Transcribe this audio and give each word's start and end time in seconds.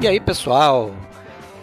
E 0.00 0.08
aí, 0.08 0.18
pessoal? 0.18 0.94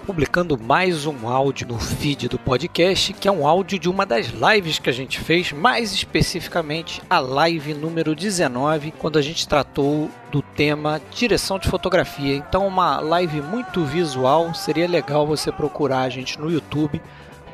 Publicando 0.06 0.60
mais 0.60 1.08
um 1.08 1.28
áudio 1.28 1.68
no 1.68 1.80
feed 1.80 2.30
do 2.30 2.38
podcast, 2.38 3.12
que 3.14 3.28
é 3.28 3.32
um 3.32 3.48
áudio 3.48 3.80
de 3.80 3.90
uma 3.90 4.06
das 4.06 4.28
lives 4.28 4.78
que 4.78 4.92
a 4.92 4.94
gente 4.94 5.20
fez, 5.20 5.52
mais 5.52 5.92
especificamente 5.92 7.02
a 7.10 7.18
live 7.18 7.74
número 7.74 8.16
19, 8.16 8.92
quando 8.92 9.18
a 9.18 9.24
gente 9.24 9.48
tratou 9.48 10.08
do 10.32 10.44
tema 10.44 11.02
direção 11.10 11.58
de 11.58 11.68
fotografia. 11.68 12.36
Então, 12.36 12.68
uma 12.68 13.00
live 13.00 13.42
muito 13.42 13.84
visual, 13.84 14.54
seria 14.54 14.88
legal 14.88 15.26
você 15.26 15.52
procurar 15.52 16.02
a 16.02 16.10
gente 16.10 16.40
no 16.40 16.52
YouTube, 16.52 17.02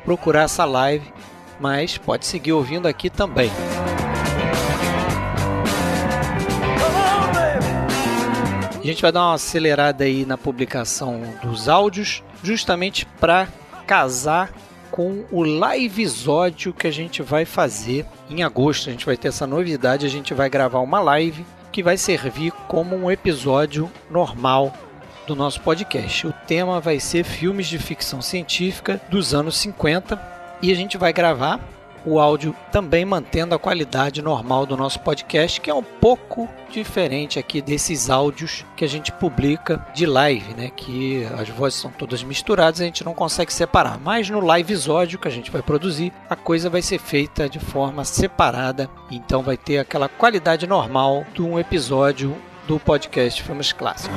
procurar 0.04 0.42
essa 0.42 0.66
live, 0.66 1.10
mas 1.58 1.96
pode 1.96 2.26
seguir 2.26 2.52
ouvindo 2.52 2.86
aqui 2.86 3.08
também. 3.08 3.50
A 8.84 8.86
gente 8.86 9.00
vai 9.00 9.10
dar 9.10 9.22
uma 9.22 9.34
acelerada 9.34 10.04
aí 10.04 10.26
na 10.26 10.36
publicação 10.36 11.22
dos 11.42 11.70
áudios, 11.70 12.22
justamente 12.42 13.06
para 13.18 13.48
casar 13.86 14.52
com 14.90 15.24
o 15.32 15.42
livezódio 15.42 16.74
que 16.74 16.86
a 16.86 16.90
gente 16.90 17.22
vai 17.22 17.46
fazer 17.46 18.04
em 18.28 18.42
agosto. 18.42 18.90
A 18.90 18.92
gente 18.92 19.06
vai 19.06 19.16
ter 19.16 19.28
essa 19.28 19.46
novidade, 19.46 20.04
a 20.04 20.10
gente 20.10 20.34
vai 20.34 20.50
gravar 20.50 20.80
uma 20.80 21.00
live 21.00 21.46
que 21.72 21.82
vai 21.82 21.96
servir 21.96 22.52
como 22.68 22.94
um 22.94 23.10
episódio 23.10 23.90
normal 24.10 24.74
do 25.26 25.34
nosso 25.34 25.62
podcast. 25.62 26.26
O 26.26 26.34
tema 26.46 26.78
vai 26.78 27.00
ser 27.00 27.24
filmes 27.24 27.66
de 27.66 27.78
ficção 27.78 28.20
científica 28.20 29.00
dos 29.08 29.32
anos 29.32 29.56
50 29.56 30.20
e 30.60 30.70
a 30.70 30.74
gente 30.74 30.98
vai 30.98 31.10
gravar 31.10 31.58
o 32.04 32.20
áudio 32.20 32.54
também 32.70 33.04
mantendo 33.04 33.54
a 33.54 33.58
qualidade 33.58 34.20
normal 34.20 34.66
do 34.66 34.76
nosso 34.76 35.00
podcast, 35.00 35.60
que 35.60 35.70
é 35.70 35.74
um 35.74 35.82
pouco 35.82 36.48
diferente 36.70 37.38
aqui 37.38 37.62
desses 37.62 38.10
áudios 38.10 38.64
que 38.76 38.84
a 38.84 38.88
gente 38.88 39.10
publica 39.12 39.86
de 39.94 40.04
live, 40.04 40.54
né? 40.54 40.70
Que 40.74 41.26
as 41.38 41.48
vozes 41.48 41.80
são 41.80 41.90
todas 41.90 42.22
misturadas, 42.22 42.80
a 42.80 42.84
gente 42.84 43.04
não 43.04 43.14
consegue 43.14 43.52
separar. 43.52 43.98
Mas 43.98 44.28
no 44.28 44.40
live 44.40 44.74
episódio 44.74 45.20
que 45.20 45.28
a 45.28 45.30
gente 45.30 45.52
vai 45.52 45.62
produzir, 45.62 46.12
a 46.28 46.34
coisa 46.34 46.68
vai 46.68 46.82
ser 46.82 46.98
feita 46.98 47.48
de 47.48 47.60
forma 47.60 48.04
separada, 48.04 48.90
então 49.08 49.40
vai 49.40 49.56
ter 49.56 49.78
aquela 49.78 50.08
qualidade 50.08 50.66
normal 50.66 51.24
de 51.32 51.42
um 51.42 51.60
episódio 51.60 52.36
do 52.66 52.80
podcast 52.80 53.40
Filmes 53.40 53.72
Clássicos. 53.72 54.16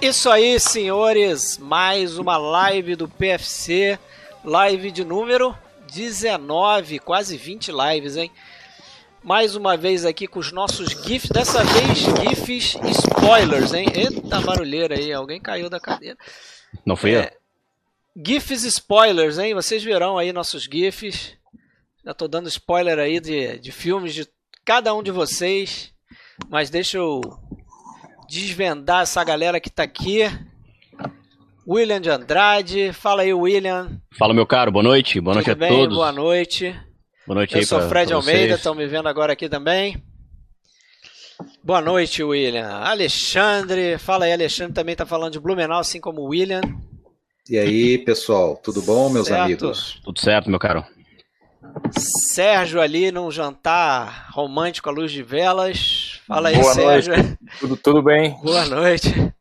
Isso 0.00 0.30
aí, 0.30 0.60
senhores, 0.60 1.58
mais 1.58 2.18
uma 2.18 2.36
live 2.36 2.94
do 2.94 3.08
PFC, 3.08 3.98
live 4.44 4.92
de 4.92 5.04
número 5.04 5.58
19, 5.92 7.00
quase 7.00 7.36
20 7.36 7.72
lives, 7.72 8.16
hein? 8.16 8.30
Mais 9.24 9.56
uma 9.56 9.76
vez 9.76 10.04
aqui 10.04 10.28
com 10.28 10.38
os 10.38 10.52
nossos 10.52 10.90
GIFs, 10.90 11.30
dessa 11.30 11.64
vez 11.64 11.98
GIFs 11.98 12.76
spoilers, 12.84 13.74
hein? 13.74 13.88
Eita 13.92 14.40
barulheira 14.40 14.94
aí, 14.94 15.12
alguém 15.12 15.40
caiu 15.40 15.68
da 15.68 15.80
cadeira. 15.80 16.16
Não 16.86 16.94
fui 16.94 17.16
é, 17.16 17.32
eu? 18.14 18.24
GIFs 18.24 18.62
spoilers, 18.62 19.36
hein? 19.36 19.52
Vocês 19.52 19.82
verão 19.82 20.16
aí 20.16 20.32
nossos 20.32 20.62
GIFs. 20.62 21.36
Já 22.04 22.14
tô 22.14 22.28
dando 22.28 22.48
spoiler 22.48 23.00
aí 23.00 23.18
de, 23.18 23.58
de 23.58 23.72
filmes 23.72 24.14
de 24.14 24.28
cada 24.64 24.94
um 24.94 25.02
de 25.02 25.10
vocês. 25.10 25.92
Mas 26.48 26.70
deixa 26.70 26.98
eu 26.98 27.20
desvendar 28.28 29.02
essa 29.02 29.22
galera 29.24 29.58
que 29.60 29.70
tá 29.70 29.82
aqui. 29.84 30.22
William 31.66 32.00
de 32.00 32.08
Andrade, 32.10 32.92
fala 32.92 33.22
aí, 33.22 33.32
William. 33.32 34.00
Fala, 34.18 34.32
meu 34.32 34.46
caro, 34.46 34.72
boa 34.72 34.82
noite, 34.82 35.20
boa 35.20 35.34
Tudo 35.36 35.46
noite 35.46 35.58
bem? 35.58 35.68
a 35.68 35.72
todos. 35.72 35.96
Boa 35.96 36.12
noite. 36.12 36.80
Boa 37.26 37.34
noite 37.36 37.54
Eu 37.54 37.60
aí 37.60 37.66
sou 37.66 37.78
pra, 37.80 37.88
Fred 37.88 38.08
pra 38.08 38.16
Almeida, 38.16 38.54
estão 38.54 38.74
me 38.74 38.86
vendo 38.86 39.06
agora 39.08 39.34
aqui 39.34 39.48
também. 39.48 40.02
Boa 41.62 41.80
noite, 41.82 42.22
William. 42.22 42.66
Alexandre, 42.68 43.98
fala 43.98 44.24
aí, 44.24 44.32
Alexandre 44.32 44.72
também 44.72 44.96
tá 44.96 45.04
falando 45.04 45.32
de 45.32 45.40
Blumenau, 45.40 45.78
assim 45.78 46.00
como 46.00 46.22
o 46.22 46.28
William. 46.28 46.62
E 47.50 47.58
aí, 47.58 47.98
pessoal, 47.98 48.56
tudo 48.56 48.80
bom, 48.82 49.08
meus 49.10 49.26
Certo. 49.28 49.42
amigos? 49.44 50.00
Tudo 50.04 50.18
certo, 50.20 50.48
meu 50.50 50.58
caro? 50.58 50.84
Sérgio 52.32 52.80
ali 52.80 53.12
num 53.12 53.30
jantar 53.30 54.28
romântico 54.32 54.88
à 54.88 54.92
luz 54.92 55.12
de 55.12 55.22
velas. 55.22 56.07
Fala 56.28 56.50
aí, 56.50 56.56
Boa 56.56 56.74
Sérgio. 56.74 57.38
Tudo, 57.58 57.76
tudo 57.76 58.02
bem? 58.02 58.36
Boa 58.42 58.66
noite. 58.66 59.32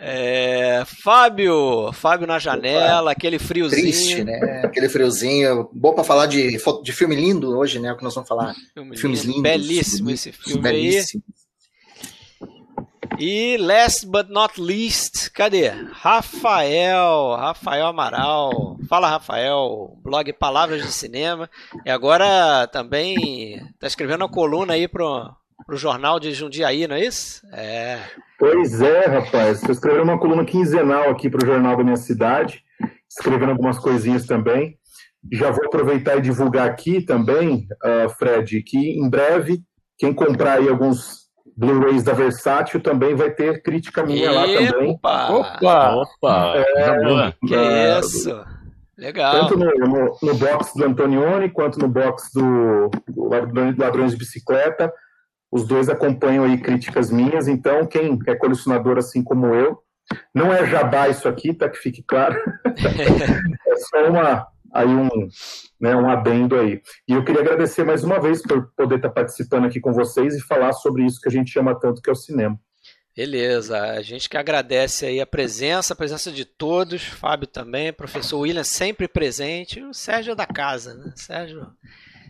É, 0.00 0.82
Fábio, 1.02 1.90
Fábio 1.94 2.26
na 2.26 2.38
janela, 2.38 3.12
aquele 3.12 3.38
friozinho. 3.38 3.82
Triste, 3.82 4.22
né? 4.22 4.62
Aquele 4.64 4.88
friozinho. 4.88 5.68
Bom 5.72 5.94
pra 5.94 6.04
falar 6.04 6.26
de, 6.26 6.58
de 6.82 6.92
filme 6.92 7.16
lindo 7.16 7.56
hoje, 7.56 7.78
né? 7.78 7.90
O 7.90 7.96
que 7.96 8.04
nós 8.04 8.14
vamos 8.14 8.28
falar. 8.28 8.54
Filme 8.74 8.96
Filmes 8.98 9.22
lindo, 9.22 9.36
lindos. 9.36 9.50
Belíssimo 9.50 10.10
esse 10.10 10.30
filme 10.30 10.60
belíssimo. 10.60 11.22
aí. 11.26 11.36
E 13.18 13.56
last 13.56 14.06
but 14.06 14.28
not 14.28 14.60
least, 14.60 15.30
cadê? 15.32 15.68
Rafael, 15.68 17.34
Rafael 17.36 17.86
Amaral. 17.86 18.76
Fala, 18.90 19.08
Rafael, 19.08 19.96
blog 20.02 20.30
Palavras 20.34 20.82
de 20.82 20.92
Cinema. 20.92 21.48
E 21.86 21.90
agora 21.90 22.66
também 22.66 23.58
tá 23.80 23.86
escrevendo 23.86 24.20
uma 24.20 24.28
coluna 24.28 24.74
aí 24.74 24.86
pro, 24.86 25.30
pro 25.66 25.76
jornal 25.76 26.20
de 26.20 26.32
Jundiaí, 26.32 26.86
não 26.86 26.94
é 26.96 27.04
isso? 27.04 27.42
É. 27.52 27.98
Pois 28.38 28.80
é, 28.80 29.06
rapaz. 29.06 29.58
Estou 29.58 29.72
escrevendo 29.72 30.04
uma 30.04 30.18
coluna 30.18 30.44
quinzenal 30.44 31.10
aqui 31.10 31.28
para 31.28 31.42
o 31.42 31.46
Jornal 31.46 31.76
da 31.76 31.82
minha 31.82 31.96
cidade, 31.96 32.62
escrevendo 33.10 33.50
algumas 33.50 33.78
coisinhas 33.78 34.26
também. 34.26 34.78
Já 35.32 35.50
vou 35.50 35.66
aproveitar 35.66 36.16
e 36.18 36.20
divulgar 36.22 36.68
aqui 36.68 37.00
também, 37.00 37.66
ah, 37.82 38.08
Fred, 38.16 38.62
que 38.62 38.78
em 38.78 39.10
breve, 39.10 39.60
quem 39.98 40.14
comprar 40.14 40.58
aí 40.58 40.68
alguns 40.68 41.26
Blu-rays 41.56 42.04
da 42.04 42.12
Versátil 42.12 42.80
também 42.80 43.14
vai 43.14 43.30
ter 43.30 43.62
crítica 43.62 44.04
minha 44.04 44.30
lá 44.30 44.42
também. 44.42 44.90
Opa! 44.92 45.28
Opa! 45.30 46.64
Boa. 47.02 47.34
Que 47.46 47.54
Ah, 47.54 47.98
isso? 48.00 48.44
Legal. 48.96 49.32
Tanto 49.40 49.58
no, 49.58 49.66
no, 49.66 50.18
no 50.22 50.34
box 50.34 50.72
do 50.74 50.84
Antonioni 50.84 51.50
quanto 51.50 51.78
no 51.78 51.88
box 51.88 52.30
do, 52.34 52.90
Ladrões 53.78 54.12
de 54.12 54.18
Bicicleta. 54.18 54.92
Os 55.50 55.66
dois 55.66 55.88
acompanham 55.88 56.44
aí 56.44 56.58
críticas 56.58 57.10
minhas, 57.10 57.48
então 57.48 57.86
quem 57.86 58.18
é 58.26 58.34
colecionador 58.34 58.98
assim 58.98 59.22
como 59.22 59.54
eu, 59.54 59.78
não 60.34 60.52
é 60.52 60.66
jabá 60.66 61.08
isso 61.08 61.28
aqui, 61.28 61.52
tá? 61.52 61.68
Que 61.68 61.78
fique 61.78 62.02
claro. 62.02 62.36
é 62.66 63.76
só 63.76 64.08
uma, 64.08 64.46
aí 64.72 64.86
um, 64.86 65.08
né, 65.80 65.96
um 65.96 66.08
adendo 66.08 66.56
aí. 66.56 66.80
E 67.08 67.12
eu 67.12 67.24
queria 67.24 67.40
agradecer 67.40 67.84
mais 67.84 68.04
uma 68.04 68.20
vez 68.20 68.42
por 68.42 68.70
poder 68.76 68.96
estar 68.96 69.10
participando 69.10 69.66
aqui 69.66 69.80
com 69.80 69.92
vocês 69.92 70.34
e 70.34 70.40
falar 70.40 70.72
sobre 70.72 71.04
isso 71.04 71.20
que 71.20 71.28
a 71.28 71.32
gente 71.32 71.58
ama 71.58 71.78
tanto, 71.78 72.00
que 72.00 72.10
é 72.10 72.12
o 72.12 72.16
cinema. 72.16 72.58
Beleza, 73.16 73.80
a 73.80 74.02
gente 74.02 74.28
que 74.28 74.36
agradece 74.36 75.06
aí 75.06 75.22
a 75.22 75.26
presença, 75.26 75.94
a 75.94 75.96
presença 75.96 76.30
de 76.30 76.44
todos, 76.44 77.02
Fábio 77.02 77.46
também, 77.46 77.90
professor 77.90 78.40
William 78.40 78.62
sempre 78.62 79.08
presente, 79.08 79.82
o 79.82 79.94
Sérgio 79.94 80.32
é 80.32 80.34
da 80.34 80.46
casa, 80.46 80.92
né? 80.92 81.12
Sérgio, 81.16 81.66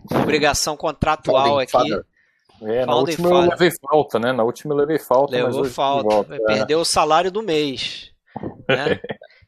obrigação 0.08 0.76
contratual 0.76 1.58
aqui, 1.58 1.72
Father. 1.72 2.04
É, 2.62 2.86
na 2.86 2.92
Founding 2.92 3.10
última 3.12 3.28
eu 3.28 3.50
levei 3.50 3.70
falta, 3.90 4.18
né? 4.18 4.32
Na 4.32 4.42
última 4.44 4.72
eu 4.74 4.78
levei 4.78 4.98
falta, 4.98 5.32
levou 5.36 5.64
falta, 5.66 6.08
volta. 6.08 6.28
vai 6.30 6.38
É. 6.38 6.58
perder 6.58 6.74
o 6.76 6.84
salário 6.84 7.30
do 7.30 7.42
mês. 7.42 8.10
Né? 8.68 9.00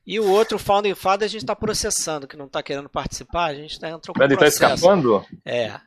E 0.07 0.19
o 0.19 0.31
outro 0.31 0.59
Founding 0.59 0.95
Father 0.95 1.27
a 1.27 1.29
gente 1.29 1.43
está 1.43 1.55
processando, 1.55 2.27
que 2.27 2.37
não 2.37 2.47
está 2.47 2.63
querendo 2.63 2.89
participar, 2.89 3.47
a 3.51 3.55
gente 3.55 3.79
tá, 3.79 3.91
entrou 3.91 4.15
com 4.15 4.23
Ele 4.23 4.35
tá 4.35 4.39
processo. 4.39 4.75
escapando? 4.75 5.23
É, 5.45 5.79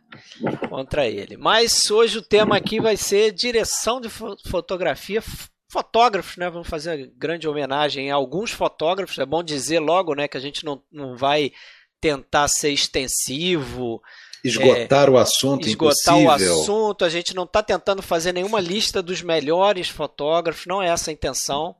contra 0.70 1.08
ele. 1.08 1.38
Mas 1.38 1.90
hoje 1.90 2.20
o 2.20 2.22
tema 2.22 2.56
aqui 2.58 2.80
vai 2.80 2.96
ser 2.98 3.32
direção 3.32 4.00
de 4.00 4.10
fo- 4.10 4.36
fotografia, 4.48 5.24
fotógrafos, 5.72 6.38
né? 6.38 6.50
Vamos 6.52 6.68
fazer 6.68 7.12
grande 7.18 7.48
homenagem 7.48 8.12
a 8.12 8.16
alguns 8.16 8.52
fotógrafos. 8.52 9.18
É 9.18 9.26
bom 9.26 9.42
dizer 9.42 9.80
logo, 9.80 10.14
né, 10.14 10.28
que 10.28 10.38
a 10.38 10.42
gente 10.42 10.64
não, 10.64 10.84
não 10.92 11.18
vai 11.18 11.52
tentar 12.00 12.48
ser 12.50 12.70
extensivo, 12.72 14.02
Esgotar 14.44 15.10
o 15.10 15.18
assunto 15.18 15.68
esgotar 15.68 16.16
o 16.16 16.22
impossível. 16.22 16.62
assunto. 16.62 17.06
A 17.06 17.10
gente 17.10 17.36
não 17.36 17.44
está 17.44 17.62
tentando 17.62 18.02
fazer 18.02 18.34
nenhuma 18.34 18.60
lista 18.60 19.02
dos 19.02 19.22
melhores 19.22 19.88
fotógrafos, 19.90 20.66
não 20.66 20.82
é 20.82 20.88
essa 20.88 21.12
a 21.12 21.14
intenção. 21.14 21.76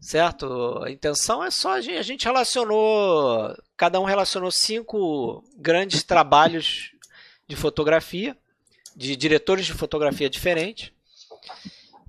certo? 0.00 0.80
A 0.84 0.90
intenção 0.90 1.42
é 1.42 1.50
só 1.50 1.72
a 1.72 1.80
gente, 1.80 1.96
a 1.96 2.02
gente 2.02 2.24
relacionou, 2.24 3.52
cada 3.76 4.00
um 4.00 4.04
relacionou 4.04 4.50
cinco 4.50 5.42
grandes 5.56 6.02
trabalhos 6.04 6.92
de 7.48 7.56
fotografia, 7.56 8.36
de 8.94 9.16
diretores 9.16 9.66
de 9.66 9.72
fotografia 9.72 10.30
diferentes. 10.30 10.92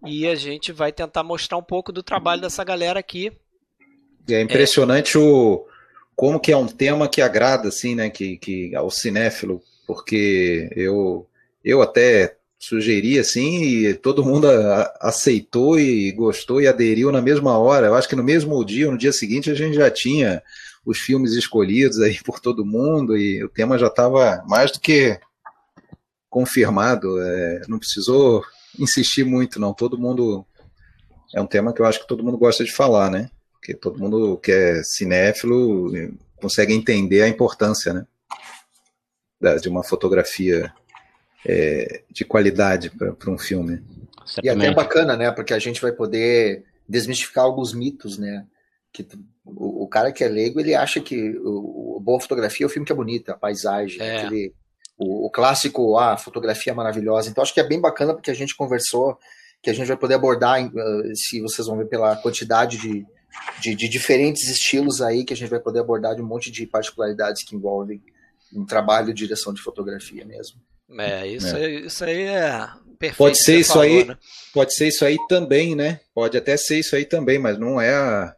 E 0.05 0.27
a 0.27 0.35
gente 0.35 0.71
vai 0.71 0.91
tentar 0.91 1.23
mostrar 1.23 1.57
um 1.57 1.63
pouco 1.63 1.91
do 1.91 2.03
trabalho 2.03 2.41
dessa 2.41 2.63
galera 2.63 2.99
aqui. 2.99 3.31
É 4.29 4.41
impressionante 4.41 5.17
é. 5.17 5.19
o 5.19 5.67
como 6.19 6.37
que 6.37 6.51
é 6.51 6.57
um 6.57 6.67
tema 6.67 7.07
que 7.07 7.21
agrada 7.21 7.69
assim, 7.69 7.95
né, 7.95 8.09
que, 8.09 8.37
que 8.39 8.75
ao 8.75 8.91
cinéfilo, 8.91 9.63
porque 9.87 10.69
eu 10.75 11.25
eu 11.63 11.81
até 11.81 12.35
sugeri 12.59 13.17
assim 13.17 13.61
e 13.61 13.93
todo 13.93 14.25
mundo 14.25 14.45
aceitou 14.99 15.79
e 15.79 16.11
gostou 16.11 16.59
e 16.59 16.67
aderiu 16.67 17.09
na 17.09 17.21
mesma 17.21 17.57
hora. 17.57 17.87
Eu 17.87 17.95
acho 17.95 18.09
que 18.09 18.17
no 18.17 18.23
mesmo 18.23 18.61
dia, 18.65 18.91
no 18.91 18.97
dia 18.97 19.13
seguinte, 19.13 19.49
a 19.49 19.53
gente 19.53 19.75
já 19.75 19.89
tinha 19.89 20.43
os 20.85 20.99
filmes 20.99 21.31
escolhidos 21.35 22.01
aí 22.01 22.21
por 22.21 22.41
todo 22.41 22.65
mundo 22.65 23.15
e 23.15 23.41
o 23.41 23.47
tema 23.47 23.77
já 23.77 23.87
estava 23.87 24.43
mais 24.45 24.73
do 24.73 24.79
que 24.81 25.17
confirmado. 26.29 27.17
É, 27.21 27.61
não 27.69 27.79
precisou 27.79 28.43
insistir 28.77 29.23
muito, 29.23 29.57
não. 29.57 29.73
Todo 29.73 29.97
mundo. 29.97 30.45
É 31.33 31.39
um 31.39 31.47
tema 31.47 31.71
que 31.71 31.81
eu 31.81 31.85
acho 31.85 32.01
que 32.01 32.07
todo 32.07 32.25
mundo 32.25 32.37
gosta 32.37 32.65
de 32.65 32.73
falar, 32.73 33.09
né? 33.09 33.29
Porque 33.59 33.73
todo 33.73 33.99
mundo 33.99 34.37
que 34.37 34.51
é 34.51 34.83
cinéfilo 34.83 35.91
consegue 36.37 36.73
entender 36.73 37.21
a 37.21 37.27
importância, 37.27 37.93
né? 37.93 38.05
de 39.61 39.69
uma 39.69 39.83
fotografia 39.83 40.73
é, 41.45 42.03
de 42.09 42.25
qualidade 42.25 42.89
para 42.89 43.31
um 43.31 43.37
filme. 43.37 43.81
E 44.43 44.49
até 44.49 44.67
é 44.67 44.73
bacana, 44.73 45.15
né? 45.15 45.31
Porque 45.31 45.53
a 45.53 45.59
gente 45.59 45.81
vai 45.81 45.91
poder 45.91 46.65
desmistificar 46.87 47.45
alguns 47.45 47.73
mitos, 47.73 48.17
né? 48.17 48.45
Que 48.91 49.07
o, 49.45 49.83
o 49.83 49.87
cara 49.87 50.11
que 50.11 50.23
é 50.23 50.27
leigo, 50.27 50.59
ele 50.59 50.75
acha 50.75 50.99
que 50.99 51.37
o, 51.39 51.97
o 51.97 51.99
boa 51.99 52.19
fotografia 52.19 52.65
é 52.65 52.67
o 52.67 52.69
filme 52.69 52.85
que 52.85 52.91
é 52.91 52.95
bonita, 52.95 53.33
a 53.33 53.37
paisagem, 53.37 54.01
é. 54.01 54.17
aquele, 54.17 54.53
o, 54.97 55.27
o, 55.27 55.29
clássico, 55.29 55.97
ah, 55.97 56.17
fotografia 56.17 56.73
maravilhosa. 56.73 57.29
Então 57.29 57.41
acho 57.41 57.53
que 57.53 57.59
é 57.59 57.67
bem 57.67 57.79
bacana 57.79 58.13
porque 58.13 58.31
a 58.31 58.35
gente 58.35 58.55
conversou, 58.55 59.17
que 59.61 59.69
a 59.69 59.73
gente 59.73 59.87
vai 59.87 59.97
poder 59.97 60.15
abordar, 60.15 60.65
uh, 60.65 61.15
se 61.15 61.41
vocês 61.41 61.67
vão 61.67 61.77
ver 61.77 61.87
pela 61.87 62.15
quantidade 62.17 62.77
de, 62.77 63.05
de, 63.61 63.75
de, 63.75 63.87
diferentes 63.87 64.47
estilos 64.49 65.01
aí, 65.01 65.23
que 65.23 65.33
a 65.33 65.37
gente 65.37 65.49
vai 65.49 65.59
poder 65.59 65.79
abordar 65.79 66.15
de 66.15 66.21
um 66.21 66.25
monte 66.25 66.51
de 66.51 66.65
particularidades 66.65 67.43
que 67.43 67.55
envolvem 67.55 68.01
um 68.53 68.65
trabalho 68.65 69.07
de 69.07 69.25
direção 69.25 69.53
de 69.53 69.61
fotografia 69.61 70.25
mesmo. 70.25 70.59
É, 70.97 71.27
isso, 71.27 71.55
é. 71.55 71.65
Aí, 71.65 71.85
isso 71.85 72.03
aí 72.03 72.21
é 72.23 72.67
perfeito. 72.97 73.17
Pode 73.17 73.43
ser 73.43 73.59
isso 73.59 73.73
falou, 73.73 73.83
aí, 73.83 74.05
né? 74.05 74.17
pode 74.53 74.73
ser 74.73 74.87
isso 74.87 75.05
aí 75.05 75.17
também, 75.27 75.75
né? 75.75 75.99
Pode 76.13 76.37
até 76.37 76.57
ser 76.57 76.79
isso 76.79 76.95
aí 76.95 77.05
também, 77.05 77.39
mas 77.39 77.57
não 77.57 77.79
é 77.79 77.95
a, 77.95 78.35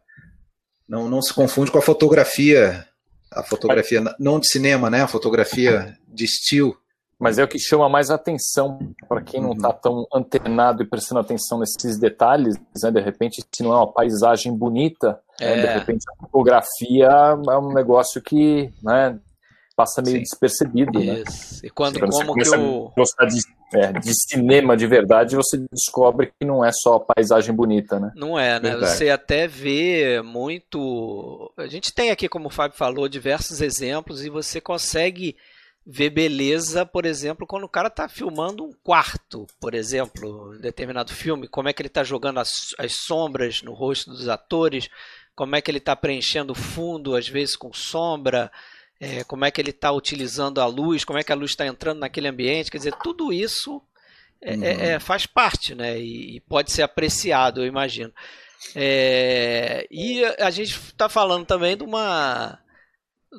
não, 0.88 1.08
não 1.08 1.22
se 1.22 1.32
confunde 1.32 1.70
com 1.70 1.78
a 1.78 1.82
fotografia, 1.82 2.86
a 3.30 3.42
fotografia 3.42 4.02
não 4.18 4.38
de 4.38 4.48
cinema, 4.48 4.90
né? 4.90 5.02
A 5.02 5.08
fotografia 5.08 5.96
de 6.06 6.24
estilo. 6.24 6.76
Mas 7.22 7.38
é 7.38 7.44
o 7.44 7.48
que 7.48 7.56
chama 7.56 7.88
mais 7.88 8.10
atenção 8.10 8.80
para 9.08 9.22
quem 9.22 9.40
não 9.40 9.52
está 9.52 9.68
uhum. 9.68 9.78
tão 9.80 10.06
antenado 10.12 10.82
e 10.82 10.86
prestando 10.86 11.20
atenção 11.20 11.60
nesses 11.60 11.96
detalhes, 11.96 12.56
né? 12.82 12.90
De 12.90 13.00
repente, 13.00 13.44
se 13.54 13.62
não 13.62 13.72
é 13.72 13.76
uma 13.76 13.92
paisagem 13.92 14.52
bonita, 14.52 15.20
é. 15.40 15.54
né? 15.54 15.62
de 15.62 15.78
repente 15.78 16.04
a 16.10 16.26
fotografia 16.26 17.06
é 17.06 17.56
um 17.58 17.72
negócio 17.72 18.20
que, 18.20 18.72
né? 18.82 19.20
passa 19.76 20.02
meio 20.02 20.16
Sim. 20.16 20.22
despercebido, 20.22 20.98
né? 20.98 21.22
E 21.62 21.70
quando 21.70 21.94
Sim. 21.94 22.26
como 22.26 22.34
que 22.34 22.48
o 22.56 22.92
gostar 22.96 23.26
de, 23.26 23.40
é, 23.74 23.92
de, 23.92 24.12
cinema 24.28 24.76
de 24.76 24.86
verdade, 24.86 25.36
você 25.36 25.58
descobre 25.72 26.32
que 26.38 26.44
não 26.46 26.64
é 26.64 26.70
só 26.72 26.98
paisagem 26.98 27.54
bonita, 27.54 27.98
né? 27.98 28.12
Não 28.14 28.38
é, 28.38 28.60
né? 28.60 28.70
Verdade. 28.70 28.96
Você 28.96 29.10
até 29.10 29.46
vê 29.46 30.20
muito. 30.22 31.52
A 31.56 31.66
gente 31.68 31.94
tem 31.94 32.10
aqui, 32.10 32.28
como 32.28 32.48
o 32.48 32.50
Fábio 32.50 32.76
falou, 32.76 33.08
diversos 33.08 33.60
exemplos 33.60 34.24
e 34.24 34.28
você 34.28 34.60
consegue 34.60 35.36
ver 35.84 36.10
beleza, 36.10 36.86
por 36.86 37.04
exemplo, 37.04 37.46
quando 37.46 37.64
o 37.64 37.68
cara 37.68 37.88
está 37.88 38.08
filmando 38.08 38.64
um 38.64 38.72
quarto, 38.82 39.46
por 39.60 39.74
exemplo, 39.74 40.54
em 40.54 40.60
determinado 40.60 41.12
filme, 41.12 41.48
como 41.48 41.68
é 41.68 41.72
que 41.72 41.82
ele 41.82 41.88
está 41.88 42.04
jogando 42.04 42.38
as, 42.38 42.74
as 42.78 42.94
sombras 42.94 43.62
no 43.62 43.72
rosto 43.72 44.10
dos 44.10 44.28
atores, 44.28 44.88
como 45.34 45.56
é 45.56 45.60
que 45.60 45.70
ele 45.70 45.78
está 45.78 45.96
preenchendo 45.96 46.52
o 46.52 46.56
fundo, 46.56 47.16
às 47.16 47.28
vezes 47.28 47.56
com 47.56 47.72
sombra 47.72 48.50
é, 49.02 49.24
como 49.24 49.44
é 49.44 49.50
que 49.50 49.60
ele 49.60 49.70
está 49.70 49.90
utilizando 49.90 50.60
a 50.60 50.66
luz, 50.66 51.04
como 51.04 51.18
é 51.18 51.24
que 51.24 51.32
a 51.32 51.34
luz 51.34 51.50
está 51.50 51.66
entrando 51.66 51.98
naquele 51.98 52.28
ambiente, 52.28 52.70
quer 52.70 52.78
dizer, 52.78 52.94
tudo 53.02 53.32
isso 53.32 53.82
é, 54.40 54.54
uhum. 54.54 54.64
é, 54.64 55.00
faz 55.00 55.26
parte, 55.26 55.74
né? 55.74 55.98
E, 55.98 56.36
e, 56.36 56.40
pode 56.40 56.70
ser 56.70 56.82
apreciado, 56.82 57.60
eu 57.60 57.66
imagino. 57.66 58.12
É, 58.76 59.88
e 59.90 60.24
a 60.38 60.50
gente 60.50 60.70
está 60.70 61.08
falando 61.08 61.44
também 61.44 61.76
de 61.76 61.82
uma, 61.82 62.60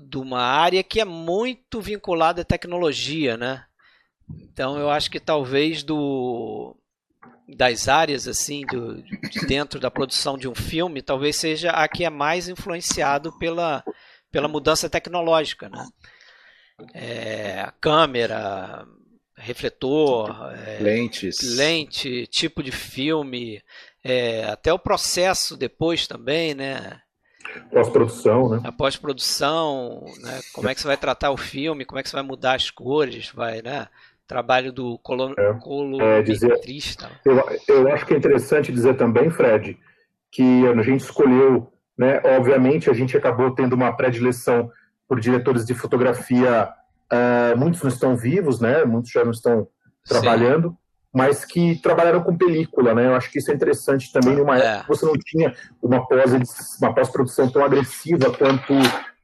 de 0.02 0.18
uma 0.18 0.42
área 0.42 0.84
que 0.84 1.00
é 1.00 1.06
muito 1.06 1.80
vinculada 1.80 2.42
à 2.42 2.46
tecnologia, 2.46 3.38
né? 3.38 3.66
Então 4.40 4.78
eu 4.78 4.90
acho 4.90 5.10
que 5.12 5.20
talvez 5.20 5.84
do 5.84 6.76
das 7.48 7.88
áreas 7.88 8.28
assim 8.28 8.66
do, 8.66 9.04
de 9.04 9.46
dentro 9.46 9.80
da 9.80 9.92
produção 9.92 10.38
de 10.38 10.48
um 10.48 10.56
filme 10.56 11.02
talvez 11.02 11.36
seja 11.36 11.72
a 11.72 11.88
que 11.88 12.06
é 12.06 12.10
mais 12.10 12.48
influenciado 12.48 13.38
pela 13.38 13.84
pela 14.32 14.48
mudança 14.48 14.90
tecnológica, 14.90 15.70
né? 15.70 15.88
É, 16.96 17.72
câmera, 17.80 18.84
refletor, 19.36 20.52
é, 20.56 20.80
lentes, 20.80 21.38
lente, 21.56 22.26
tipo 22.28 22.64
de 22.64 22.72
filme, 22.72 23.62
é, 24.04 24.46
até 24.46 24.74
o 24.74 24.80
processo 24.80 25.56
depois 25.56 26.08
também, 26.08 26.56
né? 26.56 27.00
Pós-produção, 27.72 28.50
né? 28.50 28.62
A 28.64 28.72
pós-produção, 28.72 30.06
né? 30.22 30.40
Como 30.54 30.70
é 30.70 30.76
que 30.76 30.82
você 30.82 30.88
vai 30.88 30.98
tratar 30.98 31.32
o 31.32 31.38
filme, 31.38 31.86
como 31.86 32.00
é 32.00 32.04
que 32.04 32.10
você 32.10 32.16
vai 32.16 32.24
mudar 32.24 32.56
as 32.56 32.70
cores, 32.70 33.32
vai, 33.34 33.62
né? 33.62 33.88
Trabalho 34.28 34.72
do 34.72 34.98
colo 35.00 35.34
é, 35.38 35.54
colorimetrista. 35.62 37.10
É, 37.26 37.30
eu, 37.30 37.76
eu 37.76 37.94
acho 37.94 38.06
que 38.06 38.14
é 38.14 38.18
interessante 38.18 38.72
dizer 38.72 38.96
também, 38.96 39.30
Fred, 39.30 39.78
que 40.32 40.66
a 40.66 40.82
gente 40.82 41.02
escolheu 41.02 41.74
né? 41.98 42.22
Obviamente, 42.38 42.90
a 42.90 42.94
gente 42.94 43.16
acabou 43.16 43.52
tendo 43.52 43.74
uma 43.74 43.96
predileção 43.96 44.72
por 45.08 45.20
diretores 45.20 45.66
de 45.66 45.74
fotografia, 45.74 46.70
uh, 47.12 47.58
muitos 47.58 47.82
não 47.82 47.90
estão 47.90 48.16
vivos, 48.16 48.60
né? 48.60 48.84
muitos 48.84 49.12
já 49.12 49.24
não 49.24 49.32
estão 49.32 49.68
trabalhando, 50.08 50.70
Sim. 50.70 50.78
Mas 51.14 51.46
que 51.46 51.76
trabalharam 51.76 52.24
com 52.24 52.36
película. 52.36 52.96
Né? 52.96 53.06
Eu 53.06 53.16
acho 53.16 53.32
que 53.32 53.38
isso 53.38 53.52
é 53.52 53.54
interessante 53.54 54.12
também, 54.12 54.36
numa 54.36 54.58
é. 54.58 54.66
época 54.66 54.82
que 54.82 54.88
você 54.88 55.06
não 55.06 55.14
tinha 55.14 55.54
uma 55.82 56.06
pós-produção 56.06 57.46
pós 57.46 57.54
tão 57.54 57.64
agressiva 57.64 58.32
quanto 58.32 58.74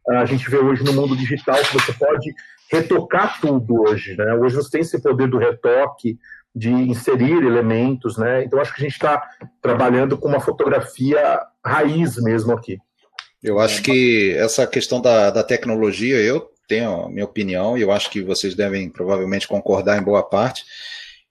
a 0.09 0.25
gente 0.25 0.49
vê 0.49 0.57
hoje 0.57 0.83
no 0.83 0.93
mundo 0.93 1.15
digital, 1.15 1.55
que 1.55 1.73
você 1.73 1.93
pode 1.93 2.33
retocar 2.71 3.41
tudo 3.41 3.81
hoje. 3.81 4.15
Né? 4.15 4.33
Hoje 4.35 4.55
você 4.55 4.69
tem 4.69 4.81
esse 4.81 5.01
poder 5.01 5.27
do 5.27 5.37
retoque, 5.37 6.17
de 6.55 6.69
inserir 6.69 7.43
elementos, 7.43 8.17
né? 8.17 8.43
Então 8.43 8.59
acho 8.59 8.73
que 8.73 8.81
a 8.81 8.83
gente 8.83 8.93
está 8.93 9.23
trabalhando 9.61 10.17
com 10.17 10.27
uma 10.27 10.39
fotografia 10.39 11.39
raiz 11.63 12.17
mesmo 12.17 12.53
aqui. 12.53 12.79
Eu 13.41 13.59
acho 13.59 13.81
que 13.81 14.35
essa 14.35 14.67
questão 14.67 14.99
da, 14.99 15.29
da 15.29 15.43
tecnologia, 15.43 16.17
eu 16.17 16.49
tenho 16.67 17.05
a 17.05 17.09
minha 17.09 17.23
opinião, 17.23 17.77
e 17.77 17.81
eu 17.81 17.91
acho 17.91 18.09
que 18.09 18.21
vocês 18.21 18.55
devem 18.55 18.89
provavelmente 18.89 19.47
concordar 19.47 19.97
em 19.97 20.03
boa 20.03 20.21
parte, 20.21 20.65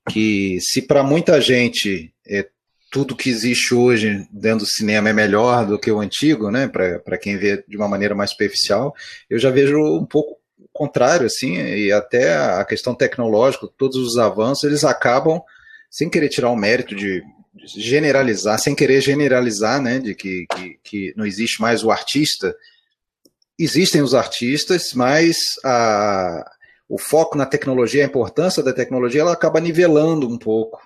que 0.09 0.59
se 0.61 0.83
para 0.83 1.03
muita 1.03 1.41
gente 1.41 2.13
é, 2.27 2.47
tudo 2.91 3.17
que 3.17 3.29
existe 3.29 3.75
hoje 3.75 4.27
dentro 4.33 4.61
do 4.61 4.67
cinema 4.67 5.11
é 5.11 5.13
melhor 5.13 5.67
do 5.67 5.79
que 5.79 5.91
o 5.91 6.01
antigo, 6.01 6.51
né? 6.51 6.69
Para 6.69 7.19
quem 7.19 7.37
vê 7.37 7.63
de 7.67 7.77
uma 7.77 7.89
maneira 7.89 8.15
mais 8.15 8.31
superficial, 8.31 8.95
eu 9.29 9.39
já 9.39 9.51
vejo 9.51 9.79
um 9.79 10.07
pouco 10.07 10.39
contrário, 10.73 11.27
assim, 11.27 11.57
e 11.57 11.93
até 11.93 12.37
a 12.37 12.65
questão 12.65 12.95
tecnológica, 12.95 13.69
todos 13.77 13.97
os 13.97 14.17
avanços, 14.17 14.65
eles 14.65 14.85
acabam, 14.85 15.41
sem 15.91 16.09
querer 16.09 16.29
tirar 16.29 16.51
o 16.51 16.57
mérito 16.57 16.95
de 16.95 17.23
generalizar, 17.67 18.59
sem 18.59 18.75
querer 18.75 19.01
generalizar, 19.01 19.83
né, 19.83 19.99
de 19.99 20.15
que, 20.15 20.47
que, 20.55 20.79
que 20.85 21.15
não 21.17 21.27
existe 21.27 21.61
mais 21.61 21.83
o 21.83 21.91
artista, 21.91 22.55
existem 23.59 24.01
os 24.01 24.15
artistas, 24.15 24.93
mas 24.95 25.37
a, 25.65 26.49
o 26.89 26.99
foco 26.99 27.37
na 27.37 27.47
tecnologia, 27.47 28.03
a 28.03 28.07
importância 28.07 28.63
da 28.63 28.73
tecnologia, 28.73 29.21
ela 29.21 29.33
acaba 29.33 29.61
nivelando 29.61 30.29
um 30.29 30.39
pouco 30.39 30.81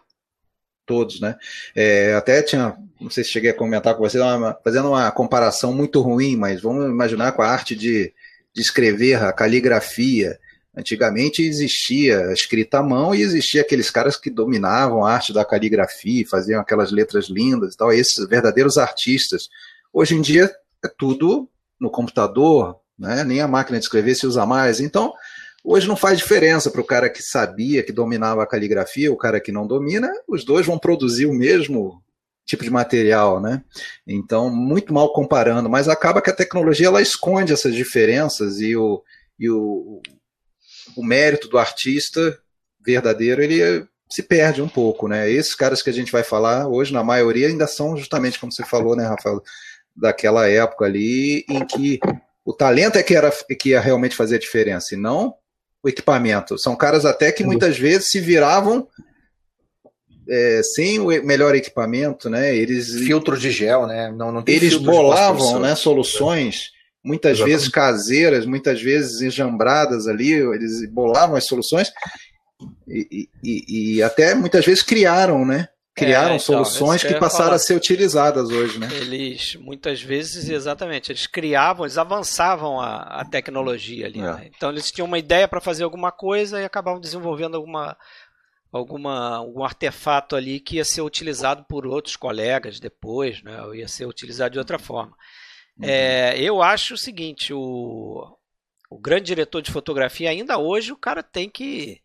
todos, 0.85 1.21
né? 1.21 1.37
É, 1.76 2.14
até 2.14 2.42
tinha, 2.42 2.76
não 3.00 3.09
sei 3.09 3.23
se 3.23 3.30
cheguei 3.30 3.50
a 3.50 3.54
comentar 3.54 3.94
com 3.94 4.02
você, 4.02 4.18
fazendo 4.64 4.88
uma 4.88 5.11
comparação 5.12 5.73
muito 5.73 6.00
ruim, 6.00 6.37
mas 6.37 6.61
vamos 6.61 6.87
imaginar 6.87 7.32
com 7.32 7.42
a 7.42 7.49
arte 7.49 7.76
de 7.76 8.12
de 8.54 8.61
escrever, 8.61 9.23
a 9.23 9.32
caligrafia. 9.32 10.38
Antigamente 10.76 11.42
existia 11.42 12.28
a 12.28 12.32
escrita 12.32 12.78
à 12.78 12.82
mão 12.82 13.14
e 13.14 13.23
existia 13.23 13.61
aqueles 13.61 13.90
caras 13.90 14.16
que 14.16 14.30
dominavam 14.30 15.04
a 15.04 15.12
arte 15.12 15.32
da 15.32 15.44
caligrafia, 15.44 16.26
faziam 16.28 16.61
aquelas 16.61 16.90
letras 16.90 17.28
lindas 17.28 17.75
e 17.75 17.76
tal, 17.76 17.92
esses 17.92 18.26
verdadeiros 18.26 18.78
artistas. 18.78 19.49
Hoje 19.92 20.14
em 20.14 20.23
dia 20.23 20.50
é 20.85 20.88
tudo 20.88 21.49
no 21.78 21.90
computador, 21.90 22.78
né? 22.99 23.23
nem 23.25 23.40
a 23.40 23.49
máquina 23.49 23.78
de 23.78 23.85
escrever 23.85 24.14
se 24.14 24.26
usa 24.26 24.47
mais. 24.47 24.80
Então, 24.80 25.12
hoje 25.64 25.87
não 25.87 25.97
faz 25.97 26.19
diferença 26.19 26.71
para 26.71 26.81
o 26.81 26.87
cara 26.87 27.09
que 27.09 27.23
sabia, 27.23 27.83
que 27.83 27.92
dominava 27.92 28.42
a 28.42 28.47
caligrafia, 28.47 29.12
o 29.12 29.16
cara 29.16 29.40
que 29.40 29.52
não 29.52 29.66
domina, 29.66 30.11
os 30.28 30.45
dois 30.45 30.66
vão 30.66 30.78
produzir 30.78 31.26
o 31.26 31.35
mesmo 31.35 32.02
tipo 32.45 32.64
de 32.64 32.71
material, 32.71 33.40
né? 33.40 33.62
Então, 34.07 34.50
muito 34.50 34.92
mal 34.92 35.12
comparando, 35.12 35.71
mas 35.71 35.88
acaba 35.88 36.21
que 36.21 36.31
a 36.31 36.35
tecnologia 36.35 36.88
ela 36.88 37.00
esconde 37.00 37.52
essas 37.52 37.75
diferenças 37.75 38.61
e 38.61 38.76
o, 38.76 39.02
e 39.38 39.49
o, 39.49 40.02
o 40.97 41.04
mérito 41.04 41.49
do 41.49 41.59
artista 41.59 42.38
verdadeiro 42.85 43.42
ele 43.42 43.87
se 44.11 44.23
perde 44.23 44.61
um 44.61 44.69
pouco, 44.69 45.09
né? 45.09 45.31
Esses 45.31 45.54
caras 45.54 45.81
que 45.81 45.88
a 45.88 45.92
gente 45.92 46.12
vai 46.12 46.23
falar 46.23 46.69
hoje, 46.69 46.92
na 46.92 47.02
maioria, 47.02 47.49
ainda 47.49 47.66
são 47.66 47.97
justamente 47.97 48.38
como 48.38 48.52
você 48.52 48.64
falou, 48.64 48.95
né, 48.95 49.07
Rafael, 49.07 49.40
daquela 49.97 50.49
época 50.49 50.85
ali 50.85 51.45
em 51.49 51.64
que 51.64 51.99
o 52.45 52.52
talento 52.52 52.99
é 52.99 53.02
que 53.02 53.14
era 53.14 53.33
que 53.59 53.71
ia 53.71 53.81
realmente 53.81 54.16
fazer 54.16 54.37
a 54.37 54.40
diferença, 54.40 54.95
e 54.95 54.99
não 54.99 55.35
o 55.82 55.88
equipamento. 55.88 56.58
São 56.58 56.76
caras 56.76 57.04
até 57.04 57.32
que 57.32 57.44
muitas 57.44 57.78
vezes 57.78 58.08
se 58.08 58.20
viravam 58.20 58.86
é, 60.28 60.60
sem 60.62 61.00
o 61.00 61.06
melhor 61.24 61.54
equipamento, 61.54 62.30
né? 62.30 62.54
Eles 62.56 62.92
filtro 63.00 63.38
de 63.38 63.50
gel, 63.50 63.86
né? 63.86 64.10
Não, 64.12 64.30
não 64.30 64.44
eles 64.46 64.76
bolavam, 64.76 65.58
né? 65.58 65.74
Soluções 65.74 66.70
muitas 67.04 67.32
Exatamente. 67.32 67.56
vezes 67.56 67.68
caseiras, 67.68 68.46
muitas 68.46 68.80
vezes 68.80 69.20
enjambradas 69.20 70.06
ali. 70.06 70.32
Eles 70.32 70.88
bolavam 70.90 71.36
as 71.36 71.46
soluções 71.46 71.90
e, 72.88 73.28
e, 73.42 73.96
e 73.96 74.02
até 74.02 74.34
muitas 74.34 74.64
vezes 74.64 74.82
criaram, 74.82 75.44
né? 75.44 75.68
Criaram 75.94 76.32
é, 76.32 76.37
então, 76.37 76.64
soluções 76.64 77.02
que 77.02 77.14
passaram 77.16 77.52
a 77.52 77.58
ser 77.58 77.75
utilizadas 77.75 78.49
hoje, 78.49 78.78
né? 78.78 78.88
Eles, 78.92 79.56
muitas 79.56 80.00
vezes, 80.00 80.49
exatamente, 80.49 81.12
eles 81.12 81.26
criavam, 81.26 81.84
eles 81.84 81.99
avançavam 81.99 82.80
a, 82.80 83.20
a 83.20 83.25
tecnologia 83.26 84.06
ali. 84.06 84.18
É. 84.18 84.22
Né? 84.22 84.50
Então, 84.56 84.70
eles 84.70 84.90
tinham 84.90 85.06
uma 85.06 85.18
ideia 85.18 85.46
para 85.46 85.61
fazer 85.61 85.84
alguma 85.84 86.11
coisa 86.11 86.58
e 86.58 86.64
acabavam 86.64 86.99
desenvolvendo 86.99 87.56
alguma, 87.56 87.94
alguma, 88.72 89.37
algum 89.37 89.62
artefato 89.62 90.34
ali 90.34 90.61
que 90.61 90.76
ia 90.76 90.84
ser 90.84 91.02
utilizado 91.02 91.62
por 91.68 91.87
outros 91.87 92.16
colegas 92.16 92.80
depois, 92.80 93.42
né? 93.42 93.61
ou 93.62 93.75
ia 93.75 93.87
ser 93.87 94.06
utilizado 94.06 94.52
de 94.52 94.58
outra 94.58 94.78
forma. 94.78 95.14
Uhum. 95.78 95.87
É, 95.87 96.40
eu 96.40 96.62
acho 96.62 96.94
o 96.94 96.99
seguinte: 96.99 97.52
o, 97.52 98.34
o 98.90 98.99
grande 98.99 99.26
diretor 99.26 99.61
de 99.61 99.70
fotografia, 99.70 100.30
ainda 100.30 100.56
hoje, 100.56 100.90
o 100.90 100.96
cara 100.96 101.22
tem 101.22 101.50
que 101.50 102.00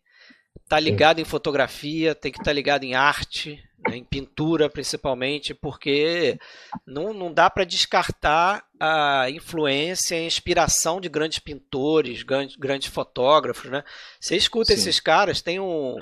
tá 0.68 0.78
ligado 0.78 1.20
em 1.20 1.24
fotografia, 1.24 2.14
tem 2.14 2.30
que 2.30 2.38
estar 2.38 2.50
tá 2.50 2.52
ligado 2.52 2.84
em 2.84 2.94
arte, 2.94 3.62
né, 3.86 3.96
em 3.96 4.04
pintura 4.04 4.68
principalmente, 4.68 5.54
porque 5.54 6.38
não, 6.86 7.14
não 7.14 7.32
dá 7.32 7.48
para 7.48 7.64
descartar 7.64 8.64
a 8.78 9.30
influência 9.30 10.16
e 10.16 10.18
a 10.18 10.26
inspiração 10.26 11.00
de 11.00 11.08
grandes 11.08 11.38
pintores, 11.38 12.22
grandes, 12.22 12.56
grandes 12.56 12.88
fotógrafos. 12.88 13.70
Né? 13.70 13.82
Você 14.20 14.36
escuta 14.36 14.74
Sim. 14.74 14.80
esses 14.80 15.00
caras, 15.00 15.40
tem 15.40 15.58
um, 15.58 15.96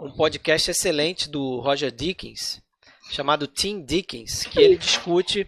um 0.00 0.10
podcast 0.10 0.70
excelente 0.70 1.30
do 1.30 1.60
Roger 1.60 1.92
Dickens, 1.92 2.60
chamado 3.10 3.46
Tim 3.46 3.84
Dickens, 3.84 4.44
que 4.46 4.58
ele 4.58 4.76
discute 4.76 5.46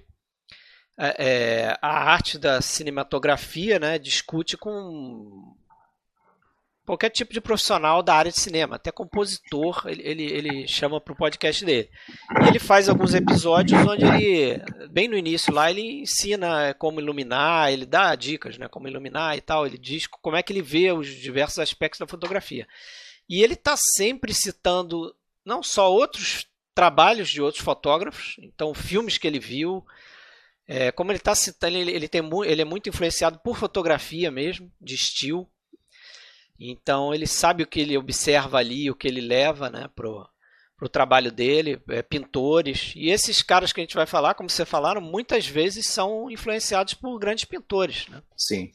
é, 0.98 1.16
é, 1.18 1.78
a 1.82 2.12
arte 2.12 2.38
da 2.38 2.60
cinematografia, 2.60 3.78
né, 3.80 3.98
discute 3.98 4.56
com 4.56 5.56
qualquer 6.84 7.10
tipo 7.10 7.32
de 7.32 7.40
profissional 7.40 8.02
da 8.02 8.14
área 8.14 8.30
de 8.30 8.38
cinema, 8.38 8.76
até 8.76 8.92
compositor, 8.92 9.84
ele, 9.86 10.02
ele, 10.02 10.24
ele 10.24 10.68
chama 10.68 11.00
para 11.00 11.12
o 11.12 11.16
podcast 11.16 11.64
dele. 11.64 11.90
E 12.42 12.48
ele 12.48 12.58
faz 12.58 12.88
alguns 12.88 13.14
episódios 13.14 13.80
onde 13.86 14.04
ele, 14.04 14.62
bem 14.90 15.08
no 15.08 15.16
início 15.16 15.52
lá, 15.52 15.70
ele 15.70 16.02
ensina 16.02 16.74
como 16.74 17.00
iluminar, 17.00 17.72
ele 17.72 17.86
dá 17.86 18.14
dicas, 18.14 18.58
né, 18.58 18.68
como 18.68 18.86
iluminar 18.86 19.36
e 19.36 19.40
tal, 19.40 19.66
ele 19.66 19.78
diz 19.78 20.06
como 20.06 20.36
é 20.36 20.42
que 20.42 20.52
ele 20.52 20.62
vê 20.62 20.92
os 20.92 21.08
diversos 21.08 21.58
aspectos 21.58 21.98
da 21.98 22.06
fotografia. 22.06 22.66
E 23.28 23.42
ele 23.42 23.54
está 23.54 23.74
sempre 23.76 24.34
citando 24.34 25.14
não 25.44 25.62
só 25.62 25.90
outros 25.90 26.46
trabalhos 26.74 27.30
de 27.30 27.40
outros 27.40 27.64
fotógrafos, 27.64 28.36
então 28.40 28.74
filmes 28.74 29.16
que 29.16 29.26
ele 29.26 29.38
viu, 29.38 29.84
é, 30.66 30.90
como 30.90 31.10
ele 31.10 31.18
está 31.18 31.34
citando, 31.34 31.76
ele, 31.76 31.92
ele, 31.92 32.08
tem, 32.08 32.22
ele 32.44 32.62
é 32.62 32.64
muito 32.64 32.88
influenciado 32.88 33.38
por 33.38 33.56
fotografia 33.56 34.30
mesmo, 34.30 34.70
de 34.80 34.94
estilo, 34.94 35.48
então 36.58 37.14
ele 37.14 37.26
sabe 37.26 37.62
o 37.62 37.66
que 37.66 37.80
ele 37.80 37.96
observa 37.96 38.58
ali, 38.58 38.90
o 38.90 38.94
que 38.94 39.08
ele 39.08 39.20
leva 39.20 39.68
né, 39.68 39.88
pro, 39.94 40.28
pro 40.76 40.88
trabalho 40.88 41.32
dele, 41.32 41.80
é, 41.88 42.02
pintores. 42.02 42.92
E 42.96 43.10
esses 43.10 43.42
caras 43.42 43.72
que 43.72 43.80
a 43.80 43.82
gente 43.82 43.96
vai 43.96 44.06
falar, 44.06 44.34
como 44.34 44.48
você 44.48 44.64
falaram, 44.64 45.00
muitas 45.00 45.46
vezes 45.46 45.86
são 45.86 46.30
influenciados 46.30 46.94
por 46.94 47.18
grandes 47.18 47.44
pintores. 47.44 48.06
Né? 48.08 48.22
Sim. 48.36 48.70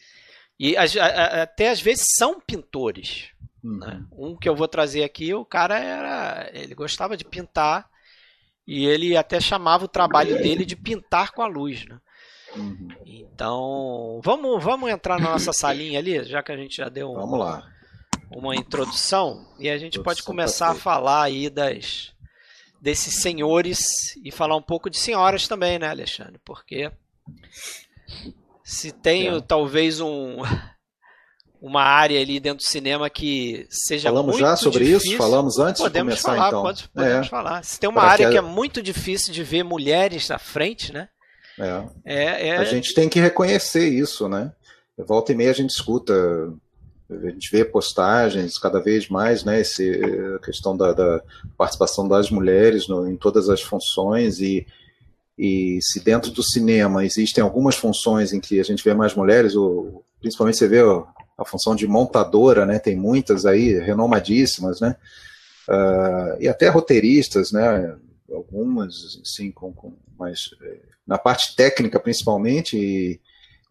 E 0.59 0.75
a, 0.75 0.83
a, 0.83 1.43
até 1.43 1.69
às 1.69 1.81
vezes 1.81 2.05
são 2.17 2.39
pintores. 2.39 3.29
Uhum. 3.63 3.77
Né? 3.77 4.05
Um 4.11 4.35
que 4.37 4.47
eu 4.47 4.55
vou 4.55 4.67
trazer 4.67 5.03
aqui, 5.03 5.33
o 5.33 5.45
cara 5.45 5.79
era. 5.79 6.49
Ele 6.53 6.75
gostava 6.75 7.15
de 7.15 7.25
pintar 7.25 7.89
e 8.67 8.85
ele 8.85 9.17
até 9.17 9.39
chamava 9.39 9.85
o 9.85 9.89
trabalho 9.89 10.37
dele 10.37 10.65
de 10.65 10.75
pintar 10.75 11.31
com 11.31 11.41
a 11.41 11.47
luz. 11.47 11.85
Né? 11.85 11.99
Uhum. 12.55 12.87
Então, 13.05 14.19
vamos, 14.23 14.63
vamos 14.63 14.89
entrar 14.89 15.19
na 15.19 15.31
nossa 15.31 15.53
salinha 15.53 15.99
ali, 15.99 16.23
já 16.23 16.41
que 16.41 16.51
a 16.51 16.57
gente 16.57 16.77
já 16.77 16.89
deu 16.89 17.13
vamos 17.13 17.39
lá. 17.39 17.67
uma 18.31 18.55
introdução 18.55 19.47
e 19.59 19.69
a 19.69 19.77
gente 19.77 19.99
pode 20.01 20.23
começar 20.23 20.69
a 20.69 20.75
falar 20.75 21.23
aí 21.23 21.49
das 21.49 22.11
desses 22.81 23.21
senhores 23.21 24.15
e 24.23 24.31
falar 24.31 24.55
um 24.55 24.61
pouco 24.61 24.89
de 24.89 24.97
senhoras 24.97 25.47
também, 25.47 25.77
né, 25.77 25.87
Alexandre? 25.87 26.39
Porque 26.43 26.91
se 28.63 28.91
tem 28.91 29.27
é. 29.27 29.41
talvez 29.41 29.99
um 29.99 30.37
uma 31.61 31.83
área 31.83 32.19
ali 32.19 32.39
dentro 32.39 32.63
do 32.63 32.69
cinema 32.69 33.09
que 33.09 33.67
seja 33.69 34.09
Falamos 34.09 34.35
muito 34.35 34.39
já 34.39 34.55
sobre 34.55 34.85
difícil, 34.85 35.09
isso? 35.09 35.17
Falamos 35.17 35.59
antes 35.59 35.81
podemos 35.81 36.15
de 36.15 36.21
começar, 36.21 36.35
falar, 36.35 36.47
então. 36.47 36.61
Pode, 36.61 36.89
podemos 36.89 37.27
é. 37.27 37.29
falar. 37.29 37.63
Se 37.63 37.79
tem 37.79 37.89
uma 37.89 38.03
área 38.03 38.27
que... 38.27 38.31
que 38.31 38.37
é 38.37 38.41
muito 38.41 38.81
difícil 38.81 39.33
de 39.33 39.43
ver 39.43 39.63
mulheres 39.63 40.29
na 40.29 40.39
frente, 40.39 40.93
né? 40.93 41.09
É. 41.59 41.83
É, 42.05 42.47
é. 42.49 42.57
A 42.57 42.63
gente 42.63 42.93
tem 42.93 43.09
que 43.09 43.19
reconhecer 43.19 43.87
isso, 43.87 44.29
né? 44.29 44.51
Volta 44.97 45.31
e 45.31 45.35
meia 45.35 45.51
a 45.51 45.53
gente 45.53 45.71
escuta, 45.71 46.13
a 47.09 47.29
gente 47.29 47.51
vê 47.51 47.63
postagens 47.63 48.57
cada 48.57 48.79
vez 48.79 49.09
mais, 49.09 49.43
né? 49.43 49.59
Esse, 49.59 50.01
a 50.35 50.39
questão 50.39 50.75
da, 50.75 50.93
da 50.93 51.21
participação 51.57 52.07
das 52.07 52.29
mulheres 52.29 52.87
no, 52.87 53.09
em 53.09 53.15
todas 53.15 53.49
as 53.49 53.61
funções 53.61 54.39
e, 54.39 54.65
e 55.37 55.79
se 55.81 55.99
dentro 55.99 56.31
do 56.31 56.43
cinema 56.43 57.05
existem 57.05 57.43
algumas 57.43 57.75
funções 57.75 58.33
em 58.33 58.39
que 58.39 58.59
a 58.59 58.63
gente 58.63 58.83
vê 58.83 58.93
mais 58.93 59.13
mulheres, 59.13 59.55
ou, 59.55 60.03
principalmente 60.19 60.57
você 60.57 60.67
vê 60.67 60.81
a 61.37 61.45
função 61.45 61.75
de 61.75 61.87
montadora, 61.87 62.65
né? 62.65 62.79
Tem 62.79 62.95
muitas 62.95 63.45
aí 63.45 63.79
renomadíssimas, 63.79 64.79
né? 64.79 64.95
Uh, 65.67 66.41
e 66.41 66.47
até 66.47 66.67
roteiristas, 66.67 67.51
né? 67.51 67.95
Algumas, 68.31 69.19
sim, 69.23 69.51
com, 69.51 69.71
com 69.73 69.93
mais 70.19 70.49
é, 70.61 70.79
na 71.07 71.17
parte 71.17 71.55
técnica 71.55 71.99
principalmente 71.99 72.77
e, 72.77 73.19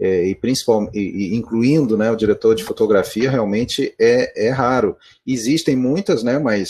é, 0.00 0.26
e, 0.28 0.35
principal, 0.35 0.88
e, 0.95 1.37
incluindo 1.37 1.97
né, 1.97 2.11
o 2.11 2.17
diretor 2.17 2.55
de 2.55 2.64
fotografia 2.64 3.31
realmente 3.31 3.95
é, 4.00 4.49
é 4.49 4.50
raro. 4.50 4.97
Existem 5.26 5.76
muitas, 5.76 6.23
né, 6.23 6.38
mas 6.38 6.69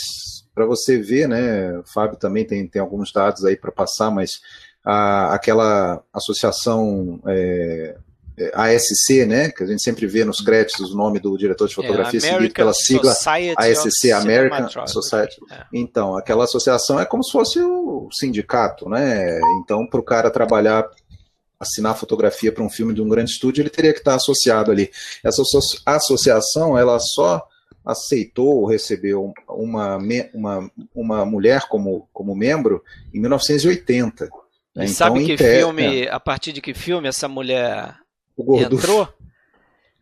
para 0.53 0.65
você 0.65 0.97
ver, 0.97 1.27
né, 1.27 1.77
o 1.79 1.83
Fábio 1.85 2.17
também 2.17 2.45
tem, 2.45 2.67
tem 2.67 2.81
alguns 2.81 3.11
dados 3.13 3.45
aí 3.45 3.55
para 3.55 3.71
passar, 3.71 4.11
mas 4.11 4.41
a, 4.83 5.33
aquela 5.33 6.03
associação 6.13 7.21
é 7.25 7.97
ASC, 8.53 9.25
né, 9.25 9.49
que 9.49 9.63
a 9.63 9.65
gente 9.65 9.81
sempre 9.81 10.07
vê 10.07 10.23
nos 10.23 10.41
créditos 10.41 10.91
o 10.91 10.97
nome 10.97 11.19
do 11.19 11.37
diretor 11.37 11.67
de 11.67 11.75
fotografia 11.75 12.17
é, 12.17 12.21
seguido 12.21 12.53
pela 12.53 12.73
sigla 12.73 13.13
Society 13.13 13.55
ASC, 13.57 14.11
American 14.11 14.87
Society. 14.87 15.37
É. 15.51 15.65
Então, 15.73 16.15
aquela 16.15 16.43
associação 16.43 16.99
é 16.99 17.05
como 17.05 17.23
se 17.23 17.31
fosse 17.31 17.59
o 17.61 18.07
sindicato, 18.11 18.87
né? 18.89 19.39
Então, 19.61 19.85
para 19.87 19.99
o 19.99 20.03
cara 20.03 20.31
trabalhar, 20.31 20.89
assinar 21.59 21.97
fotografia 21.97 22.51
para 22.51 22.63
um 22.63 22.69
filme 22.69 22.93
de 22.93 23.01
um 23.01 23.09
grande 23.09 23.31
estúdio, 23.31 23.61
ele 23.61 23.69
teria 23.69 23.93
que 23.93 23.99
estar 23.99 24.15
associado 24.15 24.71
ali. 24.71 24.89
Essa 25.23 25.41
associação, 25.85 26.77
ela 26.77 26.97
só 26.99 27.45
aceitou 27.85 28.65
receber 28.65 29.15
uma, 29.15 29.97
uma, 30.33 30.71
uma 30.93 31.25
mulher 31.25 31.67
como, 31.67 32.07
como 32.13 32.35
membro 32.35 32.83
em 33.13 33.19
1980. 33.19 34.25
Né? 34.25 34.29
E 34.29 34.83
então, 34.83 34.87
sabe 34.87 35.25
que 35.25 35.37
filme, 35.37 36.03
é. 36.03 36.11
a 36.11 36.19
partir 36.19 36.53
de 36.53 36.61
que 36.61 36.73
filme 36.73 37.07
essa 37.07 37.27
mulher 37.27 37.95
o 38.45 38.59
Entrou? 38.59 39.07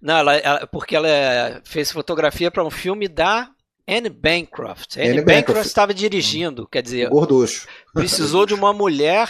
Não, 0.01 0.17
ela, 0.17 0.36
ela, 0.36 0.67
porque 0.67 0.96
ela 0.96 1.62
fez 1.63 1.91
fotografia 1.91 2.51
para 2.51 2.63
um 2.63 2.70
filme 2.70 3.08
da 3.08 3.50
Anne 3.88 4.10
Bancroft. 4.10 4.98
Anne, 4.98 5.10
Anne 5.10 5.22
Bancroft 5.22 5.65
estava 5.65 5.94
dirigindo, 5.94 6.67
quer 6.67 6.84
dizer, 6.84 7.10
gorducho. 7.10 7.67
precisou 7.94 8.46
de 8.46 8.53
uma 8.53 8.74
mulher 8.74 9.29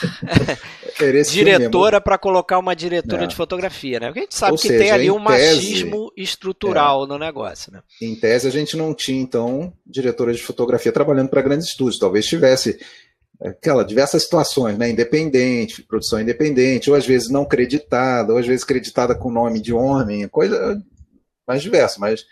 diretora 1.31 2.01
para 2.01 2.17
colocar 2.17 2.57
uma 2.57 2.75
diretora 2.75 3.25
é. 3.25 3.27
de 3.27 3.35
fotografia, 3.35 3.99
né? 3.99 4.07
Porque 4.07 4.19
a 4.19 4.23
gente 4.23 4.35
sabe 4.35 4.53
Ou 4.53 4.57
que 4.57 4.67
seja, 4.67 4.83
tem 4.83 4.91
ali 4.91 5.11
um 5.11 5.23
tese, 5.23 5.55
machismo 5.55 6.11
estrutural 6.17 7.05
é. 7.05 7.07
no 7.07 7.19
negócio, 7.19 7.71
né? 7.71 7.81
Em 8.01 8.15
tese 8.15 8.47
a 8.47 8.51
gente 8.51 8.75
não 8.75 8.95
tinha 8.95 9.21
então 9.21 9.71
diretora 9.85 10.33
de 10.33 10.41
fotografia 10.41 10.91
trabalhando 10.91 11.29
para 11.29 11.43
grandes 11.43 11.67
estúdios, 11.67 11.99
talvez 11.99 12.25
tivesse 12.25 12.79
aquela 13.41 13.83
diversas 13.83 14.23
situações, 14.23 14.77
né? 14.77 14.89
Independente, 14.89 15.83
produção 15.83 16.19
independente, 16.19 16.89
ou 16.89 16.95
às 16.95 17.05
vezes 17.05 17.29
não 17.29 17.45
creditada, 17.45 18.33
ou 18.33 18.39
às 18.39 18.47
vezes 18.47 18.63
creditada 18.63 19.15
com 19.15 19.31
nome 19.31 19.59
de 19.59 19.73
homem, 19.73 20.27
coisa 20.27 20.81
mais 21.47 21.61
diversa, 21.61 21.99
mas 21.99 22.25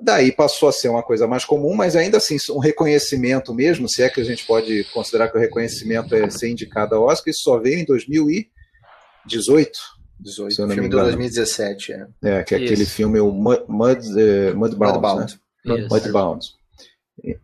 Daí 0.00 0.30
passou 0.30 0.68
a 0.68 0.72
ser 0.72 0.88
uma 0.88 1.02
coisa 1.02 1.26
mais 1.26 1.44
comum, 1.44 1.74
mas 1.74 1.96
ainda 1.96 2.18
assim, 2.18 2.36
um 2.50 2.58
reconhecimento 2.58 3.54
mesmo, 3.54 3.88
se 3.88 4.02
é 4.02 4.08
que 4.08 4.20
a 4.20 4.24
gente 4.24 4.46
pode 4.46 4.84
considerar 4.92 5.28
que 5.28 5.36
o 5.36 5.40
reconhecimento 5.40 6.14
é 6.14 6.28
ser 6.30 6.50
indicado 6.50 6.94
ao 6.94 7.04
Oscar, 7.04 7.30
isso 7.30 7.42
só 7.42 7.58
veio 7.58 7.80
em 7.80 7.84
2018. 7.84 9.78
18, 10.20 10.54
se 10.54 10.60
eu 10.60 10.66
não 10.66 10.74
filme 10.74 10.88
me 10.88 10.94
engano. 10.94 11.10
de 11.10 11.16
2017, 11.16 11.92
é. 11.92 12.06
É, 12.22 12.42
que 12.44 12.54
é 12.54 12.58
isso. 12.58 12.66
aquele 12.66 12.86
filme, 12.86 13.18
o 13.18 13.32
Mud, 13.32 13.62
Mud, 13.68 13.98
uh, 13.98 14.56
Mudbound. 14.56 14.92
Mudbound. 14.94 15.40
Né? 15.64 15.88
Mudbound. 15.90 16.46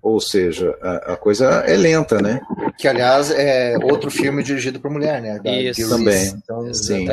Ou 0.02 0.20
seja, 0.20 0.76
a, 0.82 1.12
a, 1.12 1.16
coisa 1.16 1.46
é 1.66 1.76
lenta, 1.76 2.20
né? 2.20 2.40
Que, 2.78 2.86
aliás, 2.86 3.30
é 3.30 3.78
outro 3.82 4.10
filme 4.10 4.42
dirigido 4.42 4.78
por 4.78 4.90
mulher, 4.90 5.22
né? 5.22 5.38
Da 5.38 5.50
Isso, 5.50 5.88
também. 5.88 6.28
Então, 6.36 6.74
Sim. 6.74 7.06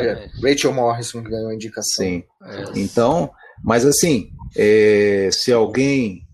Rachel 0.44 0.74
Morrison 0.74 1.24
ganhou 1.24 1.50
a 1.50 1.56
indicação. 1.56 2.06
Sim. 2.06 2.24
É. 2.44 2.64
Então, 2.76 3.32
mas 3.64 3.86
assim, 3.86 4.32
é, 4.56 5.30
se 5.32 5.54
alguém 5.54 6.28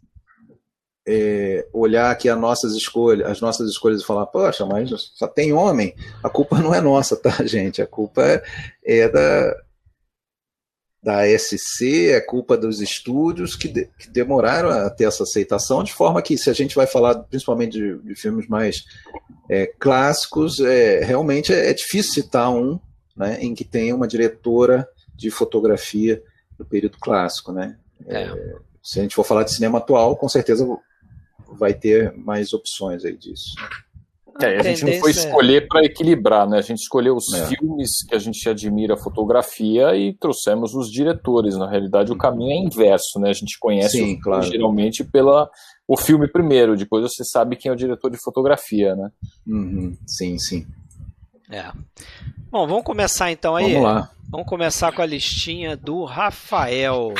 é, 1.07 1.67
olhar 1.73 2.09
aqui 2.09 2.29
as 2.29 2.39
nossas 2.39 2.73
escolhas, 2.73 3.29
as 3.29 3.41
nossas 3.41 3.69
escolhas 3.69 4.01
e 4.01 4.05
falar, 4.05 4.25
poxa, 4.25 4.65
mas 4.65 4.89
só 5.15 5.27
tem 5.27 5.53
homem, 5.53 5.93
a 6.23 6.29
culpa 6.29 6.59
não 6.59 6.73
é 6.73 6.81
nossa, 6.81 7.15
tá, 7.15 7.29
gente? 7.45 7.81
A 7.81 7.87
culpa 7.87 8.23
é, 8.23 8.43
é 8.85 9.09
da, 9.09 9.55
da 11.03 11.27
SC, 11.27 12.11
é 12.11 12.21
culpa 12.21 12.55
dos 12.55 12.79
estúdios 12.79 13.57
que, 13.57 13.67
de, 13.67 13.89
que, 13.99 14.09
demoraram 14.09 14.69
a 14.69 14.89
ter 14.89 15.03
essa 15.03 15.23
aceitação, 15.23 15.83
de 15.83 15.93
forma 15.93 16.21
que, 16.21 16.37
se 16.37 16.49
a 16.49 16.53
gente 16.53 16.75
vai 16.75 16.87
falar 16.87 17.15
principalmente 17.23 17.73
de, 17.73 17.97
de 17.99 18.15
filmes 18.15 18.47
mais 18.47 18.85
é, 19.49 19.67
clássicos, 19.67 20.61
é, 20.61 21.03
realmente 21.03 21.53
é, 21.53 21.69
é, 21.69 21.73
difícil 21.73 22.23
citar 22.23 22.49
um 22.49 22.79
né, 23.17 23.37
em 23.41 23.53
que 23.53 23.65
tenha 23.65 23.93
uma 23.93 24.07
diretora 24.07 24.87
de 25.13 25.29
fotografia 25.29 26.23
do 26.57 26.63
período 26.63 26.97
clássico. 26.97 27.51
Né? 27.51 27.77
É. 28.07 28.31
se 28.81 28.99
a 28.99 29.03
gente 29.03 29.15
for 29.15 29.25
falar 29.25 29.43
de 29.43 29.53
cinema 29.53 29.79
atual, 29.79 30.15
com 30.15 30.29
certeza 30.29 30.65
vai 31.49 31.73
ter 31.73 32.13
mais 32.15 32.53
opções 32.53 33.03
aí 33.03 33.17
disso. 33.17 33.55
É, 34.41 34.57
a, 34.57 34.63
gente 34.63 34.83
não 34.83 34.99
foi 34.99 35.11
escolher 35.11 35.67
para 35.67 35.85
equilibrar, 35.85 36.49
né? 36.49 36.57
A 36.57 36.61
gente 36.61 36.79
escolheu 36.79 37.15
os 37.15 37.31
é. 37.33 37.45
filmes 37.47 38.03
que 38.07 38.15
a 38.15 38.19
gente 38.19 38.49
admira 38.49 38.95
a 38.95 38.97
fotografia 38.97 39.95
e 39.95 40.13
trouxemos 40.13 40.73
os 40.73 40.89
diretores. 40.91 41.55
Na 41.55 41.69
realidade, 41.69 42.11
o 42.11 42.17
caminho 42.17 42.51
é 42.51 42.55
inverso, 42.55 43.19
né? 43.19 43.29
A 43.29 43.33
gente 43.33 43.57
conhece 43.59 43.97
sim, 43.97 44.15
o, 44.15 44.19
claro. 44.19 44.43
geralmente 44.43 45.03
pela 45.03 45.49
o 45.87 45.97
filme 45.97 46.27
primeiro, 46.27 46.77
depois 46.77 47.03
você 47.03 47.23
sabe 47.23 47.55
quem 47.55 47.69
é 47.69 47.73
o 47.73 47.77
diretor 47.77 48.09
de 48.09 48.17
fotografia, 48.17 48.95
né? 48.95 49.11
Uhum. 49.45 49.95
Sim, 50.07 50.39
sim. 50.39 50.65
É. 51.51 51.71
Bom, 52.49 52.65
vamos 52.65 52.83
começar 52.83 53.31
então 53.31 53.55
aí. 53.55 53.73
Vamos 53.73 53.83
lá. 53.83 54.09
Vamos 54.29 54.47
começar 54.47 54.91
com 54.91 55.01
a 55.01 55.05
listinha 55.05 55.77
do 55.77 56.05
Rafael. 56.05 57.13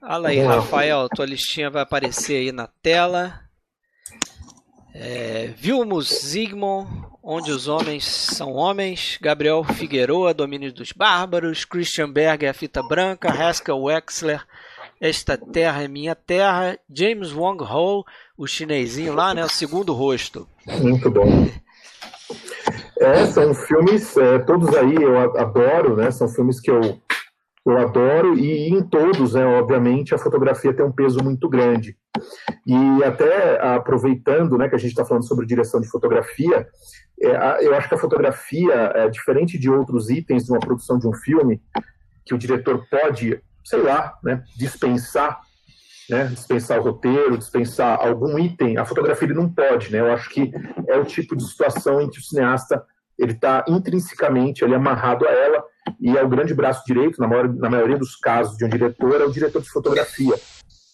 Fala 0.00 0.28
aí, 0.28 0.40
Rafael, 0.40 1.08
tua 1.10 1.26
listinha 1.26 1.68
vai 1.68 1.82
aparecer 1.82 2.36
aí 2.36 2.52
na 2.52 2.66
tela. 2.66 3.43
É, 4.94 5.52
Vilmos 5.56 6.08
Zygmunt, 6.24 6.86
Onde 7.26 7.50
os 7.50 7.68
Homens 7.68 8.04
São 8.04 8.52
Homens, 8.52 9.18
Gabriel 9.20 9.64
Figueroa, 9.64 10.34
Domínio 10.34 10.70
dos 10.70 10.92
Bárbaros, 10.92 11.64
Christian 11.64 12.12
Berger, 12.12 12.50
A 12.50 12.52
Fita 12.52 12.82
Branca, 12.82 13.30
Haskell 13.30 13.82
Wexler, 13.82 14.44
Esta 15.00 15.36
Terra 15.36 15.82
é 15.82 15.88
Minha 15.88 16.14
Terra, 16.14 16.78
James 16.88 17.32
Wong 17.32 17.64
Ho, 17.64 18.04
o 18.36 18.46
chinesinho 18.46 19.14
lá, 19.14 19.32
né, 19.32 19.42
o 19.42 19.48
segundo 19.48 19.94
rosto. 19.94 20.46
Muito 20.82 21.10
bom. 21.10 21.48
É, 23.00 23.26
são 23.26 23.54
filmes, 23.54 24.16
é, 24.18 24.38
todos 24.40 24.74
aí 24.76 24.94
eu 24.94 25.18
adoro, 25.38 25.96
né, 25.96 26.10
são 26.10 26.28
filmes 26.28 26.60
que 26.60 26.70
eu 26.70 27.00
eu 27.66 27.78
adoro, 27.78 28.38
e 28.38 28.68
em 28.68 28.82
todos, 28.82 29.32
né, 29.32 29.44
obviamente, 29.44 30.14
a 30.14 30.18
fotografia 30.18 30.74
tem 30.74 30.84
um 30.84 30.92
peso 30.92 31.24
muito 31.24 31.48
grande. 31.48 31.96
E 32.66 33.02
até 33.02 33.58
aproveitando 33.74 34.58
né, 34.58 34.68
que 34.68 34.74
a 34.74 34.78
gente 34.78 34.90
está 34.90 35.04
falando 35.04 35.26
sobre 35.26 35.46
direção 35.46 35.80
de 35.80 35.88
fotografia, 35.88 36.66
é, 37.20 37.66
eu 37.66 37.74
acho 37.74 37.88
que 37.88 37.94
a 37.94 37.98
fotografia, 37.98 38.74
é 38.94 39.08
diferente 39.08 39.58
de 39.58 39.70
outros 39.70 40.10
itens 40.10 40.44
de 40.44 40.52
uma 40.52 40.60
produção 40.60 40.98
de 40.98 41.08
um 41.08 41.14
filme, 41.14 41.62
que 42.26 42.34
o 42.34 42.38
diretor 42.38 42.86
pode, 42.90 43.40
sei 43.64 43.80
lá, 43.80 44.14
né, 44.22 44.44
dispensar, 44.58 45.40
né, 46.10 46.26
dispensar 46.26 46.78
o 46.80 46.82
roteiro, 46.82 47.38
dispensar 47.38 47.98
algum 47.98 48.38
item, 48.38 48.76
a 48.76 48.84
fotografia 48.84 49.26
ele 49.26 49.34
não 49.34 49.48
pode. 49.48 49.90
Né, 49.90 50.00
eu 50.00 50.12
acho 50.12 50.28
que 50.28 50.52
é 50.86 50.98
o 50.98 51.04
tipo 51.04 51.34
de 51.34 51.44
situação 51.44 52.02
em 52.02 52.10
que 52.10 52.18
o 52.18 52.22
cineasta 52.22 52.84
ele 53.18 53.32
está 53.32 53.64
intrinsecamente 53.68 54.64
ele 54.64 54.74
amarrado 54.74 55.26
a 55.26 55.30
ela 55.30 55.64
e 56.00 56.16
é 56.16 56.22
o 56.22 56.28
grande 56.28 56.54
braço 56.54 56.82
direito, 56.86 57.20
na, 57.20 57.26
maior, 57.26 57.52
na 57.52 57.70
maioria 57.70 57.98
dos 57.98 58.16
casos 58.16 58.56
de 58.56 58.64
um 58.64 58.68
diretor, 58.68 59.20
é 59.20 59.24
o 59.24 59.32
diretor 59.32 59.60
de 59.60 59.70
fotografia. 59.70 60.34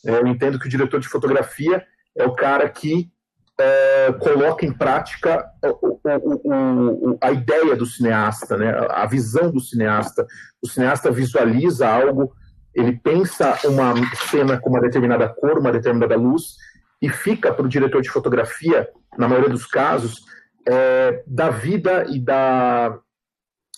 É, 0.05 0.19
eu 0.19 0.27
entendo 0.27 0.59
que 0.59 0.67
o 0.67 0.71
diretor 0.71 1.01
de 1.01 1.09
fotografia 1.09 1.85
é 2.17 2.25
o 2.25 2.35
cara 2.35 2.69
que 2.69 3.11
é, 3.59 4.13
coloca 4.15 4.65
em 4.65 4.73
prática 4.73 5.47
o, 5.83 6.01
o, 6.03 7.11
o, 7.11 7.19
a 7.21 7.31
ideia 7.31 7.77
do 7.77 7.85
cineasta, 7.85 8.57
né? 8.57 8.75
a 8.91 9.07
visão 9.07 9.51
do 9.51 9.61
cineasta. 9.61 10.27
O 10.63 10.67
cineasta 10.67 11.11
visualiza 11.11 11.89
algo, 11.89 12.33
ele 12.75 12.99
pensa 12.99 13.59
uma 13.65 13.95
cena 14.31 14.59
com 14.59 14.71
uma 14.71 14.81
determinada 14.81 15.29
cor, 15.29 15.59
uma 15.59 15.73
determinada 15.73 16.17
luz, 16.17 16.57
e 17.03 17.09
fica 17.09 17.53
para 17.53 17.65
o 17.65 17.69
diretor 17.69 18.01
de 18.01 18.11
fotografia, 18.11 18.89
na 19.19 19.29
maioria 19.29 19.51
dos 19.51 19.67
casos, 19.67 20.25
é, 20.67 21.23
da 21.27 21.51
vida 21.51 22.07
e 22.09 22.19
da, 22.19 22.99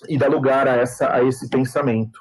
e 0.09 0.19
dar 0.19 0.29
lugar 0.29 0.69
a, 0.69 0.77
essa, 0.77 1.13
a 1.13 1.23
esse 1.23 1.49
pensamento. 1.49 2.21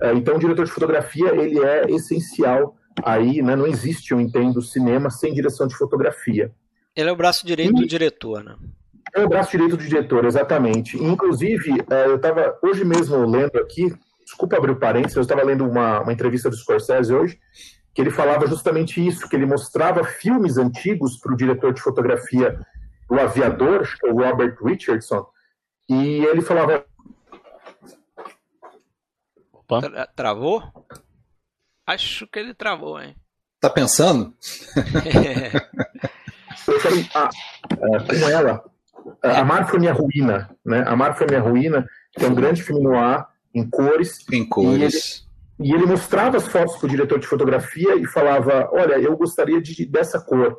É, 0.00 0.12
então, 0.14 0.36
o 0.36 0.38
diretor 0.38 0.64
de 0.64 0.72
fotografia 0.72 1.34
ele 1.34 1.58
é 1.64 1.90
essencial 1.90 2.76
aí, 3.04 3.42
né? 3.42 3.54
não 3.54 3.66
existe, 3.66 4.12
eu 4.12 4.20
entendo, 4.20 4.62
cinema 4.62 5.10
sem 5.10 5.32
direção 5.32 5.66
de 5.66 5.76
fotografia. 5.76 6.52
Ele 6.96 7.08
é 7.08 7.12
o 7.12 7.16
braço 7.16 7.46
direito 7.46 7.72
e, 7.72 7.80
do 7.82 7.86
diretor, 7.86 8.42
né? 8.42 8.56
É 9.14 9.24
o 9.24 9.28
braço 9.28 9.50
direito 9.50 9.76
do 9.76 9.82
diretor, 9.82 10.24
exatamente. 10.24 10.96
Inclusive, 11.02 11.84
é, 11.90 12.06
eu 12.06 12.16
estava 12.16 12.58
hoje 12.62 12.84
mesmo 12.84 13.24
lendo 13.26 13.56
aqui, 13.58 13.92
desculpa 14.24 14.56
abrir 14.56 14.72
o 14.72 14.76
parênteses, 14.76 15.16
eu 15.16 15.22
estava 15.22 15.42
lendo 15.42 15.66
uma, 15.66 16.00
uma 16.00 16.12
entrevista 16.12 16.48
do 16.48 16.56
Scorsese 16.56 17.12
hoje, 17.12 17.38
que 17.94 18.00
ele 18.00 18.10
falava 18.10 18.46
justamente 18.46 19.04
isso, 19.04 19.28
que 19.28 19.36
ele 19.36 19.46
mostrava 19.46 20.04
filmes 20.04 20.56
antigos 20.56 21.18
para 21.18 21.32
o 21.32 21.36
diretor 21.36 21.72
de 21.72 21.80
fotografia 21.80 22.58
o 23.10 23.18
aviador, 23.18 23.88
o 24.04 24.12
Robert 24.12 24.56
Richardson, 24.64 25.26
e 25.88 26.24
ele 26.24 26.40
falava. 26.40 26.84
Tra 29.78 30.06
travou? 30.06 30.62
Acho 31.86 32.26
que 32.26 32.38
ele 32.38 32.54
travou, 32.54 33.00
hein? 33.00 33.14
Tá 33.60 33.70
pensando? 33.70 34.34
Eu 36.66 36.80
quero. 36.80 36.96
Ah, 37.14 37.30
com 37.68 38.28
ela. 38.28 38.64
Amar 39.22 39.68
foi 39.68 39.78
minha 39.78 39.92
ruína, 39.92 40.50
né? 40.64 40.84
Amar 40.86 41.16
foi 41.16 41.26
minha 41.26 41.40
ruína, 41.40 41.86
que 42.12 42.24
é 42.24 42.28
um 42.28 42.34
grande 42.34 42.62
filme 42.62 42.82
no 42.82 42.96
ar, 42.96 43.28
em 43.54 43.68
cores. 43.68 44.18
Em 44.32 44.46
cores. 44.48 45.26
E 45.58 45.64
ele, 45.64 45.72
e 45.72 45.74
ele 45.74 45.86
mostrava 45.86 46.36
as 46.36 46.46
fotos 46.46 46.76
para 46.76 46.86
o 46.86 46.90
diretor 46.90 47.18
de 47.18 47.26
fotografia 47.26 47.96
e 47.96 48.06
falava: 48.06 48.68
Olha, 48.72 48.98
eu 48.98 49.16
gostaria 49.16 49.60
de, 49.60 49.84
dessa 49.86 50.20
cor. 50.20 50.58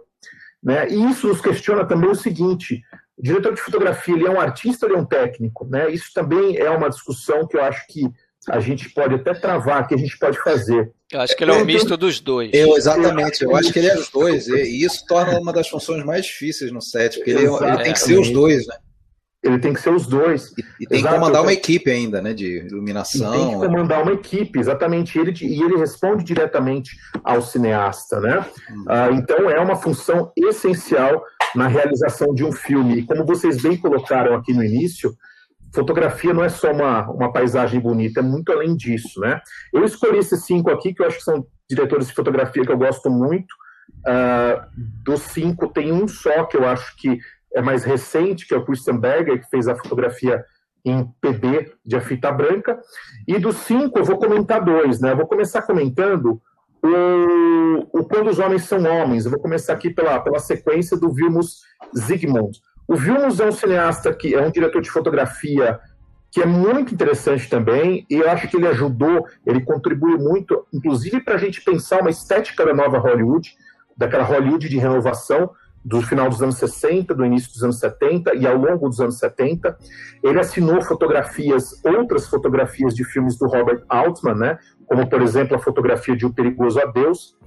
Né? 0.61 0.89
E 0.89 1.09
isso 1.09 1.27
nos 1.27 1.41
questiona 1.41 1.85
também 1.85 2.09
o 2.09 2.15
seguinte: 2.15 2.83
o 3.17 3.23
diretor 3.23 3.53
de 3.53 3.61
fotografia 3.61 4.15
ele 4.15 4.27
é 4.27 4.29
um 4.29 4.39
artista 4.39 4.85
ou 4.85 4.91
ele 4.91 4.99
é 4.99 5.01
um 5.01 5.05
técnico? 5.05 5.65
Né? 5.65 5.89
Isso 5.89 6.13
também 6.13 6.57
é 6.57 6.69
uma 6.69 6.89
discussão 6.89 7.47
que 7.47 7.57
eu 7.57 7.63
acho 7.63 7.85
que 7.87 8.07
a 8.49 8.59
gente 8.59 8.89
pode 8.89 9.15
até 9.15 9.33
travar, 9.33 9.87
que 9.87 9.93
a 9.93 9.97
gente 9.97 10.17
pode 10.17 10.41
fazer. 10.41 10.91
Eu 11.11 11.21
acho 11.21 11.35
que 11.35 11.43
ele 11.43 11.51
é 11.51 11.55
um 11.55 11.65
misto 11.65 11.95
dos 11.95 12.19
dois. 12.19 12.49
Eu, 12.53 12.75
exatamente, 12.75 13.43
eu 13.43 13.55
acho 13.55 13.71
que 13.71 13.79
ele 13.79 13.89
é 13.89 13.95
os 13.95 14.09
dois, 14.09 14.47
e 14.47 14.83
isso 14.83 15.05
torna 15.07 15.39
uma 15.39 15.53
das 15.53 15.67
funções 15.67 16.03
mais 16.03 16.25
difíceis 16.25 16.71
no 16.71 16.81
set, 16.81 17.17
porque 17.17 17.31
ele, 17.31 17.45
é 17.45 17.67
ele 17.67 17.83
tem 17.83 17.93
que 17.93 17.99
ser 17.99 18.19
os 18.19 18.29
dois, 18.29 18.65
né? 18.65 18.75
Ele 19.43 19.57
tem 19.57 19.73
que 19.73 19.81
ser 19.81 19.89
os 19.89 20.05
dois. 20.05 20.53
E, 20.55 20.83
e 20.83 20.87
tem 20.87 20.99
Exato. 20.99 21.15
que 21.15 21.19
comandar 21.19 21.41
uma 21.41 21.51
equipe 21.53 21.89
ainda, 21.89 22.21
né? 22.21 22.31
De 22.31 22.57
iluminação. 22.57 23.33
E 23.33 23.37
tem 23.37 23.49
que 23.49 23.67
comandar 23.67 24.03
uma 24.03 24.13
equipe, 24.13 24.59
exatamente. 24.59 25.17
Ele, 25.17 25.33
e 25.41 25.63
ele 25.63 25.77
responde 25.77 26.23
diretamente 26.23 26.91
ao 27.23 27.41
cineasta, 27.41 28.19
né? 28.19 28.45
Hum. 28.69 28.85
Ah, 28.87 29.09
então 29.11 29.49
é 29.49 29.59
uma 29.59 29.75
função 29.75 30.31
essencial 30.37 31.23
na 31.55 31.67
realização 31.67 32.35
de 32.35 32.43
um 32.43 32.51
filme. 32.51 32.99
E 32.99 33.03
como 33.03 33.25
vocês 33.25 33.59
bem 33.59 33.75
colocaram 33.77 34.35
aqui 34.35 34.53
no 34.53 34.63
início, 34.63 35.11
fotografia 35.73 36.33
não 36.33 36.43
é 36.43 36.49
só 36.49 36.71
uma, 36.71 37.09
uma 37.09 37.31
paisagem 37.31 37.79
bonita, 37.79 38.19
é 38.19 38.23
muito 38.23 38.51
além 38.51 38.75
disso, 38.75 39.19
né? 39.19 39.41
Eu 39.73 39.83
escolhi 39.83 40.17
esses 40.17 40.45
cinco 40.45 40.69
aqui, 40.69 40.93
que 40.93 41.01
eu 41.01 41.07
acho 41.07 41.17
que 41.17 41.23
são 41.23 41.45
diretores 41.69 42.07
de 42.07 42.13
fotografia 42.13 42.63
que 42.63 42.71
eu 42.71 42.77
gosto 42.77 43.09
muito. 43.09 43.53
Uh, 44.01 44.65
dos 45.03 45.21
cinco, 45.21 45.67
tem 45.67 45.91
um 45.91 46.07
só 46.07 46.43
que 46.45 46.57
eu 46.57 46.67
acho 46.67 46.95
que 46.97 47.19
é 47.53 47.61
mais 47.61 47.83
recente, 47.83 48.47
que 48.47 48.53
é 48.53 48.57
o 48.57 48.65
Christian 48.65 48.97
Berger, 48.97 49.41
que 49.41 49.49
fez 49.49 49.67
a 49.67 49.75
fotografia 49.75 50.43
em 50.83 51.05
PB 51.21 51.73
de 51.85 51.95
a 51.95 52.01
fita 52.01 52.31
branca. 52.31 52.79
E 53.27 53.37
dos 53.37 53.57
cinco, 53.57 53.99
eu 53.99 54.05
vou 54.05 54.17
comentar 54.17 54.63
dois, 54.63 54.99
né? 54.99 55.11
Eu 55.11 55.17
vou 55.17 55.27
começar 55.27 55.61
comentando 55.61 56.41
o, 56.83 57.99
o 57.99 58.05
Quando 58.05 58.29
os 58.29 58.39
Homens 58.39 58.63
São 58.63 58.83
Homens. 58.83 59.25
Eu 59.25 59.31
vou 59.31 59.39
começar 59.39 59.73
aqui 59.73 59.89
pela, 59.89 60.19
pela 60.19 60.39
sequência 60.39 60.97
do 60.97 61.11
Vilmos 61.13 61.61
Zygmunt. 61.95 62.57
O 62.91 62.95
Vilmos 62.97 63.39
é 63.39 63.45
um 63.45 63.53
cineasta 63.53 64.13
que 64.13 64.35
é 64.35 64.45
um 64.45 64.51
diretor 64.51 64.81
de 64.81 64.91
fotografia 64.91 65.79
que 66.29 66.41
é 66.41 66.45
muito 66.45 66.93
interessante 66.93 67.49
também, 67.49 68.05
e 68.09 68.15
eu 68.15 68.29
acho 68.29 68.49
que 68.49 68.57
ele 68.57 68.67
ajudou, 68.67 69.25
ele 69.47 69.61
contribuiu 69.61 70.17
muito, 70.17 70.67
inclusive 70.73 71.21
para 71.21 71.35
a 71.35 71.37
gente 71.37 71.61
pensar 71.61 72.01
uma 72.01 72.09
estética 72.09 72.65
da 72.65 72.73
nova 72.73 72.97
Hollywood, 72.97 73.55
daquela 73.95 74.25
Hollywood 74.25 74.67
de 74.67 74.77
renovação, 74.77 75.51
do 75.85 76.01
final 76.01 76.27
dos 76.29 76.43
anos 76.43 76.57
60, 76.57 77.15
do 77.15 77.25
início 77.25 77.53
dos 77.53 77.63
anos 77.63 77.79
70 77.79 78.35
e 78.35 78.45
ao 78.45 78.57
longo 78.57 78.89
dos 78.89 78.99
anos 78.99 79.17
70. 79.19 79.77
Ele 80.21 80.39
assinou 80.39 80.81
fotografias, 80.81 81.81
outras 81.85 82.27
fotografias 82.27 82.93
de 82.93 83.05
filmes 83.05 83.37
do 83.37 83.47
Robert 83.47 83.83
Altman, 83.87 84.35
né? 84.35 84.59
como 84.85 85.09
por 85.09 85.21
exemplo 85.21 85.55
a 85.55 85.59
fotografia 85.59 86.15
de 86.15 86.25
O 86.25 86.33
Perigoso 86.33 86.77
Adeus. 86.79 87.37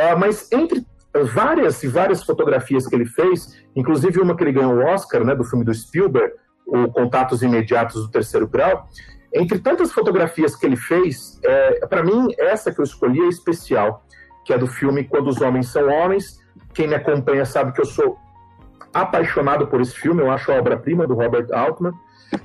Uh, 0.00 0.18
mas 0.18 0.50
entre 0.50 0.84
várias 1.22 1.82
e 1.82 1.88
várias 1.88 2.24
fotografias 2.24 2.86
que 2.86 2.94
ele 2.94 3.06
fez, 3.06 3.62
inclusive 3.76 4.20
uma 4.20 4.36
que 4.36 4.42
ele 4.42 4.52
ganhou 4.52 4.74
o 4.74 4.84
Oscar, 4.84 5.24
né, 5.24 5.34
do 5.34 5.44
filme 5.44 5.64
do 5.64 5.72
Spielberg, 5.72 6.34
o 6.66 6.88
Contatos 6.88 7.42
Imediatos 7.42 8.02
do 8.02 8.10
Terceiro 8.10 8.48
Grau. 8.48 8.88
Entre 9.32 9.58
tantas 9.58 9.92
fotografias 9.92 10.56
que 10.56 10.64
ele 10.64 10.76
fez, 10.76 11.38
é, 11.44 11.86
para 11.86 12.02
mim, 12.02 12.28
essa 12.38 12.72
que 12.72 12.80
eu 12.80 12.84
escolhi 12.84 13.20
é 13.20 13.28
especial, 13.28 14.04
que 14.44 14.52
é 14.52 14.58
do 14.58 14.66
filme 14.66 15.04
Quando 15.04 15.28
os 15.28 15.40
Homens 15.40 15.68
São 15.68 15.88
Homens. 15.88 16.40
Quem 16.72 16.86
me 16.86 16.94
acompanha 16.94 17.44
sabe 17.44 17.72
que 17.72 17.80
eu 17.80 17.84
sou 17.86 18.16
apaixonado 18.92 19.66
por 19.66 19.80
esse 19.80 19.94
filme, 19.94 20.22
eu 20.22 20.30
acho 20.30 20.52
a 20.52 20.56
obra-prima 20.56 21.06
do 21.06 21.14
Robert 21.14 21.48
Altman. 21.52 21.92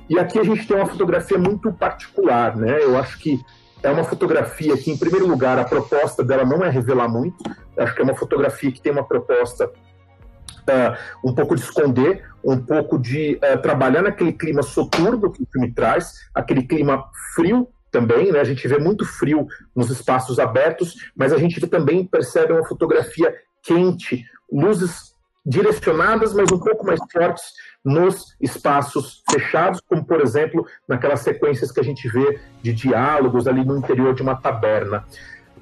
E 0.08 0.18
aqui 0.18 0.38
a 0.38 0.42
gente 0.42 0.66
tem 0.66 0.76
uma 0.76 0.86
fotografia 0.86 1.38
muito 1.38 1.72
particular, 1.72 2.56
né? 2.56 2.82
Eu 2.82 2.98
acho 2.98 3.18
que 3.18 3.40
é 3.82 3.90
uma 3.90 4.04
fotografia 4.04 4.76
que, 4.76 4.90
em 4.90 4.96
primeiro 4.96 5.26
lugar, 5.26 5.58
a 5.58 5.64
proposta 5.64 6.22
dela 6.22 6.44
não 6.44 6.64
é 6.64 6.70
revelar 6.70 7.08
muito. 7.08 7.36
Acho 7.76 7.94
que 7.94 8.00
é 8.00 8.04
uma 8.04 8.14
fotografia 8.14 8.70
que 8.70 8.80
tem 8.80 8.92
uma 8.92 9.04
proposta 9.04 9.66
uh, 9.66 11.28
um 11.28 11.34
pouco 11.34 11.54
de 11.54 11.62
esconder, 11.62 12.24
um 12.44 12.58
pouco 12.58 12.98
de 12.98 13.36
uh, 13.36 13.60
trabalhar 13.60 14.02
naquele 14.02 14.32
clima 14.32 14.62
soturno 14.62 15.30
que 15.30 15.42
o 15.42 15.46
filme 15.50 15.72
traz, 15.72 16.12
aquele 16.34 16.62
clima 16.62 17.04
frio 17.34 17.68
também, 17.90 18.30
né? 18.30 18.40
A 18.40 18.44
gente 18.44 18.66
vê 18.68 18.78
muito 18.78 19.04
frio 19.04 19.46
nos 19.74 19.90
espaços 19.90 20.38
abertos, 20.38 20.94
mas 21.16 21.32
a 21.32 21.38
gente 21.38 21.60
também 21.66 22.04
percebe 22.04 22.52
uma 22.52 22.64
fotografia 22.64 23.34
quente, 23.62 24.24
luzes 24.50 25.09
direcionadas, 25.44 26.34
mas 26.34 26.50
um 26.52 26.58
pouco 26.58 26.84
mais 26.84 27.00
fortes 27.10 27.44
nos 27.84 28.36
espaços 28.40 29.22
fechados, 29.30 29.80
como 29.88 30.04
por 30.04 30.20
exemplo 30.20 30.66
naquelas 30.86 31.20
sequências 31.20 31.72
que 31.72 31.80
a 31.80 31.84
gente 31.84 32.08
vê 32.08 32.38
de 32.62 32.72
diálogos 32.72 33.46
ali 33.46 33.64
no 33.64 33.76
interior 33.76 34.14
de 34.14 34.22
uma 34.22 34.36
taberna 34.36 35.04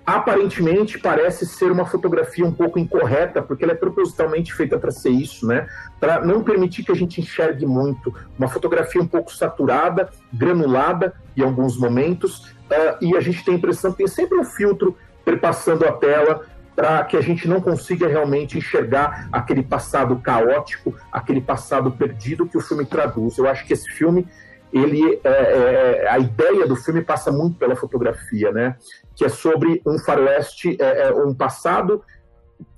aparentemente 0.09 0.99
parece 0.99 1.45
ser 1.45 1.71
uma 1.71 1.85
fotografia 1.85 2.43
um 2.43 2.51
pouco 2.51 2.79
incorreta, 2.79 3.43
porque 3.43 3.62
ela 3.62 3.75
é 3.75 3.77
propositalmente 3.77 4.55
feita 4.55 4.79
para 4.79 4.91
ser 4.91 5.11
isso, 5.11 5.47
né? 5.47 5.69
Para 6.01 6.25
não 6.25 6.43
permitir 6.43 6.83
que 6.83 6.91
a 6.91 6.95
gente 6.95 7.21
enxergue 7.21 7.67
muito. 7.67 8.14
Uma 8.38 8.49
fotografia 8.49 9.03
um 9.03 9.07
pouco 9.07 9.31
saturada, 9.31 10.09
granulada 10.33 11.12
em 11.37 11.43
alguns 11.43 11.77
momentos, 11.77 12.47
uh, 12.71 12.97
e 13.03 13.14
a 13.19 13.21
gente 13.21 13.45
tem 13.45 13.53
a 13.53 13.57
impressão 13.59 13.91
que 13.91 13.99
tem 13.99 14.09
sempre 14.09 14.38
um 14.38 14.45
filtro 14.45 14.97
perpassando 15.27 15.87
a 15.87 15.93
tela 15.93 16.41
para 16.79 17.03
que 17.03 17.17
a 17.17 17.21
gente 17.21 17.49
não 17.49 17.61
consiga 17.61 18.07
realmente 18.07 18.57
enxergar 18.57 19.29
aquele 19.33 19.64
passado 19.64 20.17
caótico, 20.21 20.95
aquele 21.11 21.41
passado 21.41 21.91
perdido 21.91 22.47
que 22.47 22.57
o 22.57 22.61
filme 22.61 22.87
traduz. 22.87 23.37
Eu 23.37 23.49
acho 23.49 23.67
que 23.67 23.73
esse 23.73 23.91
filme 23.91 24.29
ele 24.73 25.21
é, 25.25 25.29
é, 25.29 26.03
é 26.05 26.09
a 26.09 26.21
ideia 26.21 26.69
do 26.69 26.77
filme 26.77 27.03
passa 27.03 27.33
muito 27.33 27.59
pela 27.59 27.75
fotografia, 27.75 28.53
né? 28.53 28.77
que 29.17 29.25
é 29.25 29.29
sobre 29.29 29.83
um 29.85 29.99
faroeste, 29.99 30.77
é, 30.81 31.09
é, 31.09 31.12
um 31.12 31.35
passado, 31.35 32.01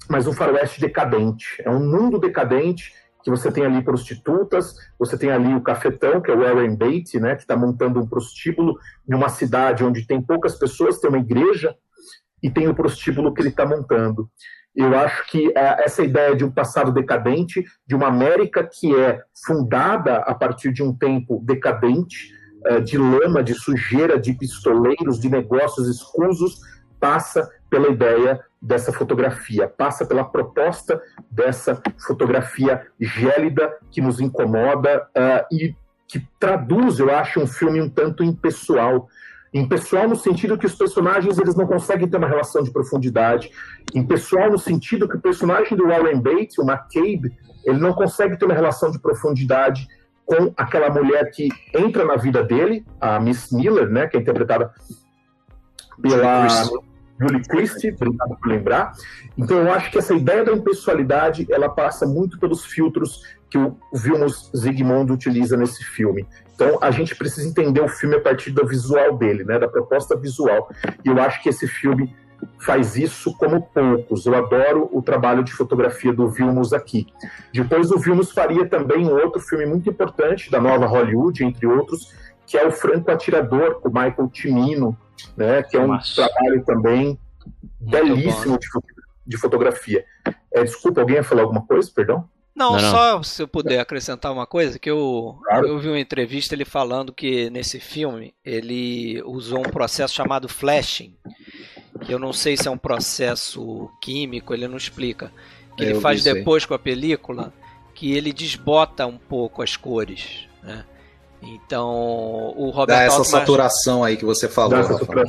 mas 0.08 0.26
um 0.26 0.32
faroeste 0.32 0.80
decadente. 0.80 1.60
É 1.62 1.68
um 1.68 1.80
mundo 1.80 2.18
decadente 2.18 2.94
que 3.22 3.28
você 3.28 3.52
tem 3.52 3.66
ali 3.66 3.84
prostitutas, 3.84 4.76
você 4.98 5.18
tem 5.18 5.30
ali 5.30 5.54
o 5.54 5.60
cafetão, 5.60 6.22
que 6.22 6.30
é 6.30 6.34
o 6.34 6.40
Warren 6.40 6.74
Beatty, 6.74 7.20
né, 7.20 7.34
que 7.34 7.42
está 7.42 7.54
montando 7.54 8.00
um 8.00 8.06
prostíbulo 8.06 8.78
em 9.06 9.14
uma 9.14 9.28
cidade 9.28 9.84
onde 9.84 10.06
tem 10.06 10.22
poucas 10.22 10.54
pessoas, 10.54 10.98
tem 10.98 11.10
uma 11.10 11.18
igreja, 11.18 11.76
e 12.42 12.50
tem 12.50 12.68
o 12.68 12.74
prostíbulo 12.74 13.32
que 13.32 13.40
ele 13.40 13.48
está 13.48 13.66
montando. 13.66 14.28
Eu 14.74 14.96
acho 14.98 15.28
que 15.28 15.52
é, 15.56 15.84
essa 15.84 16.02
ideia 16.02 16.34
de 16.34 16.44
um 16.44 16.50
passado 16.50 16.92
decadente, 16.92 17.64
de 17.86 17.94
uma 17.94 18.06
América 18.06 18.62
que 18.62 18.94
é 18.94 19.20
fundada 19.44 20.16
a 20.18 20.34
partir 20.34 20.72
de 20.72 20.82
um 20.82 20.96
tempo 20.96 21.42
decadente, 21.44 22.32
eh, 22.66 22.80
de 22.80 22.98
lama, 22.98 23.42
de 23.42 23.54
sujeira, 23.54 24.18
de 24.20 24.34
pistoleiros, 24.34 25.18
de 25.18 25.30
negócios 25.30 25.88
escusos, 25.88 26.60
passa 27.00 27.48
pela 27.70 27.88
ideia 27.88 28.38
dessa 28.60 28.92
fotografia, 28.92 29.66
passa 29.66 30.04
pela 30.04 30.24
proposta 30.24 31.00
dessa 31.30 31.80
fotografia 32.06 32.86
gélida 33.00 33.78
que 33.90 34.02
nos 34.02 34.20
incomoda 34.20 35.08
uh, 35.16 35.54
e 35.54 35.74
que 36.06 36.20
traduz, 36.38 36.98
eu 36.98 37.14
acho, 37.14 37.40
um 37.40 37.46
filme 37.46 37.80
um 37.80 37.88
tanto 37.88 38.22
impessoal. 38.22 39.08
Impessoal 39.52 40.08
no 40.08 40.16
sentido 40.16 40.56
que 40.56 40.66
os 40.66 40.74
personagens 40.74 41.38
eles 41.38 41.56
não 41.56 41.66
conseguem 41.66 42.08
ter 42.08 42.16
uma 42.16 42.28
relação 42.28 42.62
de 42.62 42.70
profundidade. 42.70 43.50
Impessoal 43.94 44.50
no 44.50 44.58
sentido 44.58 45.08
que 45.08 45.16
o 45.16 45.20
personagem 45.20 45.76
do 45.76 45.88
Warren 45.88 46.20
Beatty, 46.20 46.60
o 46.60 46.64
McCabe, 46.64 47.36
ele 47.64 47.78
não 47.78 47.92
consegue 47.92 48.36
ter 48.38 48.44
uma 48.44 48.54
relação 48.54 48.90
de 48.90 48.98
profundidade 48.98 49.88
com 50.24 50.52
aquela 50.56 50.88
mulher 50.90 51.30
que 51.32 51.48
entra 51.74 52.04
na 52.04 52.14
vida 52.14 52.44
dele, 52.44 52.86
a 53.00 53.18
Miss 53.18 53.50
Miller, 53.50 53.90
né, 53.90 54.06
que 54.06 54.16
é 54.16 54.20
interpretada 54.20 54.72
pela 56.00 56.48
Julie 57.20 57.42
Christie, 57.42 57.92
obrigado 57.92 58.36
por 58.36 58.48
lembrar. 58.48 58.92
Então 59.36 59.58
eu 59.58 59.72
acho 59.72 59.90
que 59.90 59.98
essa 59.98 60.14
ideia 60.14 60.44
da 60.44 60.52
impessoalidade, 60.52 61.46
ela 61.50 61.68
passa 61.68 62.06
muito 62.06 62.38
pelos 62.38 62.64
filtros 62.64 63.22
que 63.50 63.58
o 63.58 63.76
Vilmos 63.92 64.50
Zsigmond 64.56 65.12
utiliza 65.12 65.56
nesse 65.56 65.84
filme. 65.84 66.26
Então 66.54 66.78
a 66.80 66.90
gente 66.90 67.14
precisa 67.14 67.48
entender 67.48 67.80
o 67.80 67.88
filme 67.88 68.16
a 68.16 68.20
partir 68.20 68.50
do 68.52 68.66
visual 68.66 69.16
dele, 69.16 69.44
né, 69.44 69.58
da 69.58 69.68
proposta 69.68 70.16
visual. 70.16 70.70
E 71.04 71.08
eu 71.08 71.20
acho 71.20 71.42
que 71.42 71.48
esse 71.48 71.66
filme 71.66 72.14
faz 72.58 72.96
isso 72.96 73.34
como 73.36 73.62
poucos. 73.62 74.24
Eu 74.24 74.34
adoro 74.34 74.88
o 74.92 75.02
trabalho 75.02 75.42
de 75.42 75.52
fotografia 75.52 76.12
do 76.12 76.28
Vilmos 76.28 76.72
aqui. 76.72 77.06
Depois 77.52 77.90
o 77.90 77.98
Vilmos 77.98 78.30
faria 78.30 78.66
também 78.66 79.04
um 79.04 79.12
outro 79.12 79.40
filme 79.40 79.66
muito 79.66 79.90
importante 79.90 80.50
da 80.50 80.60
nova 80.60 80.86
Hollywood, 80.86 81.44
entre 81.44 81.66
outros, 81.66 82.14
que 82.50 82.58
é 82.58 82.66
o 82.66 82.72
Franco 82.72 83.08
Atirador, 83.08 83.80
com 83.80 83.88
Michael 83.88 84.28
Cimino, 84.34 84.98
né, 85.36 85.62
que 85.62 85.76
é 85.76 85.80
um 85.80 85.86
Nossa. 85.86 86.26
trabalho 86.26 86.64
também 86.64 87.16
belíssimo 87.78 88.58
de, 88.58 88.66
de, 89.24 89.36
fotografia. 89.36 90.04
É, 90.52 90.64
desculpa, 90.64 91.00
alguém 91.00 91.16
ia 91.16 91.22
falar 91.22 91.42
alguma 91.42 91.64
coisa? 91.64 91.88
Perdão? 91.94 92.28
Não, 92.52 92.72
não, 92.72 92.80
só 92.80 93.22
se 93.22 93.40
eu 93.40 93.46
puder 93.46 93.78
acrescentar 93.78 94.32
uma 94.32 94.48
coisa, 94.48 94.80
que 94.80 94.90
eu, 94.90 95.38
claro. 95.44 95.68
eu 95.68 95.78
vi 95.78 95.88
uma 95.90 96.00
entrevista 96.00 96.52
ele 96.52 96.64
falando 96.64 97.12
que 97.12 97.48
nesse 97.50 97.78
filme 97.78 98.34
ele 98.44 99.22
usou 99.24 99.60
um 99.60 99.70
processo 99.70 100.12
chamado 100.12 100.48
flashing, 100.48 101.16
que 102.00 102.12
eu 102.12 102.18
não 102.18 102.32
sei 102.32 102.56
se 102.56 102.66
é 102.66 102.70
um 102.70 102.76
processo 102.76 103.88
químico, 104.02 104.52
ele 104.52 104.66
não 104.66 104.76
explica, 104.76 105.32
que 105.76 105.84
ele 105.84 106.00
faz 106.00 106.24
depois 106.24 106.66
com 106.66 106.74
a 106.74 106.78
película, 106.80 107.54
que 107.94 108.12
ele 108.12 108.32
desbota 108.32 109.06
um 109.06 109.16
pouco 109.16 109.62
as 109.62 109.76
cores, 109.76 110.48
né? 110.64 110.84
Então, 111.42 112.52
o 112.56 112.70
Robert 112.70 112.96
Dá 112.96 113.02
essa 113.02 113.18
Altman, 113.18 113.40
saturação 113.40 114.04
aí 114.04 114.16
que 114.16 114.24
você 114.24 114.46
falou. 114.46 114.78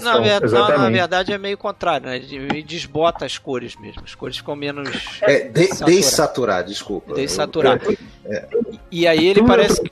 Na, 0.02 0.19
ver, 0.19 0.41
não, 0.50 0.67
na 0.67 0.89
verdade 0.89 1.32
é 1.32 1.38
meio 1.38 1.58
contrário, 1.58 2.08
né? 2.08 2.17
Ele 2.17 2.62
desbota 2.62 3.26
as 3.26 3.38
cores 3.38 3.78
mesmo. 3.78 4.02
As 4.04 4.13
cores 4.13 4.38
ficam 4.38 4.56
menos. 4.56 4.89
É, 5.21 5.47
de, 5.47 5.69
dessaturar, 5.86 6.65
desculpa. 6.65 7.13
Dessaturar. 7.13 7.80
É. 8.26 8.47
E 8.91 9.08
aí 9.08 9.26
ele 9.26 9.43
parece 9.43 9.82
que. 9.82 9.91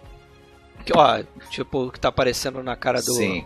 Ó, 0.94 1.24
tipo, 1.50 1.86
o 1.86 1.92
que 1.92 2.00
tá 2.00 2.10
aparecendo 2.10 2.62
na 2.62 2.76
cara 2.76 3.02
do, 3.02 3.14
sim, 3.14 3.46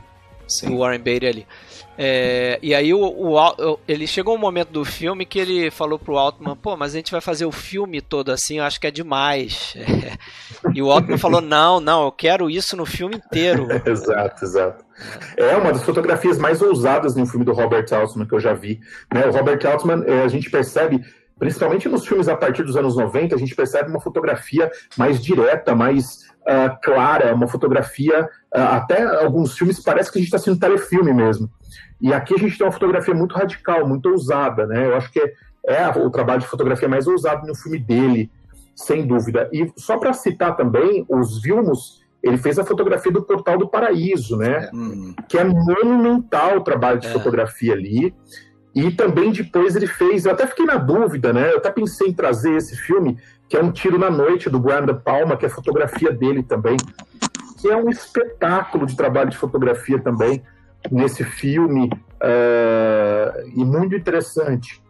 sim. 0.59 0.67
do 0.67 0.77
Warren 0.77 0.99
Beatty 0.99 1.25
ali. 1.25 1.47
É, 1.95 2.57
e 2.61 2.73
aí 2.73 2.91
o, 2.93 2.99
o, 2.99 3.79
ele 3.87 4.07
chegou 4.07 4.33
um 4.33 4.39
momento 4.39 4.69
do 4.69 4.83
filme 4.83 5.25
que 5.25 5.37
ele 5.37 5.69
falou 5.69 5.99
pro 5.99 6.17
Altman, 6.17 6.55
pô, 6.55 6.75
mas 6.75 6.93
a 6.93 6.97
gente 6.97 7.11
vai 7.11 7.21
fazer 7.21 7.45
o 7.45 7.51
filme 7.51 8.01
todo 8.01 8.31
assim, 8.31 8.57
eu 8.57 8.63
acho 8.63 8.79
que 8.79 8.87
é 8.87 8.91
demais. 8.91 9.75
É. 9.77 10.13
E 10.73 10.81
o 10.81 10.89
Altman 10.89 11.17
falou, 11.17 11.41
não, 11.41 11.79
não, 11.81 12.05
eu 12.05 12.11
quero 12.11 12.49
isso 12.49 12.75
no 12.77 12.85
filme 12.85 13.17
inteiro. 13.17 13.67
exato, 13.85 14.45
exato. 14.45 14.85
É 15.35 15.55
uma 15.57 15.73
das 15.73 15.83
fotografias 15.83 16.37
mais 16.37 16.61
ousadas 16.61 17.15
no 17.15 17.27
filme 17.27 17.45
do 17.45 17.51
Robert 17.51 17.85
Altman 17.91 18.25
que 18.25 18.33
eu 18.33 18.39
já 18.39 18.53
vi. 18.53 18.79
Né? 19.13 19.25
O 19.27 19.31
Robert 19.31 19.59
Altman, 19.65 20.03
é, 20.07 20.23
a 20.23 20.27
gente 20.29 20.49
percebe 20.49 21.03
principalmente 21.37 21.89
nos 21.89 22.05
filmes 22.07 22.27
a 22.27 22.35
partir 22.35 22.63
dos 22.63 22.75
anos 22.75 22.95
90, 22.95 23.35
a 23.35 23.37
gente 23.37 23.55
percebe 23.55 23.89
uma 23.89 23.99
fotografia 23.99 24.71
mais 24.97 25.21
direta, 25.21 25.75
mais 25.75 26.19
uh, 26.41 26.79
clara, 26.81 27.33
uma 27.33 27.47
fotografia, 27.47 28.23
uh, 28.23 28.59
até 28.71 29.03
alguns 29.03 29.57
filmes 29.57 29.79
parece 29.79 30.11
que 30.11 30.17
a 30.17 30.21
gente 30.21 30.27
está 30.27 30.37
assistindo 30.37 30.59
telefilme 30.59 31.13
mesmo. 31.13 31.49
E 32.01 32.13
aqui 32.13 32.33
a 32.33 32.37
gente 32.37 32.57
tem 32.57 32.65
uma 32.65 32.73
fotografia 32.73 33.13
muito 33.13 33.35
radical, 33.35 33.87
muito 33.87 34.09
ousada, 34.09 34.65
né? 34.67 34.85
Eu 34.87 34.95
acho 34.95 35.11
que 35.11 35.19
é, 35.19 35.33
é 35.65 35.87
o 35.89 36.09
trabalho 36.09 36.41
de 36.41 36.47
fotografia 36.47 36.87
mais 36.87 37.07
ousado 37.07 37.47
no 37.47 37.55
filme 37.55 37.79
dele, 37.79 38.29
sem 38.75 39.05
dúvida. 39.05 39.49
E 39.51 39.71
só 39.77 39.97
para 39.97 40.13
citar 40.13 40.55
também, 40.55 41.05
os 41.09 41.41
Vilmos, 41.41 42.01
ele 42.21 42.37
fez 42.37 42.57
a 42.59 42.65
fotografia 42.65 43.11
do 43.11 43.23
Portal 43.23 43.57
do 43.57 43.69
Paraíso, 43.69 44.37
né? 44.37 44.69
É. 44.69 45.21
Que 45.27 45.37
é 45.37 45.43
monumental 45.43 46.57
o 46.57 46.61
trabalho 46.61 46.99
de 46.99 47.07
é. 47.07 47.11
fotografia 47.11 47.73
ali. 47.73 48.13
E 48.75 48.91
também 48.91 49.31
depois 49.31 49.75
ele 49.75 49.85
fez, 49.85 50.25
eu 50.25 50.31
até 50.31 50.47
fiquei 50.47 50.65
na 50.65 50.77
dúvida, 50.77 51.31
né? 51.31 51.51
Eu 51.51 51.57
até 51.57 51.69
pensei 51.69 52.07
em 52.07 52.13
trazer 52.13 52.55
esse 52.55 52.75
filme, 52.75 53.17
que 53.47 53.55
é 53.55 53.61
Um 53.61 53.71
Tiro 53.71 53.99
na 53.99 54.09
Noite, 54.09 54.49
do 54.49 54.59
De 54.59 54.93
Palma, 54.95 55.37
que 55.37 55.45
é 55.45 55.47
a 55.47 55.51
fotografia 55.51 56.11
dele 56.11 56.41
também, 56.41 56.77
que 57.59 57.69
é 57.69 57.75
um 57.75 57.89
espetáculo 57.89 58.85
de 58.85 58.95
trabalho 58.95 59.29
de 59.29 59.37
fotografia 59.37 59.99
também 59.99 60.41
nesse 60.91 61.23
filme 61.23 61.85
uh, 61.85 63.49
e 63.55 63.63
muito 63.63 63.95
interessante. 63.95 64.81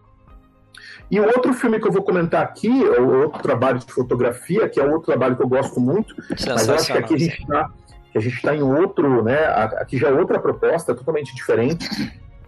E 1.12 1.20
o 1.20 1.26
outro 1.26 1.54
filme 1.54 1.80
que 1.80 1.88
eu 1.88 1.92
vou 1.92 2.04
comentar 2.04 2.42
aqui, 2.42 2.84
é 2.86 3.00
o 3.00 3.24
outro 3.24 3.42
trabalho 3.42 3.80
de 3.80 3.92
fotografia, 3.92 4.68
que 4.70 4.80
é 4.80 4.84
outro 4.84 5.08
trabalho 5.08 5.36
que 5.36 5.44
eu 5.44 5.48
gosto 5.48 5.80
muito, 5.80 6.16
mas 6.30 6.68
eu 6.68 6.76
acho 6.76 6.88
que 6.88 6.98
aqui 6.98 7.14
a 7.16 7.18
gente 7.18 7.42
está 7.42 7.70
a 8.16 8.20
gente 8.20 8.36
está 8.36 8.56
em 8.56 8.62
outro, 8.62 9.24
né? 9.24 9.46
Aqui 9.78 9.98
já 9.98 10.10
é 10.10 10.12
outra 10.12 10.40
proposta, 10.40 10.94
totalmente 10.94 11.34
diferente, 11.36 11.90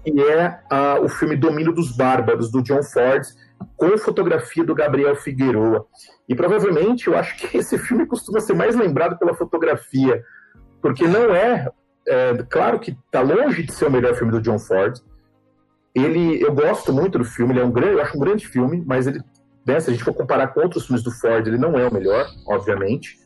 que 0.05 0.21
é 0.21 0.59
o 1.01 1.09
filme 1.09 1.35
Domínio 1.35 1.73
dos 1.73 1.95
Bárbaros, 1.95 2.51
do 2.51 2.61
John 2.61 2.83
Ford, 2.83 3.23
com 3.75 3.97
fotografia 3.97 4.63
do 4.63 4.75
Gabriel 4.75 5.15
Figueroa. 5.15 5.85
E 6.29 6.35
provavelmente 6.35 7.07
eu 7.07 7.17
acho 7.17 7.35
que 7.37 7.57
esse 7.57 7.77
filme 7.77 8.05
costuma 8.05 8.39
ser 8.39 8.53
mais 8.53 8.75
lembrado 8.75 9.17
pela 9.17 9.33
fotografia, 9.33 10.23
porque 10.81 11.07
não 11.07 11.33
é, 11.33 11.69
é 12.07 12.33
claro 12.49 12.79
que 12.79 12.91
está 12.91 13.21
longe 13.21 13.63
de 13.63 13.73
ser 13.73 13.85
o 13.85 13.91
melhor 13.91 14.15
filme 14.15 14.31
do 14.31 14.41
John 14.41 14.59
Ford. 14.59 14.95
Ele, 15.93 16.41
eu 16.41 16.53
gosto 16.53 16.93
muito 16.93 17.17
do 17.17 17.25
filme, 17.25 17.53
ele 17.53 17.61
é 17.61 17.65
um 17.65 17.71
grande, 17.71 17.93
eu 17.93 18.01
acho 18.01 18.17
um 18.17 18.19
grande 18.19 18.47
filme, 18.47 18.83
mas 18.85 19.07
ele, 19.07 19.21
né, 19.65 19.79
se 19.79 19.89
a 19.89 19.93
gente 19.93 20.03
for 20.03 20.13
comparar 20.13 20.47
com 20.47 20.59
outros 20.59 20.85
filmes 20.85 21.03
do 21.03 21.11
Ford, 21.11 21.47
ele 21.47 21.57
não 21.57 21.79
é 21.79 21.87
o 21.87 21.93
melhor, 21.93 22.27
obviamente. 22.47 23.17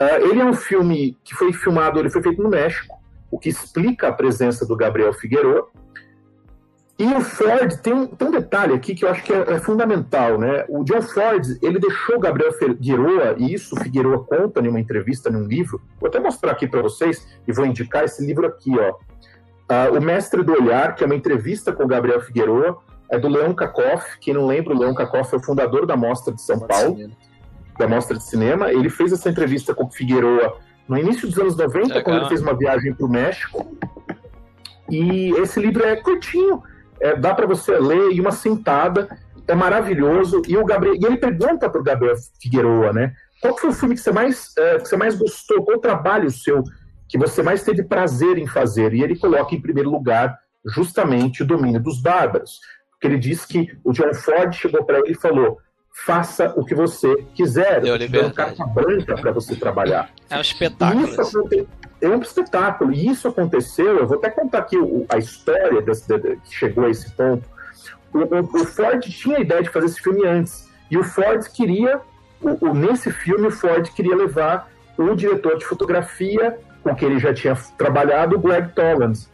Uh, 0.00 0.30
ele 0.30 0.40
é 0.40 0.44
um 0.44 0.54
filme 0.54 1.16
que 1.22 1.34
foi 1.34 1.52
filmado, 1.52 1.98
ele 2.00 2.10
foi 2.10 2.22
feito 2.22 2.42
no 2.42 2.48
México, 2.48 2.98
o 3.30 3.38
que 3.38 3.48
explica 3.48 4.08
a 4.08 4.12
presença 4.12 4.66
do 4.66 4.76
Gabriel 4.76 5.12
Figueroa. 5.12 5.68
E 7.00 7.14
o 7.14 7.20
Ford 7.22 7.80
tem 7.80 7.94
um, 7.94 8.06
tem 8.06 8.28
um 8.28 8.30
detalhe 8.30 8.74
aqui 8.74 8.94
que 8.94 9.06
eu 9.06 9.08
acho 9.08 9.22
que 9.22 9.32
é, 9.32 9.54
é, 9.54 9.58
fundamental, 9.58 10.36
né? 10.36 10.66
O 10.68 10.84
John 10.84 11.00
Ford, 11.00 11.58
ele 11.62 11.78
deixou 11.78 12.16
o 12.16 12.20
Gabriel 12.20 12.52
Figueroa, 12.52 13.36
e 13.38 13.54
isso 13.54 13.74
o 13.74 13.80
Figueroa 13.80 14.22
conta 14.22 14.60
em 14.60 14.68
uma 14.68 14.78
entrevista, 14.78 15.30
num 15.30 15.44
livro. 15.44 15.80
Vou 15.98 16.08
até 16.08 16.20
mostrar 16.20 16.52
aqui 16.52 16.68
para 16.68 16.82
vocês 16.82 17.26
e 17.48 17.52
vou 17.54 17.64
indicar 17.64 18.04
esse 18.04 18.22
livro 18.22 18.46
aqui, 18.46 18.78
ó. 18.78 18.90
Uh, 18.90 19.96
o 19.96 20.02
Mestre 20.02 20.42
do 20.42 20.52
Olhar, 20.52 20.94
que 20.94 21.02
é 21.02 21.06
uma 21.06 21.14
entrevista 21.14 21.72
com 21.72 21.84
o 21.84 21.88
Gabriel 21.88 22.20
Figueroa, 22.20 22.76
é 23.10 23.18
do 23.18 23.28
Leão 23.28 23.54
Kakoff. 23.54 24.18
Quem 24.20 24.34
não 24.34 24.46
lembra, 24.46 24.74
o 24.74 24.78
Leão 24.78 24.92
Kakoff 24.92 25.32
é 25.32 25.38
o 25.38 25.42
fundador 25.42 25.86
da 25.86 25.96
Mostra 25.96 26.34
de 26.34 26.42
São 26.42 26.60
Paulo, 26.60 26.98
da 27.78 27.88
Mostra 27.88 28.18
de 28.18 28.24
Cinema. 28.24 28.70
Ele 28.74 28.90
fez 28.90 29.10
essa 29.10 29.30
entrevista 29.30 29.74
com 29.74 29.84
o 29.84 29.90
Figueroa 29.90 30.58
no 30.86 30.98
início 30.98 31.26
dos 31.26 31.38
anos 31.38 31.56
90, 31.56 31.86
Legal. 31.86 32.02
quando 32.02 32.16
ele 32.18 32.28
fez 32.28 32.42
uma 32.42 32.54
viagem 32.54 32.92
para 32.92 33.06
o 33.06 33.08
México. 33.08 33.66
E 34.90 35.30
esse 35.38 35.58
livro 35.58 35.82
é 35.82 35.96
curtinho, 35.96 36.62
é, 37.00 37.16
dá 37.16 37.34
para 37.34 37.46
você 37.46 37.78
ler 37.78 38.12
em 38.12 38.20
uma 38.20 38.32
sentada, 38.32 39.08
é 39.46 39.54
maravilhoso. 39.54 40.42
E 40.46 40.56
o 40.56 40.64
Gabriel, 40.64 40.94
e 40.94 41.04
ele 41.04 41.16
pergunta 41.16 41.68
para 41.68 41.80
o 41.80 41.84
Gabriel 41.84 42.14
Figueroa, 42.40 42.92
né? 42.92 43.12
Qual 43.40 43.56
foi 43.56 43.70
o 43.70 43.74
filme 43.74 43.94
que 43.94 44.00
você 44.00 44.12
mais, 44.12 44.52
é, 44.58 44.78
que 44.78 44.88
você 44.88 44.96
mais 44.96 45.16
gostou? 45.16 45.64
Qual 45.64 45.78
o 45.78 45.80
trabalho 45.80 46.30
seu 46.30 46.62
que 47.08 47.18
você 47.18 47.42
mais 47.42 47.62
teve 47.62 47.82
prazer 47.82 48.38
em 48.38 48.46
fazer? 48.46 48.92
E 48.92 49.02
ele 49.02 49.18
coloca 49.18 49.54
em 49.54 49.60
primeiro 49.60 49.90
lugar 49.90 50.38
justamente 50.66 51.42
o 51.42 51.46
domínio 51.46 51.82
dos 51.82 52.00
bárbaros, 52.00 52.60
porque 52.90 53.06
ele 53.06 53.18
diz 53.18 53.46
que 53.46 53.76
o 53.82 53.92
John 53.92 54.12
Ford 54.12 54.52
chegou 54.52 54.84
para 54.84 54.98
ele 54.98 55.12
e 55.12 55.20
falou: 55.20 55.58
faça 56.04 56.52
o 56.56 56.64
que 56.64 56.74
você 56.74 57.14
quiser. 57.34 57.80
Deu 57.80 57.96
liberdade. 57.96 58.34
carta 58.34 58.66
branca 58.66 59.14
para 59.16 59.32
você 59.32 59.54
trabalhar. 59.54 60.10
É 60.28 60.36
um 60.36 60.40
espetáculo. 60.40 61.04
Isso, 61.04 61.40
é 62.00 62.08
um 62.08 62.20
espetáculo. 62.20 62.92
E 62.92 63.08
isso 63.08 63.28
aconteceu, 63.28 63.98
eu 63.98 64.06
vou 64.06 64.18
até 64.18 64.30
contar 64.30 64.58
aqui 64.58 64.76
a 65.08 65.18
história 65.18 65.80
desse, 65.82 66.06
de, 66.06 66.36
que 66.36 66.54
chegou 66.54 66.84
a 66.84 66.90
esse 66.90 67.10
ponto. 67.12 67.48
O, 68.12 68.60
o, 68.60 68.64
Ford 68.64 69.00
tinha 69.02 69.38
a 69.38 69.40
ideia 69.40 69.62
de 69.62 69.70
fazer 69.70 69.86
esse 69.86 70.00
filme 70.00 70.26
antes. 70.26 70.68
E 70.90 70.98
o 70.98 71.04
Ford 71.04 71.46
queria, 71.52 72.00
o, 72.40 72.68
o, 72.68 72.74
nesse 72.74 73.10
filme, 73.12 73.46
o 73.46 73.50
Ford 73.50 73.88
queria 73.90 74.16
levar 74.16 74.68
o 74.96 75.14
diretor 75.14 75.56
de 75.58 75.64
fotografia 75.64 76.58
com 76.82 76.94
quem 76.94 77.10
ele 77.10 77.20
já 77.20 77.32
tinha 77.32 77.54
trabalhado, 77.76 78.36
o 78.36 78.40
Greg 78.40 78.72
Tollans. 78.74 79.29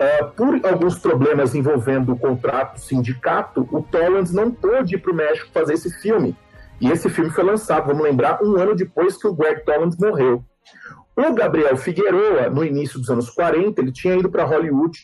Uh, 0.00 0.30
por 0.30 0.64
alguns 0.64 0.96
problemas 0.98 1.56
envolvendo 1.56 2.12
o 2.12 2.18
contrato 2.18 2.78
sindicato, 2.78 3.68
o 3.72 3.82
Tollans 3.82 4.32
não 4.32 4.50
pôde 4.50 4.94
ir 4.94 4.98
para 4.98 5.12
o 5.12 5.14
México 5.14 5.50
fazer 5.52 5.74
esse 5.74 5.90
filme. 6.00 6.36
E 6.80 6.88
esse 6.88 7.08
filme 7.08 7.30
foi 7.30 7.42
lançado, 7.42 7.86
vamos 7.86 8.04
lembrar, 8.04 8.40
um 8.42 8.56
ano 8.56 8.76
depois 8.76 9.16
que 9.16 9.26
o 9.26 9.34
Greg 9.34 9.64
Tollans 9.64 9.96
morreu. 9.98 10.44
O 11.16 11.34
Gabriel 11.34 11.76
Figueroa, 11.76 12.48
no 12.48 12.64
início 12.64 13.00
dos 13.00 13.10
anos 13.10 13.28
40, 13.30 13.80
ele 13.80 13.90
tinha 13.90 14.14
ido 14.14 14.30
para 14.30 14.44
Hollywood. 14.44 14.96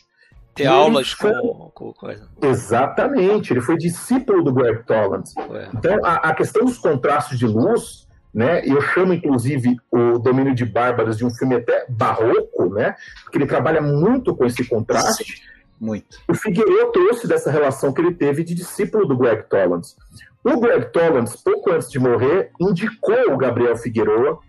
Ter 0.53 0.67
aulas 0.67 1.11
foi... 1.11 1.33
com, 1.33 1.71
com 1.73 1.93
coisa. 1.93 2.29
Exatamente, 2.41 3.51
ele 3.51 3.59
foi 3.59 3.75
discípulo 3.75 4.41
do 4.41 4.53
Greg. 4.53 4.85
Ué. 4.89 5.69
Então, 5.73 5.99
a, 6.05 6.29
a, 6.29 6.33
questão 6.33 6.63
dos 6.63 6.77
contrastes 6.77 7.37
de 7.37 7.45
luz, 7.45 8.04
né, 8.35 8.61
eu 8.65 8.81
chamo 8.81 9.13
inclusive 9.13 9.77
o 9.89 10.19
Domínio 10.19 10.53
de 10.53 10.65
Bárbaras 10.65 11.17
de 11.17 11.25
um 11.25 11.33
filme 11.33 11.55
até 11.55 11.85
barroco, 11.87 12.65
né, 12.65 12.93
porque 13.23 13.37
ele 13.37 13.45
trabalha 13.45 13.81
muito 13.81 14.35
com 14.35 14.45
esse 14.45 14.65
contraste. 14.65 15.41
Muito. 15.79 16.17
O 16.27 16.33
Figueiredo 16.33 16.91
trouxe 16.91 17.27
dessa 17.27 17.49
relação 17.49 17.93
que 17.93 18.01
ele 18.01 18.13
teve 18.13 18.43
de 18.43 18.53
discípulo 18.53 19.07
do 19.07 19.17
Greg 19.17 19.43
Tollans. 19.49 19.95
O 20.43 20.59
Greg 20.59 20.91
Tollans, 20.91 21.37
pouco 21.37 21.71
antes 21.71 21.89
de 21.89 21.97
morrer, 21.97 22.51
indicou 22.59 23.33
o 23.33 23.37
Gabriel 23.37 23.77
Figueroa 23.77 24.39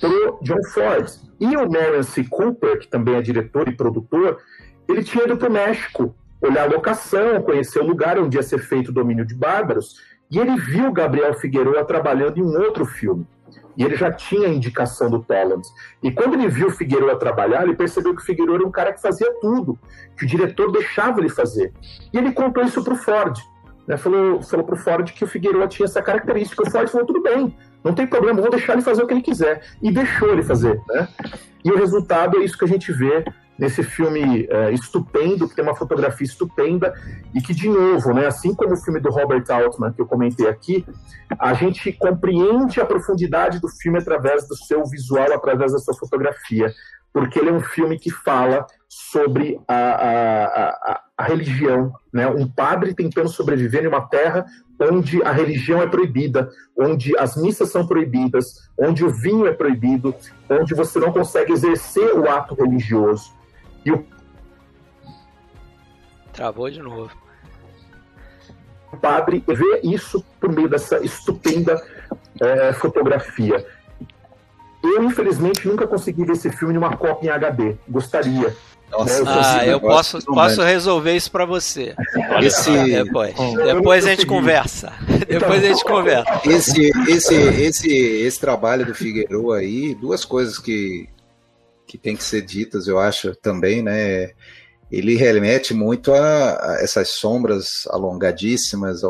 pro 0.00 0.38
John 0.42 0.62
Ford. 0.72 1.06
E 1.38 1.56
o 1.56 1.70
Marion 1.70 2.02
C. 2.02 2.24
Cooper, 2.24 2.78
que 2.78 2.88
também 2.88 3.16
é 3.16 3.22
diretor 3.22 3.68
e 3.68 3.76
produtor, 3.76 4.38
ele 4.88 5.04
tinha 5.04 5.24
ido 5.24 5.36
para 5.36 5.48
o 5.48 5.52
México 5.52 6.14
olhar 6.40 6.64
a 6.64 6.72
locação, 6.72 7.42
conhecer 7.42 7.80
o 7.80 7.86
lugar 7.86 8.18
onde 8.18 8.36
ia 8.36 8.42
ser 8.42 8.58
feito 8.58 8.88
o 8.88 8.92
Domínio 8.92 9.24
de 9.24 9.34
Bárbaros, 9.34 10.00
e 10.34 10.38
ele 10.40 10.56
viu 10.56 10.90
Gabriel 10.90 11.32
Figueroa 11.34 11.84
trabalhando 11.84 12.38
em 12.38 12.42
um 12.42 12.60
outro 12.60 12.84
filme. 12.84 13.24
E 13.76 13.84
ele 13.84 13.94
já 13.94 14.10
tinha 14.10 14.48
a 14.48 14.52
indicação 14.52 15.08
do 15.08 15.20
Tollans. 15.20 15.72
E 16.02 16.10
quando 16.10 16.34
ele 16.34 16.48
viu 16.48 16.66
o 16.66 16.70
Figueroa 16.70 17.16
trabalhar, 17.16 17.62
ele 17.62 17.76
percebeu 17.76 18.16
que 18.16 18.20
o 18.20 18.24
Figueroa 18.24 18.56
era 18.56 18.66
um 18.66 18.70
cara 18.70 18.92
que 18.92 19.00
fazia 19.00 19.32
tudo, 19.40 19.78
que 20.16 20.24
o 20.24 20.28
diretor 20.28 20.72
deixava 20.72 21.20
ele 21.20 21.28
fazer. 21.28 21.72
E 22.12 22.18
ele 22.18 22.32
contou 22.32 22.64
isso 22.64 22.82
para 22.82 22.94
o 22.94 22.96
Ford. 22.96 23.38
Né? 23.86 23.96
Falou, 23.96 24.42
falou 24.42 24.66
para 24.66 24.74
o 24.74 24.78
Ford 24.78 25.12
que 25.12 25.22
o 25.22 25.26
Figueroa 25.28 25.68
tinha 25.68 25.86
essa 25.86 26.02
característica. 26.02 26.64
O 26.66 26.70
Ford 26.70 26.88
falou: 26.88 27.06
tudo 27.06 27.22
bem, 27.22 27.56
não 27.84 27.94
tem 27.94 28.06
problema, 28.06 28.40
vou 28.40 28.50
deixar 28.50 28.72
ele 28.72 28.82
fazer 28.82 29.04
o 29.04 29.06
que 29.06 29.14
ele 29.14 29.22
quiser. 29.22 29.62
E 29.80 29.92
deixou 29.92 30.32
ele 30.32 30.42
fazer. 30.42 30.80
Né? 30.88 31.06
E 31.64 31.70
o 31.70 31.76
resultado 31.76 32.38
é 32.38 32.44
isso 32.44 32.58
que 32.58 32.64
a 32.64 32.68
gente 32.68 32.92
vê 32.92 33.24
nesse 33.58 33.82
filme 33.82 34.46
é, 34.50 34.72
estupendo, 34.72 35.48
que 35.48 35.54
tem 35.54 35.64
uma 35.64 35.76
fotografia 35.76 36.26
estupenda, 36.26 36.92
e 37.34 37.40
que, 37.40 37.54
de 37.54 37.68
novo, 37.68 38.12
né, 38.12 38.26
assim 38.26 38.54
como 38.54 38.74
o 38.74 38.76
filme 38.76 39.00
do 39.00 39.10
Robert 39.10 39.44
Altman, 39.48 39.92
que 39.92 40.00
eu 40.00 40.06
comentei 40.06 40.48
aqui, 40.48 40.84
a 41.38 41.54
gente 41.54 41.92
compreende 41.92 42.80
a 42.80 42.86
profundidade 42.86 43.60
do 43.60 43.68
filme 43.68 43.98
através 43.98 44.46
do 44.48 44.56
seu 44.56 44.84
visual, 44.86 45.32
através 45.32 45.72
da 45.72 45.78
sua 45.78 45.94
fotografia 45.94 46.72
porque 47.14 47.38
ele 47.38 47.50
é 47.50 47.52
um 47.52 47.60
filme 47.60 47.96
que 47.96 48.10
fala 48.10 48.66
sobre 48.88 49.60
a, 49.68 49.74
a, 49.74 50.68
a, 50.68 51.00
a, 51.16 51.24
religião, 51.24 51.92
né? 52.12 52.26
Um 52.26 52.48
padre 52.48 52.92
tentando 52.92 53.28
sobreviver 53.28 53.84
em 53.84 53.86
uma 53.86 54.08
terra 54.08 54.44
onde 54.80 55.22
a 55.22 55.30
religião 55.30 55.80
é 55.80 55.86
proibida, 55.86 56.50
onde 56.76 57.16
as 57.16 57.36
missas 57.36 57.70
são 57.70 57.86
proibidas, 57.86 58.68
onde 58.76 59.04
o 59.04 59.10
vinho 59.10 59.46
é 59.46 59.52
proibido, 59.52 60.12
onde 60.50 60.74
você 60.74 60.98
não 60.98 61.12
consegue 61.12 61.52
exercer 61.52 62.14
o 62.18 62.28
ato 62.28 62.56
religioso. 62.56 63.32
E 63.84 63.92
o 63.92 64.04
Travou 66.34 66.68
de 66.68 66.82
novo. 66.82 67.10
O 68.92 68.96
padre 68.96 69.42
vê 69.46 69.80
isso 69.84 70.24
por 70.40 70.52
meio 70.52 70.68
dessa 70.68 70.98
estupenda 71.04 71.80
é, 72.40 72.72
fotografia. 72.72 73.64
Eu, 74.82 75.04
infelizmente, 75.04 75.66
nunca 75.66 75.86
consegui 75.86 76.24
ver 76.24 76.32
esse 76.32 76.50
filme 76.50 76.74
numa 76.74 76.96
cópia 76.96 77.28
em 77.28 77.30
HD. 77.30 77.76
Gostaria. 77.88 78.54
Nossa, 78.90 79.24
né? 79.24 79.30
eu 79.30 79.42
ah, 79.42 79.66
eu 79.66 79.80
posso, 79.80 80.18
posso 80.24 80.62
resolver 80.62 81.16
isso 81.16 81.30
para 81.30 81.44
você. 81.44 81.94
Esse... 82.42 82.70
Depois, 83.04 83.34
depois 83.64 84.04
a 84.04 84.10
gente 84.10 84.26
conversa. 84.26 84.92
Depois 85.26 85.64
a 85.64 85.68
gente 85.68 85.84
conversa. 85.84 86.40
Esse, 86.44 86.92
esse, 87.08 87.34
esse, 87.34 87.88
esse 87.88 88.40
trabalho 88.40 88.84
do 88.84 88.94
Figueiredo 88.94 89.52
aí, 89.52 89.94
duas 89.94 90.24
coisas 90.24 90.58
que, 90.58 91.08
que 91.86 91.98
tem 91.98 92.16
que 92.16 92.24
ser 92.24 92.42
ditas, 92.42 92.86
eu 92.86 92.98
acho 92.98 93.34
também, 93.36 93.82
né? 93.82 94.32
Ele 94.90 95.16
remete 95.16 95.74
muito 95.74 96.12
a, 96.12 96.72
a 96.72 96.78
essas 96.80 97.10
sombras 97.10 97.86
alongadíssimas, 97.88 99.02
a 99.02 99.08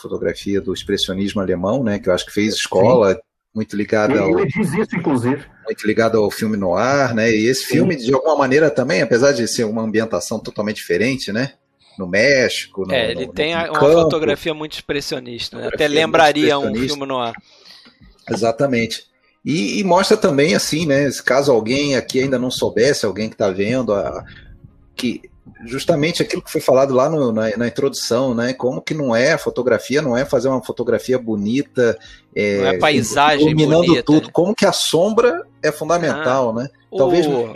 fotografia 0.00 0.60
do 0.60 0.72
expressionismo 0.72 1.40
alemão, 1.40 1.82
né? 1.82 1.98
Que 1.98 2.08
eu 2.08 2.14
acho 2.14 2.26
que 2.26 2.32
fez 2.32 2.54
escola, 2.54 3.14
Sim 3.14 3.20
muito 3.56 3.74
ligado 3.74 4.10
ele, 4.10 4.18
ao. 4.18 4.38
Ele 4.38 4.48
diz 4.48 4.74
isso, 4.74 4.94
inclusive. 4.94 5.42
Muito 5.64 5.86
ligado 5.86 6.18
ao 6.18 6.30
filme 6.30 6.58
no 6.58 6.76
ar, 6.76 7.14
né? 7.14 7.30
E 7.30 7.46
esse 7.46 7.64
filme, 7.64 7.96
de 7.96 8.12
alguma 8.12 8.36
maneira, 8.36 8.70
também, 8.70 9.00
apesar 9.00 9.32
de 9.32 9.48
ser 9.48 9.64
uma 9.64 9.80
ambientação 9.80 10.38
totalmente 10.38 10.76
diferente, 10.76 11.32
né? 11.32 11.54
No 11.98 12.06
México. 12.06 12.86
No, 12.86 12.92
é, 12.92 13.12
ele 13.12 13.26
no, 13.26 13.32
tem 13.32 13.54
no 13.54 13.62
uma 13.70 13.80
campo. 13.80 13.92
fotografia 13.92 14.52
muito 14.52 14.74
expressionista, 14.74 15.56
né? 15.56 15.70
Até 15.72 15.88
lembraria 15.88 16.58
um 16.58 16.74
filme 16.74 17.06
no 17.06 17.18
ar. 17.18 17.32
Exatamente. 18.30 19.06
E, 19.46 19.78
e, 19.78 19.84
mostra 19.84 20.16
também, 20.16 20.56
assim, 20.56 20.86
né? 20.86 21.08
Caso 21.24 21.52
alguém 21.52 21.94
aqui 21.94 22.20
ainda 22.20 22.36
não 22.36 22.50
soubesse, 22.50 23.06
alguém 23.06 23.28
que 23.28 23.36
está 23.36 23.48
vendo, 23.48 23.94
a, 23.94 24.24
que 24.96 25.22
justamente 25.64 26.20
aquilo 26.20 26.42
que 26.42 26.50
foi 26.50 26.60
falado 26.60 26.92
lá 26.92 27.08
no, 27.08 27.30
na, 27.30 27.56
na, 27.56 27.68
introdução, 27.68 28.34
né? 28.34 28.52
Como 28.52 28.82
que 28.82 28.92
não 28.92 29.14
é 29.14 29.38
fotografia, 29.38 30.02
não 30.02 30.16
é 30.16 30.24
fazer 30.24 30.48
uma 30.48 30.64
fotografia 30.64 31.16
bonita, 31.16 31.96
é, 32.34 32.56
não 32.56 32.66
é 32.66 32.78
paisagem 32.78 33.46
iluminando 33.46 33.86
bonita, 33.86 34.02
tudo. 34.02 34.26
Né? 34.26 34.30
Como 34.32 34.52
que 34.52 34.66
a 34.66 34.72
sombra 34.72 35.46
é 35.62 35.70
fundamental, 35.70 36.50
ah, 36.50 36.62
né? 36.62 36.68
Talvez 36.96 37.24
o... 37.24 37.52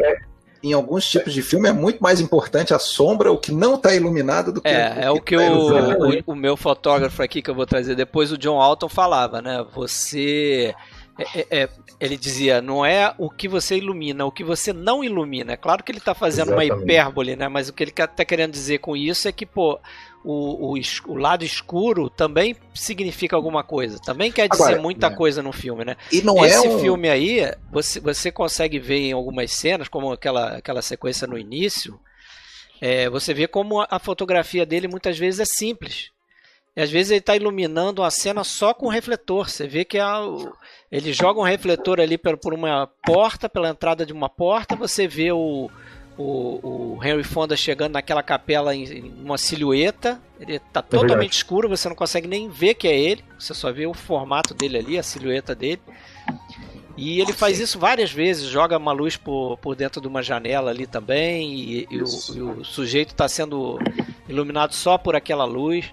em 0.62 0.72
alguns 0.72 1.04
tipos 1.10 1.32
de 1.32 1.42
filme 1.42 1.68
é 1.68 1.72
muito 1.72 2.00
mais 2.00 2.20
importante 2.20 2.72
a 2.72 2.78
sombra, 2.78 3.32
o 3.32 3.38
que 3.38 3.50
não 3.50 3.74
está 3.74 3.92
iluminado, 3.92 4.52
do 4.52 4.60
que 4.60 4.68
é, 4.68 5.10
o 5.10 5.20
que 5.20 5.34
é 5.34 5.40
o 5.50 5.66
que 5.66 5.74
tá 5.74 5.98
o, 5.98 6.30
o, 6.30 6.34
o 6.34 6.36
meu 6.36 6.56
fotógrafo 6.56 7.20
aqui 7.20 7.42
que 7.42 7.50
eu 7.50 7.54
vou 7.54 7.66
trazer 7.66 7.96
depois, 7.96 8.30
o 8.30 8.38
John 8.38 8.60
Alton 8.60 8.88
falava, 8.88 9.42
né? 9.42 9.66
Você 9.74 10.72
é, 11.18 11.40
é, 11.40 11.62
é, 11.62 11.68
ele 11.98 12.16
dizia, 12.16 12.62
não 12.62 12.84
é 12.84 13.14
o 13.18 13.28
que 13.28 13.48
você 13.48 13.76
ilumina, 13.76 14.24
o 14.24 14.32
que 14.32 14.44
você 14.44 14.72
não 14.72 15.04
ilumina. 15.04 15.52
É 15.52 15.56
claro 15.56 15.82
que 15.82 15.92
ele 15.92 15.98
está 15.98 16.14
fazendo 16.14 16.48
Exatamente. 16.48 16.72
uma 16.72 16.82
hipérbole, 16.82 17.36
né? 17.36 17.48
Mas 17.48 17.68
o 17.68 17.72
que 17.72 17.82
ele 17.82 17.90
está 17.90 18.24
querendo 18.24 18.52
dizer 18.52 18.78
com 18.78 18.96
isso 18.96 19.28
é 19.28 19.32
que, 19.32 19.44
pô, 19.44 19.78
o, 20.24 20.74
o, 20.74 20.80
o, 21.08 21.14
lado 21.14 21.44
escuro 21.44 22.08
também 22.08 22.56
significa 22.74 23.36
alguma 23.36 23.62
coisa. 23.62 23.98
Também 23.98 24.30
quer 24.30 24.48
dizer 24.48 24.62
Agora, 24.62 24.80
muita 24.80 25.08
é. 25.08 25.10
coisa 25.10 25.42
no 25.42 25.52
filme, 25.52 25.84
né? 25.84 25.96
E 26.12 26.22
não 26.22 26.44
Esse 26.44 26.66
é 26.66 26.70
um... 26.70 26.78
filme 26.78 27.08
aí, 27.08 27.52
você, 27.70 28.00
você 28.00 28.30
consegue 28.30 28.78
ver 28.78 28.98
em 28.98 29.12
algumas 29.12 29.50
cenas, 29.52 29.88
como 29.88 30.12
aquela, 30.12 30.56
aquela 30.56 30.82
sequência 30.82 31.26
no 31.26 31.38
início, 31.38 31.98
é, 32.80 33.10
você 33.10 33.34
vê 33.34 33.46
como 33.46 33.84
a 33.88 33.98
fotografia 33.98 34.64
dele 34.64 34.88
muitas 34.88 35.18
vezes 35.18 35.40
é 35.40 35.44
simples. 35.44 36.10
E 36.76 36.80
às 36.80 36.90
vezes 36.90 37.10
ele 37.10 37.20
está 37.20 37.34
iluminando 37.34 38.02
a 38.02 38.10
cena 38.10 38.44
só 38.44 38.72
com 38.72 38.88
refletor. 38.88 39.50
Você 39.50 39.66
vê 39.66 39.84
que 39.84 39.98
é 39.98 40.02
ele 40.90 41.12
joga 41.12 41.40
um 41.40 41.44
refletor 41.44 42.00
ali 42.00 42.16
por 42.18 42.54
uma 42.54 42.88
porta, 43.04 43.48
pela 43.48 43.68
entrada 43.68 44.06
de 44.06 44.12
uma 44.12 44.28
porta. 44.28 44.76
Você 44.76 45.06
vê 45.08 45.32
o, 45.32 45.68
o, 46.16 46.96
o 46.96 47.04
Henry 47.04 47.24
Fonda 47.24 47.56
chegando 47.56 47.92
naquela 47.94 48.22
capela 48.22 48.74
em, 48.74 48.84
em 48.84 49.14
uma 49.22 49.38
silhueta. 49.38 50.20
Ele 50.38 50.56
está 50.56 50.80
é 50.80 50.82
totalmente 50.82 51.32
é 51.32 51.36
escuro, 51.36 51.68
você 51.68 51.88
não 51.88 51.96
consegue 51.96 52.28
nem 52.28 52.48
ver 52.48 52.74
que 52.74 52.86
é 52.86 52.98
ele. 52.98 53.24
Você 53.38 53.52
só 53.54 53.72
vê 53.72 53.86
o 53.86 53.94
formato 53.94 54.54
dele 54.54 54.78
ali, 54.78 54.98
a 54.98 55.02
silhueta 55.02 55.54
dele. 55.54 55.80
E 56.96 57.20
ele 57.20 57.32
faz 57.32 57.58
isso 57.58 57.78
várias 57.78 58.12
vezes, 58.12 58.44
joga 58.44 58.76
uma 58.76 58.92
luz 58.92 59.16
por, 59.16 59.56
por 59.58 59.74
dentro 59.74 60.02
de 60.02 60.06
uma 60.06 60.22
janela 60.22 60.70
ali 60.70 60.86
também, 60.86 61.54
e, 61.54 61.88
e, 61.90 62.02
o, 62.02 62.04
e 62.34 62.42
o, 62.42 62.64
sujeito 62.64 63.12
está 63.12 63.26
sendo 63.26 63.78
iluminado 64.28 64.74
só 64.74 64.98
por 64.98 65.16
aquela 65.16 65.44
luz. 65.44 65.90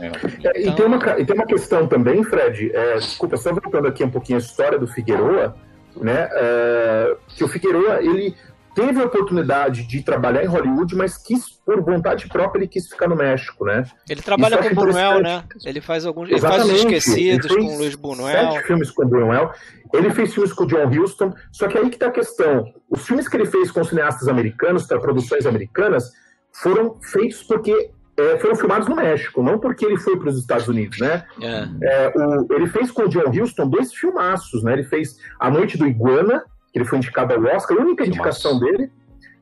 É. 0.00 0.06
Então... 0.06 0.52
E, 0.54 0.74
tem 0.74 0.86
uma, 0.86 1.20
e 1.20 1.24
tem 1.24 1.36
uma 1.36 1.46
questão 1.46 1.86
também, 1.86 2.22
Fred, 2.24 2.70
é, 2.74 2.94
desculpa, 2.94 3.36
só 3.36 3.52
voltando 3.52 3.86
aqui 3.86 4.02
um 4.02 4.10
pouquinho 4.10 4.38
a 4.38 4.42
história 4.42 4.78
do 4.78 4.86
Figueroa, 4.86 5.54
né, 5.96 6.28
é, 6.32 7.16
que 7.28 7.44
o 7.44 7.48
Figueroa, 7.48 8.00
ele 8.00 8.34
teve 8.74 9.00
a 9.00 9.04
oportunidade 9.04 9.86
de 9.86 10.02
trabalhar 10.02 10.44
em 10.44 10.46
Hollywood, 10.46 10.94
mas 10.94 11.16
quis, 11.16 11.50
por 11.64 11.80
vontade 11.82 12.28
própria, 12.28 12.60
ele 12.60 12.68
quis 12.68 12.88
ficar 12.88 13.08
no 13.08 13.16
México, 13.16 13.64
né? 13.64 13.84
Ele 14.08 14.22
trabalha 14.22 14.58
com 14.58 14.68
o 14.68 14.74
Buñuel, 14.74 15.20
né? 15.20 15.44
Ele 15.64 15.80
faz 15.80 16.06
alguns, 16.06 16.30
ele 16.30 16.40
faz 16.40 16.64
os 16.64 16.70
Esquecidos 16.70 17.54
com 17.54 17.62
o 17.62 17.78
Luiz 17.78 17.94
Buñuel. 17.94 18.52
Sete 18.52 18.66
filmes 18.66 18.90
com 18.90 19.06
Buñuel. 19.06 19.52
Ele 19.92 20.10
fez 20.10 20.32
filmes 20.32 20.52
com 20.52 20.64
o 20.64 20.66
John 20.66 20.88
Huston, 20.88 21.34
só 21.50 21.66
que 21.66 21.76
aí 21.76 21.90
que 21.90 21.98
tá 21.98 22.06
a 22.06 22.12
questão. 22.12 22.72
Os 22.88 23.04
filmes 23.04 23.28
que 23.28 23.36
ele 23.36 23.46
fez 23.46 23.70
com 23.70 23.82
cineastas 23.82 24.28
americanos, 24.28 24.86
para 24.86 25.00
produções 25.00 25.46
americanas, 25.46 26.12
foram 26.52 26.96
feitos 27.00 27.42
porque 27.42 27.90
é, 28.20 28.38
foram 28.38 28.54
filmados 28.54 28.88
no 28.88 28.96
México, 28.96 29.42
não 29.42 29.58
porque 29.58 29.84
ele 29.84 29.96
foi 29.96 30.18
para 30.18 30.28
os 30.28 30.38
Estados 30.38 30.68
Unidos, 30.68 30.98
né? 30.98 31.24
É. 31.40 31.68
É, 31.82 32.12
o, 32.16 32.46
ele 32.54 32.66
fez 32.66 32.90
com 32.90 33.02
o 33.02 33.08
John 33.08 33.30
Huston 33.30 33.68
dois 33.68 33.92
filmaços, 33.92 34.62
né? 34.62 34.74
Ele 34.74 34.84
fez 34.84 35.18
A 35.38 35.50
Noite 35.50 35.78
do 35.78 35.86
Iguana, 35.86 36.44
que 36.72 36.78
ele 36.78 36.84
foi 36.84 36.98
indicado 36.98 37.34
ao 37.34 37.42
Oscar, 37.54 37.76
a 37.76 37.80
única 37.80 38.04
filmaço. 38.04 38.08
indicação 38.08 38.58
dele, 38.58 38.90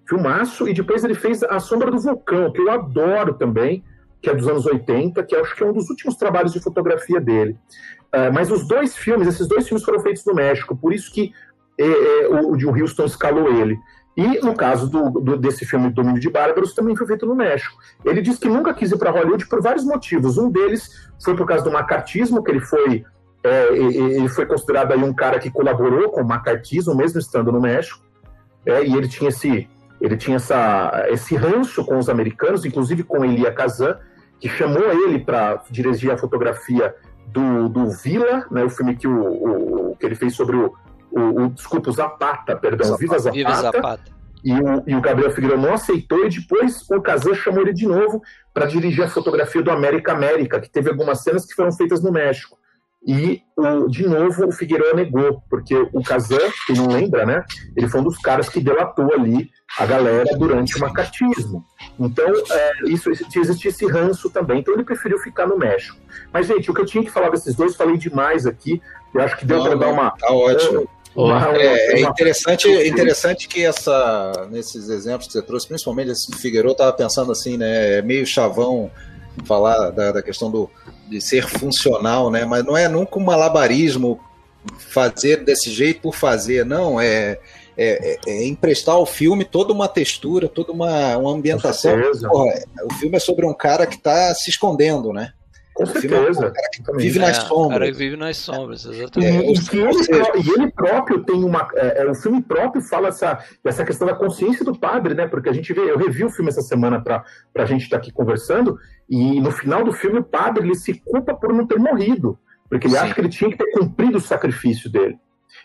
filmaço, 0.08 0.68
e 0.68 0.74
depois 0.74 1.04
ele 1.04 1.14
fez 1.14 1.42
A 1.42 1.58
Sombra 1.58 1.90
do 1.90 1.98
Vulcão, 1.98 2.52
que 2.52 2.60
eu 2.60 2.70
adoro 2.70 3.34
também, 3.34 3.84
que 4.20 4.30
é 4.30 4.34
dos 4.34 4.48
anos 4.48 4.66
80, 4.66 5.22
que 5.24 5.36
acho 5.36 5.54
que 5.54 5.62
é 5.62 5.66
um 5.66 5.72
dos 5.72 5.88
últimos 5.90 6.16
trabalhos 6.16 6.52
de 6.52 6.60
fotografia 6.60 7.20
dele. 7.20 7.56
É, 8.10 8.30
mas 8.30 8.50
os 8.50 8.66
dois 8.66 8.96
filmes, 8.96 9.28
esses 9.28 9.46
dois 9.46 9.66
filmes 9.66 9.84
foram 9.84 10.00
feitos 10.00 10.24
no 10.24 10.34
México, 10.34 10.76
por 10.76 10.92
isso 10.92 11.12
que 11.12 11.32
é, 11.78 11.84
é, 11.84 12.28
o, 12.28 12.52
o 12.52 12.56
John 12.56 12.72
Huston 12.72 13.04
escalou 13.04 13.52
ele. 13.60 13.78
E 14.18 14.44
no 14.44 14.52
caso 14.52 14.90
do, 14.90 15.11
do, 15.11 15.37
desse 15.37 15.64
filme 15.64 15.90
Domínio 15.90 16.20
de 16.20 16.28
Bárbaros, 16.28 16.74
também 16.74 16.96
foi 16.96 17.07
feito 17.07 17.24
no 17.24 17.37
México. 17.37 17.78
Ele 18.04 18.20
disse 18.20 18.40
que 18.40 18.48
nunca 18.48 18.74
quis 18.74 18.90
ir 18.90 18.98
para 18.98 19.12
Hollywood 19.12 19.46
por 19.46 19.62
vários 19.62 19.85
motivos. 19.85 20.37
Um 20.37 20.50
deles 20.50 20.90
foi 21.22 21.37
por 21.37 21.46
causa 21.46 21.62
do 21.62 21.70
macartismo, 21.70 22.42
que 22.42 22.50
ele 22.50 22.59
foi, 22.59 23.04
é, 23.44 23.68
ele 23.76 24.28
foi 24.28 24.44
considerado 24.44 24.90
aí 24.90 25.04
um 25.04 25.14
cara 25.14 25.38
que 25.38 25.52
colaborou 25.52 26.11
com 26.11 26.20
o 26.22 26.26
macartismo, 26.26 26.96
mesmo 26.96 27.20
estando 27.20 27.52
no 27.52 27.61
México. 27.61 28.04
É, 28.66 28.85
e 28.85 28.92
ele 28.92 29.07
tinha 29.07 29.28
esse, 29.28 29.68
ele 30.00 30.16
tinha 30.16 30.38
essa, 30.38 31.07
esse 31.11 31.37
ranço 31.37 31.85
com 31.85 31.96
os 31.96 32.09
americanos, 32.09 32.64
inclusive 32.64 33.04
com 33.04 33.24
Elia 33.24 33.52
Kazan, 33.52 33.98
que 34.40 34.48
chamou 34.48 34.83
ele 35.07 35.20
para 35.20 35.62
dirigir 35.70 36.11
a 36.11 36.18
fotografia 36.18 36.92
do, 37.28 37.68
do 37.68 37.88
Vila, 37.90 38.46
né, 38.50 38.64
o 38.64 38.70
filme 38.70 38.96
que, 38.96 39.07
o, 39.07 39.90
o 39.90 39.96
que 39.96 40.04
ele 40.04 40.16
fez 40.16 40.35
sobre 40.35 40.57
o, 40.57 40.74
o, 41.10 41.42
o, 41.42 41.48
desculpa, 41.50 41.90
o 41.90 41.92
Zapata, 41.92 42.56
perdão, 42.56 42.86
Zapata, 42.86 43.00
Viva 43.00 43.18
Zapata. 43.18 43.36
Viva 43.36 43.54
Zapata. 43.54 44.18
E 44.44 44.52
o, 44.52 44.82
e 44.86 44.94
o 44.94 45.00
Gabriel 45.00 45.30
Figueiredo 45.30 45.60
não 45.60 45.74
aceitou, 45.74 46.24
e 46.24 46.28
depois 46.28 46.88
o 46.90 47.00
Kazan 47.00 47.34
chamou 47.34 47.62
ele 47.62 47.72
de 47.72 47.86
novo 47.86 48.22
para 48.54 48.66
dirigir 48.66 49.04
a 49.04 49.08
fotografia 49.08 49.62
do 49.62 49.70
América 49.70 50.12
América, 50.12 50.60
que 50.60 50.70
teve 50.70 50.90
algumas 50.90 51.22
cenas 51.22 51.44
que 51.44 51.54
foram 51.54 51.72
feitas 51.72 52.02
no 52.02 52.12
México. 52.12 52.56
E, 53.06 53.40
o, 53.56 53.88
de 53.88 54.06
novo, 54.06 54.48
o 54.48 54.52
Figueiredo 54.52 54.96
negou, 54.96 55.42
porque 55.48 55.74
o 55.92 56.02
Kazan, 56.02 56.38
quem 56.66 56.76
não 56.76 56.88
lembra, 56.88 57.24
né? 57.24 57.44
Ele 57.76 57.88
foi 57.88 58.00
um 58.00 58.04
dos 58.04 58.18
caras 58.18 58.48
que 58.48 58.60
delatou 58.60 59.12
ali 59.12 59.50
a 59.78 59.86
galera 59.86 60.36
durante 60.36 60.76
o 60.76 60.80
macartismo. 60.80 61.64
Então, 61.98 62.26
é, 62.50 62.72
isso 62.86 63.08
existia 63.10 63.70
esse 63.70 63.86
ranço 63.86 64.28
também. 64.30 64.60
Então, 64.60 64.74
ele 64.74 64.82
preferiu 64.82 65.18
ficar 65.18 65.46
no 65.46 65.56
México. 65.56 65.96
Mas, 66.32 66.46
gente, 66.46 66.70
o 66.70 66.74
que 66.74 66.80
eu 66.80 66.86
tinha 66.86 67.04
que 67.04 67.10
falar 67.10 67.30
desses 67.30 67.54
dois, 67.54 67.76
falei 67.76 67.96
demais 67.96 68.46
aqui. 68.46 68.82
Eu 69.14 69.22
acho 69.22 69.38
que 69.38 69.46
deu 69.46 69.62
para 69.62 69.76
dar 69.76 69.88
uma. 69.88 70.10
Tá 70.10 70.30
ótimo. 70.32 70.88
É, 71.57 71.94
é, 71.94 72.00
interessante, 72.02 72.68
é 72.68 72.87
interessante 72.87 73.48
que 73.48 73.64
essa, 73.64 74.46
nesses 74.50 74.88
exemplos 74.88 75.26
que 75.26 75.33
você 75.33 75.42
trouxe, 75.42 75.66
principalmente 75.66 76.12
esse 76.12 76.31
Figueiredo, 76.37 76.72
estava 76.72 76.92
pensando 76.92 77.33
assim, 77.33 77.57
né? 77.57 77.98
É 77.98 78.02
meio 78.02 78.24
chavão 78.24 78.90
falar 79.44 79.90
da, 79.90 80.12
da, 80.12 80.22
questão 80.22 80.50
do, 80.50 80.70
de 81.09 81.20
ser 81.20 81.46
funcional, 81.46 82.31
né? 82.31 82.44
Mas 82.44 82.64
não 82.64 82.76
é 82.76 82.88
nunca 82.88 83.18
um 83.18 83.24
malabarismo 83.24 84.20
fazer 84.78 85.44
desse 85.44 85.70
jeito 85.70 86.02
por 86.02 86.14
fazer, 86.14 86.64
não. 86.64 87.00
É, 87.00 87.38
é, 87.76 88.12
é, 88.12 88.18
é 88.26 88.46
emprestar 88.46 88.94
ao 88.94 89.07
filme 89.07 89.44
toda 89.44 89.72
uma 89.72 89.88
textura, 89.88 90.48
toda 90.48 90.72
uma, 90.72 91.16
uma 91.16 91.33
ambientação. 91.33 91.96
Porra, 92.28 92.62
o 92.85 92.94
filme 92.94 93.16
é 93.16 93.20
sobre 93.20 93.44
um 93.44 93.54
cara 93.54 93.87
que 93.87 93.96
está 93.96 94.33
se 94.35 94.50
escondendo, 94.50 95.12
né? 95.12 95.33
Com 95.78 95.86
certeza. 95.86 96.52
vive 96.96 97.20
nas 97.20 97.38
é, 97.38 97.40
sombras. 97.42 97.78
cara 97.78 97.92
vive 97.92 98.16
nas 98.16 98.36
sombras, 98.36 98.84
exatamente. 98.84 99.72
É, 99.72 99.76
e, 99.76 99.76
e, 99.76 99.80
ele, 99.80 100.48
e, 100.48 100.50
ele, 100.50 100.72
próprio 100.72 101.22
tem 101.22 101.36
uma. 101.36 101.68
É, 101.76 102.02
é, 102.02 102.10
o 102.10 102.16
filme 102.16 102.42
próprio 102.42 102.82
fala 102.82 103.08
essa, 103.08 103.38
essa 103.64 103.84
questão 103.84 104.04
da 104.04 104.14
consciência 104.14 104.64
do 104.64 104.76
padre, 104.76 105.14
né? 105.14 105.28
Porque 105.28 105.48
a 105.48 105.52
gente 105.52 105.72
vê, 105.72 105.82
eu 105.82 105.96
revi 105.96 106.24
o 106.24 106.30
filme 106.30 106.50
essa 106.50 106.62
semana 106.62 107.00
para 107.00 107.24
a 107.56 107.64
gente 107.64 107.82
estar 107.82 107.96
tá 107.96 108.02
aqui 108.02 108.10
conversando, 108.10 108.76
e 109.08 109.40
no 109.40 109.52
final 109.52 109.84
do 109.84 109.92
filme 109.92 110.18
o 110.18 110.24
padre 110.24 110.64
ele 110.64 110.74
se 110.74 110.94
culpa 110.94 111.32
por 111.32 111.52
não 111.52 111.64
ter 111.64 111.78
morrido. 111.78 112.36
Porque 112.68 112.88
ele 112.88 112.94
Sim. 112.94 113.00
acha 113.00 113.14
que 113.14 113.20
ele 113.20 113.28
tinha 113.28 113.48
que 113.48 113.56
ter 113.56 113.70
cumprido 113.70 114.18
o 114.18 114.20
sacrifício 114.20 114.90
dele. 114.90 115.16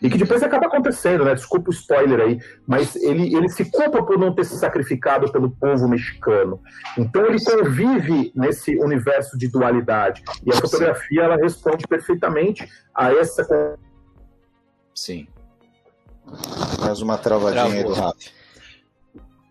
E 0.04 0.10
que 0.10 0.18
depois 0.18 0.42
acaba 0.42 0.66
acontecendo, 0.66 1.24
né? 1.24 1.34
Desculpa 1.34 1.70
o 1.70 1.72
spoiler 1.72 2.20
aí, 2.20 2.38
mas 2.66 2.94
ele, 2.94 3.34
ele 3.34 3.48
se 3.48 3.64
culpa 3.64 4.02
por 4.02 4.18
não 4.18 4.34
ter 4.34 4.44
se 4.44 4.58
sacrificado 4.58 5.32
pelo 5.32 5.50
povo 5.50 5.88
mexicano. 5.88 6.60
Então 6.98 7.24
ele 7.24 7.42
convive 7.42 8.30
nesse 8.36 8.76
universo 8.76 9.38
de 9.38 9.48
dualidade. 9.48 10.22
E 10.44 10.52
a 10.52 10.56
fotografia 10.56 11.22
ela 11.22 11.36
responde 11.36 11.88
perfeitamente 11.88 12.68
a 12.94 13.14
essa. 13.14 13.78
Sim. 14.94 15.26
Mais 16.78 17.00
uma 17.00 17.16
travadinha 17.16 17.62
Travou. 17.62 17.78
aí 17.78 17.84
do 17.84 17.94
Rafa. 17.94 18.30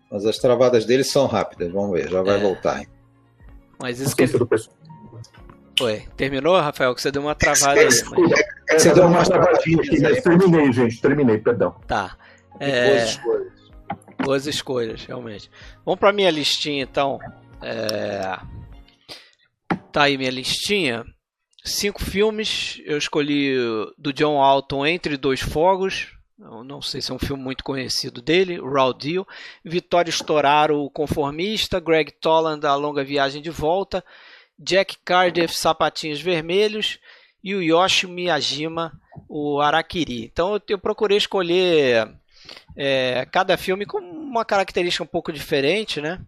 Mas 0.08 0.24
as 0.24 0.38
travadas 0.38 0.84
dele 0.84 1.02
são 1.02 1.26
rápidas, 1.26 1.72
vamos 1.72 1.98
ver, 1.98 2.08
já 2.08 2.22
vai 2.22 2.36
é. 2.36 2.40
voltar. 2.40 2.80
Mas 3.76 3.98
isso 3.98 4.14
que. 4.14 4.24
Foi. 5.76 6.04
Terminou, 6.16 6.56
Rafael? 6.60 6.94
Que 6.94 7.02
você 7.02 7.10
deu 7.10 7.22
uma 7.22 7.34
travada 7.34 7.80
aí. 7.80 7.86
Mas... 7.86 8.04
Você 8.78 8.92
deu 8.94 9.06
uma 9.06 9.24
travadinha 9.24 9.78
aqui, 9.80 10.00
mas 10.00 10.22
terminei, 10.22 10.72
gente. 10.72 11.00
Terminei, 11.00 11.38
perdão. 11.38 11.74
Tá. 11.86 12.16
É... 12.60 12.86
Boas 12.86 13.08
escolhas. 13.08 13.52
Boas 14.18 14.46
escolhas, 14.46 15.04
realmente. 15.04 15.50
Vamos 15.84 16.00
para 16.00 16.12
minha 16.12 16.30
listinha, 16.30 16.82
então. 16.82 17.18
É... 17.62 18.38
Tá 19.92 20.04
aí 20.04 20.16
minha 20.18 20.30
listinha. 20.30 21.04
Cinco 21.64 22.02
filmes. 22.02 22.80
Eu 22.84 22.98
escolhi 22.98 23.56
do 23.96 24.12
John 24.12 24.40
Alton 24.42 24.86
Entre 24.86 25.16
Dois 25.16 25.40
Fogos. 25.40 26.08
Eu 26.38 26.64
não 26.64 26.82
sei 26.82 27.00
se 27.00 27.10
é 27.10 27.14
um 27.14 27.18
filme 27.18 27.42
muito 27.42 27.62
conhecido 27.62 28.20
dele, 28.20 28.60
Raw 28.60 28.92
Deal. 28.92 29.26
Vitória 29.64 30.10
Storaro, 30.10 30.80
O 30.80 30.90
Conformista. 30.90 31.80
Greg 31.80 32.12
Toland, 32.20 32.66
A 32.66 32.74
Longa 32.74 33.04
Viagem 33.04 33.40
de 33.40 33.50
Volta. 33.50 34.04
Jack 34.58 34.96
Cardiff, 35.04 35.56
Sapatinhos 35.56 36.20
Vermelhos, 36.20 36.98
e 37.44 37.54
o 37.54 37.62
Yoshi 37.62 38.06
Miyajima, 38.06 38.98
o 39.28 39.60
Arakiri. 39.60 40.24
Então 40.24 40.54
eu, 40.54 40.62
eu 40.70 40.78
procurei 40.78 41.18
escolher 41.18 42.10
é, 42.74 43.26
cada 43.30 43.58
filme 43.58 43.84
com 43.84 43.98
uma 43.98 44.46
característica 44.46 45.04
um 45.04 45.06
pouco 45.06 45.30
diferente, 45.30 46.00
né? 46.00 46.18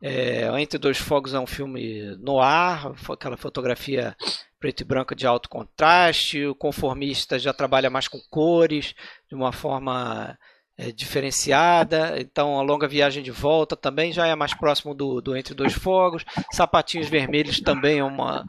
É, 0.00 0.48
Entre 0.60 0.78
Dois 0.78 0.98
Fogos 0.98 1.34
é 1.34 1.40
um 1.40 1.46
filme 1.46 2.16
no 2.18 2.38
ar, 2.38 2.92
aquela 3.10 3.36
fotografia 3.36 4.14
preto 4.60 4.82
e 4.82 4.84
branco 4.84 5.14
de 5.16 5.26
alto 5.26 5.48
contraste. 5.48 6.46
O 6.46 6.54
Conformista 6.54 7.38
já 7.38 7.52
trabalha 7.52 7.90
mais 7.90 8.06
com 8.06 8.20
cores, 8.30 8.94
de 9.28 9.34
uma 9.34 9.52
forma 9.52 10.38
é, 10.78 10.92
diferenciada. 10.92 12.20
Então, 12.20 12.58
a 12.58 12.62
longa 12.62 12.86
viagem 12.86 13.22
de 13.22 13.30
volta 13.30 13.74
também 13.74 14.12
já 14.12 14.26
é 14.26 14.34
mais 14.34 14.54
próximo 14.54 14.94
do, 14.94 15.20
do 15.20 15.36
Entre 15.36 15.54
Dois 15.54 15.72
Fogos. 15.72 16.24
Sapatinhos 16.52 17.08
Vermelhos 17.08 17.60
também 17.60 17.98
é 17.98 18.04
uma, 18.04 18.44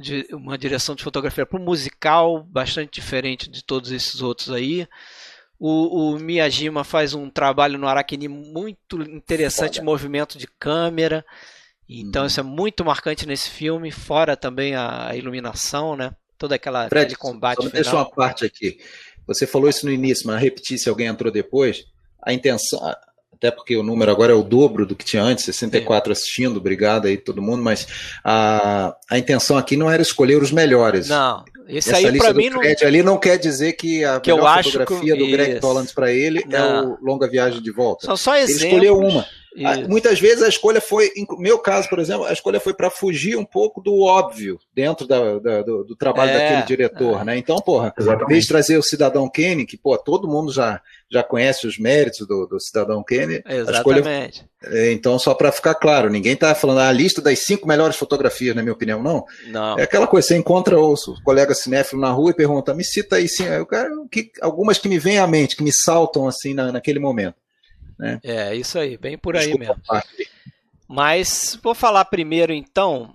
de, 0.00 0.26
uma 0.32 0.56
direção 0.56 0.94
de 0.94 1.02
fotografia 1.02 1.46
para 1.46 1.58
o 1.58 1.62
musical, 1.62 2.42
bastante 2.44 3.00
diferente 3.00 3.50
de 3.50 3.62
todos 3.62 3.92
esses 3.92 4.20
outros 4.22 4.50
aí. 4.50 4.88
O, 5.58 6.14
o, 6.14 6.18
Miyajima 6.18 6.82
faz 6.84 7.12
um 7.12 7.28
trabalho 7.28 7.78
no 7.78 7.86
Aracni 7.86 8.28
muito 8.28 9.02
interessante, 9.02 9.74
Foda. 9.74 9.84
movimento 9.84 10.38
de 10.38 10.46
câmera. 10.46 11.24
Então, 11.88 12.22
uhum. 12.22 12.26
isso 12.26 12.40
é 12.40 12.42
muito 12.42 12.84
marcante 12.84 13.26
nesse 13.26 13.50
filme, 13.50 13.90
fora 13.90 14.36
também 14.36 14.74
a 14.74 15.14
iluminação, 15.14 15.96
né? 15.96 16.12
Toda 16.38 16.54
aquela 16.54 16.88
Fred, 16.88 17.14
combate. 17.16 17.62
Só 17.62 17.68
deixa 17.68 17.94
uma 17.94 18.10
parte 18.10 18.46
aqui. 18.46 18.78
Você 19.26 19.46
falou 19.46 19.68
isso 19.68 19.84
no 19.84 19.92
início, 19.92 20.26
mas 20.26 20.40
repetir 20.40 20.78
se 20.78 20.88
alguém 20.88 21.06
entrou 21.06 21.30
depois. 21.30 21.84
A 22.22 22.32
intenção, 22.32 22.80
até 23.40 23.50
porque 23.50 23.74
o 23.74 23.82
número 23.82 24.10
agora 24.10 24.32
é 24.32 24.34
o 24.34 24.42
dobro 24.42 24.84
do 24.84 24.94
que 24.94 25.02
tinha 25.02 25.22
antes, 25.22 25.46
64 25.46 26.10
é. 26.10 26.12
assistindo, 26.12 26.58
obrigado 26.58 27.06
aí 27.06 27.16
todo 27.16 27.40
mundo, 27.40 27.62
mas 27.62 27.88
a, 28.22 28.94
a 29.10 29.18
intenção 29.18 29.56
aqui 29.56 29.78
não 29.78 29.90
era 29.90 30.02
escolher 30.02 30.42
os 30.42 30.52
melhores. 30.52 31.08
Não, 31.08 31.42
esse 31.66 31.88
Essa 31.88 32.06
aí 32.06 32.18
para 32.18 32.34
mim 32.34 32.50
não... 32.50 32.60
ali 32.60 33.02
não 33.02 33.16
quer 33.16 33.38
dizer 33.38 33.72
que 33.72 34.04
a 34.04 34.20
que 34.20 34.30
eu 34.30 34.46
acho 34.46 34.72
fotografia 34.72 35.14
que... 35.14 35.18
do 35.18 35.30
Greg 35.30 35.58
Toland 35.58 35.90
para 35.94 36.12
ele 36.12 36.44
não. 36.46 36.58
é 36.58 36.82
o 36.82 36.98
Longa 37.00 37.26
Viagem 37.26 37.62
de 37.62 37.72
Volta. 37.72 38.04
São 38.04 38.16
só 38.16 38.36
exemplos. 38.36 38.62
Ele 38.62 38.68
escolheu 38.68 38.98
uma. 38.98 39.24
Isso. 39.54 39.88
Muitas 39.88 40.20
vezes 40.20 40.42
a 40.42 40.48
escolha 40.48 40.80
foi, 40.80 41.10
no 41.28 41.38
meu 41.38 41.58
caso, 41.58 41.88
por 41.88 41.98
exemplo, 41.98 42.24
a 42.24 42.32
escolha 42.32 42.60
foi 42.60 42.72
para 42.72 42.90
fugir 42.90 43.36
um 43.36 43.44
pouco 43.44 43.80
do 43.80 44.00
óbvio 44.00 44.58
dentro 44.74 45.06
da, 45.06 45.38
da, 45.38 45.62
do, 45.62 45.84
do, 45.84 45.96
trabalho 45.96 46.30
é, 46.30 46.38
daquele 46.38 46.62
diretor, 46.66 47.20
é. 47.20 47.24
né? 47.24 47.36
Então, 47.36 47.58
porra, 47.58 47.92
em 47.98 48.26
vez 48.26 48.44
de 48.44 48.48
trazer 48.48 48.78
o 48.78 48.82
Cidadão 48.82 49.28
Kane, 49.28 49.66
que, 49.66 49.76
pô, 49.76 49.98
todo 49.98 50.28
mundo 50.28 50.52
já, 50.52 50.80
já 51.10 51.22
conhece 51.22 51.66
os 51.66 51.78
méritos 51.78 52.26
do, 52.26 52.46
do 52.46 52.60
Cidadão 52.60 53.02
Kane. 53.02 53.42
Exatamente. 53.44 54.44
Escolha, 54.62 54.92
então, 54.92 55.18
só 55.18 55.34
para 55.34 55.50
ficar 55.50 55.74
claro, 55.74 56.10
ninguém 56.10 56.36
tá 56.36 56.54
falando 56.54 56.80
ah, 56.80 56.88
a 56.88 56.92
lista 56.92 57.22
das 57.22 57.40
cinco 57.40 57.66
melhores 57.66 57.96
fotografias, 57.96 58.54
na 58.54 58.62
minha 58.62 58.74
opinião, 58.74 59.02
não. 59.02 59.24
Não. 59.48 59.78
É 59.78 59.82
aquela 59.82 60.06
coisa, 60.06 60.28
você 60.28 60.36
encontra 60.36 60.78
o 60.78 60.94
colega 61.24 61.54
cinéfilo 61.54 62.00
na 62.00 62.10
rua 62.10 62.30
e 62.30 62.34
pergunta, 62.34 62.74
me 62.74 62.84
cita 62.84 63.16
aí, 63.16 63.26
sim, 63.26 63.44
eu 63.44 63.66
quero 63.66 64.06
que, 64.08 64.30
algumas 64.40 64.78
que 64.78 64.88
me 64.88 64.98
vêm 64.98 65.18
à 65.18 65.26
mente, 65.26 65.56
que 65.56 65.62
me 65.62 65.72
saltam 65.72 66.28
assim 66.28 66.52
na, 66.52 66.70
naquele 66.70 66.98
momento. 66.98 67.34
Né? 68.00 68.18
É, 68.24 68.54
isso 68.54 68.78
aí, 68.78 68.96
bem 68.96 69.18
por 69.18 69.36
aí 69.36 69.52
Desculpa, 69.52 69.76
mesmo. 69.92 70.04
Mas 70.88 71.58
vou 71.62 71.74
falar 71.74 72.06
primeiro 72.06 72.50
então 72.50 73.14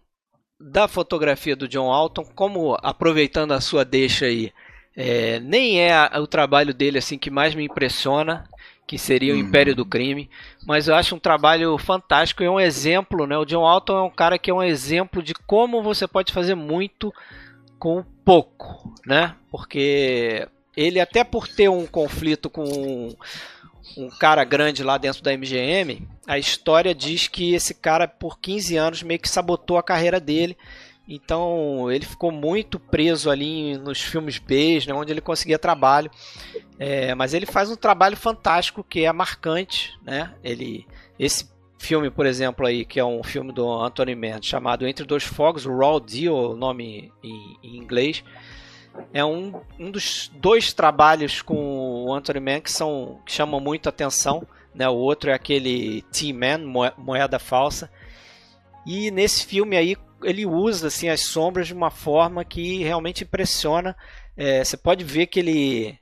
da 0.59 0.87
fotografia 0.87 1.55
do 1.55 1.67
John 1.67 1.91
Alton, 1.91 2.23
como 2.35 2.77
aproveitando 2.83 3.51
a 3.51 3.59
sua 3.59 3.83
deixa 3.83 4.27
aí, 4.27 4.53
é, 4.95 5.39
nem 5.39 5.79
é 5.81 5.91
a, 5.91 6.19
o 6.19 6.27
trabalho 6.27 6.73
dele 6.73 6.99
assim 6.99 7.17
que 7.17 7.31
mais 7.31 7.55
me 7.55 7.65
impressiona, 7.65 8.47
que 8.87 8.97
seria 8.97 9.33
o 9.33 9.37
Império 9.37 9.75
do 9.75 9.83
Crime, 9.83 10.29
mas 10.65 10.87
eu 10.87 10.93
acho 10.93 11.15
um 11.15 11.19
trabalho 11.19 11.75
fantástico 11.79 12.43
e 12.43 12.45
é 12.45 12.49
um 12.49 12.59
exemplo, 12.59 13.25
né? 13.25 13.35
O 13.35 13.43
John 13.43 13.65
Alton 13.65 13.97
é 13.97 14.03
um 14.03 14.11
cara 14.11 14.37
que 14.37 14.51
é 14.51 14.53
um 14.53 14.63
exemplo 14.63 15.23
de 15.23 15.33
como 15.33 15.81
você 15.81 16.07
pode 16.07 16.31
fazer 16.31 16.53
muito 16.53 17.11
com 17.79 18.05
pouco, 18.23 18.93
né? 19.03 19.35
Porque 19.49 20.47
ele 20.77 20.99
até 20.99 21.23
por 21.23 21.47
ter 21.47 21.69
um 21.69 21.87
conflito 21.87 22.49
com 22.49 23.09
um 23.97 24.09
cara 24.09 24.43
grande 24.43 24.83
lá 24.83 24.97
dentro 24.97 25.21
da 25.21 25.31
MGM, 25.35 26.07
a 26.27 26.37
história 26.37 26.93
diz 26.93 27.27
que 27.27 27.53
esse 27.53 27.73
cara, 27.73 28.07
por 28.07 28.39
15 28.39 28.75
anos, 28.77 29.03
meio 29.03 29.19
que 29.19 29.29
sabotou 29.29 29.77
a 29.77 29.83
carreira 29.83 30.19
dele. 30.19 30.57
Então 31.07 31.91
ele 31.91 32.05
ficou 32.05 32.31
muito 32.31 32.79
preso 32.79 33.29
ali 33.29 33.77
nos 33.77 34.01
filmes 34.01 34.39
B, 34.39 34.81
né, 34.87 34.93
onde 34.93 35.11
ele 35.11 35.21
conseguia 35.21 35.59
trabalho. 35.59 36.09
É, 36.79 37.13
mas 37.13 37.33
ele 37.33 37.45
faz 37.45 37.69
um 37.69 37.75
trabalho 37.75 38.17
fantástico 38.17 38.83
que 38.83 39.05
é 39.05 39.13
marcante. 39.13 39.93
Né? 40.03 40.33
Ele, 40.43 40.87
esse 41.19 41.47
filme, 41.77 42.09
por 42.09 42.25
exemplo, 42.25 42.65
aí, 42.65 42.83
que 42.83 42.99
é 42.99 43.05
um 43.05 43.23
filme 43.23 43.51
do 43.51 43.69
Anthony 43.71 44.15
Mann 44.15 44.41
chamado 44.41 44.87
Entre 44.87 45.05
Dois 45.05 45.23
Fogos, 45.23 45.65
Raw 45.65 45.99
Deal, 45.99 46.51
o 46.51 46.55
nome 46.55 47.11
em, 47.23 47.57
em 47.61 47.77
inglês 47.77 48.23
é 49.13 49.23
um, 49.23 49.53
um 49.79 49.91
dos 49.91 50.29
dois 50.35 50.73
trabalhos 50.73 51.41
com 51.41 52.05
o 52.05 52.13
Anthony 52.13 52.39
Mann 52.39 52.61
que, 52.61 52.71
são, 52.71 53.19
que 53.25 53.31
chamam 53.31 53.59
muito 53.59 53.87
atenção. 53.89 54.45
Né? 54.73 54.87
O 54.89 54.95
outro 54.95 55.29
é 55.29 55.33
aquele 55.33 56.01
T-Man, 56.11 56.59
Moeda 56.97 57.39
Falsa. 57.39 57.89
E 58.85 59.09
nesse 59.11 59.45
filme 59.45 59.77
aí 59.77 59.95
ele 60.23 60.45
usa 60.45 60.87
assim, 60.87 61.09
as 61.09 61.21
sombras 61.21 61.67
de 61.67 61.73
uma 61.73 61.89
forma 61.89 62.43
que 62.43 62.83
realmente 62.83 63.23
impressiona. 63.23 63.95
É, 64.35 64.63
você 64.63 64.75
pode 64.75 65.03
ver 65.03 65.27
que 65.27 65.39
ele, 65.39 65.99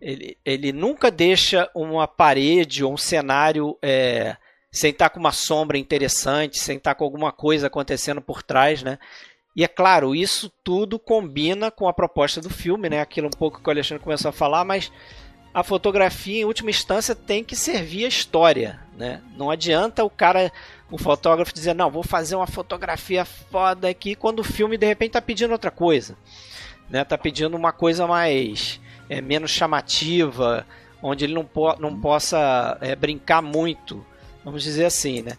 ele, 0.00 0.36
ele 0.44 0.72
nunca 0.72 1.10
deixa 1.10 1.70
uma 1.74 2.08
parede 2.08 2.82
ou 2.82 2.92
um 2.92 2.96
cenário 2.96 3.78
é, 3.82 4.36
sem 4.70 4.90
estar 4.90 5.10
com 5.10 5.20
uma 5.20 5.32
sombra 5.32 5.78
interessante, 5.78 6.58
sem 6.58 6.76
estar 6.76 6.94
com 6.94 7.04
alguma 7.04 7.32
coisa 7.32 7.68
acontecendo 7.68 8.20
por 8.20 8.42
trás. 8.42 8.82
Né? 8.82 8.98
E 9.56 9.64
é 9.64 9.68
claro, 9.68 10.14
isso 10.14 10.52
tudo 10.62 10.98
combina 10.98 11.70
com 11.70 11.88
a 11.88 11.92
proposta 11.92 12.40
do 12.40 12.50
filme, 12.50 12.90
né? 12.90 13.00
Aquilo 13.00 13.28
um 13.28 13.30
pouco 13.30 13.60
que 13.60 13.66
o 13.66 13.70
Alexandre 13.70 14.04
começou 14.04 14.28
a 14.28 14.32
falar, 14.32 14.64
mas 14.64 14.92
a 15.54 15.62
fotografia, 15.62 16.42
em 16.42 16.44
última 16.44 16.68
instância, 16.68 17.14
tem 17.14 17.42
que 17.42 17.56
servir 17.56 18.04
a 18.04 18.08
história, 18.08 18.78
né? 18.96 19.22
Não 19.36 19.50
adianta 19.50 20.04
o 20.04 20.10
cara, 20.10 20.52
o 20.90 20.98
fotógrafo, 20.98 21.54
dizer, 21.54 21.74
não, 21.74 21.90
vou 21.90 22.02
fazer 22.02 22.36
uma 22.36 22.46
fotografia 22.46 23.24
foda 23.24 23.88
aqui, 23.88 24.14
quando 24.14 24.40
o 24.40 24.44
filme, 24.44 24.76
de 24.76 24.86
repente, 24.86 25.12
tá 25.12 25.22
pedindo 25.22 25.52
outra 25.52 25.70
coisa. 25.70 26.16
Né? 26.90 27.02
Tá 27.04 27.16
pedindo 27.16 27.56
uma 27.56 27.72
coisa 27.72 28.06
mais... 28.06 28.78
É, 29.08 29.20
menos 29.20 29.52
chamativa, 29.52 30.66
onde 31.00 31.24
ele 31.24 31.32
não, 31.32 31.44
po 31.44 31.76
não 31.78 31.96
possa 31.96 32.76
é, 32.80 32.96
brincar 32.96 33.40
muito, 33.40 34.04
vamos 34.44 34.64
dizer 34.64 34.86
assim, 34.86 35.22
né? 35.22 35.38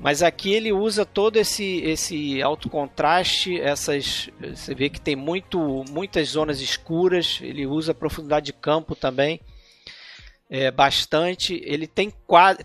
Mas 0.00 0.22
aqui 0.22 0.52
ele 0.52 0.72
usa 0.72 1.04
todo 1.04 1.36
esse 1.36 1.80
esse 1.80 2.40
alto 2.40 2.70
contraste, 2.70 3.60
essas 3.60 4.30
você 4.40 4.74
vê 4.74 4.88
que 4.88 5.00
tem 5.00 5.16
muito 5.16 5.84
muitas 5.90 6.28
zonas 6.28 6.60
escuras, 6.60 7.40
ele 7.42 7.66
usa 7.66 7.92
profundidade 7.92 8.46
de 8.46 8.52
campo 8.52 8.94
também. 8.94 9.40
É, 10.50 10.70
bastante. 10.70 11.60
Ele 11.62 11.86
tem, 11.86 12.10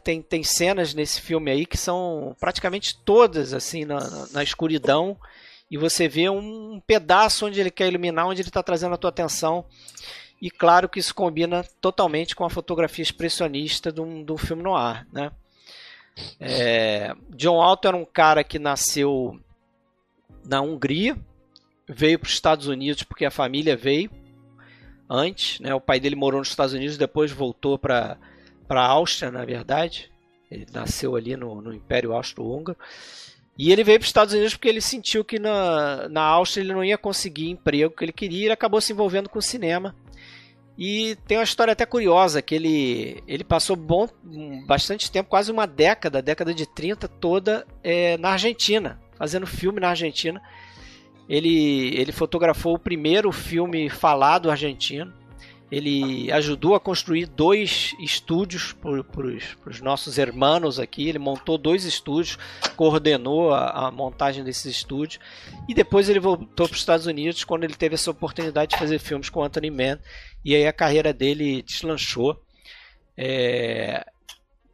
tem, 0.04 0.22
tem 0.22 0.42
cenas 0.42 0.94
nesse 0.94 1.20
filme 1.20 1.52
aí 1.52 1.66
que 1.66 1.78
são 1.78 2.34
praticamente 2.40 2.98
todas 3.04 3.54
assim 3.54 3.84
na, 3.84 4.00
na 4.32 4.42
escuridão 4.42 5.18
e 5.70 5.78
você 5.78 6.08
vê 6.08 6.30
um, 6.30 6.80
pedaço 6.86 7.48
onde 7.48 7.60
ele 7.60 7.72
quer 7.72 7.88
iluminar, 7.88 8.28
onde 8.28 8.42
ele 8.42 8.48
está 8.48 8.62
trazendo 8.62 8.94
a 8.94 8.98
tua 8.98 9.10
atenção. 9.10 9.66
E 10.40 10.52
claro 10.52 10.88
que 10.88 11.00
isso 11.00 11.16
combina 11.16 11.64
totalmente 11.82 12.36
com 12.36 12.46
a 12.46 12.50
fotografia 12.50 13.02
expressionista 13.02 13.92
de 13.92 14.00
um 14.00 14.38
filme 14.38 14.62
no 14.62 14.76
ar, 14.76 15.08
né? 15.12 15.32
É, 16.39 17.16
John 17.32 17.61
Alton 17.61 17.88
era 17.88 17.97
um 17.97 18.05
cara 18.05 18.43
que 18.43 18.59
nasceu 18.59 19.39
na 20.45 20.61
Hungria, 20.61 21.18
veio 21.88 22.20
para 22.20 22.28
os 22.28 22.34
Estados 22.34 22.68
Unidos 22.68 23.03
porque 23.03 23.26
a 23.26 23.32
família 23.32 23.76
veio 23.76 24.09
antes. 25.09 25.59
Né? 25.59 25.74
O 25.74 25.82
pai 25.82 25.99
dele 25.99 26.16
morou 26.16 26.39
nos 26.39 26.49
Estados 26.49 26.74
Unidos, 26.74 26.97
depois 26.97 27.32
voltou 27.32 27.78
para 27.78 28.18
a 28.70 28.86
Áustria, 28.86 29.32
na 29.32 29.45
verdade. 29.45 30.11
Ele 30.49 30.68
nasceu 30.72 31.16
ali 31.16 31.36
no, 31.36 31.61
no 31.61 31.74
Império 31.74 32.14
Austro-Húngaro. 32.14 32.78
E 33.57 33.72
ele 33.72 33.84
veio 33.84 33.99
para 33.99 34.05
os 34.05 34.09
Estados 34.09 34.34
Unidos 34.34 34.53
porque 34.55 34.68
ele 34.68 34.82
sentiu 34.82 35.24
que 35.24 35.38
na, 35.38 36.09
na 36.09 36.22
Áustria 36.22 36.64
ele 36.64 36.74
não 36.74 36.84
ia 36.84 36.97
conseguir 36.97 37.49
emprego 37.49 37.95
que 37.95 38.03
ele 38.03 38.11
queria. 38.11 38.45
Ele 38.45 38.53
acabou 38.53 38.82
se 38.82 38.93
envolvendo 38.93 39.30
com 39.30 39.39
cinema 39.41 39.95
e 40.78 41.15
tem 41.28 41.38
uma 41.38 41.43
história 41.43 41.74
até 41.74 41.86
curiosa, 41.86 42.41
que 42.41 42.55
ele, 42.55 43.24
ele 43.28 43.43
passou 43.43 43.76
bom, 43.76 44.07
bastante 44.65 45.11
tempo, 45.11 45.30
quase 45.30 45.51
uma 45.51 45.67
década, 45.67 46.21
década 46.21 46.53
de 46.53 46.65
30 46.65 47.07
toda, 47.07 47.65
é, 47.84 48.17
na 48.17 48.30
Argentina, 48.30 48.99
fazendo 49.17 49.45
filme 49.45 49.80
na 49.80 49.89
Argentina. 49.89 50.41
Ele, 51.30 51.95
ele 51.95 52.11
fotografou 52.11 52.74
o 52.74 52.80
primeiro 52.80 53.32
filme 53.32 53.89
falado 53.89 54.49
argentino. 54.49 55.13
Ele 55.71 56.32
ajudou 56.32 56.76
a 56.76 56.80
construir 56.80 57.26
dois 57.26 57.95
estúdios 57.99 58.74
para 58.74 59.69
os 59.71 59.82
nossos 59.82 60.19
irmãos 60.19 60.78
aqui. 60.78 61.09
Ele 61.09 61.17
montou 61.17 61.57
dois 61.57 61.84
estúdios, 61.84 62.38
coordenou 62.76 63.51
a, 63.51 63.88
a 63.88 63.91
montagem 63.91 64.43
desses 64.43 64.65
estúdios. 64.65 65.19
E 65.67 65.74
depois 65.74 66.09
ele 66.09 66.19
voltou 66.19 66.67
para 66.67 66.76
os 66.76 66.80
Estados 66.80 67.07
Unidos 67.07 67.43
quando 67.43 67.63
ele 67.63 67.74
teve 67.74 67.95
essa 67.95 68.11
oportunidade 68.11 68.71
de 68.71 68.78
fazer 68.78 68.99
filmes 68.99 69.30
com 69.30 69.43
Anthony 69.43 69.71
Mann. 69.71 69.97
E 70.44 70.56
aí 70.56 70.68
a 70.68 70.74
carreira 70.74 71.14
dele 71.14 71.62
deslanchou. 71.62 72.41
É, 73.18 74.06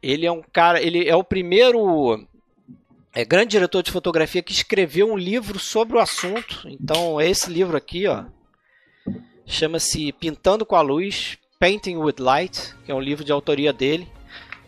ele 0.02 0.26
é 0.26 0.32
um 0.32 0.42
cara, 0.42 0.80
ele 0.80 1.08
é 1.08 1.14
o 1.14 1.22
primeiro 1.22 2.26
é, 3.14 3.24
grande 3.24 3.50
diretor 3.50 3.82
de 3.82 3.90
fotografia 3.90 4.42
que 4.42 4.52
escreveu 4.52 5.12
um 5.12 5.16
livro 5.16 5.58
sobre 5.58 5.96
o 5.96 6.00
assunto. 6.00 6.66
Então 6.68 7.20
é 7.20 7.28
esse 7.28 7.50
livro 7.50 7.76
aqui, 7.76 8.06
ó. 8.06 8.24
Chama-se 9.46 10.12
Pintando 10.12 10.64
com 10.64 10.76
a 10.76 10.80
Luz, 10.80 11.36
Painting 11.58 11.96
with 11.96 12.16
Light, 12.18 12.74
que 12.84 12.92
é 12.92 12.94
um 12.94 13.00
livro 13.00 13.24
de 13.24 13.32
autoria 13.32 13.72
dele. 13.72 14.08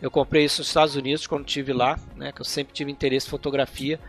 Eu 0.01 0.11
comprei 0.11 0.43
isso 0.43 0.59
nos 0.59 0.67
Estados 0.67 0.95
Unidos 0.95 1.25
quando 1.25 1.47
estive 1.47 1.71
lá, 1.71 1.97
né? 2.17 2.33
Que 2.33 2.41
eu 2.41 2.45
sempre 2.45 2.73
tive 2.73 2.91
interesse 2.91 3.27
em 3.27 3.29
fotografia. 3.29 3.99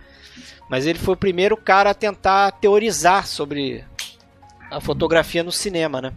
Mas 0.68 0.86
ele 0.86 0.98
foi 0.98 1.14
o 1.14 1.16
primeiro 1.16 1.56
cara 1.56 1.90
a 1.90 1.94
tentar 1.94 2.50
teorizar 2.52 3.26
sobre 3.28 3.84
a 4.70 4.80
fotografia 4.80 5.44
no 5.44 5.52
cinema, 5.52 6.02
né? 6.02 6.12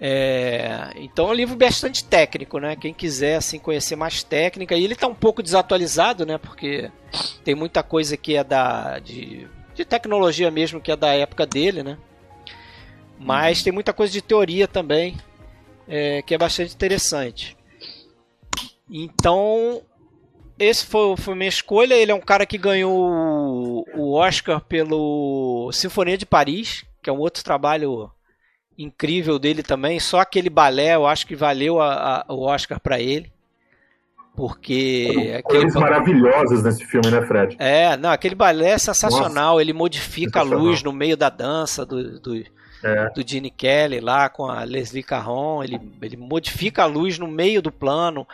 É, 0.00 0.92
então 0.96 1.28
é 1.28 1.30
um 1.30 1.34
livro 1.34 1.56
bastante 1.56 2.04
técnico, 2.04 2.58
né? 2.58 2.76
Quem 2.76 2.94
quiser 2.94 3.36
assim 3.36 3.58
conhecer 3.58 3.96
mais 3.96 4.22
técnica, 4.22 4.76
e 4.76 4.84
ele 4.84 4.92
está 4.92 5.08
um 5.08 5.14
pouco 5.14 5.42
desatualizado, 5.42 6.24
né? 6.24 6.38
Porque 6.38 6.90
tem 7.44 7.54
muita 7.54 7.82
coisa 7.82 8.16
que 8.16 8.36
é 8.36 8.44
da 8.44 8.98
de, 9.00 9.48
de 9.74 9.84
tecnologia 9.84 10.50
mesmo 10.50 10.80
que 10.80 10.92
é 10.92 10.96
da 10.96 11.14
época 11.14 11.44
dele, 11.44 11.82
né? 11.82 11.98
Mas 13.18 13.62
tem 13.62 13.72
muita 13.72 13.92
coisa 13.92 14.12
de 14.12 14.22
teoria 14.22 14.68
também, 14.68 15.16
é, 15.88 16.22
que 16.22 16.34
é 16.34 16.38
bastante 16.38 16.72
interessante. 16.72 17.56
Então, 18.88 19.82
esse 20.58 20.86
foi, 20.86 21.16
foi 21.16 21.34
minha 21.34 21.48
escolha. 21.48 21.94
Ele 21.94 22.12
é 22.12 22.14
um 22.14 22.20
cara 22.20 22.46
que 22.46 22.56
ganhou 22.56 23.84
o 23.94 24.12
Oscar 24.12 24.60
pelo 24.60 25.70
Sinfonia 25.72 26.16
de 26.16 26.24
Paris, 26.24 26.84
que 27.02 27.10
é 27.10 27.12
um 27.12 27.18
outro 27.18 27.42
trabalho 27.42 28.10
incrível 28.78 29.38
dele 29.38 29.62
também. 29.62 29.98
Só 29.98 30.20
aquele 30.20 30.48
balé, 30.48 30.94
eu 30.94 31.06
acho 31.06 31.26
que 31.26 31.34
valeu 31.34 31.80
a, 31.80 32.24
a, 32.28 32.32
o 32.32 32.42
Oscar 32.42 32.78
para 32.78 33.00
ele. 33.00 33.30
Porque. 34.36 35.34
Aquele... 35.36 35.62
Coisas 35.62 35.74
maravilhosas 35.74 36.62
nesse 36.62 36.84
filme, 36.86 37.10
né, 37.10 37.26
Fred? 37.26 37.56
É, 37.58 37.96
não, 37.96 38.10
aquele 38.10 38.36
balé 38.36 38.70
é 38.70 38.78
sensacional. 38.78 39.54
Nossa. 39.54 39.62
Ele 39.62 39.72
modifica 39.72 40.40
a 40.40 40.44
luz 40.44 40.80
no 40.80 40.92
meio 40.92 41.16
da 41.16 41.28
dança 41.28 41.84
do, 41.84 42.20
do, 42.20 42.36
é. 42.84 43.10
do 43.10 43.28
Gene 43.28 43.50
Kelly 43.50 43.98
lá 43.98 44.28
com 44.28 44.46
a 44.46 44.62
Leslie 44.62 45.02
Caron. 45.02 45.64
Ele, 45.64 45.80
ele 46.00 46.16
modifica 46.16 46.84
a 46.84 46.86
luz 46.86 47.18
no 47.18 47.26
meio 47.26 47.60
do 47.60 47.72
plano. 47.72 48.24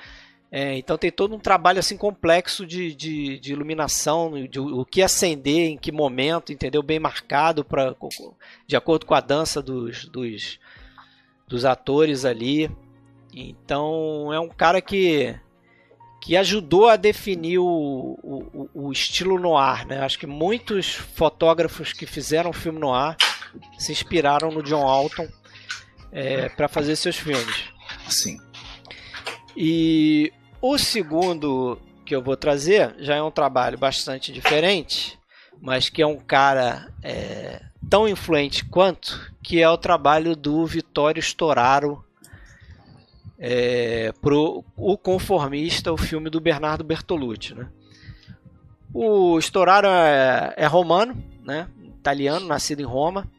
É, 0.56 0.78
então 0.78 0.96
tem 0.96 1.10
todo 1.10 1.34
um 1.34 1.38
trabalho 1.40 1.80
assim 1.80 1.96
complexo 1.96 2.64
de, 2.64 2.94
de, 2.94 3.40
de 3.40 3.52
iluminação, 3.52 4.46
de, 4.46 4.60
o 4.60 4.84
que 4.84 5.02
acender, 5.02 5.70
em 5.70 5.76
que 5.76 5.90
momento, 5.90 6.52
entendeu? 6.52 6.80
Bem 6.80 7.00
marcado 7.00 7.64
pra, 7.64 7.92
de 8.64 8.76
acordo 8.76 9.04
com 9.04 9.14
a 9.14 9.20
dança 9.20 9.60
dos, 9.60 10.04
dos, 10.04 10.60
dos 11.48 11.64
atores 11.64 12.24
ali. 12.24 12.70
Então 13.34 14.32
é 14.32 14.38
um 14.38 14.48
cara 14.48 14.80
que, 14.80 15.34
que 16.22 16.36
ajudou 16.36 16.88
a 16.88 16.94
definir 16.94 17.58
o, 17.58 18.16
o, 18.22 18.70
o 18.72 18.92
estilo 18.92 19.40
noir. 19.40 19.84
Né? 19.88 20.04
Acho 20.04 20.20
que 20.20 20.26
muitos 20.26 20.94
fotógrafos 20.94 21.92
que 21.92 22.06
fizeram 22.06 22.52
filme 22.52 22.78
noir 22.78 23.16
se 23.76 23.90
inspiraram 23.90 24.52
no 24.52 24.62
John 24.62 24.86
Alton 24.86 25.26
é, 26.12 26.48
para 26.48 26.68
fazer 26.68 26.94
seus 26.94 27.16
filmes. 27.16 27.64
Sim. 28.08 28.38
E 29.56 30.32
o 30.66 30.78
segundo 30.78 31.78
que 32.06 32.16
eu 32.16 32.22
vou 32.22 32.38
trazer 32.38 32.94
já 32.98 33.16
é 33.16 33.22
um 33.22 33.30
trabalho 33.30 33.76
bastante 33.76 34.32
diferente, 34.32 35.18
mas 35.60 35.90
que 35.90 36.00
é 36.00 36.06
um 36.06 36.16
cara 36.16 36.90
é, 37.02 37.60
tão 37.90 38.08
influente 38.08 38.64
quanto, 38.64 39.30
que 39.42 39.60
é 39.60 39.68
o 39.68 39.76
trabalho 39.76 40.34
do 40.34 40.64
Vittorio 40.64 41.20
Storaro 41.20 42.02
é, 43.38 44.10
pro 44.22 44.64
O 44.74 44.96
Conformista, 44.96 45.92
o 45.92 45.98
filme 45.98 46.30
do 46.30 46.40
Bernardo 46.40 46.82
Bertolucci. 46.82 47.54
Né? 47.54 47.68
O 48.94 49.38
Storaro 49.40 49.88
é, 49.88 50.54
é 50.56 50.66
romano, 50.66 51.22
né? 51.42 51.68
italiano, 51.98 52.46
nascido 52.46 52.80
em 52.80 52.86
Roma. 52.86 53.30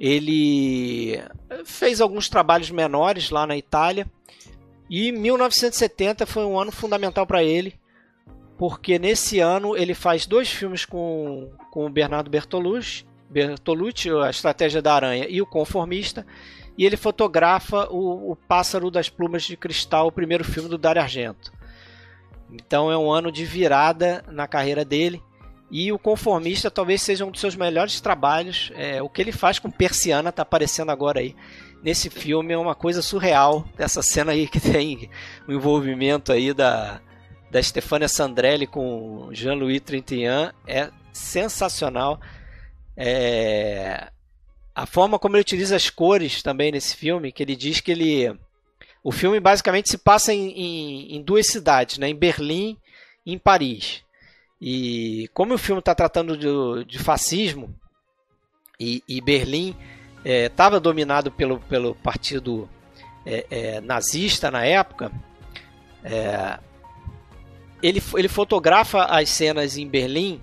Ele 0.00 1.22
fez 1.66 2.00
alguns 2.00 2.30
trabalhos 2.30 2.70
menores 2.70 3.28
lá 3.28 3.46
na 3.46 3.54
Itália 3.54 4.10
e 4.94 5.10
1970 5.10 6.26
foi 6.26 6.44
um 6.44 6.60
ano 6.60 6.70
fundamental 6.70 7.26
para 7.26 7.42
ele, 7.42 7.80
porque 8.58 8.98
nesse 8.98 9.40
ano 9.40 9.74
ele 9.74 9.94
faz 9.94 10.26
dois 10.26 10.50
filmes 10.50 10.84
com, 10.84 11.50
com 11.70 11.86
o 11.86 11.88
Bernardo 11.88 12.28
Bertolucci, 12.28 13.06
Bertolucci, 13.30 14.10
A 14.10 14.28
Estratégia 14.28 14.82
da 14.82 14.92
Aranha 14.92 15.26
e 15.30 15.40
O 15.40 15.46
Conformista, 15.46 16.26
e 16.76 16.84
ele 16.84 16.98
fotografa 16.98 17.88
o, 17.90 18.32
o 18.32 18.36
Pássaro 18.36 18.90
das 18.90 19.08
Plumas 19.08 19.44
de 19.44 19.56
Cristal, 19.56 20.08
o 20.08 20.12
primeiro 20.12 20.44
filme 20.44 20.68
do 20.68 20.76
Dario 20.76 21.00
Argento. 21.00 21.50
Então 22.52 22.92
é 22.92 22.98
um 22.98 23.10
ano 23.10 23.32
de 23.32 23.46
virada 23.46 24.22
na 24.28 24.46
carreira 24.46 24.84
dele. 24.84 25.22
E 25.70 25.90
o 25.90 25.98
Conformista 25.98 26.70
talvez 26.70 27.00
seja 27.00 27.24
um 27.24 27.30
dos 27.30 27.40
seus 27.40 27.56
melhores 27.56 27.98
trabalhos. 27.98 28.70
É, 28.74 29.02
o 29.02 29.08
que 29.08 29.22
ele 29.22 29.32
faz 29.32 29.58
com 29.58 29.70
Persiana 29.70 30.28
está 30.28 30.42
aparecendo 30.42 30.90
agora 30.90 31.20
aí 31.20 31.34
nesse 31.82 32.08
filme 32.08 32.52
é 32.52 32.58
uma 32.58 32.74
coisa 32.74 33.02
surreal. 33.02 33.66
Essa 33.76 34.02
cena 34.02 34.32
aí 34.32 34.46
que 34.48 34.60
tem 34.60 35.10
o 35.46 35.52
envolvimento 35.52 36.32
aí 36.32 36.54
da, 36.54 37.00
da 37.50 37.62
Stefania 37.62 38.08
Sandrelli 38.08 38.66
com 38.66 39.28
Jean-Louis 39.32 39.80
Trintignant 39.80 40.54
é 40.66 40.90
sensacional. 41.12 42.20
É... 42.96 44.08
A 44.74 44.86
forma 44.86 45.18
como 45.18 45.36
ele 45.36 45.42
utiliza 45.42 45.76
as 45.76 45.90
cores 45.90 46.42
também 46.42 46.72
nesse 46.72 46.96
filme, 46.96 47.32
que 47.32 47.42
ele 47.42 47.56
diz 47.56 47.80
que 47.80 47.90
ele... 47.90 48.34
O 49.04 49.10
filme 49.10 49.40
basicamente 49.40 49.90
se 49.90 49.98
passa 49.98 50.32
em, 50.32 50.50
em, 50.50 51.16
em 51.16 51.22
duas 51.22 51.48
cidades, 51.48 51.98
né? 51.98 52.08
em 52.08 52.14
Berlim 52.14 52.78
e 53.26 53.34
em 53.34 53.38
Paris. 53.38 54.02
E 54.60 55.28
como 55.34 55.54
o 55.54 55.58
filme 55.58 55.80
está 55.80 55.92
tratando 55.92 56.36
de, 56.36 56.84
de 56.86 56.98
fascismo, 57.00 57.74
e, 58.82 59.02
e 59.08 59.20
Berlim 59.20 59.76
estava 60.24 60.76
é, 60.76 60.80
dominado 60.80 61.30
pelo, 61.30 61.58
pelo 61.60 61.94
partido 61.94 62.68
é, 63.24 63.46
é, 63.50 63.80
nazista 63.80 64.50
na 64.50 64.64
época, 64.64 65.10
é, 66.04 66.58
ele, 67.82 68.02
ele 68.16 68.28
fotografa 68.28 69.04
as 69.04 69.28
cenas 69.28 69.76
em 69.76 69.86
Berlim 69.86 70.40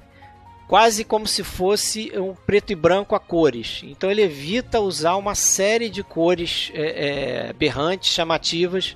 quase 0.69 1.03
como 1.03 1.25
se 1.25 1.43
fosse 1.43 2.11
um 2.15 2.35
preto 2.35 2.71
e 2.71 2.75
branco 2.75 3.15
a 3.15 3.19
cores. 3.19 3.81
Então 3.83 4.11
ele 4.11 4.21
evita 4.21 4.79
usar 4.79 5.15
uma 5.15 5.33
série 5.33 5.89
de 5.89 6.03
cores 6.03 6.71
é, 6.75 7.47
é, 7.47 7.53
berrantes, 7.53 8.13
chamativas, 8.13 8.95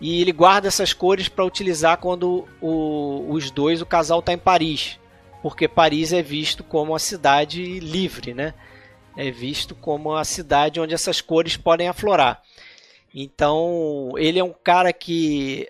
e 0.00 0.22
ele 0.22 0.32
guarda 0.32 0.66
essas 0.66 0.94
cores 0.94 1.28
para 1.28 1.44
utilizar 1.44 1.98
quando 1.98 2.48
o, 2.58 3.26
os 3.28 3.50
dois, 3.50 3.82
o 3.82 3.86
casal 3.86 4.20
está 4.20 4.32
em 4.32 4.38
Paris, 4.38 4.98
porque 5.42 5.68
Paris 5.68 6.10
é 6.14 6.22
visto 6.22 6.64
como 6.64 6.92
uma 6.92 6.98
cidade 6.98 7.78
livre, 7.78 8.32
né? 8.32 8.54
É 9.16 9.30
visto 9.30 9.74
como 9.74 10.14
a 10.14 10.24
cidade 10.24 10.80
onde 10.80 10.94
essas 10.94 11.20
cores 11.20 11.56
podem 11.56 11.88
aflorar. 11.88 12.42
Então, 13.14 14.12
ele 14.16 14.38
é 14.38 14.44
um 14.44 14.52
cara 14.52 14.92
que, 14.92 15.68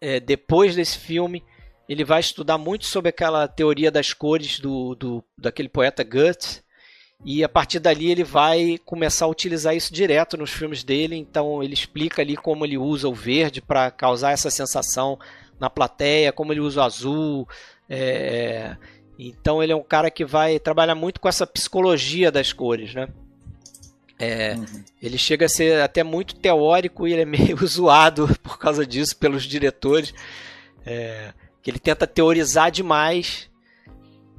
é, 0.00 0.18
depois 0.18 0.74
desse 0.74 0.98
filme, 0.98 1.44
ele 1.88 2.04
vai 2.04 2.20
estudar 2.20 2.56
muito 2.56 2.86
sobre 2.86 3.10
aquela 3.10 3.46
teoria 3.46 3.90
das 3.90 4.12
cores 4.12 4.58
do, 4.58 4.94
do 4.94 5.24
daquele 5.36 5.68
poeta 5.68 6.02
Goethe, 6.02 6.62
e 7.24 7.44
a 7.44 7.48
partir 7.48 7.80
dali 7.80 8.10
ele 8.10 8.24
vai 8.24 8.78
começar 8.86 9.26
a 9.26 9.28
utilizar 9.28 9.76
isso 9.76 9.92
direto 9.92 10.38
nos 10.38 10.50
filmes 10.50 10.82
dele. 10.82 11.16
Então, 11.16 11.62
ele 11.62 11.74
explica 11.74 12.22
ali 12.22 12.34
como 12.34 12.64
ele 12.64 12.78
usa 12.78 13.08
o 13.08 13.14
verde 13.14 13.60
para 13.60 13.90
causar 13.90 14.30
essa 14.32 14.50
sensação 14.50 15.18
na 15.58 15.68
plateia, 15.68 16.32
como 16.32 16.50
ele 16.52 16.60
usa 16.60 16.80
o 16.80 16.84
azul. 16.84 17.48
É, 17.88 18.74
então 19.28 19.62
ele 19.62 19.72
é 19.72 19.76
um 19.76 19.82
cara 19.82 20.10
que 20.10 20.24
vai 20.24 20.58
trabalhar 20.58 20.94
muito 20.94 21.20
com 21.20 21.28
essa 21.28 21.46
psicologia 21.46 22.30
das 22.30 22.52
cores, 22.52 22.94
né? 22.94 23.08
É, 24.18 24.54
uhum. 24.54 24.84
Ele 25.02 25.16
chega 25.16 25.46
a 25.46 25.48
ser 25.48 25.80
até 25.80 26.04
muito 26.04 26.34
teórico 26.36 27.08
e 27.08 27.12
ele 27.12 27.22
é 27.22 27.24
meio 27.26 27.56
zoado 27.66 28.28
por 28.42 28.58
causa 28.58 28.86
disso 28.86 29.16
pelos 29.16 29.44
diretores. 29.44 30.12
É, 30.84 31.32
que 31.62 31.70
ele 31.70 31.78
tenta 31.78 32.06
teorizar 32.06 32.70
demais, 32.70 33.50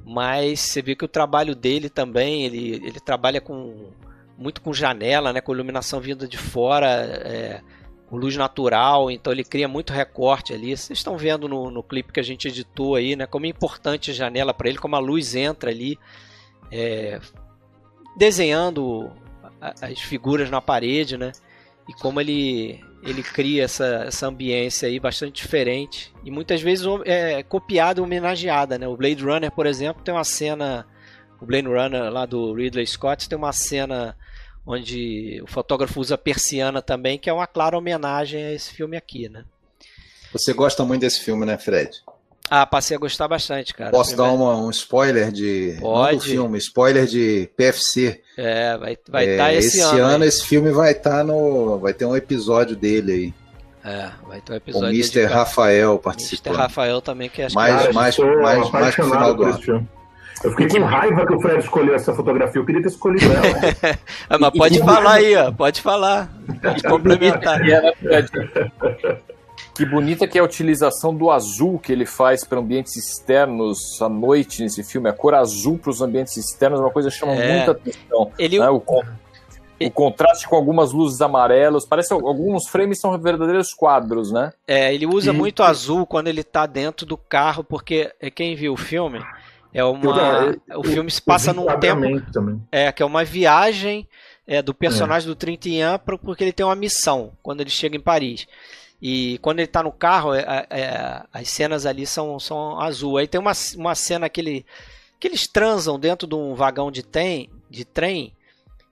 mas 0.04 0.60
você 0.60 0.82
vê 0.82 0.96
que 0.96 1.04
o 1.04 1.08
trabalho 1.08 1.54
dele 1.54 1.88
também, 1.88 2.44
ele, 2.44 2.74
ele 2.84 2.98
trabalha 2.98 3.40
com 3.40 3.90
muito 4.36 4.60
com 4.60 4.72
janela, 4.72 5.32
né, 5.32 5.40
com 5.40 5.52
iluminação 5.52 6.00
vinda 6.00 6.26
de 6.26 6.36
fora. 6.36 6.88
É, 6.88 7.60
luz 8.16 8.36
natural, 8.36 9.10
então 9.10 9.32
ele 9.32 9.44
cria 9.44 9.66
muito 9.66 9.92
recorte 9.92 10.52
ali. 10.52 10.76
Vocês 10.76 10.98
estão 10.98 11.16
vendo 11.16 11.48
no, 11.48 11.70
no 11.70 11.82
clipe 11.82 12.12
que 12.12 12.20
a 12.20 12.24
gente 12.24 12.48
editou 12.48 12.94
aí, 12.94 13.16
né? 13.16 13.26
Como 13.26 13.46
é 13.46 13.48
importante 13.48 14.10
a 14.10 14.14
janela 14.14 14.52
para 14.52 14.68
ele, 14.68 14.78
como 14.78 14.96
a 14.96 14.98
luz 14.98 15.34
entra 15.34 15.70
ali, 15.70 15.98
é, 16.70 17.20
desenhando 18.16 19.10
as 19.60 20.00
figuras 20.00 20.50
na 20.50 20.60
parede, 20.60 21.16
né? 21.16 21.32
E 21.88 21.92
como 21.94 22.20
ele 22.20 22.80
ele 23.02 23.22
cria 23.22 23.64
essa, 23.64 24.04
essa 24.06 24.28
ambiência 24.28 24.86
aí 24.86 25.00
bastante 25.00 25.42
diferente 25.42 26.14
e 26.24 26.30
muitas 26.30 26.62
vezes 26.62 26.86
é 27.04 27.42
copiada 27.42 27.98
e 27.98 28.02
homenageada, 28.02 28.78
né? 28.78 28.86
O 28.86 28.96
Blade 28.96 29.24
Runner, 29.24 29.50
por 29.50 29.66
exemplo, 29.66 30.04
tem 30.04 30.14
uma 30.14 30.22
cena, 30.22 30.86
o 31.40 31.44
Blade 31.44 31.66
Runner 31.66 32.12
lá 32.12 32.24
do 32.24 32.54
Ridley 32.54 32.86
Scott 32.86 33.28
tem 33.28 33.36
uma 33.36 33.52
cena 33.52 34.16
onde 34.66 35.40
o 35.42 35.46
fotógrafo 35.46 36.00
usa 36.00 36.16
persiana 36.16 36.80
também, 36.80 37.18
que 37.18 37.28
é 37.28 37.32
uma 37.32 37.46
clara 37.46 37.76
homenagem 37.76 38.42
a 38.44 38.52
esse 38.52 38.72
filme 38.72 38.96
aqui, 38.96 39.28
né? 39.28 39.44
Você 40.32 40.52
gosta 40.52 40.84
muito 40.84 41.00
desse 41.02 41.20
filme, 41.20 41.44
né, 41.44 41.58
Fred? 41.58 41.90
Ah, 42.50 42.66
passei 42.66 42.96
a 42.96 43.00
gostar 43.00 43.28
bastante, 43.28 43.72
cara. 43.72 43.90
Posso 43.90 44.16
dar 44.16 44.24
uma, 44.24 44.56
um 44.56 44.68
spoiler 44.70 45.30
de 45.32 45.76
Pode. 45.80 46.12
Não 46.12 46.18
do 46.18 46.24
filme, 46.24 46.58
spoiler 46.58 47.06
de 47.06 47.48
PFC. 47.56 48.20
É, 48.36 48.76
vai 48.76 48.98
vai 49.08 49.24
estar 49.24 49.34
é, 49.34 49.36
tá 49.36 49.54
esse, 49.54 49.78
esse 49.78 49.80
ano. 49.80 50.04
ano 50.04 50.24
esse 50.24 50.46
filme 50.46 50.70
vai 50.70 50.92
estar 50.92 51.18
tá 51.18 51.24
no, 51.24 51.78
vai 51.78 51.94
ter 51.94 52.04
um 52.04 52.14
episódio 52.16 52.76
dele 52.76 53.12
aí. 53.12 53.34
É, 53.84 54.10
vai 54.26 54.40
ter 54.40 54.52
um 54.52 54.54
O 54.54 54.58
episódio. 54.58 54.88
Mr. 54.88 55.12
dedicado- 55.14 55.34
Rafael 55.34 55.90
Mr. 55.92 56.02
participando. 56.02 56.56
Rafael 56.56 57.00
também, 57.00 57.28
que 57.30 57.42
acho 57.42 57.54
Mais- 57.54 57.86
que 57.86 57.92
mais- 57.94 58.18
mais- 58.18 58.70
mais 58.70 58.94
pro 58.94 59.04
final 59.04 59.34
do 59.34 59.44
ano. 59.44 59.88
Eu 60.44 60.50
fiquei 60.50 60.68
com 60.68 60.84
raiva 60.86 61.26
que 61.26 61.34
o 61.34 61.40
Fred 61.40 61.58
escolheu 61.60 61.94
essa 61.94 62.12
fotografia. 62.14 62.60
Eu 62.60 62.64
queria 62.66 62.82
ter 62.82 62.88
escolhido 62.88 63.24
ela. 63.32 63.96
Ah, 64.28 64.38
mas 64.40 64.50
pode 64.50 64.78
falar 64.80 65.12
aí, 65.14 65.36
ó. 65.36 65.52
Pode 65.52 65.80
falar. 65.80 66.32
Pode 66.62 66.82
complementar. 66.82 67.60
Que 69.74 69.86
bonita 69.86 70.28
que 70.28 70.36
é 70.36 70.40
a 70.42 70.44
utilização 70.44 71.14
do 71.14 71.30
azul 71.30 71.78
que 71.78 71.90
ele 71.92 72.04
faz 72.04 72.44
para 72.44 72.58
ambientes 72.58 72.94
externos 72.94 74.00
à 74.02 74.08
noite 74.08 74.62
nesse 74.62 74.84
filme. 74.84 75.08
A 75.08 75.14
cor 75.14 75.32
azul 75.34 75.78
para 75.78 75.90
os 75.90 76.02
ambientes 76.02 76.36
externos 76.36 76.78
é 76.78 76.82
uma 76.82 76.90
coisa 76.90 77.08
que 77.08 77.16
chama 77.16 77.32
É. 77.32 77.56
muita 77.56 77.70
atenção. 77.72 78.30
Ele, 78.38 78.58
né? 78.58 78.68
o, 78.68 78.78
con- 78.78 79.02
o 79.82 79.90
contraste 79.90 80.46
com 80.46 80.56
algumas 80.56 80.92
luzes 80.92 81.22
amarelas. 81.22 81.86
Parece 81.86 82.12
alguns 82.12 82.68
frames 82.68 83.00
são 83.00 83.18
verdadeiros 83.18 83.72
quadros, 83.72 84.30
né? 84.30 84.52
é, 84.68 84.94
ele 84.94 85.06
usa 85.06 85.30
E- 85.32 85.34
muito 85.34 85.62
azul 85.62 86.04
quando 86.06 86.28
ele 86.28 86.44
tá 86.44 86.66
dentro 86.66 87.06
do 87.06 87.16
carro, 87.16 87.64
porque 87.64 88.12
é, 88.20 88.30
quem 88.30 88.54
viu 88.54 88.74
o 88.74 88.76
filme 88.76 89.20
é 89.72 89.82
uma. 89.84 90.54
Eu- 90.68 90.80
O 90.80 90.84
filme 90.84 91.10
se 91.10 91.20
passa 91.22 91.52
num 91.52 91.66
tempo. 91.78 92.20
Também. 92.32 92.62
É, 92.70 92.90
que 92.92 93.02
é 93.02 93.06
uma 93.06 93.24
viagem 93.24 94.06
é, 94.46 94.60
do 94.62 94.74
personagem 94.74 95.28
do 95.28 95.34
Trintignant 95.36 96.00
porque 96.24 96.42
ele 96.44 96.52
tem 96.52 96.64
uma 96.66 96.74
missão 96.74 97.32
quando 97.42 97.60
ele 97.60 97.70
chega 97.70 97.96
em 97.96 98.00
Paris. 98.00 98.46
E 99.00 99.38
quando 99.38 99.58
ele 99.58 99.66
tá 99.66 99.82
no 99.82 99.90
carro, 99.90 100.32
é, 100.34 100.66
é, 100.70 101.22
as 101.32 101.48
cenas 101.48 101.86
ali 101.86 102.06
são, 102.06 102.38
são 102.38 102.80
azul. 102.80 103.16
Aí 103.18 103.26
tem 103.26 103.40
uma, 103.40 103.52
uma 103.76 103.94
cena 103.96 104.28
que, 104.28 104.40
ele, 104.40 104.64
que 105.18 105.26
eles 105.26 105.48
transam 105.48 105.98
dentro 105.98 106.28
de 106.28 106.34
um 106.36 106.54
vagão 106.54 106.88
de 106.90 107.02
trem, 107.02 107.50
de 107.68 107.84
trem 107.84 108.32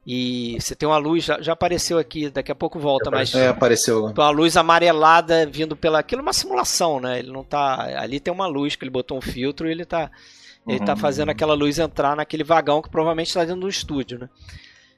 e 0.07 0.57
você 0.59 0.75
tem 0.75 0.89
uma 0.89 0.97
luz, 0.97 1.23
já, 1.25 1.41
já 1.41 1.53
apareceu 1.53 1.99
aqui, 1.99 2.29
daqui 2.31 2.51
a 2.51 2.55
pouco 2.55 2.79
volta, 2.81 3.11
mas 3.11 3.35
É, 3.35 3.49
apareceu. 3.49 4.07
uma 4.07 4.31
luz 4.31 4.57
amarelada 4.57 5.47
vindo 5.47 5.77
pela. 5.77 5.99
Aquilo 6.01 6.21
é 6.21 6.25
uma 6.25 6.33
simulação, 6.33 6.99
né? 6.99 7.19
Ele 7.19 7.31
não 7.31 7.45
tá. 7.45 8.01
Ali 8.01 8.19
tem 8.19 8.33
uma 8.33 8.47
luz 8.47 8.75
que 8.75 8.83
ele 8.83 8.91
botou 8.91 9.19
um 9.19 9.21
filtro 9.21 9.69
e 9.69 9.71
ele 9.71 9.85
tá. 9.85 10.11
Ele 10.71 10.85
tá 10.85 10.93
Uhum. 10.93 10.99
fazendo 10.99 11.29
aquela 11.31 11.55
luz 11.55 11.79
entrar 11.79 12.15
naquele 12.17 12.45
vagão 12.45 12.81
que 12.83 12.89
provavelmente 12.91 13.29
está 13.29 13.45
dentro 13.45 13.61
do 13.63 13.69
estúdio, 13.69 14.19
né? 14.19 14.29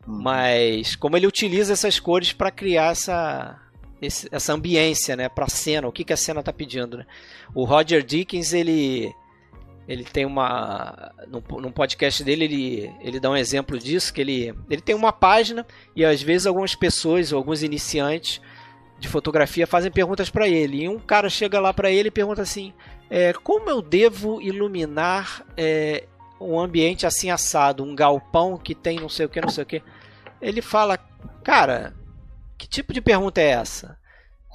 Uhum. 0.07 0.21
Mas 0.23 0.97
como 0.97 1.17
ele 1.17 1.27
utiliza 1.27 1.73
essas 1.73 1.99
cores 2.01 2.33
para 2.33 2.51
criar 2.51 2.93
essa, 2.93 3.59
esse- 4.01 4.29
essa 4.33 4.53
ambiência, 4.53 5.15
né, 5.17 5.29
para 5.29 5.49
cena, 5.49 5.87
o 5.89 5.93
que, 5.93 6.05
que 6.05 6.13
a 6.13 6.17
cena 6.17 6.43
tá 6.43 6.53
pedindo, 6.53 6.99
né? 6.99 7.07
O 7.55 7.65
Roger 7.65 8.03
Dickens, 8.03 8.53
ele 8.53 9.15
ele 9.89 10.05
tem 10.05 10.25
uma 10.25 11.11
num, 11.27 11.43
num 11.61 11.73
podcast 11.73 12.23
dele 12.23 12.45
ele, 12.45 12.93
ele 13.01 13.19
dá 13.19 13.29
um 13.29 13.37
exemplo 13.37 13.77
disso 13.77 14.15
que 14.15 14.21
ele 14.21 14.55
ele 14.71 14.81
tem 14.81 14.95
uma 14.95 15.13
página 15.13 15.67
e 15.97 16.05
às 16.05 16.23
vezes 16.23 16.47
algumas 16.47 16.77
pessoas, 16.77 17.33
alguns 17.33 17.65
iniciantes 17.65 18.41
de 19.01 19.09
fotografia 19.09 19.67
fazem 19.67 19.91
perguntas 19.91 20.31
para 20.31 20.47
ele 20.49 20.85
e 20.85 20.89
um 20.89 21.01
cara 21.01 21.29
chega 21.29 21.59
lá 21.59 21.75
para 21.75 21.91
ele 21.91 22.09
e 22.09 22.13
pergunta 22.13 22.41
assim 22.43 22.73
é, 23.15 23.35
como 23.35 23.69
eu 23.69 23.83
devo 23.83 24.41
iluminar 24.41 25.45
é, 25.55 26.05
um 26.41 26.59
ambiente 26.59 27.07
assim 27.07 27.31
assado, 27.31 27.85
um 27.85 27.95
galpão 27.95 28.57
que 28.57 28.75
tem 28.75 28.99
não 28.99 29.09
sei 29.11 29.27
o 29.27 29.29
que, 29.29 29.39
não 29.39 29.51
sei 29.51 29.65
o 29.65 29.67
que. 29.67 29.83
Ele 30.41 30.63
fala, 30.63 30.97
cara, 31.45 31.95
que 32.57 32.67
tipo 32.67 32.91
de 32.95 33.03
pergunta 33.03 33.39
é 33.39 33.51
essa? 33.51 33.99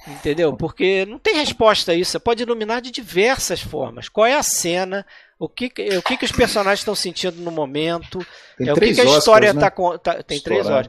Entendeu? 0.08 0.52
Porque 0.56 1.06
não 1.06 1.18
tem 1.20 1.36
resposta 1.36 1.92
a 1.92 1.94
isso. 1.94 2.10
Você 2.10 2.18
pode 2.18 2.42
iluminar 2.42 2.80
de 2.80 2.90
diversas 2.90 3.60
formas. 3.60 4.08
Qual 4.08 4.26
é 4.26 4.34
a 4.34 4.42
cena? 4.42 5.06
O 5.38 5.48
que, 5.48 5.66
o 5.96 6.02
que, 6.02 6.16
que 6.16 6.24
os 6.24 6.32
personagens 6.32 6.80
estão 6.80 6.94
sentindo 6.96 7.40
no 7.40 7.50
momento? 7.52 8.18
Tem 8.56 8.68
é, 8.68 8.72
o 8.72 8.74
que, 8.74 8.80
três 8.80 8.96
que 8.96 9.02
a 9.02 9.18
história 9.18 9.52
né? 9.52 9.60
tá, 9.60 9.70
tá- 9.98 10.22
Tem 10.22 10.40
três 10.40 10.60
Estourado. 10.62 10.88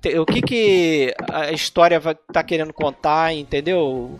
Tem- 0.00 0.18
O 0.18 0.26
que, 0.26 0.42
que 0.42 1.14
a 1.30 1.52
história 1.52 2.00
vai, 2.00 2.14
tá 2.14 2.42
querendo 2.42 2.72
contar, 2.72 3.32
entendeu? 3.34 4.18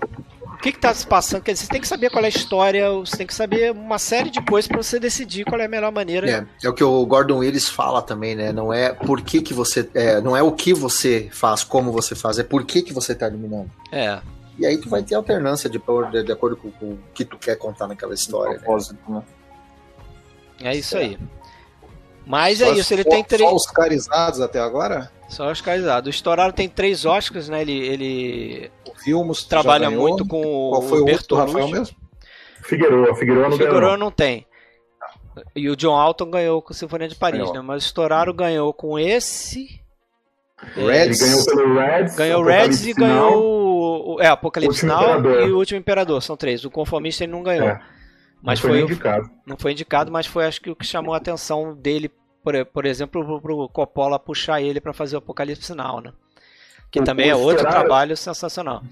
O 0.62 0.64
que, 0.64 0.70
que 0.70 0.78
tá 0.78 0.94
se 0.94 1.04
passando? 1.04 1.42
Quer 1.42 1.54
dizer, 1.54 1.64
você 1.64 1.72
tem 1.72 1.80
que 1.80 1.88
saber 1.88 2.08
qual 2.08 2.22
é 2.22 2.26
a 2.26 2.28
história, 2.28 2.88
você 2.92 3.16
tem 3.16 3.26
que 3.26 3.34
saber 3.34 3.72
uma 3.72 3.98
série 3.98 4.30
de 4.30 4.40
coisas 4.40 4.68
para 4.68 4.80
você 4.80 5.00
decidir 5.00 5.44
qual 5.44 5.60
é 5.60 5.64
a 5.64 5.68
melhor 5.68 5.90
maneira. 5.90 6.30
É, 6.30 6.46
é 6.62 6.68
o 6.68 6.72
que 6.72 6.84
o 6.84 7.04
Gordon 7.04 7.38
Willis 7.38 7.68
fala 7.68 8.00
também, 8.00 8.36
né? 8.36 8.52
Não 8.52 8.72
é 8.72 8.92
por 8.92 9.22
que, 9.22 9.42
que 9.42 9.52
você. 9.52 9.90
É, 9.92 10.20
não 10.20 10.36
é 10.36 10.42
o 10.42 10.52
que 10.52 10.72
você 10.72 11.28
faz, 11.32 11.64
como 11.64 11.90
você 11.90 12.14
faz, 12.14 12.38
é 12.38 12.44
por 12.44 12.64
que, 12.64 12.80
que 12.80 12.92
você 12.92 13.12
tá 13.12 13.26
iluminando. 13.26 13.72
É. 13.90 14.20
E 14.56 14.64
aí 14.64 14.78
tu 14.78 14.88
vai 14.88 15.02
ter 15.02 15.16
alternância 15.16 15.68
de, 15.68 15.82
de, 16.12 16.22
de 16.22 16.30
acordo 16.30 16.56
com, 16.56 16.70
com 16.70 16.90
o 16.92 16.98
que 17.12 17.24
tu 17.24 17.36
quer 17.36 17.56
contar 17.56 17.88
naquela 17.88 18.14
história. 18.14 18.52
Né? 18.52 18.58
Propósito, 18.60 18.96
né? 19.08 19.22
É 20.62 20.76
isso 20.76 20.96
aí. 20.96 21.18
Mas 22.26 22.58
Só- 22.58 22.66
é 22.66 22.70
isso, 22.72 22.92
ele 22.94 23.02
só- 23.02 23.10
tem 23.10 23.24
três. 23.24 23.48
Só 23.50 23.54
os 23.56 23.66
carizados 23.66 24.40
até 24.40 24.60
agora? 24.60 25.10
Só 25.28 25.50
Oscarizado. 25.50 26.08
O 26.08 26.10
Estourado 26.10 26.52
tem 26.52 26.68
três 26.68 27.06
Oscars, 27.06 27.48
né? 27.48 27.62
Ele, 27.62 27.72
ele 27.72 28.70
O 28.86 28.94
Filmos 29.02 29.44
trabalha 29.44 29.88
ganhou. 29.88 30.02
muito 30.06 30.26
com 30.26 30.42
Qual 30.70 30.82
foi 30.82 31.00
o 31.00 31.04
o 31.06 31.10
outro 31.10 31.26
do 31.28 31.34
Rafael 31.36 31.54
Bertolucci. 31.68 31.78
mesmo? 31.94 31.96
Figueroa, 32.62 33.16
Figueroa 33.16 33.48
não 33.48 33.56
ganhou. 33.56 33.72
Figueroa 33.72 33.92
não. 33.96 34.04
não 34.06 34.10
tem. 34.10 34.46
E 35.56 35.70
o 35.70 35.74
John 35.76 35.94
Alton 35.96 36.30
ganhou 36.30 36.60
com 36.60 36.74
Sinfonia 36.74 37.08
de 37.08 37.14
Paris, 37.14 37.40
Ganhou. 37.40 37.54
né? 37.54 37.60
Mas 37.62 37.82
o 37.82 37.86
Estourado 37.86 38.34
ganhou 38.34 38.72
com 38.74 38.98
esse. 38.98 39.80
Ele 40.76 40.92
Reds. 40.92 41.18
ganhou 41.18 41.44
pelo 41.46 41.74
Reds. 41.80 42.14
Ganhou 42.16 42.38
o 42.38 42.42
Apocalipse 42.44 42.84
Reds 42.84 42.86
e 42.86 42.92
ganhou 42.92 43.42
o. 43.42 44.14
o- 44.16 44.20
É, 44.22 44.26
Apocalipse 44.28 44.84
Now 44.86 45.00
Imperador. 45.18 45.48
e 45.48 45.52
o 45.52 45.56
Último 45.58 45.80
Imperador. 45.80 46.22
São 46.22 46.36
três. 46.36 46.62
O 46.64 46.70
Conformista 46.70 47.24
ele 47.24 47.32
não 47.32 47.42
ganhou. 47.42 47.66
É, 47.68 47.80
mas 48.42 48.60
não 48.60 48.68
foi 48.68 48.70
foi, 48.70 48.82
o- 48.82 48.84
indicado. 48.90 49.30
não 49.46 49.56
foi 49.56 49.72
indicado, 49.72 50.10
mas 50.12 50.26
foi 50.26 50.44
acho 50.46 50.60
que 50.60 50.70
o 50.70 50.76
que 50.76 50.84
chamou 50.86 51.14
a 51.14 51.16
atenção 51.18 51.74
dele, 51.74 52.10
por, 52.42 52.64
por 52.66 52.84
exemplo, 52.84 53.24
pro, 53.24 53.40
pro 53.40 53.68
Coppola 53.68 54.18
puxar 54.18 54.60
ele 54.60 54.80
para 54.80 54.92
fazer 54.92 55.14
o 55.16 55.18
Apocalipse 55.18 55.64
Sinal, 55.64 56.00
né? 56.00 56.12
Que 56.90 57.00
O- 57.00 57.04
também 57.04 57.28
é 57.30 57.34
o 57.34 57.38
outro 57.38 57.56
Estourado- 57.56 57.80
trabalho 57.86 58.16
sensacional. 58.16 58.82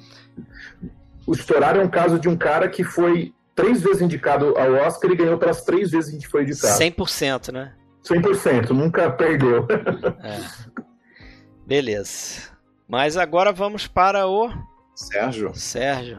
O 1.26 1.32
Estourado 1.32 1.78
é 1.80 1.82
um 1.84 1.88
caso 1.88 2.18
de 2.18 2.28
um 2.28 2.36
cara 2.36 2.68
que 2.68 2.82
foi 2.82 3.34
três 3.54 3.82
vezes 3.82 4.00
indicado 4.00 4.56
ao 4.56 4.72
Oscar 4.86 5.10
e 5.10 5.16
ganhou 5.16 5.36
pelas 5.36 5.62
três 5.62 5.90
vezes 5.90 6.18
que 6.18 6.30
foi 6.30 6.44
indicado. 6.44 6.78
100%, 6.78 7.52
né? 7.52 7.74
100%, 8.02 8.70
nunca 8.70 9.10
perdeu. 9.10 9.66
Beleza. 11.66 12.50
Mas 12.88 13.16
agora 13.16 13.52
vamos 13.52 13.86
para 13.86 14.26
o 14.26 14.50
Sérgio. 14.94 15.52
Sérgio. 15.54 16.16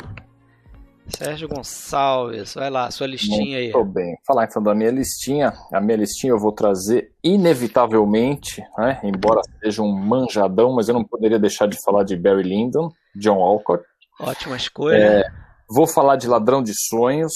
Sérgio 1.18 1.47
Gonçalves. 1.47 2.53
Vai 2.53 2.70
lá, 2.70 2.89
sua 2.91 3.07
listinha 3.07 3.57
aí. 3.57 3.72
Muito 3.72 3.91
bem. 3.91 4.16
Falar 4.26 4.45
então 4.45 4.62
da 4.62 4.74
minha 4.74 4.91
listinha. 4.91 5.53
A 5.74 5.80
minha 5.82 5.97
listinha 5.97 6.32
eu 6.32 6.39
vou 6.39 6.51
trazer 6.51 7.14
inevitavelmente, 7.24 8.62
né, 8.78 8.99
embora 9.03 9.41
seja 9.64 9.82
um 9.82 9.91
manjadão, 9.91 10.74
mas 10.74 10.88
eu 10.88 10.93
não 10.93 11.03
poderia 11.03 11.39
deixar 11.39 11.68
de 11.68 11.78
falar 11.84 12.03
de 12.03 12.16
Barry 12.16 12.43
Lyndon, 12.43 12.89
John 13.16 13.39
Alcott. 13.41 13.84
Ótima 14.20 14.55
escolha. 14.55 15.24
Vou 15.70 15.88
falar 15.88 16.16
de 16.16 16.28
Ladrão 16.28 16.62
de 16.62 16.74
Sonhos, 16.89 17.34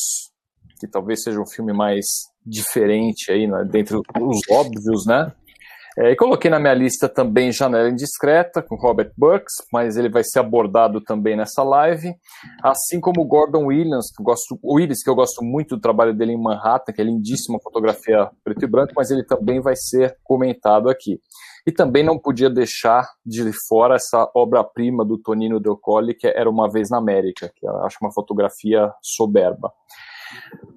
que 0.79 0.87
talvez 0.87 1.23
seja 1.23 1.39
um 1.39 1.47
filme 1.47 1.73
mais 1.73 2.05
diferente 2.45 3.31
aí, 3.31 3.47
né, 3.47 3.63
dentre 3.69 3.97
os 3.97 4.39
óbvios, 4.49 5.05
né? 5.05 5.31
É, 5.97 6.11
e 6.11 6.15
coloquei 6.15 6.51
na 6.51 6.59
minha 6.59 6.73
lista 6.73 7.07
também 7.07 7.53
Janela 7.53 7.89
Indiscreta, 7.89 8.61
com 8.61 8.75
Robert 8.75 9.13
Burks, 9.17 9.53
mas 9.71 9.95
ele 9.95 10.09
vai 10.09 10.23
ser 10.25 10.39
abordado 10.39 10.99
também 10.99 11.37
nessa 11.37 11.63
live, 11.63 12.13
assim 12.61 12.99
como 12.99 13.23
Gordon 13.23 13.67
Williams, 13.67 14.11
que 14.13 14.21
eu 14.21 14.25
gosto, 14.25 14.59
Willis, 14.61 15.01
que 15.01 15.09
eu 15.09 15.15
gosto 15.15 15.41
muito 15.41 15.77
do 15.77 15.81
trabalho 15.81 16.13
dele 16.13 16.33
em 16.33 16.41
Manhattan, 16.41 16.91
que 16.91 17.01
é 17.01 17.05
lindíssima 17.05 17.59
fotografia 17.63 18.29
preto 18.43 18.65
e 18.65 18.67
branco, 18.67 18.91
mas 18.93 19.09
ele 19.09 19.23
também 19.23 19.61
vai 19.61 19.75
ser 19.77 20.17
comentado 20.21 20.89
aqui. 20.89 21.17
E 21.65 21.71
também 21.71 22.03
não 22.03 22.19
podia 22.19 22.49
deixar 22.49 23.07
de 23.25 23.49
fora 23.67 23.95
essa 23.95 24.29
obra-prima 24.35 25.05
do 25.05 25.17
Tonino 25.17 25.61
Del 25.61 25.77
Colle, 25.77 26.13
que 26.13 26.27
Era 26.27 26.49
Uma 26.49 26.69
Vez 26.69 26.89
na 26.91 26.97
América, 26.97 27.51
que 27.55 27.65
eu 27.65 27.83
acho 27.85 27.97
uma 28.01 28.11
fotografia 28.13 28.91
soberba. 29.01 29.71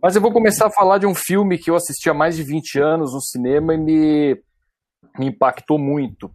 Mas 0.02 0.14
eu 0.14 0.22
vou 0.22 0.32
começar 0.32 0.66
a 0.66 0.70
falar 0.70 0.98
de 0.98 1.06
um 1.06 1.14
filme 1.14 1.58
que 1.58 1.70
eu 1.70 1.74
assisti 1.74 2.08
há 2.08 2.14
mais 2.14 2.36
de 2.36 2.42
20 2.42 2.80
anos 2.80 3.12
no 3.12 3.20
cinema 3.20 3.74
e 3.74 3.78
me, 3.78 4.40
me 5.18 5.26
impactou 5.26 5.78
muito. 5.78 6.30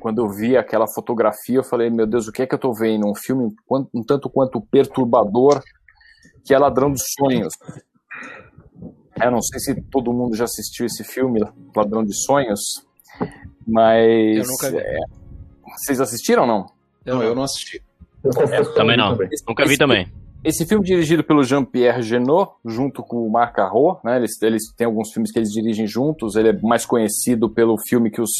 Quando 0.00 0.20
eu 0.20 0.28
vi 0.28 0.56
aquela 0.56 0.86
fotografia, 0.88 1.58
eu 1.58 1.64
falei, 1.64 1.88
meu 1.88 2.06
Deus, 2.06 2.26
o 2.26 2.32
que 2.32 2.42
é 2.42 2.46
que 2.46 2.54
eu 2.54 2.56
estou 2.56 2.74
vendo? 2.74 3.06
Um 3.06 3.14
filme 3.14 3.54
um, 3.70 4.02
tanto 4.02 4.28
quanto 4.28 4.60
perturbador, 4.60 5.62
que 6.44 6.52
é 6.52 6.58
Ladrão 6.58 6.90
dos 6.90 7.02
Sonhos. 7.18 7.54
Eu 9.22 9.30
não 9.30 9.40
sei 9.40 9.60
se 9.60 9.82
todo 9.82 10.12
mundo 10.12 10.34
já 10.34 10.44
assistiu 10.44 10.86
esse 10.86 11.04
filme, 11.04 11.40
Ladrão 11.76 12.02
de 12.04 12.14
Sonhos, 12.24 12.60
mas... 13.66 14.38
Eu 14.38 14.46
nunca 14.46 14.70
vi. 14.70 14.78
é, 14.78 14.98
vocês 15.78 16.00
assistiram 16.00 16.42
ou 16.42 16.48
não? 16.48 16.66
Não, 17.04 17.22
eu 17.22 17.34
não 17.34 17.44
assisti. 17.44 17.82
Eu 18.24 18.30
eu 18.32 18.74
Também 18.74 18.96
não. 18.96 19.16
Nunca 19.48 19.66
vi 19.66 19.76
também. 19.76 20.21
Esse 20.44 20.66
filme 20.66 20.84
dirigido 20.84 21.22
pelo 21.22 21.44
Jean-Pierre 21.44 22.02
Genot, 22.02 22.54
junto 22.64 23.00
com 23.00 23.24
o 23.24 23.30
Marc 23.30 23.54
Carreau, 23.54 24.00
né? 24.02 24.16
Eles, 24.16 24.42
eles 24.42 24.72
têm 24.76 24.86
alguns 24.86 25.12
filmes 25.12 25.30
que 25.30 25.38
eles 25.38 25.50
dirigem 25.50 25.86
juntos. 25.86 26.34
Ele 26.34 26.48
é 26.48 26.60
mais 26.60 26.84
conhecido 26.84 27.48
pelo 27.48 27.78
filme 27.78 28.10
que 28.10 28.20
os 28.20 28.30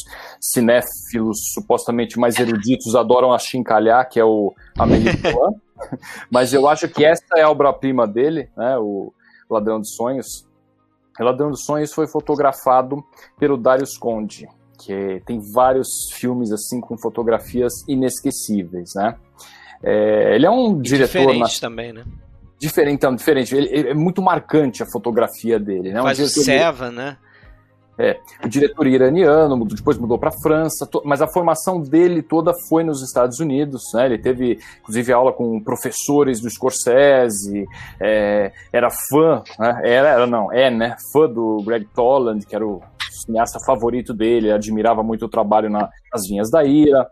cinéfilos 0.40 1.38
supostamente 1.55 2.18
mais 2.18 2.36
eruditos 2.40 2.96
adoram 2.96 3.32
achincalhar, 3.32 4.09
que 4.09 4.18
é 4.18 4.24
o 4.24 4.53
Amélie 4.76 5.16
Poulain. 5.22 5.55
Mas 6.28 6.53
eu 6.53 6.68
acho 6.68 6.88
que 6.88 7.05
essa 7.05 7.22
é 7.36 7.42
a 7.42 7.50
obra-prima 7.50 8.05
dele, 8.05 8.50
né? 8.57 8.76
O 8.78 9.12
Ladrão 9.48 9.80
de 9.80 9.88
Sonhos. 9.94 10.44
O 11.20 11.22
Ladrão 11.22 11.50
dos 11.50 11.64
Sonhos 11.64 11.92
foi 11.92 12.09
fotografado 12.09 12.96
pelo 13.38 13.57
Darius 13.57 13.96
Conde, 13.96 14.48
que 14.76 15.22
tem 15.24 15.40
vários 15.55 15.88
filmes 16.14 16.50
assim 16.50 16.80
com 16.80 16.98
fotografias 16.98 17.72
inesquecíveis, 17.86 18.90
né? 18.96 19.16
É, 19.83 20.35
ele 20.35 20.47
é 20.47 20.51
um 20.51 20.78
e 20.78 20.83
diretor. 20.83 21.18
Diferente 21.20 21.62
na... 21.62 21.68
também, 21.68 21.93
né? 21.93 22.05
Diferente, 22.59 22.95
então, 22.95 23.14
diferente. 23.14 23.57
Ele, 23.57 23.68
ele, 23.70 23.89
é 23.89 23.95
muito 23.95 24.22
marcante 24.22 24.83
a 24.83 24.87
fotografia 24.87 25.59
dele, 25.59 25.93
né? 25.93 26.01
Faz 26.01 26.20
um 26.20 26.24
o 26.24 26.28
Seva, 26.28 26.91
né? 26.91 27.16
É, 27.99 28.18
o 28.43 28.49
diretor 28.49 28.87
iraniano, 28.87 29.64
depois 29.66 29.99
mudou 29.99 30.18
para 30.18 30.30
a 30.30 30.41
França, 30.43 30.89
mas 31.05 31.20
a 31.20 31.28
formação 31.28 31.80
dele 31.80 32.22
toda 32.22 32.55
foi 32.68 32.83
nos 32.83 33.03
Estados 33.03 33.39
Unidos. 33.39 33.83
Né? 33.95 34.07
Ele 34.07 34.18
teve, 34.18 34.59
inclusive, 34.80 35.12
aula 35.12 35.33
com 35.33 35.62
professores 35.62 36.41
do 36.41 36.49
Scorsese, 36.49 37.66
é, 38.01 38.51
era 38.72 38.89
fã, 39.11 39.43
né? 39.59 39.80
era, 39.85 40.09
era, 40.09 40.26
não, 40.26 40.51
é, 40.51 40.70
né? 40.70 40.97
Fã 41.12 41.28
do 41.28 41.62
Greg 41.64 41.87
Toland, 41.95 42.47
que 42.47 42.55
era 42.55 42.66
o 42.66 42.83
cineasta 43.24 43.59
favorito 43.64 44.14
dele, 44.14 44.51
admirava 44.51 45.03
muito 45.03 45.26
o 45.26 45.28
trabalho 45.28 45.68
na, 45.68 45.89
nas 46.12 46.26
Vinhas 46.26 46.51
da 46.51 46.64
Ira. 46.64 47.09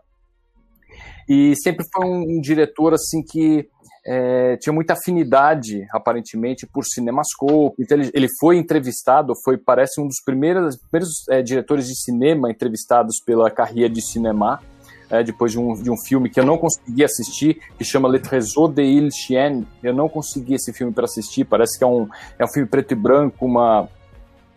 E 1.33 1.53
sempre 1.55 1.85
foi 1.93 2.05
um, 2.05 2.23
um 2.23 2.41
diretor 2.41 2.93
assim 2.93 3.23
que 3.23 3.65
é, 4.05 4.57
tinha 4.57 4.73
muita 4.73 4.91
afinidade, 4.91 5.87
aparentemente, 5.93 6.67
por 6.67 6.83
Cinemascope. 6.83 7.81
Então, 7.81 7.97
ele, 7.97 8.11
ele 8.13 8.27
foi 8.37 8.57
entrevistado, 8.57 9.31
foi, 9.41 9.57
parece, 9.57 10.01
um 10.01 10.07
dos 10.07 10.21
primeiros, 10.25 10.75
primeiros 10.89 11.25
é, 11.29 11.41
diretores 11.41 11.87
de 11.87 11.95
cinema 11.95 12.51
entrevistados 12.51 13.21
pela 13.25 13.49
carreira 13.49 13.89
de 13.89 14.01
cinema, 14.01 14.61
é, 15.09 15.23
depois 15.23 15.53
de 15.53 15.59
um, 15.59 15.73
de 15.73 15.89
um 15.89 15.95
filme 16.05 16.29
que 16.29 16.37
eu 16.37 16.45
não 16.45 16.57
consegui 16.57 17.01
assistir, 17.01 17.61
que 17.77 17.85
chama 17.85 18.09
Le 18.09 18.19
Trésor 18.19 18.67
de 18.67 18.83
Il 18.83 19.09
Chien. 19.09 19.65
Eu 19.81 19.93
não 19.93 20.09
consegui 20.09 20.55
esse 20.55 20.73
filme 20.73 20.91
para 20.91 21.05
assistir, 21.05 21.45
parece 21.45 21.77
que 21.77 21.83
é 21.85 21.87
um, 21.87 22.09
é 22.37 22.43
um 22.43 22.47
filme 22.49 22.67
preto 22.67 22.91
e 22.91 22.95
branco, 22.95 23.45
uma, 23.45 23.87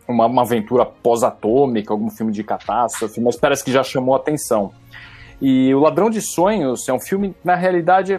uma, 0.08 0.26
uma 0.26 0.42
aventura 0.42 0.84
pós-atômica, 0.84 1.92
algum 1.92 2.10
filme 2.10 2.32
de 2.32 2.42
catástrofe, 2.42 3.20
mas 3.20 3.36
parece 3.36 3.62
que 3.62 3.70
já 3.70 3.84
chamou 3.84 4.16
atenção. 4.16 4.72
E 5.46 5.74
O 5.74 5.80
Ladrão 5.80 6.08
de 6.08 6.22
Sonhos 6.22 6.88
é 6.88 6.92
um 6.94 6.98
filme, 6.98 7.36
na 7.44 7.54
realidade, 7.54 8.18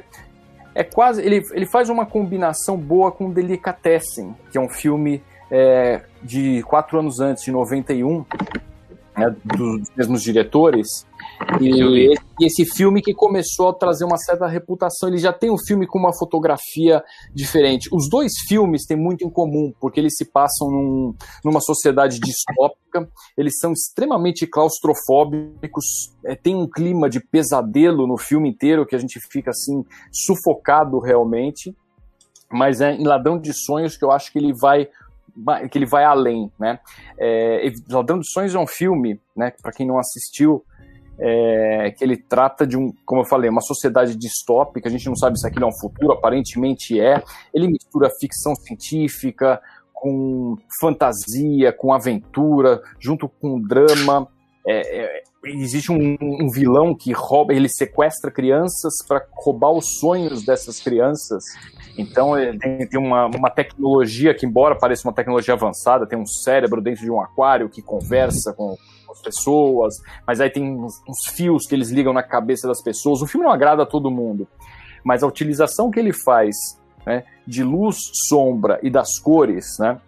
é 0.75 0.83
quase. 0.83 1.23
Ele, 1.23 1.43
ele 1.53 1.65
faz 1.65 1.89
uma 1.89 2.05
combinação 2.05 2.77
boa 2.77 3.11
com 3.11 3.31
Delicatessen, 3.31 4.35
que 4.51 4.59
é 4.59 4.61
um 4.61 4.69
filme 4.69 5.23
é, 5.49 6.03
de 6.21 6.61
quatro 6.61 6.99
anos 6.99 7.19
antes, 7.19 7.43
de 7.43 7.49
91, 7.49 8.23
né, 9.17 9.35
dos 9.43 9.89
mesmos 9.97 10.21
diretores. 10.21 11.07
E 11.61 12.11
esse, 12.11 12.23
esse, 12.41 12.75
filme 12.75 13.01
que 13.01 13.13
começou 13.13 13.69
a 13.69 13.73
trazer 13.73 14.03
uma 14.05 14.17
certa 14.17 14.47
reputação, 14.47 15.09
ele 15.09 15.17
já 15.17 15.31
tem 15.31 15.49
um 15.49 15.57
filme 15.57 15.87
com 15.87 15.99
uma 15.99 16.13
fotografia 16.17 17.03
diferente. 17.33 17.89
Os 17.91 18.09
dois 18.09 18.31
filmes 18.47 18.85
têm 18.85 18.97
muito 18.97 19.25
em 19.25 19.29
comum, 19.29 19.73
porque 19.79 19.99
eles 19.99 20.15
se 20.17 20.25
passam 20.25 20.69
num, 20.69 21.15
numa 21.43 21.61
sociedade 21.61 22.19
distópica, 22.19 23.07
eles 23.37 23.53
são 23.59 23.71
extremamente 23.71 24.47
claustrofóbicos, 24.47 26.13
é, 26.23 26.35
tem 26.35 26.55
um 26.55 26.67
clima 26.67 27.09
de 27.09 27.19
pesadelo 27.19 28.07
no 28.07 28.17
filme 28.17 28.49
inteiro, 28.49 28.85
que 28.85 28.95
a 28.95 28.99
gente 28.99 29.19
fica 29.31 29.51
assim, 29.51 29.85
sufocado 30.11 30.99
realmente. 30.99 31.75
Mas 32.51 32.79
é 32.79 32.93
em 32.93 33.05
Ladrão 33.05 33.39
de 33.39 33.53
Sonhos 33.53 33.97
que 33.97 34.05
eu 34.05 34.11
acho 34.11 34.31
que 34.31 34.39
ele 34.39 34.53
vai 34.53 34.87
que 35.69 35.77
ele 35.77 35.85
vai 35.85 36.05
além, 36.05 36.49
né? 36.57 36.79
É, 37.17 37.69
Ladrão 37.89 38.19
de 38.19 38.31
Sonhos 38.31 38.55
é 38.55 38.59
um 38.59 38.67
filme, 38.67 39.19
né? 39.35 39.51
Para 39.61 39.73
quem 39.73 39.85
não 39.85 39.99
assistiu, 39.99 40.63
é, 41.19 41.93
que 41.97 42.03
ele 42.03 42.17
trata 42.17 42.65
de 42.65 42.77
um, 42.77 42.93
como 43.05 43.21
eu 43.21 43.25
falei, 43.25 43.49
uma 43.49 43.61
sociedade 43.61 44.15
distópica. 44.15 44.87
A 44.87 44.91
gente 44.91 45.07
não 45.07 45.15
sabe 45.15 45.39
se 45.39 45.47
aquilo 45.47 45.65
é 45.65 45.67
um 45.67 45.79
futuro, 45.79 46.13
aparentemente 46.13 46.99
é. 46.99 47.23
Ele 47.53 47.67
mistura 47.67 48.09
ficção 48.19 48.55
científica 48.55 49.61
com 49.93 50.57
fantasia, 50.79 51.71
com 51.73 51.93
aventura, 51.93 52.81
junto 52.99 53.29
com 53.29 53.59
drama. 53.59 54.27
É, 54.67 55.03
é, 55.03 55.23
existe 55.45 55.91
um, 55.91 56.17
um, 56.19 56.49
vilão 56.49 56.95
que 56.95 57.11
rouba, 57.11 57.53
ele 57.53 57.69
sequestra 57.69 58.31
crianças 58.31 58.93
para 59.07 59.23
roubar 59.31 59.71
os 59.71 59.99
sonhos 59.99 60.43
dessas 60.43 60.79
crianças 60.79 61.43
então 61.97 62.37
ele 62.37 62.57
tem, 62.57 62.87
tem 62.87 62.99
uma, 62.99 63.27
uma, 63.27 63.49
tecnologia 63.49 64.33
que, 64.33 64.45
embora 64.45 64.77
pareça 64.77 65.07
uma 65.07 65.13
tecnologia 65.13 65.53
avançada, 65.53 66.05
tem 66.05 66.19
um 66.19 66.25
cérebro 66.25 66.81
dentro 66.81 67.01
de 67.01 67.11
um 67.11 67.21
aquário 67.21 67.69
que 67.69 67.81
conversa 67.81 68.53
com 68.53 68.75
as 69.09 69.21
pessoas, 69.21 69.95
mas 70.27 70.41
aí 70.41 70.49
tem 70.49 70.63
uns, 70.63 70.93
uns, 71.07 71.33
fios 71.33 71.65
que 71.65 71.73
eles 71.73 71.89
ligam 71.89 72.11
na 72.11 72.23
cabeça 72.23 72.67
das 72.67 72.83
pessoas. 72.83 73.21
O 73.21 73.27
filme 73.27 73.45
não 73.45 73.53
agrada 73.53 73.83
a 73.83 73.85
todo 73.85 74.11
mundo, 74.11 74.47
mas 75.03 75.23
a 75.23 75.27
utilização 75.27 75.89
que 75.89 75.99
ele 75.99 76.11
faz 76.11 76.55
né, 77.05 77.23
de 77.47 77.63
luz, 77.63 77.97
sombra 78.27 78.79
e 78.83 78.89
das 78.89 79.17
cores, 79.19 79.65
né, 79.79 79.99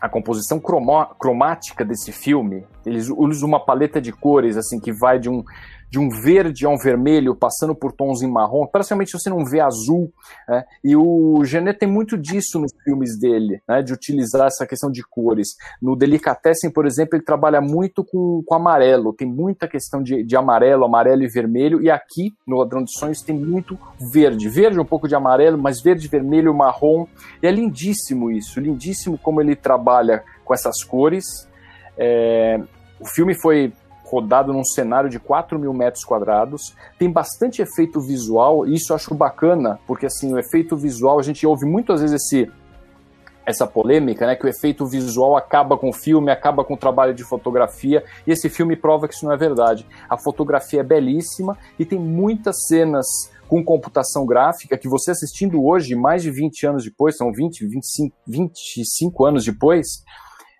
a 0.00 0.08
composição 0.08 0.60
cromática 0.60 1.84
desse 1.84 2.12
filme, 2.12 2.66
eles 2.84 3.08
usam 3.08 3.48
uma 3.48 3.64
paleta 3.64 4.00
de 4.00 4.12
cores 4.12 4.56
assim 4.56 4.78
que 4.78 4.92
vai 4.92 5.18
de 5.18 5.28
um 5.28 5.42
de 5.88 5.98
um 5.98 6.08
verde 6.08 6.66
a 6.66 6.68
um 6.68 6.76
vermelho, 6.76 7.34
passando 7.34 7.74
por 7.74 7.92
tons 7.92 8.22
em 8.22 8.30
marrom, 8.30 8.66
praticamente 8.66 9.12
você 9.12 9.30
não 9.30 9.44
vê 9.44 9.60
azul. 9.60 10.12
Né? 10.48 10.64
E 10.82 10.96
o 10.96 11.44
Genet 11.44 11.78
tem 11.78 11.88
muito 11.88 12.18
disso 12.18 12.58
nos 12.58 12.72
filmes 12.82 13.18
dele, 13.18 13.60
né? 13.68 13.82
de 13.82 13.92
utilizar 13.92 14.46
essa 14.46 14.66
questão 14.66 14.90
de 14.90 15.02
cores. 15.02 15.48
No 15.80 15.96
Delicatessen, 15.96 16.70
por 16.70 16.86
exemplo, 16.86 17.16
ele 17.16 17.24
trabalha 17.24 17.60
muito 17.60 18.04
com, 18.04 18.42
com 18.44 18.54
amarelo, 18.54 19.12
tem 19.12 19.28
muita 19.28 19.68
questão 19.68 20.02
de, 20.02 20.24
de 20.24 20.36
amarelo, 20.36 20.84
amarelo 20.84 21.22
e 21.22 21.28
vermelho, 21.28 21.80
e 21.80 21.90
aqui 21.90 22.34
no 22.46 22.56
Ladrão 22.56 22.82
de 22.82 22.96
Sonhos 22.98 23.22
tem 23.22 23.36
muito 23.36 23.78
verde. 24.12 24.48
Verde, 24.48 24.80
um 24.80 24.84
pouco 24.84 25.08
de 25.08 25.14
amarelo, 25.14 25.56
mas 25.56 25.80
verde, 25.80 26.08
vermelho, 26.08 26.52
marrom. 26.54 27.06
E 27.42 27.46
é 27.46 27.50
lindíssimo 27.50 28.30
isso, 28.30 28.60
lindíssimo 28.60 29.16
como 29.18 29.40
ele 29.40 29.54
trabalha 29.54 30.24
com 30.44 30.52
essas 30.52 30.82
cores. 30.82 31.48
É, 31.96 32.60
o 33.00 33.06
filme 33.06 33.34
foi 33.34 33.72
rodado 34.06 34.52
num 34.52 34.64
cenário 34.64 35.10
de 35.10 35.18
4 35.18 35.58
mil 35.58 35.72
metros 35.72 36.04
quadrados, 36.04 36.74
tem 36.98 37.10
bastante 37.10 37.60
efeito 37.60 38.00
visual, 38.00 38.66
e 38.66 38.74
isso 38.74 38.92
eu 38.92 38.96
acho 38.96 39.14
bacana, 39.14 39.78
porque 39.86 40.06
assim, 40.06 40.32
o 40.32 40.38
efeito 40.38 40.76
visual, 40.76 41.18
a 41.18 41.22
gente 41.22 41.46
ouve 41.46 41.66
muitas 41.66 42.00
vezes 42.00 42.22
esse, 42.22 42.50
essa 43.44 43.66
polêmica, 43.66 44.26
né, 44.26 44.36
que 44.36 44.46
o 44.46 44.48
efeito 44.48 44.86
visual 44.86 45.36
acaba 45.36 45.76
com 45.76 45.90
o 45.90 45.92
filme, 45.92 46.30
acaba 46.30 46.64
com 46.64 46.74
o 46.74 46.76
trabalho 46.76 47.14
de 47.14 47.24
fotografia, 47.24 48.04
e 48.26 48.30
esse 48.30 48.48
filme 48.48 48.76
prova 48.76 49.08
que 49.08 49.14
isso 49.14 49.24
não 49.24 49.32
é 49.32 49.36
verdade. 49.36 49.84
A 50.08 50.16
fotografia 50.16 50.80
é 50.80 50.84
belíssima 50.84 51.58
e 51.78 51.84
tem 51.84 51.98
muitas 51.98 52.66
cenas 52.66 53.06
com 53.48 53.64
computação 53.64 54.26
gráfica 54.26 54.78
que 54.78 54.88
você 54.88 55.12
assistindo 55.12 55.64
hoje, 55.64 55.94
mais 55.94 56.22
de 56.22 56.30
20 56.30 56.66
anos 56.66 56.84
depois, 56.84 57.16
são 57.16 57.32
20, 57.32 57.66
25, 57.66 58.16
25 58.26 59.24
anos 59.24 59.44
depois, 59.44 59.86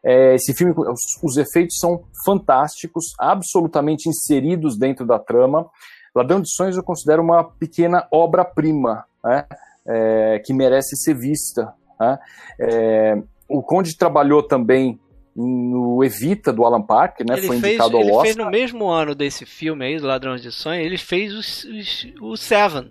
é, 0.04 0.34
esse 0.34 0.54
filme, 0.54 0.72
os, 0.76 1.00
os, 1.22 1.36
efeitos 1.36 1.78
são 1.78 2.04
fantásticos, 2.24 3.06
absolutamente 3.18 4.08
inseridos 4.08 4.78
dentro 4.78 5.06
da 5.06 5.18
trama. 5.18 5.68
Ladrão 6.14 6.40
de 6.40 6.50
Sonhos 6.54 6.76
eu 6.76 6.82
considero 6.82 7.22
uma 7.22 7.44
pequena 7.44 8.06
obra-prima, 8.10 9.04
né, 9.24 9.44
é, 9.86 10.42
que 10.44 10.52
merece 10.52 10.96
ser 10.96 11.14
vista. 11.14 11.72
Né. 12.00 12.18
É, 12.60 13.18
o 13.48 13.62
Conde 13.62 13.96
trabalhou 13.96 14.42
também 14.42 15.00
no 15.36 16.02
Evita 16.02 16.52
do 16.52 16.64
Alan 16.64 16.80
Parker, 16.80 17.26
né? 17.26 17.36
Ele 17.36 17.46
foi 17.46 17.56
indicado 17.56 17.90
fez, 17.90 17.94
ao 17.94 18.00
ele 18.00 18.10
Oscar. 18.10 18.24
Ele 18.24 18.34
fez 18.34 18.36
no 18.36 18.50
mesmo 18.50 18.88
ano 18.88 19.14
desse 19.14 19.44
filme 19.44 19.84
aí, 19.84 19.98
Ladrões 19.98 20.40
de 20.40 20.50
Sonhos, 20.50 20.86
ele 20.86 20.96
fez 20.96 21.34
o, 22.20 22.24
o 22.24 22.36
Seven. 22.36 22.90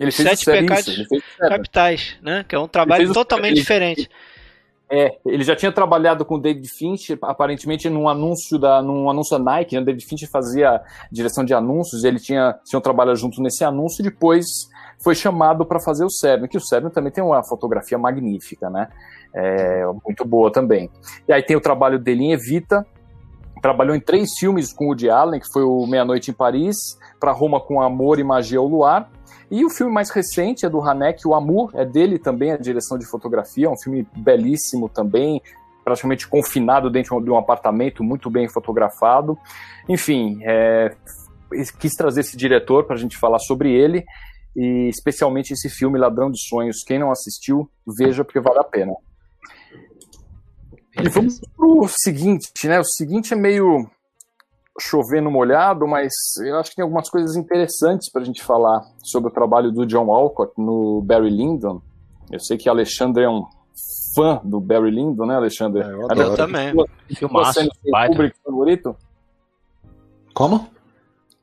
Ele 0.00 0.10
fez 0.10 0.28
Sete 0.28 0.44
Pecados 0.46 1.06
Capitais, 1.38 2.16
né? 2.22 2.44
Que 2.48 2.54
é 2.54 2.58
um 2.58 2.68
trabalho 2.68 3.12
totalmente 3.12 3.54
ele, 3.54 3.60
diferente. 3.60 4.08
É, 4.90 5.18
ele 5.26 5.44
já 5.44 5.54
tinha 5.54 5.70
trabalhado 5.70 6.24
com 6.24 6.36
o 6.36 6.40
David 6.40 6.66
Fincher, 6.68 7.18
aparentemente 7.20 7.90
num 7.90 8.08
anúncio 8.08 8.58
da, 8.58 8.80
num 8.80 9.10
anúncio 9.10 9.36
da 9.36 9.44
Nike, 9.44 9.76
né? 9.76 9.84
David 9.84 10.06
Fincher 10.06 10.30
fazia 10.30 10.80
direção 11.12 11.44
de 11.44 11.52
anúncios, 11.52 12.04
ele 12.04 12.18
tinha 12.18 12.58
tinham 12.64 12.80
trabalhado 12.80 13.16
junto 13.18 13.42
nesse 13.42 13.64
anúncio 13.64 14.00
e 14.00 14.04
depois 14.04 14.46
foi 14.98 15.14
chamado 15.14 15.64
para 15.66 15.78
fazer 15.78 16.04
o 16.04 16.10
Seven, 16.10 16.48
que 16.48 16.56
o 16.56 16.60
Seven 16.60 16.90
também 16.90 17.12
tem 17.12 17.22
uma 17.22 17.44
fotografia 17.44 17.98
magnífica, 17.98 18.70
né? 18.70 18.88
É, 19.34 19.84
muito 20.04 20.24
boa 20.24 20.50
também. 20.50 20.90
E 21.28 21.32
aí 21.32 21.42
tem 21.42 21.56
o 21.56 21.60
trabalho 21.60 21.98
dele 21.98 22.24
em 22.24 22.32
Evita, 22.32 22.86
trabalhou 23.60 23.94
em 23.94 24.00
três 24.00 24.30
filmes 24.38 24.72
com 24.72 24.84
o 24.84 24.88
Woody 24.88 25.10
Allen, 25.10 25.40
que 25.40 25.52
foi 25.52 25.64
o 25.64 25.86
Meia 25.86 26.04
Noite 26.04 26.30
em 26.30 26.34
Paris, 26.34 26.76
para 27.20 27.30
Roma 27.32 27.60
com 27.60 27.82
Amor 27.82 28.18
e 28.18 28.24
Magia 28.24 28.58
ao 28.58 28.66
Luar, 28.66 29.10
e 29.50 29.64
o 29.64 29.70
filme 29.70 29.92
mais 29.92 30.10
recente 30.10 30.66
é 30.66 30.68
do 30.68 30.80
Hanek, 30.80 31.26
O 31.26 31.34
Amor, 31.34 31.70
é 31.74 31.84
dele 31.84 32.18
também 32.18 32.52
a 32.52 32.56
direção 32.56 32.98
de 32.98 33.06
fotografia, 33.06 33.66
é 33.66 33.70
um 33.70 33.78
filme 33.78 34.06
belíssimo 34.16 34.88
também, 34.88 35.40
praticamente 35.84 36.28
confinado 36.28 36.90
dentro 36.90 37.18
de 37.20 37.30
um 37.30 37.36
apartamento, 37.36 38.04
muito 38.04 38.28
bem 38.28 38.48
fotografado. 38.48 39.38
Enfim, 39.88 40.38
é, 40.42 40.94
quis 41.78 41.94
trazer 41.94 42.20
esse 42.20 42.36
diretor 42.36 42.84
para 42.84 42.96
a 42.96 42.98
gente 42.98 43.16
falar 43.16 43.38
sobre 43.38 43.72
ele, 43.72 44.04
e 44.54 44.88
especialmente 44.88 45.52
esse 45.52 45.70
filme 45.70 45.98
Ladrão 45.98 46.30
de 46.30 46.40
Sonhos. 46.46 46.82
Quem 46.84 46.98
não 46.98 47.10
assistiu, 47.10 47.70
veja 47.86 48.24
porque 48.24 48.40
vale 48.40 48.58
a 48.58 48.64
pena. 48.64 48.92
E 51.00 51.08
vamos 51.08 51.40
pro 51.56 51.86
seguinte, 51.88 52.50
né? 52.64 52.80
O 52.80 52.84
seguinte 52.84 53.32
é 53.32 53.36
meio 53.36 53.88
chover 54.80 55.20
no 55.20 55.30
molhado, 55.30 55.86
mas 55.86 56.12
eu 56.44 56.56
acho 56.56 56.70
que 56.70 56.76
tem 56.76 56.82
algumas 56.82 57.08
coisas 57.10 57.36
interessantes 57.36 58.10
para 58.10 58.22
a 58.22 58.24
gente 58.24 58.42
falar 58.42 58.82
sobre 59.02 59.30
o 59.30 59.32
trabalho 59.32 59.72
do 59.72 59.86
John 59.86 60.06
Walcott 60.06 60.52
no 60.56 61.02
Barry 61.02 61.30
Lyndon. 61.30 61.80
Eu 62.30 62.40
sei 62.40 62.56
que 62.56 62.68
Alexandre 62.68 63.24
é 63.24 63.28
um 63.28 63.44
fã 64.14 64.40
do 64.44 64.60
Barry 64.60 64.90
Lyndon, 64.90 65.26
né, 65.26 65.36
Alexandre? 65.36 65.82
É, 65.82 65.92
eu, 65.92 66.08
eu 66.08 66.36
também. 66.36 66.74
Continua 66.74 67.52
sendo 67.52 67.70
seu 67.74 67.92
Kubrick 68.08 68.36
favorito? 68.44 68.96
Como? 70.34 70.68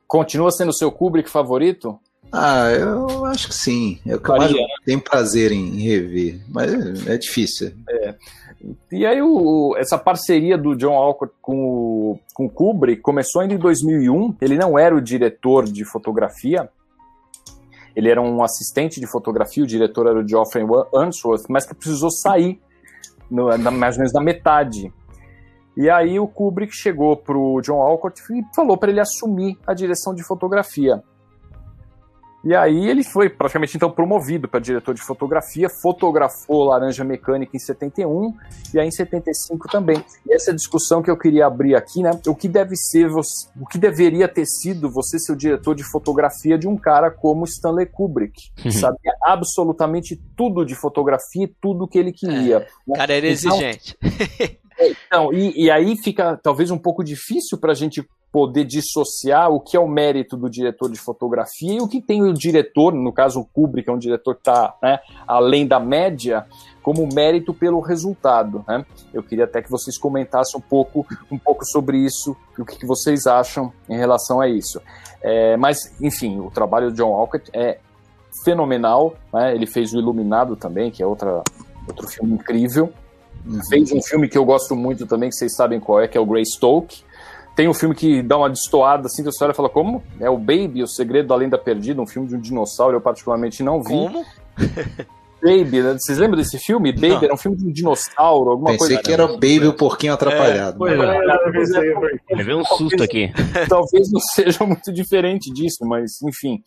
Continua 0.06 0.50
sendo 0.50 0.72
seu 0.72 0.92
Kubrick 0.92 1.28
favorito? 1.28 1.98
Ah, 2.32 2.70
eu 2.70 3.24
acho 3.26 3.48
que 3.48 3.54
sim. 3.54 4.00
Eu 4.04 4.20
Faria, 4.20 4.60
né? 4.60 4.74
tenho 4.84 5.00
prazer 5.00 5.52
em 5.52 5.78
rever, 5.80 6.40
mas 6.48 7.06
é, 7.06 7.14
é 7.14 7.18
difícil. 7.18 7.72
É. 7.88 8.14
E 8.90 9.04
aí 9.04 9.20
o, 9.22 9.76
essa 9.76 9.98
parceria 9.98 10.56
do 10.56 10.74
John 10.76 10.94
Alcott 10.94 11.32
com 11.40 11.56
o, 11.56 12.18
com 12.34 12.46
o 12.46 12.50
Kubrick 12.50 13.02
começou 13.02 13.42
ainda 13.42 13.54
em 13.54 13.58
2001. 13.58 14.36
Ele 14.40 14.56
não 14.56 14.78
era 14.78 14.94
o 14.94 15.00
diretor 15.00 15.64
de 15.64 15.84
fotografia, 15.84 16.68
ele 17.94 18.10
era 18.10 18.20
um 18.20 18.42
assistente 18.42 19.00
de 19.00 19.06
fotografia, 19.06 19.64
o 19.64 19.66
diretor 19.66 20.06
era 20.06 20.18
o 20.18 20.28
Geoffrey 20.28 20.64
Unsworth, 20.92 21.44
mas 21.48 21.66
que 21.66 21.74
precisou 21.74 22.10
sair 22.10 22.60
no, 23.30 23.56
na, 23.56 23.70
mais 23.70 23.96
ou 23.96 24.00
menos 24.00 24.12
na 24.12 24.22
metade. 24.22 24.92
E 25.76 25.90
aí 25.90 26.18
o 26.18 26.26
Kubrick 26.26 26.74
chegou 26.74 27.16
pro 27.16 27.60
John 27.62 27.80
Alcott 27.80 28.20
e 28.32 28.42
falou 28.54 28.76
para 28.76 28.90
ele 28.90 29.00
assumir 29.00 29.58
a 29.66 29.74
direção 29.74 30.14
de 30.14 30.22
fotografia. 30.22 31.02
E 32.46 32.54
aí 32.54 32.88
ele 32.88 33.02
foi 33.02 33.28
praticamente 33.28 33.76
então 33.76 33.90
promovido 33.90 34.46
para 34.46 34.60
diretor 34.60 34.94
de 34.94 35.02
fotografia, 35.02 35.68
fotografou 35.68 36.62
Laranja 36.66 37.02
Mecânica 37.02 37.56
em 37.56 37.58
71 37.58 38.32
e 38.72 38.78
aí 38.78 38.86
em 38.86 38.90
75 38.92 39.68
também. 39.68 39.96
E 40.24 40.32
essa 40.32 40.54
discussão 40.54 41.02
que 41.02 41.10
eu 41.10 41.18
queria 41.18 41.44
abrir 41.44 41.74
aqui, 41.74 42.04
né? 42.04 42.12
O 42.24 42.36
que 42.36 42.48
deve 42.48 42.76
ser, 42.76 43.10
o 43.10 43.66
que 43.68 43.78
deveria 43.78 44.28
ter 44.28 44.46
sido 44.46 44.88
você 44.88 45.18
ser 45.18 45.32
o 45.32 45.36
diretor 45.36 45.74
de 45.74 45.82
fotografia 45.82 46.56
de 46.56 46.68
um 46.68 46.76
cara 46.76 47.10
como 47.10 47.44
Stanley 47.46 47.86
Kubrick, 47.86 48.52
que 48.54 48.68
uhum. 48.68 48.72
sabia 48.72 49.12
absolutamente 49.24 50.14
tudo 50.36 50.64
de 50.64 50.76
fotografia 50.76 51.46
e 51.46 51.48
tudo 51.60 51.88
que 51.88 51.98
ele 51.98 52.12
queria. 52.12 52.58
É, 52.58 52.68
né? 52.86 52.96
Cara, 52.96 53.12
era 53.12 53.28
então, 53.28 53.50
exigente. 53.56 53.98
Então, 54.78 55.32
e, 55.32 55.64
e, 55.64 55.70
aí 55.70 55.96
fica 55.96 56.38
talvez 56.42 56.70
um 56.70 56.78
pouco 56.78 57.02
difícil 57.02 57.58
para 57.58 57.72
a 57.72 57.74
gente 57.74 58.06
poder 58.30 58.64
dissociar 58.64 59.50
o 59.50 59.60
que 59.60 59.76
é 59.76 59.80
o 59.80 59.88
mérito 59.88 60.36
do 60.36 60.50
diretor 60.50 60.90
de 60.90 60.98
fotografia 60.98 61.72
e 61.72 61.80
o 61.80 61.88
que 61.88 62.02
tem 62.02 62.22
o 62.22 62.34
diretor, 62.34 62.92
no 62.92 63.10
caso 63.12 63.40
o 63.40 63.46
Kubrick, 63.46 63.88
é 63.88 63.92
um 63.92 63.98
diretor 63.98 64.34
que 64.34 64.42
está 64.42 64.74
né, 64.82 64.98
além 65.26 65.66
da 65.66 65.80
média, 65.80 66.44
como 66.82 67.08
mérito 67.14 67.54
pelo 67.54 67.80
resultado. 67.80 68.62
Né? 68.68 68.84
Eu 69.14 69.22
queria 69.22 69.44
até 69.44 69.62
que 69.62 69.70
vocês 69.70 69.96
comentassem 69.96 70.58
um 70.58 70.62
pouco, 70.62 71.06
um 71.30 71.38
pouco 71.38 71.64
sobre 71.64 71.96
isso, 71.96 72.36
o 72.58 72.64
que, 72.64 72.76
que 72.76 72.86
vocês 72.86 73.26
acham 73.26 73.72
em 73.88 73.96
relação 73.96 74.40
a 74.40 74.48
isso. 74.48 74.82
É, 75.22 75.56
mas, 75.56 75.78
enfim, 76.00 76.38
o 76.38 76.50
trabalho 76.50 76.90
do 76.90 76.96
John 76.96 77.14
Alcott 77.14 77.50
é 77.54 77.78
fenomenal. 78.44 79.14
Né? 79.32 79.54
Ele 79.54 79.66
fez 79.66 79.94
o 79.94 79.98
Iluminado 79.98 80.56
também, 80.56 80.90
que 80.90 81.02
é 81.02 81.06
outra, 81.06 81.42
outro 81.88 82.06
filme 82.06 82.34
incrível. 82.34 82.92
Uhum. 83.46 83.60
Fez 83.68 83.92
um 83.92 84.02
filme 84.02 84.28
que 84.28 84.36
eu 84.36 84.44
gosto 84.44 84.74
muito 84.74 85.06
também, 85.06 85.28
que 85.28 85.36
vocês 85.36 85.54
sabem 85.54 85.78
qual 85.78 86.00
é, 86.00 86.08
que 86.08 86.18
é 86.18 86.20
o 86.20 86.26
Greystoke. 86.26 87.02
Tem 87.54 87.68
um 87.68 87.74
filme 87.74 87.94
que 87.94 88.22
dá 88.22 88.36
uma 88.36 88.50
destoada 88.50 89.06
assim, 89.06 89.22
que 89.22 89.28
a 89.28 89.30
história 89.30 89.54
fala 89.54 89.70
como? 89.70 90.02
É 90.20 90.28
o 90.28 90.36
Baby, 90.36 90.82
o 90.82 90.86
Segredo 90.86 91.28
da 91.28 91.36
Lenda 91.36 91.56
Perdida, 91.56 92.02
um 92.02 92.06
filme 92.06 92.28
de 92.28 92.36
um 92.36 92.40
dinossauro, 92.40 92.96
eu 92.96 93.00
particularmente 93.00 93.62
não 93.62 93.82
vi. 93.82 93.88
Como? 93.88 94.24
Baby, 95.42 95.82
né? 95.82 95.96
Vocês 95.98 96.18
lembram 96.18 96.38
desse 96.38 96.58
filme? 96.58 96.92
Baby 96.92 97.08
não. 97.08 97.22
era 97.22 97.34
um 97.34 97.36
filme 97.36 97.56
de 97.56 97.64
um 97.66 97.72
dinossauro, 97.72 98.50
alguma 98.50 98.72
Pensei 98.72 98.78
coisa. 98.78 98.96
Pensei 98.96 99.04
que 99.04 99.12
era 99.12 99.24
o 99.24 99.34
Baby, 99.34 99.66
o 99.68 99.74
porquinho 99.74 100.12
atrapalhado. 100.12 100.86
É, 100.86 100.94
é, 100.94 102.36
Levei 102.36 102.54
um 102.54 102.64
susto 102.64 103.02
aqui. 103.02 103.32
Talvez 103.68 104.10
não 104.10 104.20
seja 104.34 104.64
muito 104.64 104.92
diferente 104.92 105.52
disso, 105.52 105.84
mas 105.86 106.20
enfim. 106.22 106.58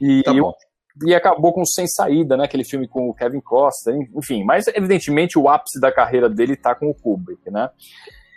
E, 0.00 0.22
tá 0.24 0.32
bom 0.34 0.52
e 1.02 1.14
acabou 1.14 1.52
com 1.52 1.64
Sem 1.64 1.86
Saída, 1.86 2.36
né? 2.36 2.44
Aquele 2.44 2.64
filme 2.64 2.86
com 2.86 3.08
o 3.08 3.14
Kevin 3.14 3.40
Costa, 3.40 3.92
enfim. 4.14 4.44
Mas, 4.44 4.66
evidentemente, 4.68 5.38
o 5.38 5.48
ápice 5.48 5.80
da 5.80 5.90
carreira 5.90 6.28
dele 6.28 6.52
está 6.52 6.74
com 6.74 6.88
o 6.88 6.94
Kubrick, 6.94 7.50
né? 7.50 7.70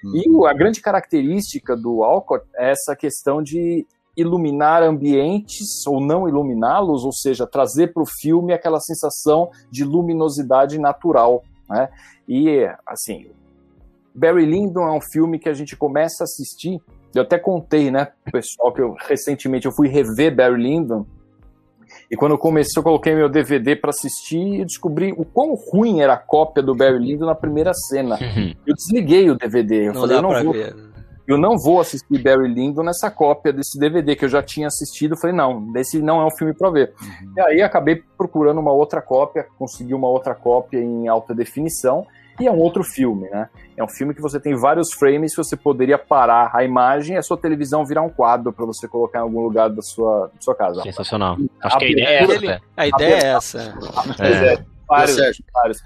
E 0.03 0.29
uhum. 0.29 0.45
a 0.45 0.53
grande 0.53 0.81
característica 0.81 1.75
do 1.75 2.03
Alcott 2.03 2.45
é 2.55 2.71
essa 2.71 2.95
questão 2.95 3.41
de 3.41 3.85
iluminar 4.15 4.81
ambientes 4.81 5.85
ou 5.85 5.99
não 5.99 6.27
iluminá-los, 6.27 7.05
ou 7.05 7.11
seja, 7.11 7.45
trazer 7.45 7.93
para 7.93 8.01
o 8.01 8.05
filme 8.19 8.53
aquela 8.53 8.79
sensação 8.79 9.51
de 9.69 9.83
luminosidade 9.83 10.79
natural, 10.79 11.43
né? 11.69 11.89
E, 12.27 12.67
assim, 12.85 13.29
Barry 14.13 14.45
Lyndon 14.45 14.87
é 14.87 14.91
um 14.91 15.01
filme 15.01 15.37
que 15.37 15.47
a 15.47 15.53
gente 15.53 15.75
começa 15.75 16.23
a 16.23 16.25
assistir, 16.25 16.81
eu 17.13 17.21
até 17.21 17.37
contei, 17.37 17.91
né, 17.91 18.11
pessoal, 18.31 18.73
que 18.73 18.81
eu 18.81 18.95
recentemente 19.07 19.65
eu 19.67 19.71
fui 19.71 19.87
rever 19.87 20.35
Barry 20.35 20.61
Lyndon, 20.61 21.05
e 22.09 22.15
quando 22.15 22.31
eu 22.31 22.37
comecei, 22.37 22.79
eu 22.79 22.83
coloquei 22.83 23.13
meu 23.13 23.27
DVD 23.27 23.75
para 23.75 23.89
assistir 23.89 24.61
e 24.61 24.65
descobri 24.65 25.11
o 25.11 25.25
quão 25.25 25.55
ruim 25.55 25.99
era 25.99 26.13
a 26.13 26.17
cópia 26.17 26.63
do 26.63 26.73
Barry 26.73 26.99
Lyndon 26.99 27.25
na 27.25 27.35
primeira 27.35 27.73
cena. 27.73 28.17
Uhum. 28.19 28.53
Eu 28.65 28.73
desliguei 28.73 29.29
o 29.29 29.35
DVD. 29.35 29.89
Eu 29.89 29.93
não 29.93 30.01
falei, 30.01 30.17
eu 30.17 30.21
não 30.21 30.43
vou. 30.43 30.53
Ver. 30.53 30.75
Eu 31.27 31.37
não 31.37 31.57
vou 31.57 31.81
assistir 31.81 32.23
Barry 32.23 32.47
Lyndon 32.47 32.83
nessa 32.83 33.11
cópia 33.11 33.51
desse 33.51 33.77
DVD 33.77 34.15
que 34.15 34.23
eu 34.23 34.29
já 34.29 34.41
tinha 34.41 34.67
assistido. 34.67 35.11
Eu 35.13 35.17
falei, 35.17 35.35
não, 35.35 35.73
esse 35.75 36.01
não 36.01 36.21
é 36.21 36.25
um 36.25 36.31
filme 36.31 36.53
para 36.53 36.69
ver. 36.69 36.93
Uhum. 37.01 37.33
E 37.35 37.41
aí 37.41 37.61
acabei 37.61 38.01
procurando 38.17 38.59
uma 38.61 38.71
outra 38.71 39.01
cópia, 39.01 39.45
consegui 39.59 39.93
uma 39.93 40.07
outra 40.07 40.33
cópia 40.33 40.79
em 40.79 41.09
alta 41.09 41.35
definição 41.35 42.07
e 42.39 42.47
é 42.47 42.51
um 42.51 42.59
outro 42.59 42.83
filme, 42.83 43.29
né? 43.29 43.49
É 43.75 43.83
um 43.83 43.87
filme 43.87 44.13
que 44.13 44.21
você 44.21 44.39
tem 44.39 44.55
vários 44.55 44.93
frames 44.93 45.31
que 45.31 45.43
você 45.43 45.55
poderia 45.55 45.97
parar 45.97 46.51
a 46.53 46.63
imagem 46.63 47.15
e 47.15 47.19
a 47.19 47.21
sua 47.21 47.37
televisão 47.37 47.85
virar 47.85 48.01
um 48.01 48.09
quadro 48.09 48.53
para 48.53 48.65
você 48.65 48.87
colocar 48.87 49.19
em 49.19 49.23
algum 49.23 49.41
lugar 49.41 49.69
da 49.69 49.81
sua, 49.81 50.31
da 50.33 50.41
sua 50.41 50.55
casa. 50.55 50.81
Sensacional. 50.81 51.37
Acho 51.61 51.75
a 51.75 51.79
que 51.79 51.85
a 51.85 51.89
ideia 51.89 52.07
é 52.07 52.23
essa. 52.23 52.61
A 52.77 52.87
ideia 52.87 53.15
é 53.15 53.25
essa. 53.25 53.59
É. 54.19 54.63
Vários, 54.87 55.17
vários. 55.53 55.83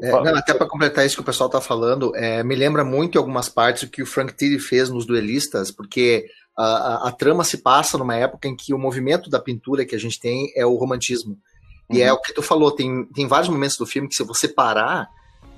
É, 0.00 0.10
não, 0.10 0.36
até 0.36 0.54
para 0.54 0.66
completar 0.66 1.04
isso 1.04 1.16
que 1.16 1.22
o 1.22 1.24
pessoal 1.24 1.48
está 1.48 1.60
falando, 1.60 2.14
é, 2.14 2.42
me 2.44 2.54
lembra 2.54 2.84
muito 2.84 3.16
em 3.16 3.18
algumas 3.18 3.48
partes 3.48 3.82
o 3.82 3.90
que 3.90 4.02
o 4.02 4.06
Frank 4.06 4.32
Tilly 4.34 4.58
fez 4.58 4.88
nos 4.88 5.04
Duelistas, 5.04 5.70
porque 5.70 6.26
a, 6.56 6.64
a, 6.64 7.08
a, 7.08 7.12
trama 7.12 7.42
se 7.42 7.58
passa 7.58 7.98
numa 7.98 8.14
época 8.14 8.48
em 8.48 8.56
que 8.56 8.72
o 8.72 8.78
movimento 8.78 9.28
da 9.28 9.40
pintura 9.40 9.84
que 9.84 9.94
a 9.94 9.98
gente 9.98 10.20
tem 10.20 10.52
é 10.56 10.64
o 10.64 10.76
romantismo. 10.76 11.36
E 11.90 12.00
é 12.00 12.04
uhum. 12.04 12.10
é 12.10 12.12
o 12.12 12.20
que 12.20 12.32
tu 12.32 12.42
falou, 12.42 12.70
tem, 12.70 13.06
tem 13.06 13.26
vários 13.26 13.48
momentos 13.48 13.76
do 13.76 13.86
filme 13.86 14.08
que 14.08 14.14
se 14.14 14.22
você 14.22 14.46
parar, 14.46 15.08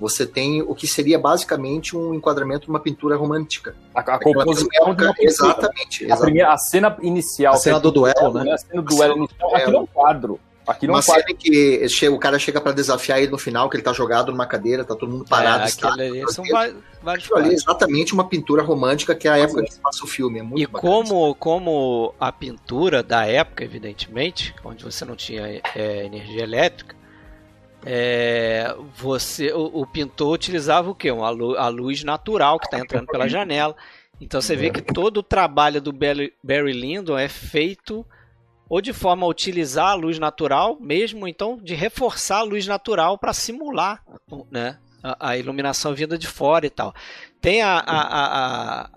você 0.01 0.25
tem 0.25 0.63
o 0.63 0.73
que 0.73 0.87
seria 0.87 1.19
basicamente 1.19 1.95
um 1.95 2.15
enquadramento 2.15 2.65
de 2.65 2.71
uma 2.71 2.79
pintura 2.79 3.15
romântica. 3.15 3.75
A, 3.93 3.99
a 3.99 4.19
composição 4.19 4.67
época, 4.73 5.13
exatamente, 5.19 6.05
exatamente. 6.05 6.11
A, 6.11 6.17
primeira, 6.17 6.51
a 6.51 6.57
cena 6.57 6.97
inicial. 7.03 7.53
A 7.53 7.57
cena 7.57 7.79
do 7.79 7.91
duelo, 7.91 8.33
né? 8.33 8.51
A 8.51 8.57
cena 8.57 8.81
do 8.81 8.95
duelo 8.95 9.17
inicial. 9.17 9.55
Aquilo 9.55 9.77
é 9.77 9.79
um 9.79 9.85
quadro. 9.85 10.39
Aquilo 10.65 10.93
uma 10.93 11.03
cena 11.03 11.23
em 11.29 11.35
que 11.35 11.87
chega, 11.87 12.15
o 12.15 12.17
cara 12.17 12.39
chega 12.39 12.59
para 12.59 12.71
desafiar 12.71 13.19
ele 13.19 13.31
no 13.31 13.37
final, 13.37 13.69
que 13.69 13.75
ele 13.75 13.83
tá 13.83 13.93
jogado 13.93 14.31
numa 14.31 14.47
cadeira, 14.47 14.83
tá 14.83 14.95
todo 14.95 15.11
mundo 15.11 15.25
parado. 15.25 15.65
É, 15.65 15.67
está, 15.67 15.91
ali, 15.91 16.31
são 16.31 16.43
vários 17.03 17.31
ali 17.33 17.49
é 17.49 17.53
exatamente 17.53 18.11
uma 18.13 18.27
pintura 18.27 18.63
romântica 18.63 19.13
que 19.13 19.27
é 19.27 19.31
a 19.31 19.37
época 19.37 19.63
que 19.63 19.73
se 19.73 19.79
passa 19.79 20.03
o 20.03 20.07
filme. 20.07 20.39
É 20.39 20.43
muito 20.43 20.63
e 20.63 20.65
como, 20.65 21.35
como 21.35 22.15
a 22.19 22.31
pintura 22.31 23.03
da 23.03 23.25
época, 23.27 23.63
evidentemente, 23.63 24.55
onde 24.63 24.83
você 24.83 25.05
não 25.05 25.15
tinha 25.15 25.61
é, 25.75 26.05
energia 26.05 26.41
elétrica, 26.41 26.95
é, 27.85 28.75
você 28.95 29.51
o, 29.51 29.81
o, 29.81 29.87
pintor 29.87 30.33
utilizava 30.33 30.89
o 30.89 30.95
que? 30.95 31.09
a 31.09 31.67
luz 31.67 32.03
natural 32.03 32.59
que 32.59 32.65
está 32.65 32.79
entrando 32.79 33.07
pela 33.07 33.27
janela. 33.27 33.75
Então 34.19 34.39
você 34.39 34.55
vê 34.55 34.69
que 34.69 34.81
todo 34.81 35.17
o 35.17 35.23
trabalho 35.23 35.81
do 35.81 35.91
Barry, 35.91 36.33
Barry 36.43 36.73
Lyndon 36.73 37.17
é 37.17 37.27
feito 37.27 38.05
ou 38.69 38.79
de 38.79 38.93
forma 38.93 39.25
a 39.25 39.29
utilizar 39.29 39.87
a 39.87 39.93
luz 39.95 40.19
natural, 40.19 40.77
mesmo 40.79 41.27
então 41.27 41.57
de 41.57 41.73
reforçar 41.73 42.37
a 42.37 42.43
luz 42.43 42.67
natural 42.67 43.17
para 43.17 43.33
simular 43.33 44.01
né, 44.49 44.77
a, 45.03 45.31
a, 45.31 45.37
iluminação 45.37 45.93
vinda 45.93 46.17
de 46.17 46.27
fora 46.27 46.65
e 46.65 46.69
tal. 46.69 46.93
Tem 47.41 47.61
a, 47.63 47.79
a, 47.79 48.83
a 48.83 48.89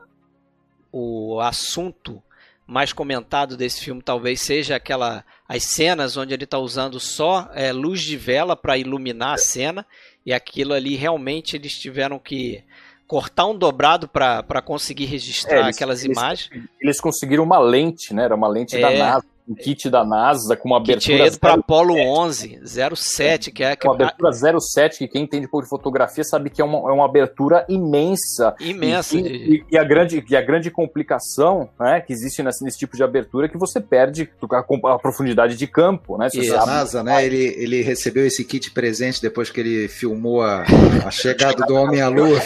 o 0.92 1.40
assunto 1.40 2.22
mais 2.66 2.92
comentado 2.92 3.56
desse 3.56 3.80
filme 3.80 4.00
talvez 4.00 4.40
seja 4.40 4.76
aquela 4.76 5.24
as 5.48 5.64
cenas 5.64 6.16
onde 6.16 6.32
ele 6.32 6.44
está 6.44 6.58
usando 6.58 6.98
só 6.98 7.50
é, 7.54 7.72
luz 7.72 8.00
de 8.00 8.16
vela 8.16 8.56
para 8.56 8.78
iluminar 8.78 9.34
a 9.34 9.38
cena 9.38 9.86
e 10.24 10.32
aquilo 10.32 10.72
ali 10.72 10.96
realmente 10.96 11.56
eles 11.56 11.78
tiveram 11.78 12.18
que 12.18 12.62
cortar 13.06 13.46
um 13.46 13.56
dobrado 13.56 14.08
para 14.08 14.62
conseguir 14.62 15.04
registrar 15.04 15.58
é, 15.58 15.60
eles, 15.64 15.76
aquelas 15.76 16.04
eles, 16.04 16.16
imagens. 16.16 16.50
Eles 16.80 17.00
conseguiram 17.00 17.44
uma 17.44 17.58
lente, 17.58 18.14
né? 18.14 18.24
Era 18.24 18.34
uma 18.34 18.48
lente 18.48 18.76
é, 18.76 18.80
da 18.80 18.90
NASA 18.90 19.33
um 19.46 19.54
kit 19.54 19.90
da 19.90 20.04
NASA 20.04 20.56
com 20.56 20.68
uma 20.68 20.78
abertura. 20.78 21.24
Kit 21.24 21.38
para 21.38 21.54
Apollo 21.54 21.94
11, 21.98 22.60
07, 22.64 23.50
que 23.52 23.62
é. 23.62 23.76
Que... 23.76 23.86
Uma 23.86 23.94
abertura 23.94 24.32
07, 24.32 24.98
que 24.98 25.08
quem 25.08 25.22
entende 25.22 25.46
pouco 25.46 25.64
de 25.64 25.68
fotografia 25.68 26.24
sabe 26.24 26.48
que 26.48 26.62
é 26.62 26.64
uma, 26.64 26.78
é 26.90 26.92
uma 26.92 27.04
abertura 27.04 27.64
imensa. 27.68 28.54
Imensa. 28.58 29.16
E, 29.16 29.20
e, 29.20 29.64
e, 29.72 29.78
a, 29.78 29.84
grande, 29.84 30.24
e 30.26 30.36
a 30.36 30.40
grande 30.40 30.70
complicação 30.70 31.68
né, 31.78 32.00
que 32.00 32.12
existe 32.12 32.42
nesse, 32.42 32.64
nesse 32.64 32.78
tipo 32.78 32.96
de 32.96 33.02
abertura 33.02 33.46
é 33.46 33.48
que 33.48 33.58
você 33.58 33.80
perde 33.80 34.30
a, 34.50 34.92
a 34.94 34.98
profundidade 34.98 35.56
de 35.56 35.66
campo. 35.66 36.16
Né, 36.16 36.28
e 36.32 36.50
a 36.50 36.64
NASA, 36.64 37.02
né, 37.02 37.24
ele, 37.24 37.54
ele 37.58 37.82
recebeu 37.82 38.26
esse 38.26 38.44
kit 38.44 38.70
presente 38.70 39.20
depois 39.20 39.50
que 39.50 39.60
ele 39.60 39.88
filmou 39.88 40.42
a, 40.42 40.64
a 41.04 41.10
chegada 41.10 41.66
do 41.66 41.74
Homem 41.74 42.00
à 42.00 42.08
Lua. 42.08 42.40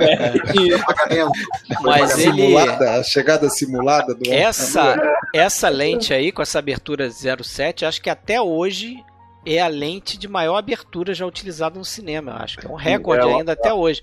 É, 0.00 0.32
Mas 1.82 2.18
ele. 2.18 2.32
Simulada, 2.32 2.90
a 2.92 3.02
chegada 3.02 3.48
simulada 3.48 4.14
do 4.14 4.28
essa, 4.28 4.96
essa 5.34 5.68
lente 5.68 6.12
aí 6.12 6.31
com 6.32 6.42
essa 6.42 6.58
abertura 6.58 7.08
07, 7.10 7.84
acho 7.84 8.00
que 8.02 8.10
até 8.10 8.40
hoje 8.40 9.02
é 9.44 9.60
a 9.60 9.68
lente 9.68 10.16
de 10.16 10.28
maior 10.28 10.56
abertura 10.56 11.14
já 11.14 11.26
utilizada 11.26 11.78
no 11.78 11.84
cinema. 11.84 12.36
Acho 12.42 12.58
que 12.58 12.66
é 12.66 12.70
um 12.70 12.74
recorde 12.74 13.28
é, 13.28 13.34
ainda 13.34 13.52
até 13.52 13.72
hoje. 13.72 14.02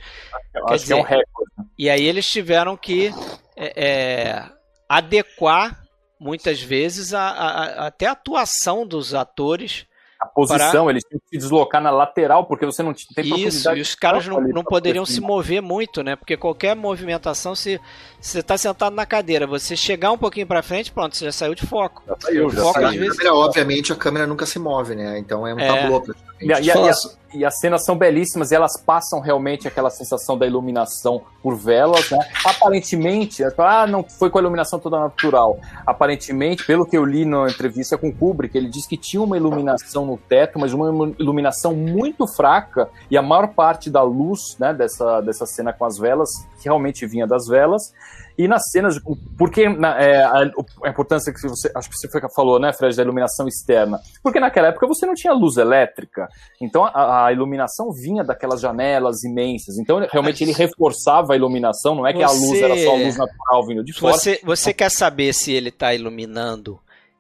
Quer 0.67 0.75
dizer, 0.75 0.93
é 0.93 0.97
um 0.97 1.01
recorde. 1.01 1.51
E 1.77 1.89
aí 1.89 2.05
eles 2.05 2.29
tiveram 2.29 2.75
que 2.75 3.11
é, 3.55 3.73
é, 3.75 4.45
adequar 4.87 5.81
muitas 6.19 6.61
vezes 6.61 7.13
a, 7.13 7.29
a, 7.29 7.87
até 7.87 8.05
a 8.05 8.11
atuação 8.11 8.85
dos 8.85 9.13
atores 9.13 9.85
a 10.19 10.25
posição, 10.25 10.85
para... 10.85 10.91
eles 10.91 11.03
tinham 11.07 11.19
que 11.19 11.29
se 11.29 11.37
deslocar 11.37 11.81
na 11.81 11.89
lateral, 11.89 12.45
porque 12.45 12.65
você 12.65 12.83
não 12.83 12.93
tem 12.93 13.39
Isso, 13.39 13.71
e 13.71 13.79
os 13.79 13.95
caras 13.95 14.27
não, 14.27 14.41
não 14.41 14.63
poderiam 14.63 15.05
se 15.05 15.21
mover 15.21 15.61
muito, 15.61 16.03
né? 16.03 16.17
Porque 16.17 16.35
qualquer 16.35 16.75
movimentação, 16.75 17.55
se 17.55 17.79
você 18.19 18.39
está 18.39 18.57
sentado 18.57 18.93
na 18.93 19.05
cadeira, 19.05 19.47
você 19.47 19.77
chegar 19.77 20.11
um 20.11 20.17
pouquinho 20.17 20.45
para 20.45 20.61
frente, 20.61 20.91
pronto, 20.91 21.15
você 21.15 21.25
já 21.25 21.31
saiu 21.31 21.55
de 21.55 21.65
foco. 21.65 22.03
Já 22.05 22.15
saiu, 22.19 22.49
já 22.49 22.61
foco, 22.61 22.81
saiu. 22.81 22.99
Vezes... 22.99 23.17
câmera, 23.17 23.35
obviamente, 23.35 23.93
a 23.93 23.95
câmera 23.95 24.27
nunca 24.27 24.45
se 24.45 24.59
move, 24.59 24.93
né? 24.93 25.17
Então 25.17 25.47
é 25.47 25.53
um 25.53 25.59
é. 25.59 25.67
tablô 25.67 26.03
e, 26.41 26.47
e, 26.47 26.69
e, 26.69 27.39
e, 27.39 27.45
as 27.45 27.59
cenas 27.59 27.83
são 27.83 27.97
belíssimas 27.97 28.51
e 28.51 28.55
elas 28.55 28.79
passam 28.81 29.19
realmente 29.19 29.67
aquela 29.67 29.89
sensação 29.89 30.37
da 30.37 30.47
iluminação 30.47 31.21
por 31.43 31.55
velas, 31.55 32.09
né? 32.09 32.19
Aparentemente, 32.45 33.43
ah, 33.57 33.85
não 33.85 34.03
foi 34.03 34.29
com 34.29 34.37
a 34.37 34.41
iluminação 34.41 34.79
toda 34.79 34.99
natural. 34.99 35.59
Aparentemente, 35.85 36.65
pelo 36.65 36.85
que 36.85 36.97
eu 36.97 37.05
li 37.05 37.25
na 37.25 37.47
entrevista 37.47 37.97
com 37.97 38.09
o 38.09 38.15
Kubrick, 38.15 38.57
ele 38.57 38.69
disse 38.69 38.87
que 38.87 38.97
tinha 38.97 39.21
uma 39.21 39.37
iluminação 39.37 40.05
no 40.05 40.17
teto, 40.17 40.57
mas 40.57 40.73
uma 40.73 41.13
iluminação 41.19 41.75
muito 41.75 42.25
fraca 42.25 42.89
e 43.11 43.17
a 43.17 43.21
maior 43.21 43.49
parte 43.49 43.89
da 43.89 44.01
luz, 44.01 44.57
né, 44.57 44.73
dessa, 44.73 45.21
dessa 45.21 45.45
cena 45.45 45.73
com 45.73 45.85
as 45.85 45.97
velas 45.97 46.29
realmente 46.63 47.05
vinha 47.05 47.27
das 47.27 47.47
velas 47.47 47.93
e 48.39 48.47
nas 48.47 48.61
cenas, 48.71 48.97
porque 49.37 49.67
na, 49.67 50.01
é, 50.01 50.23
a, 50.23 50.49
a, 50.85 50.89
importância 50.89 51.33
que 51.33 51.41
você, 51.41 51.69
acho 51.75 51.89
que 51.89 51.95
você 51.97 52.07
falou, 52.33 52.57
né, 52.57 52.71
Fred, 52.71 52.95
da 52.95 53.03
iluminação 53.03 53.45
externa. 53.49 53.99
Porque 54.23 54.39
naquela 54.39 54.69
época 54.69 54.87
você 54.87 55.05
não 55.05 55.13
tinha 55.13 55.33
luz 55.33 55.57
elétrica, 55.57 56.25
então 56.61 56.85
a, 56.85 57.25
a 57.25 57.33
iluminação 57.33 57.91
vinha 57.91 58.23
daquelas 58.23 58.61
janelas 58.61 59.25
imensas. 59.25 59.77
Então 59.77 59.99
realmente 60.09 60.41
ele 60.41 60.53
reforçava 60.53 61.33
a 61.33 61.35
iluminação, 61.35 61.95
não 61.95 62.07
é 62.07 62.13
que 62.13 62.19
você, 62.19 62.23
a 62.23 62.47
luz 62.47 62.61
era 62.61 62.77
só 62.77 62.91
a 62.91 62.97
luz 62.97 63.17
natural 63.17 63.67
vindo 63.67 63.83
de 63.83 63.91
fora. 63.91 64.13
Você, 64.13 64.39
você 64.41 64.73
quer 64.73 64.89
saber 64.89 65.33
se 65.33 65.51
ele 65.51 65.67
está 65.67 65.93
iluminando 65.93 66.79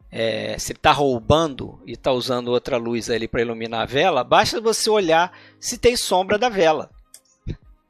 é, 0.09 0.57
se 0.57 0.71
ele 0.71 0.79
está 0.79 0.93
roubando 0.93 1.79
e 1.85 1.91
está 1.91 2.13
usando 2.13 2.47
outra 2.47 2.77
luz 2.77 3.09
ali 3.09 3.27
para 3.27 3.41
iluminar 3.41 3.81
a 3.81 3.85
vela, 3.85 4.23
basta 4.23 4.61
você 4.61 4.89
olhar 4.89 5.31
se 5.59 5.77
tem 5.77 5.97
sombra 5.97 6.37
da 6.37 6.47
vela. 6.47 6.89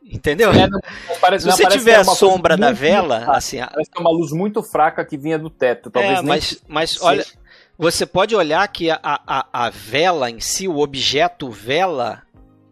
Entendeu? 0.04 0.52
É, 0.52 0.68
não, 0.68 0.80
parece, 1.22 1.46
Se 1.46 1.52
você 1.52 1.64
não, 1.64 1.70
tiver 1.72 1.96
a 1.96 2.04
sombra 2.04 2.58
da 2.58 2.72
vela, 2.72 3.26
assim, 3.30 3.60
parece 3.60 3.92
que 3.92 3.98
é 3.98 4.02
uma 4.02 4.12
luz 4.12 4.32
muito 4.32 4.64
fraca 4.64 5.06
que 5.06 5.18
vinha 5.18 5.38
do 5.38 5.50
teto, 5.50 5.92
talvez 5.92 6.20
é, 6.20 6.22
mas, 6.22 6.64
mas 6.68 7.02
olha, 7.02 7.26
você 7.78 8.06
pode 8.06 8.36
olhar 8.36 8.68
que 8.70 8.90
a, 8.90 9.00
a, 9.04 9.46
a 9.52 9.70
vela 9.70 10.30
em 10.30 10.40
si, 10.40 10.68
o 10.68 10.80
objeto 10.80 11.50
vela, 11.50 12.24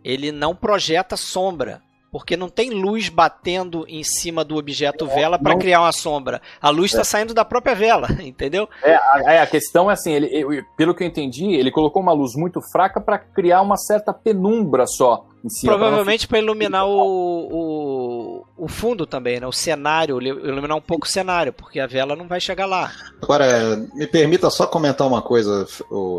ele 0.04 0.32
não 0.32 0.56
projeta 0.56 1.16
sombra 1.18 1.82
porque 2.12 2.38
não 2.38 2.50
tem 2.50 2.70
luz 2.70 3.10
batendo 3.10 3.86
em 3.88 4.04
cima 4.04 4.44
do 4.44 4.56
objeto 4.58 5.06
é, 5.06 5.14
vela 5.14 5.38
para 5.38 5.58
criar 5.58 5.82
uma 5.82 5.92
sombra. 5.92 6.42
A 6.62 6.70
luz 6.70 6.92
está 6.92 7.02
é. 7.02 7.04
saindo 7.04 7.34
da 7.34 7.44
própria 7.44 7.76
vela, 7.76 8.08
entendeu? 8.24 8.68
É, 8.84 8.96
a, 8.96 9.34
é, 9.34 9.40
a 9.40 9.48
questão 9.48 9.90
é 9.90 9.94
assim, 9.94 10.14
ele, 10.14 10.28
ele, 10.28 10.64
pelo 10.76 10.96
que 10.96 11.04
eu 11.04 11.08
entendi, 11.08 11.54
ele 11.54 11.72
colocou 11.72 12.02
uma 12.02 12.14
luz 12.14 12.34
muito 12.36 12.60
fraca 12.72 13.00
para 13.02 13.18
criar 13.18 13.62
uma 13.62 13.78
certa 13.78 14.14
penumbra 14.14 14.88
só. 14.88 15.26
Em 15.48 15.50
cima, 15.50 15.78
Provavelmente 15.78 16.28
para 16.28 16.40
iluminar 16.40 16.86
o, 16.86 16.92
o, 16.92 18.46
o, 18.58 18.68
fundo 18.68 19.06
também, 19.06 19.40
né? 19.40 19.48
O 19.48 19.52
cenário, 19.54 20.22
iluminar 20.22 20.76
um 20.76 20.82
pouco 20.82 21.06
o 21.06 21.10
cenário, 21.10 21.54
porque 21.54 21.80
a 21.80 21.88
vela 21.88 22.18
não 22.18 22.28
vai 22.28 22.42
chegar 22.42 22.66
lá. 22.66 22.92
Agora, 23.22 23.78
me 23.96 24.06
permita 24.06 24.50
só 24.50 24.68
comentar 24.68 25.08
uma 25.08 25.22
coisa, 25.22 25.66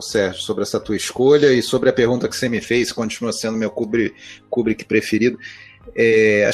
Sérgio, 0.01 0.41
sobre 0.41 0.63
essa 0.63 0.81
tua 0.81 0.97
escolha 0.97 1.53
e 1.53 1.63
sobre 1.63 1.91
a 1.91 1.93
pergunta 1.93 2.27
que 2.27 2.37
você 2.37 2.49
me 2.49 2.61
fez, 2.61 2.91
continua 2.91 3.33
sendo 3.33 3.59
meu 3.59 3.71
Kubrick, 3.71 4.17
Kubrick 4.49 4.85
preferido. 4.87 5.39
É, 5.95 6.51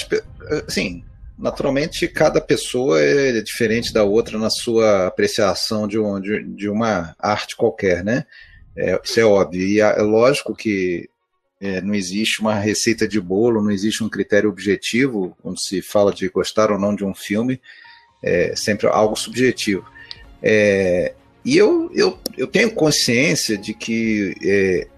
assim, 0.66 1.04
naturalmente 1.38 2.08
cada 2.08 2.40
pessoa 2.40 3.00
é 3.00 3.40
diferente 3.40 3.92
da 3.92 4.02
outra 4.02 4.38
na 4.38 4.50
sua 4.50 5.06
apreciação 5.06 5.86
de, 5.86 5.98
um, 5.98 6.20
de, 6.20 6.42
de 6.42 6.68
uma 6.68 7.14
arte 7.20 7.56
qualquer, 7.56 8.02
né? 8.02 8.24
É, 8.76 9.00
isso 9.02 9.20
é 9.20 9.24
óbvio. 9.24 9.62
E 9.62 9.80
é 9.80 10.02
lógico 10.02 10.54
que 10.56 11.08
é, 11.64 11.80
não 11.80 11.94
existe 11.94 12.42
uma 12.42 12.54
receita 12.54 13.08
de 13.08 13.18
bolo, 13.18 13.62
não 13.62 13.70
existe 13.70 14.04
um 14.04 14.08
critério 14.08 14.50
objetivo 14.50 15.34
quando 15.42 15.58
se 15.58 15.80
fala 15.80 16.12
de 16.12 16.28
gostar 16.28 16.70
ou 16.70 16.78
não 16.78 16.94
de 16.94 17.06
um 17.06 17.14
filme, 17.14 17.58
é 18.22 18.54
sempre 18.54 18.86
algo 18.86 19.16
subjetivo. 19.16 19.82
É, 20.42 21.14
e 21.42 21.56
eu, 21.56 21.90
eu, 21.94 22.18
eu 22.36 22.46
tenho 22.46 22.70
consciência 22.70 23.56
de 23.56 23.72
que 23.72 24.34
é, 24.44 24.88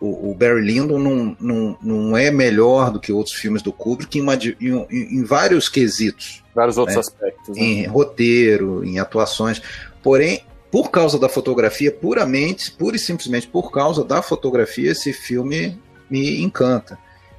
o, 0.00 0.32
o, 0.32 0.34
Barry 0.34 0.62
Lyndon 0.62 0.98
não, 0.98 1.36
não, 1.40 1.78
não 1.80 2.16
é 2.16 2.28
melhor 2.28 2.90
do 2.90 2.98
que 2.98 3.12
outros 3.12 3.36
filmes 3.36 3.62
do 3.62 3.72
Kubrick 3.72 4.18
em, 4.18 4.22
uma, 4.22 4.34
em, 4.34 4.88
em, 4.90 5.22
vários 5.22 5.68
quesitos. 5.68 6.42
Vários 6.52 6.76
outros 6.76 6.96
né? 6.96 7.00
aspectos. 7.00 7.56
Né? 7.56 7.62
Em 7.62 7.86
roteiro, 7.86 8.84
em 8.84 8.98
atuações. 8.98 9.62
Porém, 10.02 10.44
por 10.72 10.90
causa 10.90 11.20
da 11.20 11.28
fotografia, 11.28 11.92
puramente, 11.92 12.72
pura 12.72 12.96
e 12.96 12.98
simplesmente 12.98 13.46
por 13.46 13.70
causa 13.70 14.02
da 14.04 14.20
fotografia, 14.20 14.90
esse 14.90 15.12
filme 15.12 15.80
me 16.10 16.42
encanta. 16.42 16.98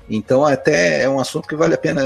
Então, 0.09 0.45
até 0.45 1.01
é 1.01 1.09
um 1.09 1.19
assunto 1.19 1.47
que 1.47 1.55
vale 1.55 1.73
a 1.73 1.77
pena, 1.77 2.03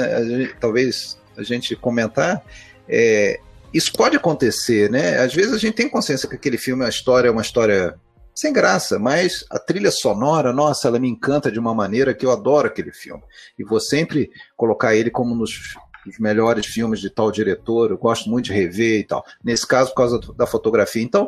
talvez, 0.59 1.17
a 1.37 1.43
gente 1.43 1.75
comentar. 1.75 2.41
É, 2.87 3.39
isso 3.73 3.91
pode 3.93 4.15
acontecer, 4.15 4.89
né? 4.89 5.17
Às 5.19 5.33
vezes 5.33 5.53
a 5.53 5.57
gente 5.57 5.75
tem 5.75 5.89
consciência 5.89 6.27
que 6.27 6.35
aquele 6.35 6.57
filme, 6.57 6.85
a 6.85 6.89
história 6.89 7.27
é 7.27 7.31
uma 7.31 7.41
história 7.41 7.95
sem 8.33 8.53
graça, 8.53 8.97
mas 8.97 9.43
a 9.49 9.59
trilha 9.59 9.91
sonora, 9.91 10.53
nossa, 10.53 10.87
ela 10.87 10.97
me 10.97 11.09
encanta 11.09 11.51
de 11.51 11.59
uma 11.59 11.73
maneira 11.73 12.13
que 12.13 12.25
eu 12.25 12.31
adoro 12.31 12.67
aquele 12.67 12.91
filme. 12.91 13.21
E 13.57 13.65
vou 13.65 13.79
sempre 13.81 14.31
colocar 14.55 14.95
ele 14.95 15.11
como 15.11 15.35
nos 15.35 15.75
dos 16.05 16.17
melhores 16.17 16.65
filmes 16.65 16.99
de 16.99 17.09
tal 17.09 17.31
diretor, 17.31 17.91
eu 17.91 17.97
gosto 17.97 18.29
muito 18.29 18.45
de 18.45 18.53
rever 18.53 19.01
e 19.01 19.03
tal. 19.03 19.23
Nesse 19.43 19.67
caso, 19.67 19.89
por 19.89 19.97
causa 19.97 20.19
da 20.35 20.47
fotografia. 20.47 21.03
Então, 21.03 21.27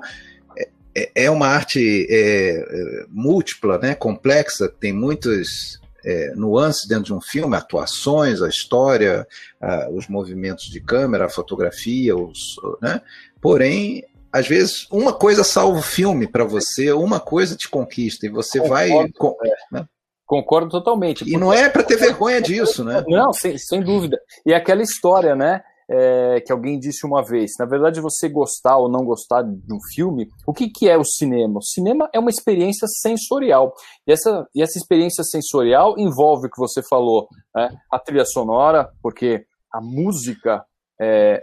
é, 0.96 1.12
é, 1.16 1.32
uma 1.32 1.48
arte 1.48 2.08
é, 2.10 2.58
é, 2.58 3.06
múltipla, 3.10 3.78
né, 3.78 3.96
complexa, 3.96 4.68
tem 4.68 4.94
muitas 4.94 5.80
é, 6.04 6.34
nuances 6.36 6.88
dentro 6.88 7.06
de 7.06 7.14
um 7.14 7.22
filme, 7.22 7.56
atuações, 7.56 8.42
a 8.42 8.50
história, 8.50 9.28
a, 9.62 9.90
os 9.90 10.08
movimentos 10.08 10.66
de 10.66 10.82
câmera, 10.82 11.26
a 11.26 11.30
fotografia, 11.30 12.16
os, 12.16 12.56
né? 12.82 13.02
porém 13.40 14.04
às 14.32 14.48
vezes 14.48 14.88
uma 14.90 15.12
coisa 15.14 15.44
salva 15.44 15.80
o 15.80 15.84
filme 15.84 16.26
para 16.28 16.44
você, 16.44 16.92
uma 16.92 17.20
coisa 17.20 17.56
te 17.56 17.70
conquista 17.70 18.26
e 18.26 18.30
você 18.30 18.60
Concordo, 18.60 18.88
vai. 18.90 19.12
Com, 19.12 19.38
é. 19.44 19.56
né? 19.72 19.86
Concordo 20.26 20.70
totalmente. 20.70 21.30
E 21.30 21.38
não 21.38 21.52
é 21.52 21.68
para 21.68 21.84
ter 21.84 21.98
vergonha 21.98 22.42
disso, 22.42 22.86
né? 22.86 23.04
Não, 23.06 23.34
sem, 23.34 23.58
sem 23.58 23.82
dúvida. 23.82 24.18
E 24.46 24.54
aquela 24.54 24.82
história, 24.82 25.36
né? 25.36 25.62
É, 25.94 26.40
que 26.40 26.54
alguém 26.54 26.80
disse 26.80 27.06
uma 27.06 27.22
vez. 27.22 27.52
Na 27.60 27.66
verdade, 27.66 28.00
você 28.00 28.30
gostar 28.30 28.78
ou 28.78 28.90
não 28.90 29.04
gostar 29.04 29.42
de 29.42 29.74
um 29.74 29.80
filme, 29.94 30.30
o 30.48 30.54
que, 30.54 30.70
que 30.70 30.88
é 30.88 30.98
o 30.98 31.04
cinema? 31.04 31.60
O 31.60 31.64
cinema 31.64 32.10
é 32.14 32.20
uma 32.20 32.30
experiência 32.30 32.88
sensorial. 32.88 33.74
E 34.08 34.14
essa, 34.14 34.48
e 34.56 34.62
essa 34.62 34.78
experiência 34.78 35.24
sensorial 35.24 35.96
envolve 35.98 36.48
o 36.48 36.50
que 36.50 36.60
você 36.60 36.82
falou, 36.82 37.28
né? 37.54 37.70
a 37.92 38.00
trilha 38.00 38.24
sonora, 38.24 38.90
porque 39.02 39.46
a 39.74 39.82
música 39.82 40.64
é, 41.02 41.42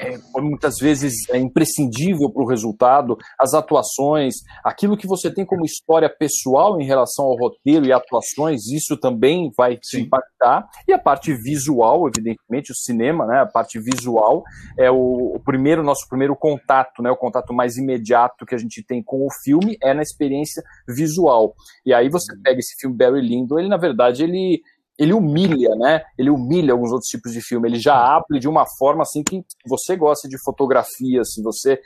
é, 0.00 0.18
muitas 0.40 0.76
vezes 0.80 1.28
é 1.30 1.38
imprescindível 1.38 2.30
para 2.30 2.42
o 2.42 2.48
resultado, 2.48 3.16
as 3.38 3.54
atuações, 3.54 4.34
aquilo 4.64 4.96
que 4.96 5.06
você 5.06 5.32
tem 5.32 5.44
como 5.44 5.64
história 5.64 6.08
pessoal 6.08 6.80
em 6.80 6.84
relação 6.84 7.26
ao 7.26 7.36
roteiro 7.36 7.86
e 7.86 7.92
atuações, 7.92 8.66
isso 8.66 8.96
também 8.96 9.50
vai 9.56 9.76
te 9.76 10.00
impactar. 10.00 10.68
E 10.86 10.92
a 10.92 10.98
parte 10.98 11.34
visual, 11.34 12.08
evidentemente, 12.08 12.72
o 12.72 12.74
cinema, 12.74 13.26
né, 13.26 13.40
a 13.40 13.46
parte 13.46 13.78
visual 13.78 14.42
é 14.78 14.90
o, 14.90 15.34
o, 15.36 15.40
primeiro 15.40 15.82
nosso 15.82 16.08
primeiro 16.08 16.36
contato, 16.36 17.02
né, 17.02 17.10
o 17.10 17.16
contato 17.16 17.52
mais 17.52 17.76
imediato 17.76 18.46
que 18.46 18.54
a 18.54 18.58
gente 18.58 18.84
tem 18.84 19.02
com 19.02 19.26
o 19.26 19.28
filme 19.44 19.76
é 19.82 19.94
na 19.94 20.02
experiência 20.02 20.62
visual. 20.88 21.54
E 21.84 21.92
aí 21.92 22.08
você 22.08 22.32
uhum. 22.34 22.42
pega 22.42 22.58
esse 22.58 22.74
filme 22.80 22.96
Barry 22.96 23.20
Lyndon, 23.20 23.58
ele 23.58 23.68
na 23.68 23.76
verdade 23.76 24.22
ele 24.22 24.60
ele 24.98 25.12
humilha, 25.12 25.74
né? 25.76 26.02
Ele 26.18 26.30
humilha 26.30 26.72
alguns 26.72 26.90
outros 26.90 27.08
tipos 27.08 27.32
de 27.32 27.40
filme. 27.40 27.68
Ele 27.68 27.78
já 27.78 27.94
abre 27.94 28.38
de 28.38 28.48
uma 28.48 28.64
forma 28.78 29.02
assim 29.02 29.22
que 29.22 29.44
você 29.66 29.96
gosta 29.96 30.28
de 30.28 30.42
fotografia, 30.42 31.22
se 31.24 31.42
você 31.42 31.80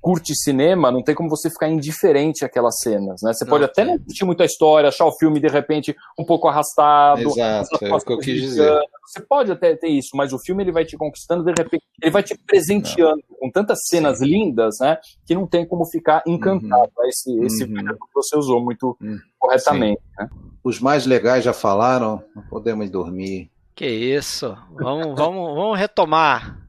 curte 0.00 0.34
cinema, 0.34 0.90
não 0.90 1.02
tem 1.02 1.14
como 1.14 1.28
você 1.28 1.50
ficar 1.50 1.68
indiferente 1.68 2.44
àquelas 2.44 2.80
cenas, 2.80 3.20
né? 3.22 3.32
Você 3.32 3.44
não, 3.44 3.50
pode 3.50 3.64
até 3.64 3.84
não 3.84 3.98
curtir 3.98 4.24
muito 4.24 4.42
a 4.42 4.46
história, 4.46 4.88
achar 4.88 5.06
o 5.06 5.16
filme 5.18 5.40
de 5.40 5.48
repente 5.48 5.94
um 6.18 6.24
pouco 6.24 6.48
arrastado. 6.48 7.20
Exato, 7.20 7.84
é 7.84 7.94
o 7.94 7.98
que 7.98 8.12
eu 8.12 8.18
quis 8.18 8.40
dizer. 8.40 8.80
Você 9.06 9.20
pode 9.20 9.52
até 9.52 9.76
ter 9.76 9.88
isso, 9.88 10.10
mas 10.14 10.32
o 10.32 10.38
filme 10.38 10.62
ele 10.62 10.72
vai 10.72 10.84
te 10.84 10.96
conquistando 10.96 11.44
de 11.44 11.52
repente, 11.56 11.84
ele 12.02 12.10
vai 12.10 12.22
te 12.22 12.38
presenteando 12.46 13.22
não. 13.28 13.38
com 13.38 13.50
tantas 13.50 13.80
cenas 13.86 14.18
Sim. 14.18 14.26
lindas, 14.26 14.76
né? 14.80 14.98
Que 15.26 15.34
não 15.34 15.46
tem 15.46 15.66
como 15.66 15.84
ficar 15.84 16.22
encantado. 16.26 16.90
Uhum. 16.96 17.08
Esse, 17.08 17.44
esse 17.44 17.64
uhum. 17.64 17.84
que 17.84 18.14
você 18.14 18.36
usou 18.36 18.62
muito 18.62 18.96
uhum. 19.00 19.18
corretamente, 19.38 20.00
né? 20.18 20.28
Os 20.62 20.78
mais 20.78 21.06
legais 21.06 21.44
já 21.44 21.52
falaram, 21.52 22.22
não 22.34 22.42
podemos 22.42 22.88
dormir. 22.90 23.50
Que 23.74 23.86
isso. 23.86 24.56
Vamos, 24.72 25.16
vamos, 25.16 25.54
vamos 25.54 25.78
retomar. 25.78 26.59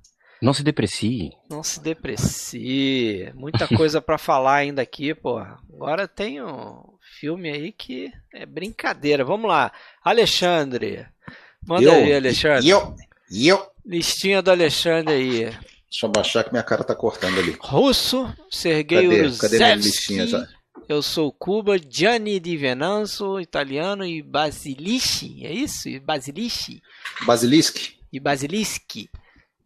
Não 0.41 0.53
se 0.53 0.63
deprecie. 0.63 1.31
Não 1.49 1.63
se 1.63 1.79
deprecie. 1.79 3.31
Muita 3.35 3.67
coisa 3.77 4.01
para 4.01 4.17
falar 4.17 4.55
ainda 4.55 4.81
aqui, 4.81 5.13
pô. 5.13 5.37
Agora 5.37 6.07
tem 6.07 6.41
um 6.41 6.83
filme 7.19 7.49
aí 7.49 7.71
que 7.71 8.11
é 8.33 8.45
brincadeira. 8.45 9.23
Vamos 9.23 9.47
lá. 9.47 9.71
Alexandre. 10.03 11.05
Manda 11.65 11.83
eu, 11.83 11.93
aí, 11.93 12.13
Alexandre. 12.13 12.67
Eu, 12.67 12.95
eu. 13.31 13.67
Listinha 13.85 14.41
do 14.41 14.49
Alexandre 14.49 15.13
aí. 15.13 15.43
Deixa 15.89 16.05
eu 16.05 16.09
baixar 16.09 16.43
que 16.43 16.51
minha 16.51 16.63
cara 16.63 16.83
tá 16.83 16.95
cortando 16.95 17.37
ali. 17.37 17.55
Russo, 17.59 18.33
Sergei 18.49 19.09
Cadê? 19.09 19.37
Cadê 19.37 19.57
minha 19.57 19.75
listinha 19.75 20.25
já? 20.25 20.47
Eu 20.87 21.01
sou 21.01 21.31
Cuba, 21.31 21.77
Gianni 21.77 22.39
Di 22.39 22.57
Venanzo, 22.57 23.39
italiano, 23.39 24.05
e 24.05 24.21
Basilischi, 24.21 25.45
é 25.45 25.51
isso? 25.51 25.87
Basilischi? 26.01 26.81
Basilischi. 27.25 27.97
E 28.11 28.19
Basilischi. 28.19 29.09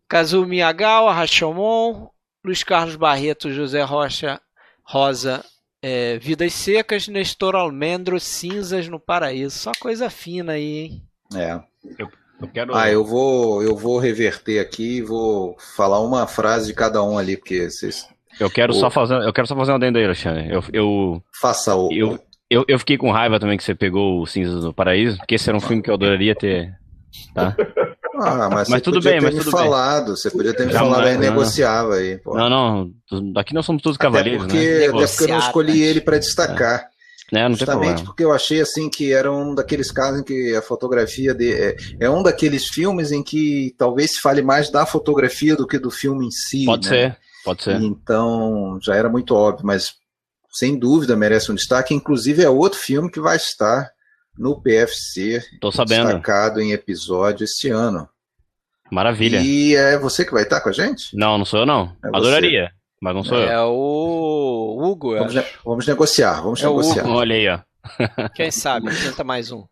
Kazuo 0.07 0.45
Miyagawa, 0.45 1.13
Rashomon, 1.13 2.07
Luiz 2.43 2.63
Carlos 2.63 2.95
Barreto, 2.95 3.51
José 3.51 3.81
Rocha, 3.81 4.39
Rosa, 4.83 5.43
é, 5.81 6.17
Vidas 6.17 6.53
Secas, 6.53 7.07
Nestor 7.07 7.55
Almendro, 7.55 8.19
Cinzas 8.19 8.87
no 8.87 8.99
Paraíso. 8.99 9.57
Só 9.57 9.71
coisa 9.79 10.09
fina 10.09 10.53
aí, 10.53 10.77
hein? 10.77 11.03
É. 11.35 11.59
Eu, 11.97 12.09
eu 12.41 12.47
quero... 12.47 12.75
Ah, 12.75 12.89
eu 12.89 13.03
vou, 13.03 13.63
eu 13.63 13.75
vou 13.75 13.97
reverter 13.97 14.59
aqui 14.59 14.97
e 14.97 15.01
vou 15.01 15.57
falar 15.75 15.99
uma 16.01 16.27
frase 16.27 16.67
de 16.67 16.73
cada 16.73 17.03
um 17.03 17.17
ali, 17.17 17.35
porque 17.37 17.69
vocês 17.69 18.07
eu 18.39 18.49
quero, 18.49 18.73
o... 18.73 18.75
só 18.75 18.89
fazer, 18.89 19.15
eu 19.15 19.33
quero 19.33 19.47
só 19.47 19.55
fazer 19.55 19.71
um 19.71 19.75
adendo 19.75 19.97
aí, 19.97 20.05
Alexandre. 20.05 20.51
Eu, 20.51 20.63
eu, 20.73 21.23
Faça 21.39 21.75
o. 21.75 21.91
Eu, 21.91 22.19
eu, 22.49 22.65
eu 22.67 22.79
fiquei 22.79 22.97
com 22.97 23.11
raiva 23.11 23.39
também 23.39 23.57
que 23.57 23.63
você 23.63 23.73
pegou 23.73 24.21
o 24.21 24.25
Cinzas 24.25 24.63
do 24.63 24.73
Paraíso, 24.73 25.17
porque 25.17 25.35
esse 25.35 25.49
era 25.49 25.57
um 25.57 25.61
filme 25.61 25.81
que 25.81 25.89
eu 25.89 25.93
adoraria 25.93 26.35
ter. 26.35 26.73
Tá? 27.33 27.55
Ah, 28.17 28.49
mas, 28.49 28.69
mas 28.69 28.81
tudo 28.81 29.01
bem, 29.01 29.19
mas 29.19 29.35
tudo 29.35 29.51
falado, 29.51 30.07
bem. 30.07 30.15
Você 30.15 30.31
podia 30.31 30.53
ter 30.53 30.65
me 30.65 30.71
Jamais, 30.71 30.93
falado 30.93 31.07
aí, 31.07 31.17
negociava 31.17 31.95
aí. 31.95 32.17
Pô. 32.17 32.37
Não, 32.37 32.49
não. 32.49 32.91
Aqui 33.35 33.53
nós 33.53 33.65
somos 33.65 33.81
todos 33.81 33.97
cavaleiros, 33.97 34.45
até 34.45 34.53
porque, 34.53 34.69
né? 34.69 34.85
Até 34.87 35.07
porque 35.07 35.23
eu 35.23 35.27
não 35.27 35.39
escolhi 35.39 35.81
ele 35.81 36.01
para 36.01 36.17
destacar. 36.17 36.79
É. 36.79 36.95
Não, 37.31 37.55
Justamente 37.55 38.03
porque 38.03 38.23
eu 38.23 38.31
achei 38.31 38.61
assim 38.61 38.87
que 38.87 39.11
era 39.11 39.31
um 39.31 39.55
daqueles 39.55 39.91
casos 39.91 40.21
em 40.21 40.23
que 40.23 40.55
a 40.55 40.61
fotografia 40.61 41.33
de, 41.33 41.53
é, 41.53 41.75
é, 41.99 42.09
um 42.09 42.21
daqueles 42.21 42.67
filmes 42.67 43.11
em 43.11 43.23
que 43.23 43.73
talvez 43.79 44.11
se 44.11 44.21
fale 44.21 44.43
mais 44.43 44.69
da 44.69 44.85
fotografia 44.85 45.55
do 45.55 45.65
que 45.65 45.79
do 45.79 45.89
filme 45.89 46.27
em 46.27 46.31
si. 46.31 46.65
Pode 46.65 46.87
né? 46.87 46.95
ser, 46.95 47.17
Pode 47.43 47.63
ser. 47.63 47.81
Então, 47.81 48.77
já 48.81 48.95
era 48.95 49.09
muito 49.09 49.33
óbvio, 49.33 49.65
mas 49.65 49.93
sem 50.51 50.77
dúvida 50.77 51.15
merece 51.15 51.51
um 51.51 51.55
destaque. 51.55 51.95
Inclusive, 51.95 52.43
é 52.43 52.49
outro 52.49 52.79
filme 52.79 53.09
que 53.09 53.19
vai 53.19 53.37
estar 53.37 53.89
no 54.37 54.61
PFC. 54.61 55.41
Tô 55.59 55.71
sabendo. 55.71 56.05
Destacado 56.05 56.61
em 56.61 56.71
episódio 56.71 57.43
este 57.43 57.69
ano. 57.69 58.07
Maravilha. 58.91 59.41
E 59.41 59.75
é 59.75 59.97
você 59.97 60.23
que 60.23 60.31
vai 60.31 60.43
estar 60.43 60.61
com 60.61 60.69
a 60.69 60.73
gente? 60.73 61.15
Não, 61.15 61.37
não 61.37 61.45
sou 61.45 61.61
eu, 61.61 61.65
não. 61.65 61.95
É 62.03 62.07
Adoraria, 62.09 62.71
mas 63.01 63.15
não 63.15 63.23
sou 63.23 63.37
é 63.37 63.45
eu. 63.45 63.49
É 63.49 63.63
o 63.63 64.79
Hugo. 64.79 65.17
Vamos, 65.17 65.33
ne 65.33 65.43
vamos, 65.63 65.87
negociar, 65.87 66.41
vamos 66.41 66.61
é 66.61 66.67
negociar. 66.67 67.07
Olha 67.07 67.35
aí, 67.35 67.49
ó. 67.49 67.59
Quem 68.35 68.51
sabe, 68.51 68.95
tenta 68.95 69.23
mais 69.23 69.51
um. 69.51 69.65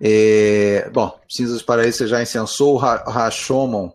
É, 0.00 0.90
bom, 0.92 1.18
Cinzas 1.28 1.62
Paraíso 1.62 1.98
você 1.98 2.06
já 2.08 2.22
incensou, 2.22 2.74
o 2.74 2.78
Rashomon 2.78 3.92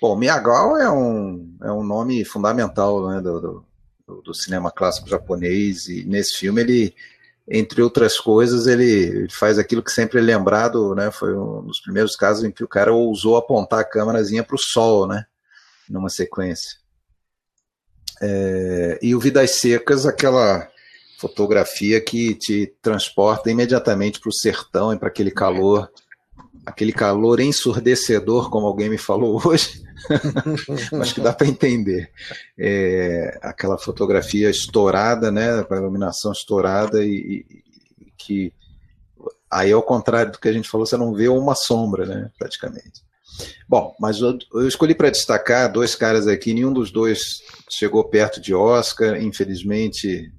Bom, 0.00 0.16
Miyagawa 0.16 0.82
é 0.82 0.88
um, 0.88 1.56
é 1.62 1.70
um 1.70 1.82
nome 1.82 2.24
fundamental 2.24 3.06
né, 3.10 3.20
do, 3.20 3.64
do, 4.06 4.22
do, 4.22 4.34
cinema 4.34 4.70
clássico 4.70 5.10
japonês 5.10 5.88
e 5.88 6.04
nesse 6.04 6.38
filme 6.38 6.62
ele, 6.62 6.94
entre 7.50 7.82
outras 7.82 8.16
coisas, 8.16 8.68
ele 8.68 9.28
faz 9.28 9.58
aquilo 9.58 9.82
que 9.82 9.90
sempre 9.90 10.20
é 10.20 10.22
lembrado, 10.22 10.94
né, 10.94 11.10
foi 11.10 11.36
um 11.36 11.64
dos 11.64 11.80
primeiros 11.80 12.14
casos 12.14 12.44
em 12.44 12.52
que 12.52 12.62
o 12.62 12.68
cara 12.68 12.92
ousou 12.92 13.36
apontar 13.36 13.80
a 13.80 13.84
câmerazinha 13.84 14.44
para 14.44 14.54
o 14.54 14.58
sol, 14.58 15.08
né, 15.08 15.26
numa 15.88 16.08
sequência. 16.08 16.78
É, 18.22 18.98
e 19.02 19.16
o 19.16 19.18
Vidas 19.18 19.56
Secas, 19.56 20.06
aquela 20.06 20.68
fotografia 21.18 22.00
que 22.00 22.34
te 22.36 22.72
transporta 22.80 23.50
imediatamente 23.50 24.20
para 24.20 24.28
o 24.28 24.32
sertão 24.32 24.92
e 24.92 24.98
para 24.98 25.08
aquele 25.08 25.32
calor, 25.32 25.90
aquele 26.70 26.92
calor 26.92 27.40
ensurdecedor, 27.40 28.50
como 28.50 28.66
alguém 28.66 28.88
me 28.88 28.98
falou 28.98 29.40
hoje, 29.44 29.82
Acho 31.00 31.14
que 31.14 31.20
dá 31.20 31.32
para 31.32 31.46
entender. 31.46 32.10
É, 32.58 33.38
aquela 33.42 33.76
fotografia 33.76 34.48
estourada, 34.48 35.30
né, 35.30 35.62
com 35.64 35.74
a 35.74 35.76
iluminação 35.76 36.32
estourada 36.32 37.04
e, 37.04 37.44
e, 37.98 38.12
que 38.16 38.52
aí 39.50 39.72
ao 39.72 39.82
contrário 39.82 40.32
do 40.32 40.38
que 40.38 40.48
a 40.48 40.52
gente 40.52 40.68
falou, 40.68 40.86
você 40.86 40.96
não 40.96 41.12
vê 41.12 41.28
uma 41.28 41.54
sombra, 41.54 42.06
né, 42.06 42.30
praticamente. 42.38 43.02
Bom, 43.68 43.94
mas 43.98 44.20
eu, 44.20 44.38
eu 44.54 44.68
escolhi 44.68 44.94
para 44.94 45.10
destacar 45.10 45.70
dois 45.70 45.94
caras 45.94 46.26
aqui, 46.26 46.52
nenhum 46.52 46.72
dos 46.72 46.90
dois 46.90 47.42
chegou 47.68 48.04
perto 48.04 48.40
de 48.40 48.54
Oscar, 48.54 49.20
infelizmente, 49.20 50.32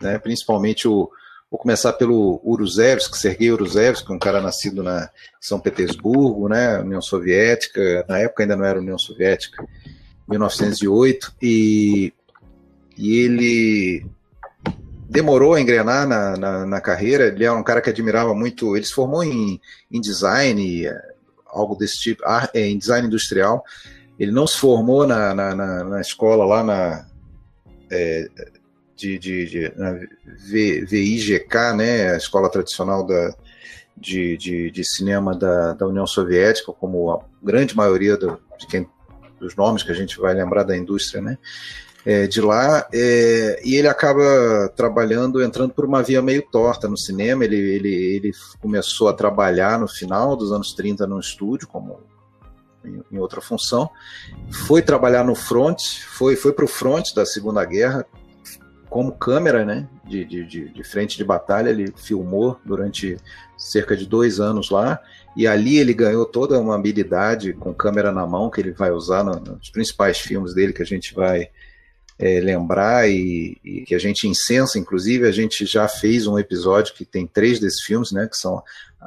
né, 0.00 0.18
principalmente 0.18 0.88
o, 0.88 1.10
Vou 1.50 1.58
começar 1.58 1.94
pelo 1.94 2.40
Uruzevski, 2.44 3.18
Sergei 3.18 3.50
Uruzevski, 3.50 4.12
um 4.12 4.18
cara 4.20 4.40
nascido 4.40 4.84
na 4.84 5.10
São 5.40 5.58
Petersburgo, 5.58 6.48
né, 6.48 6.78
União 6.78 7.02
Soviética, 7.02 8.04
na 8.08 8.18
época 8.18 8.44
ainda 8.44 8.54
não 8.54 8.64
era 8.64 8.78
União 8.78 8.96
Soviética, 8.96 9.66
1908, 10.28 11.34
e, 11.42 12.12
e 12.96 13.18
ele 13.18 14.06
demorou 15.08 15.54
a 15.54 15.60
engrenar 15.60 16.06
na, 16.06 16.36
na, 16.36 16.66
na, 16.66 16.80
carreira, 16.80 17.26
ele 17.26 17.44
era 17.44 17.52
um 17.52 17.64
cara 17.64 17.80
que 17.80 17.90
admirava 17.90 18.32
muito, 18.32 18.76
ele 18.76 18.86
se 18.86 18.94
formou 18.94 19.24
em, 19.24 19.60
em 19.90 20.00
design, 20.00 20.88
algo 21.46 21.74
desse 21.74 21.98
tipo, 21.98 22.22
é, 22.54 22.68
em 22.68 22.78
design 22.78 23.08
industrial, 23.08 23.64
ele 24.16 24.30
não 24.30 24.46
se 24.46 24.56
formou 24.56 25.04
na, 25.04 25.34
na, 25.34 25.54
na 25.82 26.00
escola 26.00 26.44
lá 26.44 26.62
na... 26.62 27.06
É, 27.90 28.28
de, 29.00 29.18
de, 29.18 29.46
de 29.46 30.84
VIGK, 30.84 31.72
né, 31.74 32.12
a 32.12 32.16
escola 32.16 32.50
tradicional 32.50 33.06
da, 33.06 33.34
de, 33.96 34.36
de, 34.36 34.70
de, 34.70 34.84
cinema 34.84 35.34
da, 35.34 35.72
da 35.72 35.86
União 35.86 36.06
Soviética, 36.06 36.72
como 36.72 37.10
a 37.10 37.20
grande 37.42 37.74
maioria 37.74 38.16
do, 38.16 38.38
de 38.58 38.66
quem, 38.66 38.86
dos 39.38 39.56
nomes 39.56 39.82
que 39.82 39.90
a 39.90 39.94
gente 39.94 40.18
vai 40.18 40.34
lembrar 40.34 40.64
da 40.64 40.76
indústria, 40.76 41.22
né, 41.22 41.38
é, 42.04 42.26
de 42.26 42.40
lá, 42.40 42.86
é, 42.92 43.60
e 43.64 43.76
ele 43.76 43.88
acaba 43.88 44.70
trabalhando, 44.74 45.42
entrando 45.42 45.72
por 45.72 45.84
uma 45.84 46.02
via 46.02 46.22
meio 46.22 46.42
torta 46.42 46.88
no 46.88 46.96
cinema. 46.96 47.44
Ele, 47.44 47.56
ele, 47.56 47.94
ele 47.94 48.32
começou 48.58 49.08
a 49.08 49.12
trabalhar 49.12 49.78
no 49.78 49.86
final 49.86 50.34
dos 50.34 50.50
anos 50.50 50.72
30 50.72 51.06
no 51.06 51.20
estúdio, 51.20 51.68
como 51.68 52.00
em, 52.82 53.02
em 53.12 53.18
outra 53.18 53.42
função. 53.42 53.90
Foi 54.66 54.80
trabalhar 54.80 55.24
no 55.24 55.34
front, 55.34 55.78
foi, 56.06 56.36
foi 56.36 56.52
para 56.54 56.64
o 56.64 56.68
front 56.68 57.12
da 57.14 57.26
Segunda 57.26 57.62
Guerra, 57.66 58.06
como 58.90 59.12
câmera, 59.12 59.64
né, 59.64 59.88
de, 60.04 60.24
de, 60.24 60.68
de, 60.68 60.84
frente 60.84 61.16
de 61.16 61.24
batalha, 61.24 61.70
ele 61.70 61.94
filmou 61.96 62.60
durante 62.64 63.16
cerca 63.56 63.96
de 63.96 64.04
dois 64.04 64.40
anos 64.40 64.68
lá, 64.68 65.00
e 65.36 65.46
ali 65.46 65.78
ele 65.78 65.94
ganhou 65.94 66.26
toda 66.26 66.58
uma 66.58 66.74
habilidade 66.74 67.52
com 67.52 67.72
câmera 67.72 68.10
na 68.10 68.26
mão 68.26 68.50
que 68.50 68.60
ele 68.60 68.72
vai 68.72 68.90
usar 68.90 69.22
no, 69.22 69.38
nos 69.38 69.70
principais 69.70 70.18
filmes 70.18 70.52
dele 70.52 70.72
que 70.72 70.82
a 70.82 70.86
gente 70.86 71.14
vai 71.14 71.48
é, 72.18 72.40
lembrar 72.40 73.08
e, 73.08 73.56
e, 73.64 73.82
que 73.82 73.94
a 73.94 73.98
gente 73.98 74.26
incensa, 74.26 74.76
inclusive 74.76 75.24
a 75.24 75.32
gente 75.32 75.64
já 75.64 75.86
fez 75.86 76.26
um 76.26 76.36
episódio 76.36 76.92
que 76.92 77.04
tem 77.04 77.28
três 77.28 77.60
desses 77.60 77.82
filmes, 77.82 78.10
né, 78.10 78.26
que 78.28 78.36
são 78.36 78.60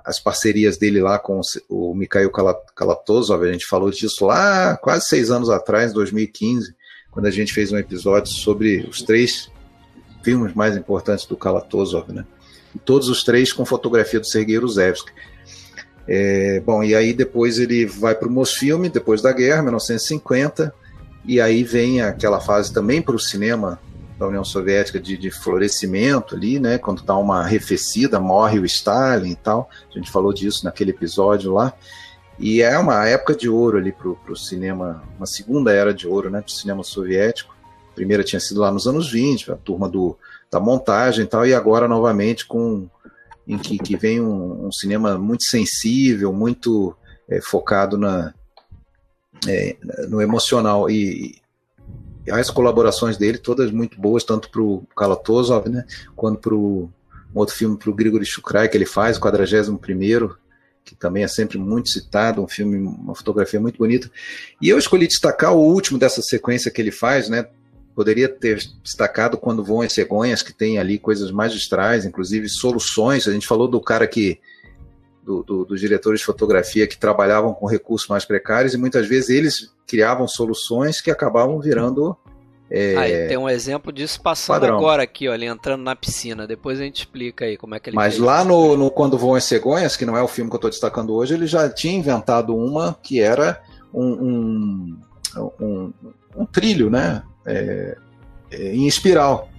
as 0.05 0.17
parcerias 0.17 0.78
dele 0.78 1.01
lá 1.01 1.20
com 1.20 1.41
o 1.67 1.93
Mikhail 1.93 2.32
Kalatozov, 2.74 3.43
a 3.43 3.51
gente 3.51 3.67
falou 3.67 3.91
disso 3.91 4.25
lá 4.25 4.78
quase 4.78 5.08
seis 5.08 5.29
anos 5.29 5.49
atrás, 5.49 5.91
2015, 5.91 6.74
quando 7.12 7.25
a 7.25 7.32
gente 7.32 7.53
fez 7.53 7.71
um 7.71 7.78
episódio 7.78 8.32
sobre 8.32 8.87
os 8.89 9.01
três 9.03 9.51
filmes 10.24 10.54
mais 10.54 10.75
importantes 10.78 11.25
do 11.25 11.36
Kalatozov, 11.36 12.12
né? 12.12 12.25
Todos 12.86 13.09
os 13.09 13.24
três 13.24 13.51
com 13.54 13.66
fotografia 13.66 14.20
do 14.20 14.25
Sergei 14.25 14.58
Ruzevski. 14.58 15.12
É, 16.08 16.59
bom, 16.66 16.83
e 16.83 16.95
aí 16.95 17.13
depois 17.13 17.59
ele 17.59 17.86
vai 17.86 18.16
para 18.16 18.28
o 18.28 18.32
Mosfilme, 18.32 18.89
depois 18.89 19.21
da 19.21 19.32
guerra, 19.32 19.62
1950, 19.62 20.74
e 21.25 21.39
aí 21.39 21.63
vem 21.63 22.01
aquela 22.01 22.41
fase 22.41 22.74
também 22.74 23.01
para 23.01 23.16
o 23.16 23.20
cinema 23.20 23.79
da 24.17 24.28
União 24.28 24.43
Soviética 24.43 25.00
de, 25.00 25.17
de, 25.17 25.32
florescimento 25.32 26.36
ali, 26.36 26.59
né? 26.59 26.78
Quando 26.78 27.04
dá 27.04 27.16
uma 27.17 27.41
arrefecida, 27.41 28.20
morre 28.20 28.59
o 28.59 28.66
Stalin 28.66 29.32
e 29.32 29.36
tal. 29.36 29.70
A 29.89 29.97
gente 29.97 30.12
falou 30.12 30.33
disso 30.33 30.66
naquele 30.66 30.91
episódio 30.91 31.54
lá. 31.54 31.74
E 32.37 32.62
é 32.62 32.78
uma 32.78 33.08
época 33.08 33.36
de 33.36 33.47
ouro 33.47 33.78
ali 33.78 33.91
para 33.91 34.09
o 34.09 34.36
cinema, 34.36 35.04
uma 35.17 35.25
segunda 35.25 35.71
era 35.71 35.93
de 35.93 36.08
ouro, 36.08 36.29
né? 36.29 36.41
Para 36.41 36.50
o 36.50 36.51
cinema 36.51 36.83
soviético 36.83 37.53
primeira 37.93 38.24
tinha 38.24 38.39
sido 38.39 38.59
lá 38.59 38.71
nos 38.71 38.87
anos 38.87 39.11
20, 39.11 39.51
a 39.51 39.55
turma 39.55 39.87
do, 39.89 40.17
da 40.51 40.59
montagem 40.59 41.25
e 41.25 41.28
tal, 41.28 41.45
e 41.45 41.53
agora 41.53 41.87
novamente 41.87 42.45
com 42.45 42.87
em 43.47 43.57
que, 43.57 43.78
que 43.78 43.97
vem 43.97 44.21
um, 44.21 44.67
um 44.67 44.71
cinema 44.71 45.17
muito 45.17 45.43
sensível, 45.43 46.32
muito 46.32 46.95
é, 47.28 47.41
focado 47.41 47.97
na, 47.97 48.33
é, 49.47 49.75
no 50.07 50.21
emocional. 50.21 50.89
E, 50.89 51.41
e, 52.25 52.32
as 52.32 52.49
colaborações 52.49 53.17
dele, 53.17 53.37
todas 53.37 53.70
muito 53.70 53.99
boas, 53.99 54.24
tanto 54.24 54.49
para 54.49 54.61
o 54.61 54.87
Kalatozov, 54.95 55.67
né, 55.70 55.86
quanto 56.15 56.39
para 56.39 56.55
um 56.55 56.89
outro 57.33 57.53
filme, 57.53 57.78
para 57.78 57.89
o 57.89 57.93
Grigory 57.93 58.25
Shukrai, 58.25 58.70
que 58.70 58.78
ele 58.78 58.86
faz, 58.86 59.17
o 59.17 59.20
41 59.20 59.78
que 60.86 60.95
também 60.95 61.24
é 61.24 61.28
sempre 61.28 61.57
muito 61.57 61.89
citado, 61.89 62.41
um 62.41 62.47
filme, 62.47 62.78
uma 62.78 63.15
fotografia 63.15 63.59
muito 63.59 63.78
bonita. 63.78 64.11
E 64.61 64.67
eu 64.67 64.78
escolhi 64.78 65.07
destacar 65.07 65.53
o 65.53 65.59
último 65.59 65.97
dessa 65.97 66.21
sequência 66.21 66.70
que 66.71 66.82
ele 66.82 66.91
faz, 66.91 67.29
né, 67.29 67.47
Poderia 67.95 68.28
ter 68.28 68.57
destacado 68.82 69.37
quando 69.37 69.63
voam 69.63 69.82
as 69.82 69.93
cegonhas, 69.93 70.41
que 70.41 70.51
tem 70.51 70.79
ali 70.79 70.97
coisas 70.97 71.32
magistrais, 71.32 72.05
inclusive 72.05 72.49
soluções. 72.49 73.28
A 73.28 73.32
gente 73.32 73.47
falou 73.47 73.67
do 73.67 73.79
cara 73.79 74.07
que 74.07 74.39
do, 75.24 75.43
do, 75.43 75.65
dos 75.65 75.79
diretores 75.79 76.20
de 76.20 76.25
fotografia 76.25 76.86
que 76.86 76.97
trabalhavam 76.97 77.53
com 77.53 77.65
recursos 77.65 78.07
mais 78.07 78.25
precários 78.25 78.74
e 78.74 78.78
muitas 78.78 79.07
vezes 79.07 79.29
eles 79.29 79.74
criavam 79.87 80.28
soluções 80.28 81.01
que 81.01 81.09
acabavam 81.09 81.59
virando. 81.59 82.15
É, 82.70 82.97
aí 82.97 83.28
tem 83.28 83.37
um 83.37 83.47
exemplo 83.47 83.91
disso 83.91 84.20
passando 84.21 84.61
padrão. 84.61 84.78
agora 84.78 85.03
aqui, 85.03 85.28
ele 85.28 85.45
entrando 85.45 85.83
na 85.83 85.95
piscina. 85.95 86.47
Depois 86.47 86.79
a 86.79 86.83
gente 86.83 86.97
explica 86.97 87.45
aí 87.45 87.55
como 87.55 87.75
é 87.75 87.79
que 87.79 87.89
ele 87.89 87.95
Mas 87.95 88.17
lá 88.17 88.43
no, 88.43 88.75
no, 88.75 88.89
Quando 88.89 89.17
Voam 89.17 89.36
as 89.36 89.43
Cegonhas, 89.43 89.95
que 89.95 90.05
não 90.05 90.17
é 90.17 90.24
o 90.24 90.28
filme 90.28 90.49
que 90.49 90.55
eu 90.55 90.57
estou 90.57 90.71
destacando 90.71 91.13
hoje, 91.13 91.36
ele 91.36 91.45
já 91.45 91.70
tinha 91.70 91.93
inventado 91.93 92.55
uma 92.55 92.97
que 93.01 93.21
era 93.21 93.61
um, 93.93 94.07
um, 94.07 94.97
um, 95.59 95.93
um 96.36 96.45
trilho, 96.45 96.89
né? 96.89 97.21
É, 97.45 97.97
é, 98.51 98.75
em 98.75 98.87
espiral 98.87 99.49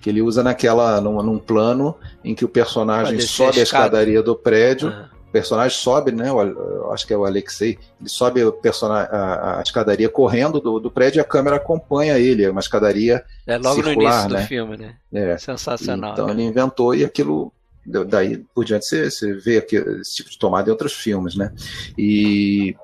que 0.00 0.10
ele 0.10 0.20
usa 0.20 0.42
naquela 0.42 1.00
num, 1.00 1.22
num 1.22 1.38
plano 1.38 1.96
em 2.22 2.34
que 2.34 2.44
o 2.44 2.48
personagem 2.48 3.18
sobe 3.20 3.60
a, 3.60 3.62
escadaria 3.62 4.22
do 4.22 4.36
prédio. 4.36 4.88
Uhum. 4.88 5.04
O 5.28 5.32
personagem 5.34 5.76
sobe, 5.76 6.12
né? 6.12 6.28
Eu 6.28 6.92
acho 6.92 7.06
que 7.06 7.12
é 7.12 7.16
o 7.16 7.24
Alexei. 7.24 7.78
Ele 7.98 8.08
sobe 8.08 8.44
o 8.44 8.52
personagem, 8.52 9.08
a, 9.10 9.58
a 9.58 9.62
escadaria 9.62 10.08
correndo 10.08 10.60
do, 10.60 10.78
do 10.78 10.90
prédio 10.90 11.18
e 11.18 11.22
a 11.22 11.24
câmera 11.24 11.56
acompanha 11.56 12.18
ele. 12.18 12.44
É 12.44 12.50
uma 12.50 12.60
escadaria. 12.60 13.24
É 13.46 13.56
logo 13.56 13.82
circular, 13.82 13.94
no 13.94 14.02
início 14.02 14.28
né? 14.28 14.40
do 14.40 14.46
filme, 14.46 14.76
né? 14.76 14.96
É. 15.12 15.38
Sensacional. 15.38 16.12
Então 16.12 16.26
né? 16.26 16.34
ele 16.34 16.42
inventou 16.42 16.94
e 16.94 17.04
aquilo 17.04 17.50
daí 17.86 18.44
por 18.54 18.64
diante 18.64 18.86
você, 18.86 19.10
você 19.10 19.34
vê 19.34 19.58
aqui, 19.58 19.76
esse 19.76 20.16
tipo 20.16 20.30
de 20.30 20.38
tomada 20.38 20.68
em 20.68 20.72
outros 20.72 20.92
filmes, 20.92 21.34
né? 21.34 21.52
E 21.98 22.74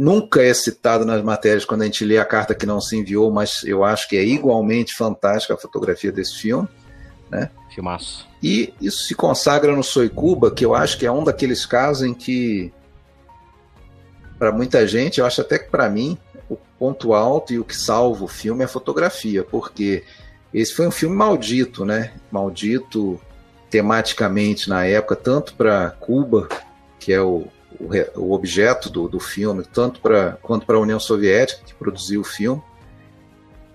nunca 0.00 0.42
é 0.42 0.54
citado 0.54 1.04
nas 1.04 1.22
matérias 1.22 1.66
quando 1.66 1.82
a 1.82 1.84
gente 1.84 2.06
lê 2.06 2.16
a 2.16 2.24
carta 2.24 2.54
que 2.54 2.64
não 2.64 2.80
se 2.80 2.96
enviou, 2.96 3.30
mas 3.30 3.62
eu 3.64 3.84
acho 3.84 4.08
que 4.08 4.16
é 4.16 4.24
igualmente 4.24 4.94
fantástica 4.96 5.52
a 5.52 5.58
fotografia 5.58 6.10
desse 6.10 6.36
filme, 6.36 6.66
né? 7.30 7.50
Filmaço. 7.74 8.26
E 8.42 8.72
isso 8.80 9.04
se 9.04 9.14
consagra 9.14 9.76
no 9.76 9.84
Soy 9.84 10.08
Cuba, 10.08 10.50
que 10.50 10.64
eu 10.64 10.74
acho 10.74 10.96
que 10.96 11.04
é 11.04 11.12
um 11.12 11.22
daqueles 11.22 11.66
casos 11.66 12.02
em 12.02 12.14
que, 12.14 12.72
para 14.38 14.50
muita 14.50 14.88
gente, 14.88 15.20
eu 15.20 15.26
acho 15.26 15.42
até 15.42 15.58
que 15.58 15.68
para 15.68 15.90
mim, 15.90 16.16
o 16.48 16.56
ponto 16.78 17.12
alto 17.12 17.52
e 17.52 17.58
o 17.58 17.64
que 17.64 17.76
salva 17.76 18.24
o 18.24 18.28
filme 18.28 18.62
é 18.62 18.64
a 18.64 18.68
fotografia, 18.68 19.44
porque 19.44 20.02
esse 20.54 20.72
foi 20.72 20.86
um 20.86 20.90
filme 20.90 21.14
maldito, 21.14 21.84
né? 21.84 22.14
Maldito 22.32 23.20
tematicamente 23.68 24.66
na 24.66 24.82
época, 24.82 25.14
tanto 25.14 25.52
para 25.52 25.90
Cuba, 25.90 26.48
que 26.98 27.12
é 27.12 27.20
o, 27.20 27.48
o, 27.80 28.20
o 28.20 28.32
objeto 28.32 28.90
do, 28.90 29.08
do 29.08 29.18
filme, 29.18 29.64
tanto 29.64 30.00
para 30.00 30.32
quanto 30.42 30.66
para 30.66 30.76
a 30.76 30.80
União 30.80 31.00
Soviética, 31.00 31.64
que 31.64 31.74
produziu 31.74 32.20
o 32.20 32.24
filme. 32.24 32.62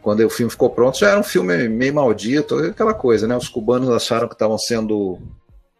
Quando 0.01 0.23
o 0.23 0.29
filme 0.29 0.51
ficou 0.51 0.69
pronto, 0.69 0.99
já 0.99 1.09
era 1.09 1.19
um 1.19 1.23
filme 1.23 1.67
meio 1.67 1.95
maldito, 1.95 2.55
aquela 2.57 2.93
coisa, 2.93 3.27
né? 3.27 3.35
Os 3.35 3.49
cubanos 3.49 3.89
acharam 3.89 4.27
que 4.27 4.35
estavam 4.35 4.57
sendo 4.57 5.19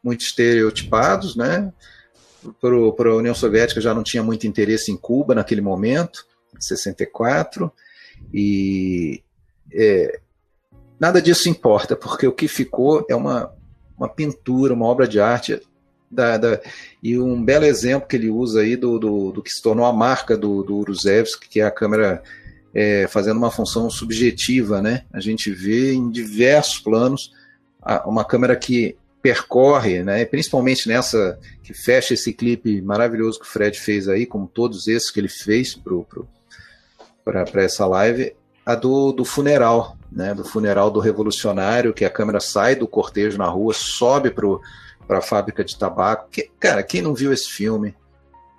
muito 0.04 0.22
estereotipados, 0.22 1.36
né? 1.36 1.72
Para 2.60 3.10
a 3.10 3.16
União 3.16 3.36
Soviética 3.36 3.80
já 3.80 3.94
não 3.94 4.04
tinha 4.04 4.24
muito 4.24 4.48
interesse 4.48 4.92
em 4.92 4.98
Cuba 4.98 5.36
naquele 5.36 5.62
momento, 5.62 6.26
em 6.56 6.62
64, 6.62 7.72
e 8.34 9.24
é, 9.72 10.20
nada 11.00 11.22
disso 11.22 11.50
importa, 11.50 11.96
porque 11.96 12.28
o 12.28 12.32
que 12.32 12.48
ficou 12.48 13.06
é 13.10 13.16
uma, 13.16 13.54
uma 13.98 14.10
pintura, 14.10 14.74
uma 14.74 14.86
obra 14.86 15.08
de 15.08 15.20
arte 15.20 15.62
da, 16.16 16.38
da, 16.38 16.60
e 17.04 17.20
um 17.20 17.44
belo 17.44 17.66
exemplo 17.66 18.08
que 18.08 18.16
ele 18.16 18.30
usa 18.30 18.62
aí 18.62 18.76
do, 18.76 18.98
do, 18.98 19.32
do 19.32 19.44
que 19.44 19.52
se 19.52 19.62
tornou 19.62 19.86
a 19.86 19.94
marca 19.94 20.36
do, 20.38 20.64
do 20.64 20.78
Uruzevski, 20.78 21.48
que 21.50 21.60
é 21.60 21.66
a 21.66 21.72
câmera 21.72 22.24
é, 22.74 23.08
fazendo 23.08 23.38
uma 23.38 23.52
função 23.52 23.90
subjetiva, 23.90 24.82
né? 24.82 25.04
A 25.14 25.20
gente 25.20 25.52
vê 25.52 25.94
em 25.94 26.10
diversos 26.10 26.80
planos 26.80 27.32
uma 28.06 28.26
câmera 28.26 28.56
que 28.56 28.98
percorre, 29.22 30.04
né? 30.04 30.26
Principalmente 30.26 30.88
nessa 30.88 31.40
que 31.64 31.74
fecha 31.74 32.14
esse 32.14 32.34
clipe 32.34 32.82
maravilhoso 32.82 33.40
que 33.40 33.46
o 33.46 33.50
Fred 33.50 33.80
fez 33.80 34.08
aí, 34.08 34.26
como 34.26 34.48
todos 34.48 34.88
esses 34.88 35.10
que 35.10 35.20
ele 35.20 35.30
fez 35.30 35.80
para 37.24 37.64
essa 37.64 37.86
live, 37.88 38.36
a 38.66 38.76
do, 38.76 39.12
do 39.12 39.24
funeral, 39.24 39.98
né? 40.12 40.34
Do 40.34 40.44
funeral 40.44 40.92
do 40.92 41.00
revolucionário, 41.00 41.94
que 41.94 42.04
a 42.04 42.10
câmera 42.10 42.40
sai 42.40 42.76
do 42.76 42.88
cortejo 42.88 43.38
na 43.38 43.48
rua, 43.48 43.74
sobe 43.74 44.32
para 44.32 44.48
para 45.08 45.20
a 45.20 45.22
fábrica 45.22 45.64
de 45.64 45.78
tabaco. 45.78 46.30
Que, 46.30 46.50
cara, 46.60 46.84
quem 46.84 47.02
não 47.02 47.14
viu 47.14 47.32
esse 47.32 47.50
filme 47.50 47.96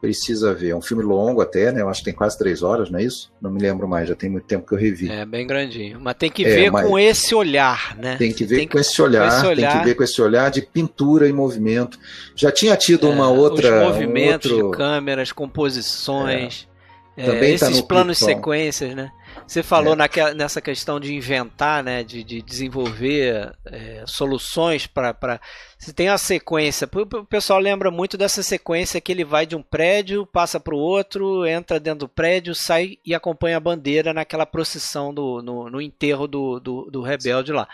precisa 0.01 0.55
ver. 0.55 0.71
É 0.71 0.77
um 0.77 0.83
filme 0.83 1.03
longo 1.03 1.41
até, 1.41 1.73
né? 1.73 1.81
Eu 1.81 1.89
acho 1.89 2.01
que 2.01 2.07
tem 2.07 2.15
quase 2.15 2.39
três 2.39 2.63
horas, 2.63 2.91
não 2.91 2.99
é 2.99 3.03
isso? 3.03 3.33
Não 3.41 3.51
me 3.51 3.61
lembro 3.61 3.89
mais, 3.89 4.09
já 4.09 4.15
tem 4.15 4.31
muito 4.31 4.47
tempo 4.47 4.67
que 4.67 4.75
eu 4.75 4.79
revi. 4.79 5.11
É 5.11 5.25
bem 5.25 5.47
grandinho. 5.47 5.99
Mas 6.01 6.15
tem 6.15 6.31
que 6.31 6.45
é, 6.45 6.49
ver 6.49 6.71
com 6.71 6.99
esse 6.99 7.35
olhar, 7.35 7.97
né? 7.97 8.17
Tem 8.17 8.33
que 8.33 8.45
ver 8.45 8.57
tem 8.57 8.69
com, 8.69 8.79
esse 8.79 9.01
olhar, 9.01 9.29
com 9.29 9.37
esse 9.37 9.47
olhar, 9.47 9.73
tem 9.73 9.81
que 9.81 9.87
ver 9.87 9.95
com 9.95 10.03
esse 10.05 10.23
olhar 10.23 10.51
de 10.51 10.63
pintura 10.63 11.29
e 11.29 11.33
movimento. 11.33 11.99
Já 12.35 12.53
tinha 12.53 12.77
tido 12.77 13.07
é, 13.07 13.11
uma 13.11 13.29
outra. 13.29 13.83
Os 13.83 13.93
movimentos 13.95 14.51
um 14.51 14.55
outro... 14.55 14.71
de 14.71 14.77
câmeras, 14.77 15.33
composições. 15.33 16.69
É. 17.17 17.25
Também 17.25 17.55
é, 17.55 17.59
tá 17.59 17.71
esses 17.71 17.81
planos 17.81 18.19
sequências, 18.19 18.95
né? 18.95 19.11
Você 19.47 19.63
falou 19.63 19.95
é. 19.95 19.97
naquela, 19.97 20.35
nessa 20.35 20.61
questão 20.61 20.99
de 21.01 21.15
inventar, 21.15 21.83
né, 21.83 22.03
de, 22.03 22.23
de 22.25 22.43
desenvolver 22.43 23.53
é, 23.67 24.05
soluções 24.07 24.87
para. 24.87 25.41
Se 25.79 25.93
tem 25.93 26.09
a 26.09 26.17
sequência, 26.17 26.89
o 26.91 27.25
pessoal 27.25 27.61
lembra 27.61 27.91
muito 27.91 28.17
dessa 28.17 28.43
sequência 28.43 29.01
que 29.01 29.13
ele 29.13 29.25
vai 29.25 29.45
de 29.45 29.55
um 29.55 29.63
prédio, 29.63 30.25
passa 30.25 30.59
para 30.59 30.75
o 30.75 30.79
outro, 30.79 31.47
entra 31.47 31.79
dentro 31.79 32.01
do 32.01 32.09
prédio, 32.09 32.55
sai 32.55 32.99
e 33.05 33.15
acompanha 33.15 33.59
a 33.59 33.61
bandeira 33.61 34.15
naquela 34.15 34.47
procissão 34.47 35.13
do, 35.13 35.43
no, 35.43 35.69
no 35.69 35.81
enterro 35.81 36.27
do, 36.27 36.59
do, 36.59 36.91
do 36.91 37.03
rebelde 37.03 37.53
lá. 37.53 37.69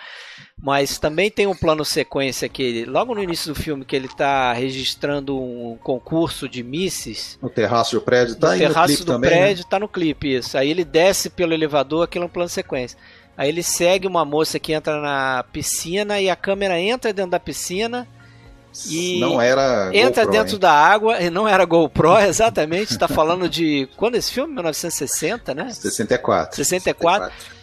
Mas 0.60 0.98
também 0.98 1.30
tem 1.30 1.46
um 1.46 1.54
plano 1.54 1.84
sequência 1.84 2.48
que 2.48 2.84
logo 2.84 3.14
no 3.14 3.22
início 3.22 3.54
do 3.54 3.60
filme 3.60 3.84
que 3.84 3.94
ele 3.94 4.06
está 4.06 4.52
registrando 4.52 5.40
um 5.40 5.78
concurso 5.80 6.48
de 6.48 6.62
misses. 6.62 7.38
No 7.40 7.48
terraço 7.48 7.96
do 7.96 8.02
prédio, 8.02 8.34
tá 8.34 8.52
no 8.52 8.58
terraço 8.58 9.04
do 9.04 9.12
também, 9.12 9.30
né? 9.30 9.36
prédio, 9.36 9.62
né? 9.62 9.70
tá 9.70 9.78
no 9.78 9.88
clipe 9.88 10.34
isso. 10.34 10.58
Aí 10.58 10.68
ele 10.68 10.84
desce 10.84 11.30
pelo 11.30 11.54
elevador, 11.54 12.04
aquilo 12.04 12.24
é 12.24 12.26
um 12.26 12.30
plano 12.30 12.48
sequência. 12.48 12.98
Aí 13.36 13.48
ele 13.48 13.62
segue 13.62 14.06
uma 14.06 14.24
moça 14.24 14.58
que 14.58 14.72
entra 14.72 15.00
na 15.00 15.44
piscina 15.52 16.20
e 16.20 16.28
a 16.28 16.36
câmera 16.36 16.78
entra 16.78 17.12
dentro 17.12 17.30
da 17.30 17.40
piscina 17.40 18.06
e 18.88 19.20
não 19.20 19.40
era 19.40 19.90
entra 19.92 20.24
GoPro, 20.24 20.38
dentro 20.38 20.54
hein? 20.54 20.60
da 20.60 20.72
água 20.72 21.20
e 21.20 21.28
não 21.28 21.46
era 21.46 21.64
GoPro 21.64 22.18
exatamente 22.24 22.92
está 22.92 23.06
falando 23.06 23.46
de 23.46 23.86
quando 23.98 24.14
esse 24.14 24.32
filme 24.32 24.54
1960 24.54 25.54
né 25.54 25.70
64 25.70 26.56
64, 26.56 26.56
64. 26.56 27.62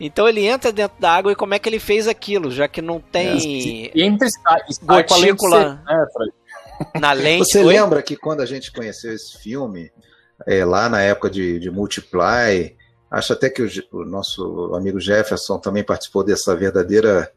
Então 0.00 0.28
ele 0.28 0.46
entra 0.46 0.72
dentro 0.72 1.00
da 1.00 1.12
água 1.12 1.32
e 1.32 1.36
como 1.36 1.54
é 1.54 1.58
que 1.58 1.68
ele 1.68 1.80
fez 1.80 2.06
aquilo, 2.06 2.50
já 2.50 2.68
que 2.68 2.80
não 2.80 3.00
tem 3.00 3.90
é, 3.94 4.00
está 4.68 5.02
gotícula 5.02 5.82
né, 5.84 6.06
na 7.00 7.12
lente. 7.12 7.46
Você 7.46 7.58
Oi? 7.58 7.74
lembra 7.74 8.00
que 8.00 8.16
quando 8.16 8.40
a 8.40 8.46
gente 8.46 8.70
conheceu 8.70 9.12
esse 9.12 9.38
filme, 9.38 9.90
é, 10.46 10.64
lá 10.64 10.88
na 10.88 11.02
época 11.02 11.28
de, 11.28 11.58
de 11.58 11.68
Multiply, 11.68 12.76
acho 13.10 13.32
até 13.32 13.48
que 13.48 13.62
o, 13.62 13.68
o, 13.92 14.04
nosso 14.04 14.74
amigo 14.74 15.00
Jefferson 15.00 15.58
também 15.58 15.84
participou 15.84 16.24
dessa 16.24 16.54
verdadeira 16.54 17.30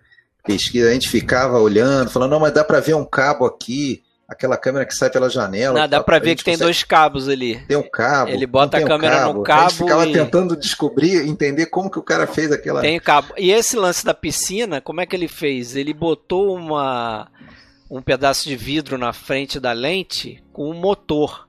pesquisa, 0.44 0.90
a 0.90 0.94
gente 0.94 1.10
ficava 1.10 1.60
olhando, 1.60 2.10
falando, 2.10 2.32
não, 2.32 2.40
mas 2.40 2.54
dá 2.54 2.64
para 2.64 2.80
ver 2.80 2.96
um 2.96 3.06
cabo 3.06 3.46
aqui, 3.46 4.02
aquela 4.28 4.58
câmera 4.58 4.86
que 4.86 4.96
sai 4.96 5.10
pela 5.10 5.30
janela. 5.30 5.80
Não, 5.80 5.88
dá 5.88 6.02
para 6.02 6.20
ver 6.20 6.36
que 6.36 6.44
tem 6.44 6.54
consegue... 6.54 6.66
dois 6.66 6.84
cabos 6.84 7.30
ali. 7.30 7.60
Tem 7.68 7.78
um 7.78 7.88
cabo. 7.88 8.32
Ele 8.32 8.48
bota 8.48 8.78
a 8.78 8.86
câmera 8.86 9.16
um 9.16 9.20
cabo. 9.20 9.34
no 9.34 9.44
cabo. 9.44 9.62
A 9.62 9.70
gente 9.70 9.78
ficava 9.78 10.08
e... 10.08 10.14
tentando 10.14 10.56
descobrir, 10.56 11.28
entender 11.28 11.68
como 11.68 11.92
que 11.92 12.00
o 12.00 12.04
cara 12.04 12.26
fez 12.26 12.52
aquela. 12.52 12.82
Tem 12.82 13.00
cabo. 13.00 13.34
E 13.38 13.52
esse 13.52 13.76
lance 13.76 14.04
da 14.04 14.14
piscina, 14.14 14.82
como 14.82 15.02
é 15.02 15.06
que 15.06 15.16
ele 15.16 15.28
fez? 15.28 15.76
Ele 15.76 15.94
botou 15.94 16.56
uma 16.56 17.30
um 17.90 18.02
pedaço 18.02 18.48
de 18.48 18.56
vidro 18.56 18.98
na 18.98 19.12
frente 19.12 19.60
da 19.60 19.74
lente 19.74 20.42
com 20.54 20.70
um 20.72 20.74
motor 20.74 21.46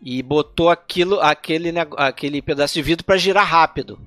e 0.00 0.22
botou 0.22 0.70
aquilo, 0.70 1.20
aquele, 1.20 1.72
aquele 1.96 2.40
pedaço 2.40 2.74
de 2.74 2.82
vidro 2.82 3.04
para 3.04 3.16
girar 3.16 3.46
rápido. 3.46 3.98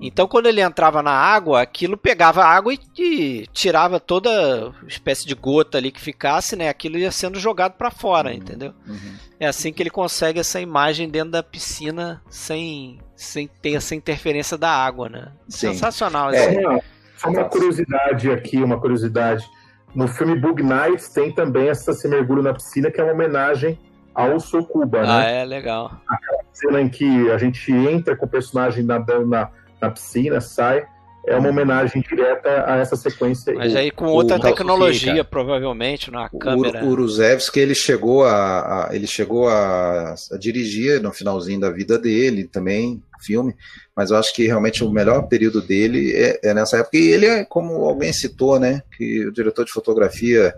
Então, 0.00 0.28
quando 0.28 0.46
ele 0.46 0.60
entrava 0.60 1.02
na 1.02 1.10
água, 1.10 1.60
aquilo 1.60 1.96
pegava 1.96 2.44
água 2.44 2.72
e, 2.72 2.78
e, 2.96 3.46
tirava 3.52 3.98
toda 3.98 4.72
espécie 4.86 5.26
de 5.26 5.34
gota 5.34 5.76
ali 5.76 5.90
que 5.90 6.00
ficasse, 6.00 6.54
né? 6.54 6.68
Aquilo 6.68 6.96
ia 6.98 7.10
sendo 7.10 7.40
jogado 7.40 7.72
para 7.72 7.90
fora, 7.90 8.28
uhum, 8.30 8.36
entendeu? 8.36 8.72
Uhum. 8.86 9.14
É 9.40 9.48
assim 9.48 9.72
que 9.72 9.82
ele 9.82 9.90
consegue 9.90 10.38
essa 10.38 10.60
imagem 10.60 11.08
dentro 11.08 11.32
da 11.32 11.42
piscina 11.42 12.22
sem, 12.30 13.00
sem 13.16 13.48
ter 13.60 13.74
essa 13.74 13.94
interferência 13.96 14.56
da 14.56 14.70
água, 14.70 15.08
né? 15.08 15.32
Sim. 15.48 15.72
Sensacional. 15.72 16.30
É, 16.30 16.46
assim. 16.46 16.80
só 17.16 17.28
uma 17.28 17.44
curiosidade 17.44 18.30
aqui, 18.30 18.62
uma 18.62 18.80
curiosidade. 18.80 19.44
No 19.92 20.06
filme 20.06 20.38
Bug 20.38 20.62
Nights 20.62 21.08
tem 21.08 21.32
também 21.32 21.68
essa 21.68 21.92
se 21.92 22.06
mergulho 22.06 22.42
na 22.42 22.54
piscina, 22.54 22.88
que 22.88 23.00
é 23.00 23.04
uma 23.04 23.14
homenagem 23.14 23.76
ao 24.18 24.40
Socuba, 24.40 25.02
né? 25.02 25.08
Ah, 25.08 25.24
é 25.24 25.44
legal. 25.44 25.92
Aquela 26.08 26.40
cena 26.52 26.80
em 26.80 26.88
que 26.88 27.30
a 27.30 27.38
gente 27.38 27.72
entra 27.72 28.16
com 28.16 28.26
o 28.26 28.28
personagem 28.28 28.84
nadando 28.84 29.26
na 29.26 29.50
na 29.80 29.90
piscina, 29.90 30.40
sai. 30.40 30.86
É 31.26 31.36
uma 31.36 31.50
homenagem 31.50 32.02
direta 32.08 32.64
a 32.66 32.78
essa 32.78 32.96
sequência. 32.96 33.52
Mas 33.54 33.76
aí 33.76 33.90
com 33.90 34.06
outra 34.06 34.38
o, 34.38 34.40
tecnologia, 34.40 35.22
provavelmente, 35.22 36.10
na 36.10 36.26
câmera. 36.30 36.82
O 36.82 36.88
Uruzevski, 36.88 37.60
ele 37.60 37.74
chegou 37.74 38.24
a, 38.24 38.88
a 38.88 38.96
ele 38.96 39.06
chegou 39.06 39.46
a, 39.46 40.14
a, 40.14 40.38
dirigir 40.38 41.02
no 41.02 41.12
finalzinho 41.12 41.60
da 41.60 41.70
vida 41.70 41.98
dele 41.98 42.44
também, 42.44 43.02
filme, 43.20 43.54
mas 43.94 44.10
eu 44.10 44.16
acho 44.16 44.34
que 44.34 44.46
realmente 44.46 44.82
o 44.82 44.90
melhor 44.90 45.28
período 45.28 45.60
dele 45.60 46.14
é, 46.14 46.40
é 46.42 46.54
nessa 46.54 46.78
época. 46.78 46.96
E 46.96 47.08
ele 47.08 47.26
é, 47.26 47.44
como 47.44 47.74
alguém 47.84 48.12
citou, 48.12 48.58
né, 48.58 48.82
que 48.96 49.26
o 49.26 49.32
diretor 49.32 49.66
de 49.66 49.72
fotografia 49.72 50.54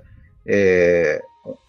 é, 0.47 1.21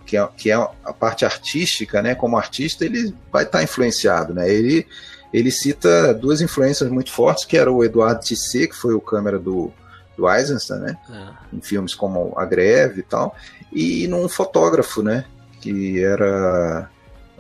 que 0.06 0.18
é, 0.18 0.28
que 0.38 0.52
é 0.52 0.56
a 0.56 0.94
parte 0.94 1.26
artística, 1.26 2.02
né? 2.02 2.16
Como 2.16 2.38
artista, 2.38 2.86
ele 2.86 3.14
vai 3.32 3.44
estar 3.44 3.60
tá 3.60 3.64
influenciado, 3.64 4.34
né? 4.34 4.50
Ele, 4.50 4.86
ele 5.34 5.52
cita 5.52 6.14
duas 6.14 6.42
influências 6.42 6.90
muito 6.90 7.12
fortes, 7.12 7.46
que 7.46 7.58
era 7.58 7.72
o 7.72 7.84
Eduardo 7.84 8.22
Tissé, 8.22 8.68
que 8.68 8.76
foi 8.76 8.94
o 8.94 9.02
câmera 9.02 9.40
do, 9.40 9.72
do 10.18 10.30
Eisenstein, 10.30 10.80
né? 10.80 10.98
É. 11.10 11.56
Em 11.56 11.62
filmes 11.62 11.96
como 11.96 12.34
A 12.38 12.46
Greve 12.46 13.00
e 13.00 13.04
tal, 13.04 13.36
e 13.72 14.08
num 14.08 14.28
fotógrafo, 14.28 15.02
né? 15.02 15.26
Que 15.62 16.04
era 16.04 16.90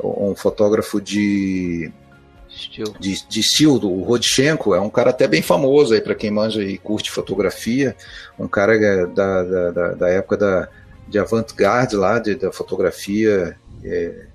um 0.04 0.36
fotógrafo 0.36 1.02
de 1.02 1.92
Estilo. 2.54 2.96
De, 3.00 3.28
de 3.28 3.40
estilo, 3.40 3.90
o 3.90 4.04
Rodchenko 4.04 4.76
é 4.76 4.82
um 4.82 4.90
cara 4.90 5.12
até 5.12 5.26
bem 5.26 5.42
famoso 5.42 5.94
aí 5.94 6.02
para 6.02 6.14
quem 6.14 6.30
manja 6.30 6.62
e 6.62 6.78
curte 6.78 7.10
fotografia, 7.10 7.96
um 8.38 8.48
cara 8.48 8.76
é 8.76 9.06
da, 9.06 9.44
da, 9.44 9.72
da, 9.72 9.88
da 9.94 10.10
época 10.10 10.36
da, 10.36 10.70
de 11.12 11.20
avant-garde 11.20 11.96
lá, 11.96 12.18
de, 12.18 12.36
da 12.36 12.52
fotografia. 12.52 13.58
É, 13.84 14.28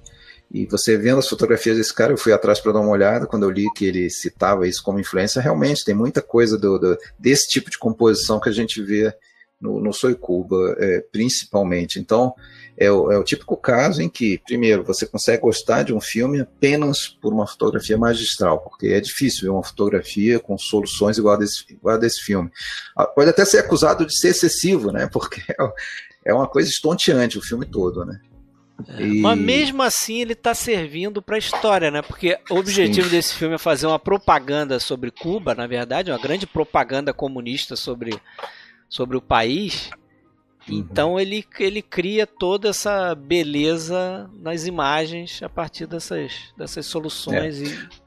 e 0.53 0.67
você 0.67 0.97
vendo 0.97 1.19
as 1.19 1.29
fotografias 1.29 1.77
desse 1.77 1.93
cara, 1.93 2.13
eu 2.13 2.19
fui 2.19 2.33
atrás 2.33 2.61
para 2.61 2.73
dar 2.73 2.81
uma 2.81 2.93
olhada 2.93 3.27
quando 3.27 3.43
eu 3.43 3.51
li 3.51 3.67
que 3.75 3.85
ele 3.85 4.09
citava 4.11 4.69
isso 4.69 4.83
como 4.83 5.01
influência. 5.01 5.43
Realmente, 5.43 5.85
tem 5.85 5.95
muita 5.95 6.23
coisa 6.23 6.57
do, 6.57 6.79
do 6.79 6.97
desse 7.19 7.49
tipo 7.49 7.71
de 7.71 7.79
composição 7.79 8.39
que 8.39 8.49
a 8.49 8.53
gente 8.53 8.81
vê 8.83 9.13
no, 9.61 9.81
no 9.81 9.93
Soy 9.93 10.15
Cuba, 10.15 10.77
é, 10.79 11.01
principalmente. 11.11 11.99
Então, 11.99 12.35
é 12.77 12.91
o, 12.91 13.11
é 13.11 13.19
o 13.19 13.25
típico 13.25 13.57
caso 13.57 14.03
em 14.03 14.09
que, 14.09 14.39
primeiro, 14.47 14.85
você 14.85 15.07
consegue 15.07 15.43
gostar 15.43 15.83
de 15.83 15.95
um 15.95 16.01
filme 16.01 16.41
apenas 16.41 17.09
por 17.09 17.33
uma 17.33 17.47
fotografia 17.47 17.97
magistral, 17.97 18.61
porque 18.61 18.89
é 18.89 19.01
difícil 19.01 19.43
ver 19.43 19.49
uma 19.49 19.65
fotografia 19.65 20.39
com 20.39 20.59
soluções 20.59 21.17
igual 21.17 21.35
a 21.35 21.39
desse, 21.39 21.65
igual 21.71 21.95
a 21.95 21.99
desse 21.99 22.21
filme. 22.21 22.51
Ah, 22.95 23.07
pode 23.07 23.31
até 23.31 23.45
ser 23.45 23.59
acusado 23.59 24.05
de 24.05 24.17
ser 24.17 24.29
excessivo, 24.29 24.93
né? 24.93 25.09
Porque 25.13 25.43
é 26.27 26.35
uma 26.35 26.49
coisa 26.49 26.69
estonteante 26.69 27.39
o 27.39 27.43
filme 27.43 27.65
todo, 27.65 28.05
né? 28.05 28.21
É, 28.89 29.03
e... 29.03 29.21
Mas 29.21 29.39
mesmo 29.39 29.83
assim 29.83 30.21
ele 30.21 30.33
está 30.33 30.55
servindo 30.55 31.23
para 31.23 31.37
a 31.37 31.39
história, 31.39 31.91
né? 31.91 32.03
Porque 32.03 32.39
o 32.51 32.57
objetivo 32.57 33.09
Sim. 33.09 33.17
desse 33.17 33.35
filme 33.35 33.55
é 33.55 33.59
fazer 33.59 33.87
uma 33.87 33.99
propaganda 33.99 34.79
sobre 34.79 35.11
Cuba, 35.11 35.55
na 35.55 35.67
verdade, 35.67 36.11
uma 36.11 36.19
grande 36.19 36.47
propaganda 36.47 37.15
comunista 37.15 37.77
sobre, 37.77 38.21
sobre 38.89 39.17
o 39.17 39.23
país. 39.23 39.91
Uhum. 40.69 40.79
Então 40.79 41.19
ele, 41.19 41.45
ele 41.59 41.81
cria 41.81 42.27
toda 42.27 42.69
essa 42.69 43.15
beleza 43.15 44.29
nas 44.35 44.67
imagens 44.67 45.43
a 45.43 45.49
partir 45.49 45.87
dessas, 45.87 46.53
dessas 46.57 46.85
soluções. 46.87 47.63
É. 47.63 47.65
E... 47.65 48.06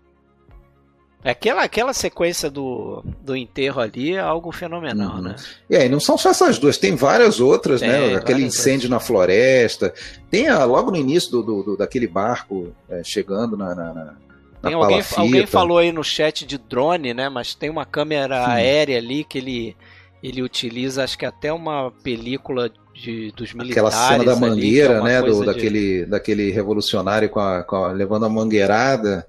Aquela, 1.24 1.64
aquela 1.64 1.94
sequência 1.94 2.50
do, 2.50 3.04
do 3.22 3.36
enterro 3.36 3.82
ali 3.82 4.14
é 4.14 4.20
algo 4.20 4.54
fenomenal, 4.54 5.18
uhum. 5.18 5.22
né? 5.22 5.36
E 5.70 5.76
aí, 5.76 5.90
não 5.90 6.00
são 6.00 6.18
só 6.18 6.30
essas 6.30 6.58
duas, 6.58 6.78
tem 6.78 6.96
várias 6.96 7.42
outras, 7.42 7.82
né? 7.82 8.16
Aquele 8.16 8.44
incêndio 8.44 8.90
na 8.90 9.02
floresta. 9.02 9.94
Tem 10.32 10.48
a, 10.48 10.64
logo 10.64 10.92
no 10.92 10.98
início 10.98 11.30
do, 11.32 11.44
do, 11.44 11.64
do 11.64 11.78
daquele 11.78 12.08
barco 12.08 12.74
é, 12.90 13.04
chegando 13.04 13.58
na, 13.58 13.76
na, 13.76 13.94
na 13.94 14.16
tem 14.62 14.74
alguém, 14.74 15.02
alguém 15.16 15.46
falou 15.46 15.78
aí 15.78 15.92
no 15.92 16.04
chat 16.04 16.46
de 16.46 16.58
drone, 16.58 17.14
né? 17.14 17.30
Mas 17.30 17.56
tem 17.56 17.70
uma 17.70 17.86
câmera 17.86 18.44
Sim. 18.44 18.52
aérea 18.52 18.98
ali 18.98 19.24
que 19.24 19.38
ele 19.38 19.78
ele 20.22 20.42
utiliza, 20.42 21.04
acho 21.04 21.18
que 21.18 21.26
até 21.26 21.52
uma 21.52 21.92
película 22.04 22.70
de, 22.94 23.32
dos 23.32 23.54
militares. 23.54 23.96
Aquela 23.96 24.10
cena 24.10 24.26
da 24.26 24.34
é 24.34 24.36
mangueira, 24.36 25.02
né? 25.02 25.22
Do, 25.22 25.46
daquele, 25.46 26.04
de... 26.04 26.06
daquele 26.06 26.52
revolucionário 26.52 27.30
com 27.30 27.40
a, 27.40 27.64
com 27.64 27.78
a, 27.78 27.92
levando 27.94 28.26
a 28.26 28.30
mangueirada. 28.30 29.26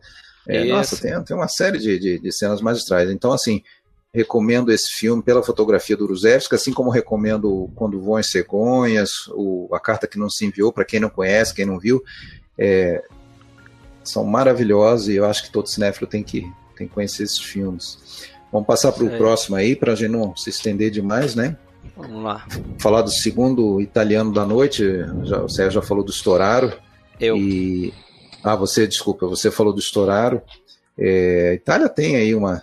É, 0.47 0.65
nossa, 0.65 0.97
tem, 0.97 1.23
tem 1.23 1.37
uma 1.37 1.49
série 1.49 1.79
de, 1.79 1.99
de, 1.99 2.19
de, 2.19 2.33
cenas 2.33 2.61
magistrais. 2.61 3.11
Então, 3.11 3.33
assim, 3.33 3.62
recomendo 4.12 4.73
esse 4.73 4.89
filme 4.93 5.23
pela 5.23 5.43
fotografia 5.43 5.97
do 5.97 6.05
Uruzevski, 6.05 6.55
assim 6.55 6.73
como 6.73 6.91
recomendo 6.91 7.71
Quando 7.75 8.01
Voam 8.01 8.17
as 8.19 8.31
Cegonhas, 8.31 9.11
o, 9.29 9.69
A 9.73 9.81
Carta 9.81 10.07
que 10.07 10.19
Não 10.19 10.31
Se 10.31 10.45
Enviou, 10.45 10.73
para 10.73 10.85
quem 10.85 11.01
não 11.01 11.11
conhece, 11.11 11.55
quem 11.55 11.67
não 11.67 11.79
viu. 11.79 12.03
É, 12.59 13.03
são 14.03 14.25
maravilhosos 14.25 15.09
e 15.09 15.17
eu 15.17 15.25
acho 15.25 15.45
que 15.45 15.51
todo 15.51 15.69
cinéfilo 15.69 16.07
tem 16.07 16.23
que, 16.23 16.41
tem 16.77 16.89
que 16.89 16.95
conhecer 16.95 17.23
esses 17.23 17.39
filmes. 17.39 18.29
Vamos 18.53 18.67
passar 18.67 18.93
para 18.93 19.05
o 19.05 19.17
próximo 19.17 19.57
aí, 19.57 19.77
para 19.77 19.93
a 19.93 19.95
gente 19.95 20.11
não 20.11 20.35
se 20.37 20.51
estender 20.51 20.91
demais, 20.91 21.35
né? 21.35 21.57
Vamos 21.97 22.23
lá. 22.23 22.47
Falar 22.79 23.03
do 23.03 23.11
segundo 23.11 23.81
italiano 23.81 24.33
da 24.33 24.45
noite. 24.45 24.85
Já, 25.25 25.43
o 25.43 25.49
Sérgio 25.49 25.81
já 25.81 25.87
falou 25.87 26.03
do 26.03 26.11
Storaro. 26.11 26.73
Eu. 27.19 27.37
E... 27.37 27.93
Ah, 28.43 28.57
você, 28.57 28.87
desculpa, 28.87 29.27
você 29.27 29.51
falou 29.51 29.73
do 29.73 29.81
Storaro. 29.81 30.43
É, 30.99 31.51
a 31.51 31.55
Itália 31.55 31.89
tem 31.89 32.17
aí 32.17 32.35
uma, 32.35 32.62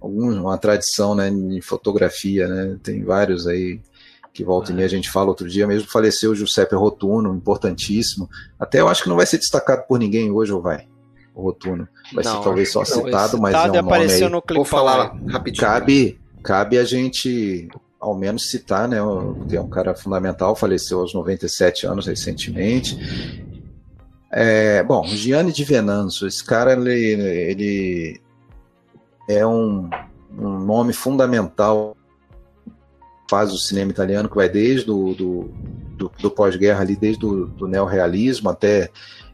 uma 0.00 0.58
tradição 0.58 1.14
né, 1.14 1.28
em 1.28 1.60
fotografia, 1.60 2.48
né? 2.48 2.76
Tem 2.82 3.02
vários 3.04 3.46
aí 3.46 3.80
que 4.32 4.44
volta 4.44 4.70
ah. 4.70 4.72
e 4.72 4.76
meia 4.76 4.86
a 4.86 4.90
gente 4.90 5.10
fala. 5.10 5.28
Outro 5.28 5.48
dia 5.48 5.66
mesmo 5.66 5.88
faleceu 5.88 6.30
o 6.30 6.34
Giuseppe 6.34 6.74
Rotuno, 6.74 7.34
importantíssimo. 7.34 8.28
Até 8.58 8.80
eu 8.80 8.88
acho 8.88 9.02
que 9.02 9.08
não 9.08 9.16
vai 9.16 9.26
ser 9.26 9.38
destacado 9.38 9.86
por 9.86 9.98
ninguém 9.98 10.30
hoje, 10.30 10.52
ou 10.52 10.62
vai? 10.62 10.86
o 11.36 11.42
Rotuno. 11.42 11.86
Vai 12.14 12.24
não, 12.24 12.38
ser 12.38 12.42
talvez 12.42 12.72
só 12.72 12.84
citado, 12.84 13.38
mas 13.38 13.54
é 13.54 13.70
um 13.70 13.82
nome 13.82 14.10
aí. 14.10 14.28
No 14.28 14.42
Vou 14.54 14.64
falar 14.64 15.14
rapidinho. 15.28 15.66
Cabe, 15.66 16.18
cabe 16.42 16.78
a 16.78 16.84
gente 16.84 17.68
ao 18.00 18.14
menos 18.14 18.50
citar, 18.50 18.88
né, 18.88 18.98
que 19.48 19.56
é 19.56 19.60
um 19.60 19.68
cara 19.68 19.94
fundamental, 19.94 20.54
faleceu 20.54 21.00
aos 21.00 21.12
97 21.12 21.86
anos 21.86 22.06
recentemente. 22.06 22.96
É, 24.38 24.82
bom, 24.82 25.02
Gianni 25.06 25.50
Di 25.50 25.64
Venanzo, 25.64 26.26
esse 26.26 26.44
cara 26.44 26.74
ele, 26.74 26.92
ele 26.92 28.20
é 29.30 29.46
um, 29.46 29.88
um 30.38 30.58
nome 30.58 30.92
fundamental 30.92 31.96
faz 33.30 33.50
o 33.50 33.56
cinema 33.56 33.90
italiano 33.90 34.28
que 34.28 34.36
vai 34.36 34.46
desde 34.46 34.84
do, 34.84 35.14
do, 35.14 35.50
do, 35.96 36.12
do 36.20 36.30
pós-guerra 36.30 36.82
ali, 36.82 36.94
desde 36.94 37.18
do, 37.18 37.46
do 37.46 37.66
neorrealismo 37.66 38.50
até 38.50 38.90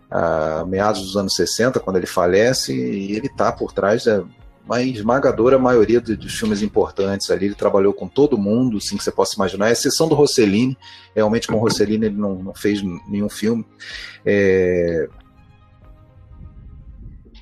a 0.08 0.64
meados 0.68 1.02
dos 1.02 1.16
anos 1.16 1.34
60, 1.34 1.80
quando 1.80 1.96
ele 1.96 2.06
falece, 2.06 2.72
e 2.72 3.16
ele 3.16 3.26
está 3.26 3.50
por 3.50 3.72
trás 3.72 4.04
da 4.04 4.22
uma 4.64 4.80
esmagadora 4.82 5.58
maioria 5.58 6.00
dos 6.00 6.34
filmes 6.34 6.62
importantes 6.62 7.30
ali. 7.30 7.46
Ele 7.46 7.54
trabalhou 7.54 7.92
com 7.92 8.08
todo 8.08 8.38
mundo, 8.38 8.76
assim, 8.78 8.96
que 8.96 9.04
você 9.04 9.10
possa 9.10 9.34
imaginar, 9.34 9.66
a 9.66 9.72
exceção 9.72 10.08
do 10.08 10.14
Rossellini. 10.14 10.76
Realmente, 11.14 11.48
com 11.48 11.54
o 11.54 11.60
Rossellini, 11.60 12.06
ele 12.06 12.16
não, 12.16 12.36
não 12.36 12.54
fez 12.54 12.82
nenhum 13.08 13.28
filme. 13.28 13.64
É... 14.24 15.08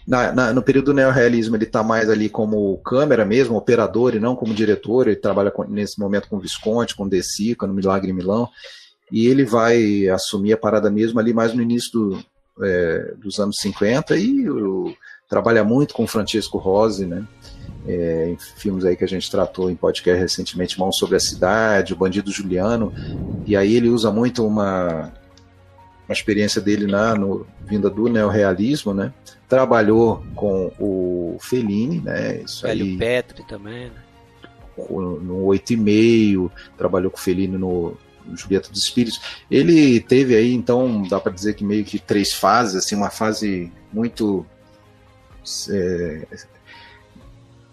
Na, 0.07 0.33
na, 0.33 0.53
no 0.53 0.63
período 0.63 0.87
do 0.87 0.95
neorrealismo, 0.95 1.55
ele 1.55 1.65
está 1.65 1.83
mais 1.83 2.11
ali 2.11 2.29
como 2.29 2.79
câmera 2.79 3.25
mesmo, 3.25 3.57
operador, 3.57 4.15
e 4.15 4.19
não 4.19 4.35
como 4.35 4.55
diretor. 4.55 5.07
Ele 5.07 5.17
trabalha 5.17 5.51
com, 5.51 5.65
nesse 5.65 6.01
momento 6.01 6.29
com 6.29 6.41
Visconti, 6.41 6.97
com 6.97 7.09
De 7.09 7.23
Sica, 7.23 7.67
no 7.67 7.75
Milagre 7.75 8.11
em 8.11 8.15
Milão. 8.15 8.49
E 9.13 9.27
ele 9.27 9.45
vai 9.45 10.09
assumir 10.09 10.53
a 10.53 10.57
parada 10.57 10.91
mesmo 10.91 11.21
ali 11.21 11.35
mais 11.35 11.53
no 11.53 11.63
início 11.63 11.93
do, 11.93 12.25
é, 12.63 13.15
dos 13.19 13.39
anos 13.39 13.57
50 13.61 14.17
e 14.17 14.49
o, 14.49 14.95
trabalha 15.31 15.63
muito 15.63 15.95
com 15.95 16.07
Francisco 16.09 16.59
Rose, 16.59 17.07
né? 17.07 17.25
É, 17.87 18.31
em 18.31 18.37
filmes 18.57 18.85
aí 18.85 18.95
que 18.95 19.05
a 19.05 19.09
gente 19.09 19.31
tratou 19.31 19.71
em 19.71 19.77
podcast 19.77 20.21
recentemente, 20.21 20.79
Mão 20.79 20.93
sobre 20.93 21.17
a 21.17 21.21
Cidade, 21.21 21.95
O 21.95 21.97
Bandido 21.97 22.31
Juliano, 22.31 22.93
e 23.47 23.57
aí 23.57 23.75
ele 23.75 23.89
usa 23.89 24.11
muito 24.11 24.47
uma, 24.47 25.11
uma 26.07 26.13
experiência 26.13 26.61
dele 26.61 26.87
na 26.87 27.15
no, 27.15 27.47
vinda 27.65 27.89
do 27.89 28.09
neorrealismo, 28.09 28.93
né? 28.93 29.15
Trabalhou 29.49 30.23
com 30.35 30.73
o 30.79 31.39
Fellini, 31.41 32.01
né? 32.01 32.43
Isso 32.43 32.67
Velho 32.67 32.85
aí, 32.85 32.99
Petri 32.99 33.47
também, 33.47 33.87
né? 33.87 34.03
No 34.77 35.47
8,5, 35.47 36.51
trabalhou 36.77 37.11
com 37.11 37.19
o 37.19 37.21
Fellini 37.21 37.57
no 37.57 37.97
Julieta 38.35 38.71
dos 38.71 38.83
Espíritos. 38.83 39.21
Ele 39.51 40.01
teve 40.01 40.35
aí, 40.35 40.53
então, 40.53 41.03
dá 41.03 41.21
para 41.21 41.33
dizer 41.33 41.55
que 41.55 41.65
meio 41.65 41.85
que 41.85 41.99
três 41.99 42.33
fases, 42.33 42.77
assim, 42.77 42.95
uma 42.95 43.11
fase 43.11 43.73
muito 43.93 44.47
é, 45.71 46.27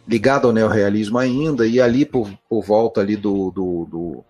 ligada 0.07 0.47
ao 0.47 0.53
neorrealismo 0.53 1.17
ainda, 1.17 1.67
e 1.67 1.81
ali 1.81 2.05
por, 2.05 2.31
por 2.49 2.63
volta 2.63 3.01
ali 3.01 3.15
do, 3.15 3.51
do, 3.51 3.85
do 3.85 4.23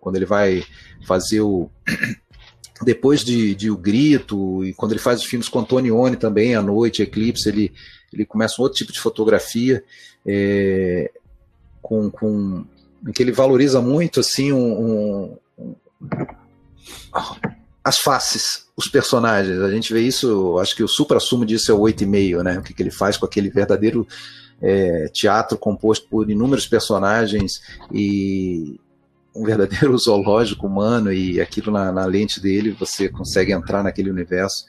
quando 0.00 0.16
ele 0.16 0.24
vai 0.24 0.64
fazer 1.06 1.40
o 1.40 1.70
depois 2.82 3.24
de, 3.24 3.54
de, 3.54 3.70
O 3.70 3.76
Grito, 3.76 4.64
e 4.64 4.72
quando 4.72 4.92
ele 4.92 5.00
faz 5.00 5.20
os 5.20 5.26
filmes 5.26 5.48
com 5.48 5.58
Antonioni 5.58 6.16
também, 6.16 6.54
à 6.54 6.62
noite, 6.62 7.02
Eclipse, 7.02 7.48
ele, 7.48 7.72
ele 8.12 8.24
começa 8.24 8.54
um 8.58 8.62
outro 8.62 8.78
tipo 8.78 8.92
de 8.92 9.00
fotografia, 9.00 9.82
é, 10.24 11.10
com, 11.82 12.08
com, 12.10 12.64
em 13.06 13.12
que 13.12 13.22
ele 13.22 13.32
valoriza 13.32 13.80
muito 13.80 14.20
assim 14.20 14.52
um, 14.52 15.36
as 17.84 17.98
faces, 17.98 18.66
os 18.76 18.88
personagens. 18.88 19.60
A 19.60 19.70
gente 19.70 19.92
vê 19.92 20.00
isso, 20.00 20.58
acho 20.58 20.76
que 20.76 20.82
o 20.82 20.88
supra-sumo 20.88 21.44
disso 21.44 21.70
é 21.70 21.74
o 21.74 21.80
8,5, 21.80 22.42
né? 22.42 22.58
O 22.58 22.62
que, 22.62 22.74
que 22.74 22.82
ele 22.82 22.90
faz 22.90 23.16
com 23.16 23.26
aquele 23.26 23.50
verdadeiro 23.50 24.06
é, 24.60 25.08
teatro 25.08 25.56
composto 25.56 26.08
por 26.08 26.28
inúmeros 26.30 26.66
personagens 26.66 27.62
e 27.92 28.78
um 29.34 29.44
verdadeiro 29.44 29.96
zoológico 29.98 30.66
humano 30.66 31.12
e 31.12 31.40
aquilo 31.40 31.70
na, 31.70 31.92
na 31.92 32.04
lente 32.04 32.40
dele 32.40 32.76
você 32.78 33.08
consegue 33.08 33.52
entrar 33.52 33.82
naquele 33.82 34.10
universo. 34.10 34.64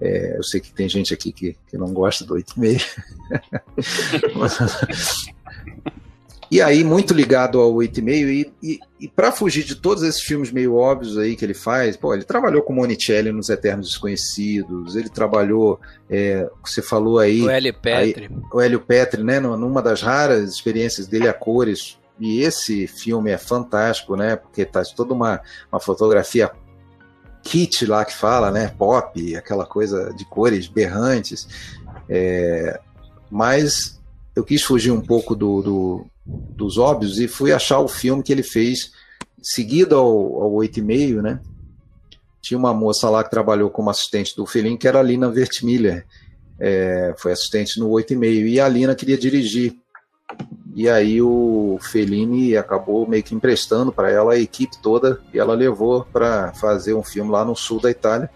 É, 0.00 0.36
eu 0.36 0.42
sei 0.42 0.60
que 0.60 0.72
tem 0.72 0.88
gente 0.88 1.14
aqui 1.14 1.32
que, 1.32 1.56
que 1.68 1.76
não 1.78 1.92
gosta 1.92 2.24
do 2.24 2.34
8,5. 2.34 2.84
E 6.50 6.60
aí, 6.60 6.84
muito 6.84 7.14
ligado 7.14 7.60
ao 7.60 7.72
8,5, 7.74 8.08
e, 8.28 8.52
e, 8.62 8.80
e 9.00 9.08
para 9.08 9.32
fugir 9.32 9.64
de 9.64 9.74
todos 9.74 10.02
esses 10.02 10.20
filmes 10.20 10.50
meio 10.50 10.74
óbvios 10.74 11.18
aí 11.18 11.36
que 11.36 11.44
ele 11.44 11.54
faz, 11.54 11.96
pô, 11.96 12.14
ele 12.14 12.24
trabalhou 12.24 12.62
com 12.62 12.72
Monicelli 12.72 13.32
nos 13.32 13.48
Eternos 13.48 13.88
Desconhecidos, 13.88 14.96
ele 14.96 15.08
trabalhou, 15.08 15.80
é, 16.08 16.48
você 16.64 16.82
falou 16.82 17.18
aí... 17.18 17.42
O 17.42 17.50
Hélio 17.50 17.74
Petri. 17.74 18.26
Aí, 18.26 18.42
o 18.52 18.60
Hélio 18.60 18.80
Petri, 18.80 19.22
né, 19.22 19.40
numa 19.40 19.82
das 19.82 20.02
raras 20.02 20.50
experiências 20.50 21.06
dele 21.06 21.28
a 21.28 21.32
cores, 21.32 21.98
e 22.18 22.40
esse 22.40 22.86
filme 22.86 23.30
é 23.30 23.38
fantástico, 23.38 24.16
né, 24.16 24.36
porque 24.36 24.64
tá 24.64 24.82
toda 24.96 25.12
uma, 25.12 25.40
uma 25.72 25.80
fotografia 25.80 26.50
kit 27.42 27.84
lá 27.86 28.04
que 28.04 28.14
fala, 28.14 28.50
né, 28.50 28.68
pop, 28.78 29.36
aquela 29.36 29.66
coisa 29.66 30.12
de 30.14 30.24
cores 30.24 30.66
berrantes, 30.66 31.46
é, 32.08 32.80
mas 33.30 34.00
eu 34.34 34.44
quis 34.44 34.62
fugir 34.62 34.90
um 34.90 35.00
pouco 35.00 35.34
do, 35.34 35.62
do 35.62 36.06
dos 36.26 36.78
óbvios 36.78 37.18
e 37.18 37.28
fui 37.28 37.52
achar 37.52 37.80
o 37.80 37.88
filme 37.88 38.22
que 38.22 38.32
ele 38.32 38.42
fez 38.42 38.92
seguido 39.42 39.94
ao, 39.94 40.42
ao 40.42 40.52
8,5, 40.52 41.20
né? 41.20 41.40
Tinha 42.40 42.58
uma 42.58 42.74
moça 42.74 43.08
lá 43.08 43.22
que 43.22 43.30
trabalhou 43.30 43.70
como 43.70 43.90
assistente 43.90 44.34
do 44.36 44.46
Fellini, 44.46 44.78
que 44.78 44.88
era 44.88 45.00
a 45.00 45.02
Lina 45.02 45.30
Vertmiller. 45.30 46.06
É, 46.58 47.14
foi 47.16 47.32
assistente 47.32 47.78
no 47.78 47.88
8,5. 47.88 48.46
E 48.46 48.60
a 48.60 48.68
Lina 48.68 48.94
queria 48.94 49.16
dirigir. 49.16 49.76
E 50.74 50.88
aí 50.88 51.22
o 51.22 51.78
Fellini 51.80 52.56
acabou 52.56 53.08
meio 53.08 53.22
que 53.22 53.34
emprestando 53.34 53.92
para 53.92 54.10
ela 54.10 54.32
a 54.32 54.38
equipe 54.38 54.76
toda 54.82 55.20
e 55.32 55.38
ela 55.38 55.54
levou 55.54 56.04
para 56.04 56.52
fazer 56.54 56.94
um 56.94 57.02
filme 57.02 57.30
lá 57.30 57.44
no 57.44 57.54
sul 57.54 57.80
da 57.80 57.90
Itália, 57.90 58.28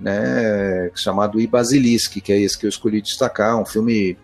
né, 0.00 0.90
chamado 0.94 1.38
I 1.38 1.46
Basilischi, 1.46 2.22
que 2.22 2.32
é 2.32 2.40
esse 2.40 2.56
que 2.56 2.64
eu 2.64 2.70
escolhi 2.70 3.02
destacar, 3.02 3.60
um 3.60 3.66
filme 3.66 4.16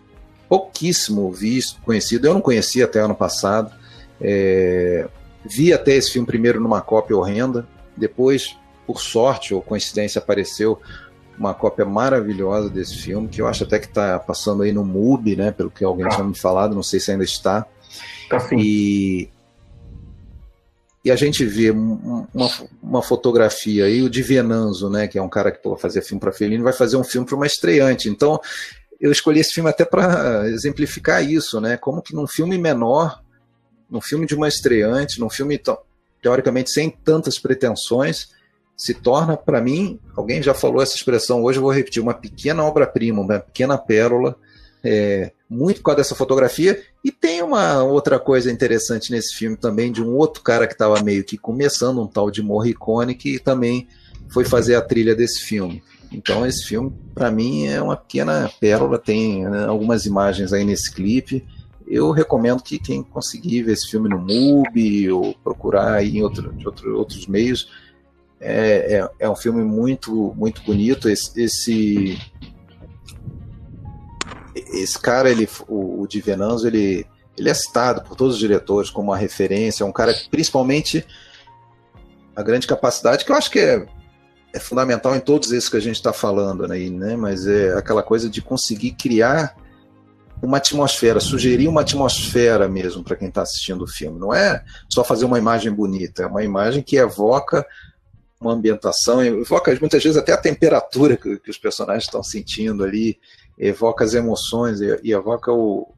pouquíssimo 0.55 1.29
visto, 1.31 1.81
conhecido. 1.81 2.27
Eu 2.27 2.33
não 2.33 2.41
conhecia 2.41 2.85
até 2.85 2.99
ano 2.99 3.15
passado. 3.15 3.73
É, 4.21 5.05
vi 5.43 5.73
até 5.73 5.95
esse 5.95 6.11
filme 6.11 6.25
primeiro 6.25 6.61
numa 6.61 6.81
cópia 6.81 7.17
horrenda, 7.17 7.67
depois, 7.97 8.55
por 8.87 9.01
sorte 9.01 9.53
ou 9.53 9.61
coincidência, 9.61 10.19
apareceu 10.19 10.79
uma 11.37 11.53
cópia 11.53 11.83
maravilhosa 11.83 12.69
desse 12.69 12.95
filme, 12.95 13.27
que 13.27 13.41
eu 13.41 13.47
acho 13.47 13.65
até 13.65 13.77
que 13.77 13.87
está 13.87 14.17
passando 14.17 14.63
aí 14.63 14.71
no 14.71 14.85
MUBI, 14.85 15.35
né, 15.35 15.51
pelo 15.51 15.69
que 15.69 15.83
alguém 15.83 16.07
tinha 16.07 16.23
me 16.23 16.37
falado, 16.37 16.73
não 16.73 16.83
sei 16.83 17.01
se 17.01 17.11
ainda 17.11 17.25
está. 17.25 17.65
Tá 18.29 18.39
sim. 18.39 18.55
E, 18.57 19.29
e 21.03 21.11
a 21.11 21.15
gente 21.17 21.43
vê 21.43 21.71
uma, 21.71 22.25
uma 22.81 23.01
fotografia 23.01 23.83
aí, 23.83 24.01
o 24.01 24.09
de 24.09 24.21
Venanzo, 24.21 24.89
né, 24.89 25.09
que 25.09 25.17
é 25.17 25.21
um 25.21 25.27
cara 25.27 25.51
que 25.51 25.61
pô, 25.61 25.75
fazia 25.75 26.01
filme 26.01 26.21
para 26.21 26.31
Fellini, 26.31 26.63
vai 26.63 26.73
fazer 26.73 26.95
um 26.95 27.03
filme 27.03 27.27
para 27.27 27.35
uma 27.35 27.45
estreante. 27.45 28.07
Então, 28.07 28.39
eu 28.99 29.11
escolhi 29.11 29.39
esse 29.39 29.53
filme 29.53 29.69
até 29.69 29.85
para 29.85 30.49
exemplificar 30.49 31.23
isso, 31.23 31.59
né? 31.59 31.77
Como 31.77 32.01
que 32.01 32.15
num 32.15 32.27
filme 32.27 32.57
menor, 32.57 33.21
num 33.89 34.01
filme 34.01 34.25
de 34.25 34.35
uma 34.35 34.47
estreante, 34.47 35.19
num 35.19 35.29
filme 35.29 35.61
teoricamente 36.21 36.71
sem 36.71 36.89
tantas 36.89 37.37
pretensões, 37.37 38.29
se 38.75 38.93
torna 38.93 39.37
para 39.37 39.61
mim, 39.61 39.99
alguém 40.15 40.41
já 40.41 40.53
falou 40.53 40.81
essa 40.81 40.95
expressão 40.95 41.43
hoje, 41.43 41.59
eu 41.59 41.63
vou 41.63 41.71
repetir, 41.71 42.01
uma 42.01 42.13
pequena 42.13 42.63
obra-prima, 42.63 43.21
uma 43.21 43.39
pequena 43.39 43.77
pérola, 43.77 44.35
é, 44.83 45.31
muito 45.49 45.77
por 45.77 45.85
causa 45.85 45.97
dessa 45.97 46.15
fotografia. 46.15 46.81
E 47.03 47.11
tem 47.11 47.41
uma 47.41 47.83
outra 47.83 48.19
coisa 48.19 48.51
interessante 48.51 49.11
nesse 49.11 49.35
filme 49.35 49.55
também, 49.55 49.91
de 49.91 50.03
um 50.03 50.15
outro 50.15 50.41
cara 50.41 50.67
que 50.67 50.73
estava 50.73 51.01
meio 51.01 51.23
que 51.23 51.37
começando, 51.37 52.01
um 52.01 52.07
tal 52.07 52.29
de 52.29 52.43
Morricone, 52.43 53.15
que 53.15 53.39
também 53.39 53.87
foi 54.29 54.43
fazer 54.43 54.75
a 54.75 54.81
trilha 54.81 55.15
desse 55.15 55.41
filme. 55.41 55.83
Então 56.11 56.45
esse 56.45 56.65
filme, 56.65 56.93
para 57.13 57.31
mim, 57.31 57.67
é 57.67 57.81
uma 57.81 57.97
pequena 57.97 58.49
pérola. 58.59 58.97
Tem 58.97 59.47
né, 59.47 59.65
algumas 59.65 60.05
imagens 60.05 60.53
aí 60.53 60.63
nesse 60.63 60.93
clipe. 60.93 61.45
Eu 61.87 62.11
recomendo 62.11 62.63
que 62.63 62.79
quem 62.79 63.03
conseguir 63.03 63.63
ver 63.63 63.73
esse 63.73 63.89
filme 63.89 64.09
no 64.09 64.19
MUBI 64.19 65.11
ou 65.11 65.35
procurar 65.43 65.93
aí 65.93 66.17
em 66.17 66.23
outro, 66.23 66.53
outro, 66.65 66.97
outros 66.97 67.27
meios, 67.27 67.69
é, 68.39 68.97
é, 68.97 69.09
é, 69.19 69.29
um 69.29 69.35
filme 69.35 69.63
muito 69.63 70.33
muito 70.35 70.63
bonito. 70.63 71.07
Esse, 71.07 71.39
esse, 71.39 72.17
esse 74.55 74.99
cara, 74.99 75.29
ele, 75.29 75.47
o, 75.67 76.01
o 76.01 76.07
Di 76.07 76.21
Venanzo, 76.21 76.67
ele, 76.67 77.05
ele 77.37 77.49
é 77.49 77.53
citado 77.53 78.01
por 78.03 78.15
todos 78.15 78.35
os 78.35 78.39
diretores 78.39 78.89
como 78.89 79.11
uma 79.11 79.17
referência. 79.17 79.83
É 79.83 79.87
um 79.87 79.91
cara 79.91 80.13
que, 80.13 80.29
principalmente, 80.29 81.05
a 82.35 82.41
grande 82.41 82.67
capacidade, 82.67 83.23
que 83.23 83.31
eu 83.31 83.35
acho 83.35 83.51
que 83.51 83.59
é 83.59 83.85
é 84.55 84.59
fundamental 84.59 85.13
em 85.13 85.19
todos 85.19 85.51
esses 85.51 85.67
que 85.67 85.75
a 85.75 85.81
gente 85.81 85.97
está 85.97 86.13
falando 86.13 86.71
aí, 86.71 86.89
né? 86.89 87.17
Mas 87.17 87.45
é 87.45 87.73
aquela 87.73 88.01
coisa 88.01 88.29
de 88.29 88.41
conseguir 88.41 88.91
criar 88.91 89.53
uma 90.41 90.57
atmosfera, 90.57 91.19
sugerir 91.19 91.67
uma 91.67 91.81
atmosfera 91.81 92.69
mesmo 92.69 93.03
para 93.03 93.17
quem 93.17 93.27
está 93.27 93.41
assistindo 93.41 93.83
o 93.83 93.87
filme. 93.87 94.17
Não 94.17 94.33
é 94.33 94.63
só 94.89 95.03
fazer 95.03 95.25
uma 95.25 95.37
imagem 95.37 95.73
bonita, 95.73 96.23
é 96.23 96.27
uma 96.27 96.41
imagem 96.41 96.81
que 96.81 96.95
evoca 96.95 97.65
uma 98.39 98.53
ambientação, 98.53 99.21
evoca 99.21 99.77
muitas 99.81 100.01
vezes 100.01 100.17
até 100.17 100.31
a 100.31 100.37
temperatura 100.37 101.17
que, 101.17 101.37
que 101.37 101.51
os 101.51 101.57
personagens 101.57 102.05
estão 102.05 102.23
sentindo 102.23 102.85
ali, 102.85 103.19
evoca 103.59 104.05
as 104.05 104.13
emoções 104.13 104.79
e, 104.79 104.99
e 105.03 105.11
evoca 105.11 105.51
o 105.51 105.93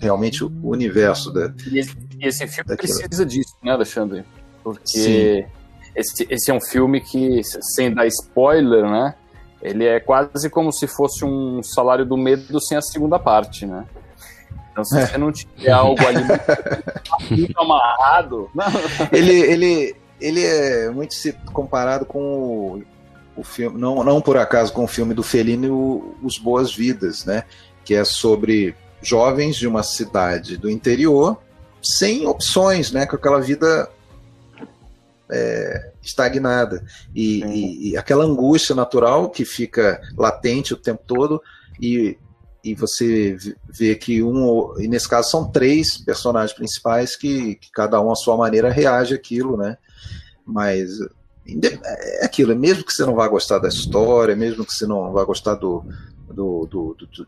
realmente 0.00 0.44
o 0.44 0.52
universo 0.62 1.32
da. 1.32 1.52
E 1.68 1.80
esse, 1.80 1.96
esse 2.20 2.46
filme 2.46 2.68
daquilo. 2.68 2.96
precisa 2.96 3.26
disso, 3.26 3.56
né, 3.60 3.72
Alexandre? 3.72 4.24
Porque 4.62 4.86
Sim 4.86 5.56
esse, 5.96 6.26
esse 6.28 6.50
é 6.50 6.54
um 6.54 6.60
filme 6.60 7.00
que, 7.00 7.40
sem 7.74 7.92
dar 7.92 8.06
spoiler, 8.06 8.84
né? 8.84 9.14
Ele 9.62 9.86
é 9.86 9.98
quase 9.98 10.50
como 10.50 10.70
se 10.70 10.86
fosse 10.86 11.24
um 11.24 11.62
salário 11.62 12.04
do 12.04 12.16
medo 12.16 12.60
sem 12.60 12.76
a 12.76 12.82
segunda 12.82 13.18
parte, 13.18 13.64
né? 13.64 13.84
Então, 14.70 14.84
se 14.84 14.98
é. 14.98 15.06
você 15.06 15.16
não 15.16 15.32
tiver 15.32 15.70
algo 15.70 15.98
ali 16.06 16.22
muito 17.30 17.58
amarrado. 17.58 18.50
Ele, 19.10 19.32
ele, 19.32 19.96
ele 20.20 20.44
é 20.44 20.90
muito 20.90 21.14
comparado 21.50 22.04
com 22.04 22.20
o, 22.20 22.82
o, 23.34 23.42
filme, 23.42 23.80
não, 23.80 24.04
não 24.04 24.20
por 24.20 24.36
acaso 24.36 24.74
com 24.74 24.84
o 24.84 24.88
filme 24.88 25.14
do 25.14 25.22
Fellini, 25.22 25.70
o, 25.70 26.14
Os 26.22 26.36
Boas 26.38 26.74
Vidas, 26.74 27.24
né? 27.24 27.44
Que 27.86 27.94
é 27.94 28.04
sobre 28.04 28.76
jovens 29.00 29.56
de 29.56 29.66
uma 29.66 29.82
cidade 29.82 30.58
do 30.58 30.68
interior 30.68 31.38
sem 31.82 32.26
opções, 32.26 32.92
né? 32.92 33.06
Com 33.06 33.16
aquela 33.16 33.40
vida 33.40 33.88
é, 35.30 35.92
estagnada. 36.02 36.84
E, 37.14 37.42
e, 37.44 37.90
e, 37.90 37.96
aquela 37.96 38.24
angústia 38.24 38.74
natural 38.74 39.30
que 39.30 39.44
fica 39.44 40.00
latente 40.16 40.74
o 40.74 40.76
tempo 40.76 41.02
todo, 41.06 41.42
e, 41.80 42.16
e 42.64 42.74
você 42.74 43.36
vê 43.68 43.94
que 43.94 44.22
um, 44.22 44.78
e 44.80 44.88
nesse 44.88 45.08
caso 45.08 45.30
são 45.30 45.50
três 45.50 45.98
personagens 45.98 46.56
principais 46.56 47.16
que, 47.16 47.56
que 47.56 47.70
cada 47.72 48.00
um 48.00 48.10
à 48.10 48.14
sua 48.14 48.36
maneira 48.36 48.70
reage 48.70 49.14
àquilo, 49.14 49.56
né? 49.56 49.76
Mas 50.44 50.90
é 52.20 52.24
aquilo, 52.24 52.56
mesmo 52.56 52.84
que 52.84 52.92
você 52.92 53.04
não 53.04 53.14
vá 53.14 53.28
gostar 53.28 53.58
da 53.58 53.68
história, 53.68 54.34
mesmo 54.34 54.64
que 54.64 54.72
você 54.72 54.86
não 54.86 55.12
vá 55.12 55.24
gostar 55.24 55.54
do, 55.54 55.84
do, 56.28 56.66
do, 56.66 56.94
do, 56.94 57.26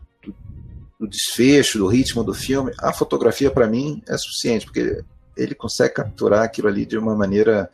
do 0.99 1.07
desfecho, 1.07 1.77
do 1.77 1.87
ritmo 1.87 2.23
do 2.23 2.33
filme, 2.33 2.73
a 2.79 2.91
fotografia 2.91 3.49
para 3.49 3.67
mim 3.67 4.03
é 4.07 4.17
suficiente, 4.17 4.65
porque 4.65 5.01
ele 5.37 5.55
consegue 5.55 5.93
capturar 5.93 6.43
aquilo 6.43 6.67
ali 6.67 6.85
de 6.85 6.97
uma 6.97 7.15
maneira 7.15 7.71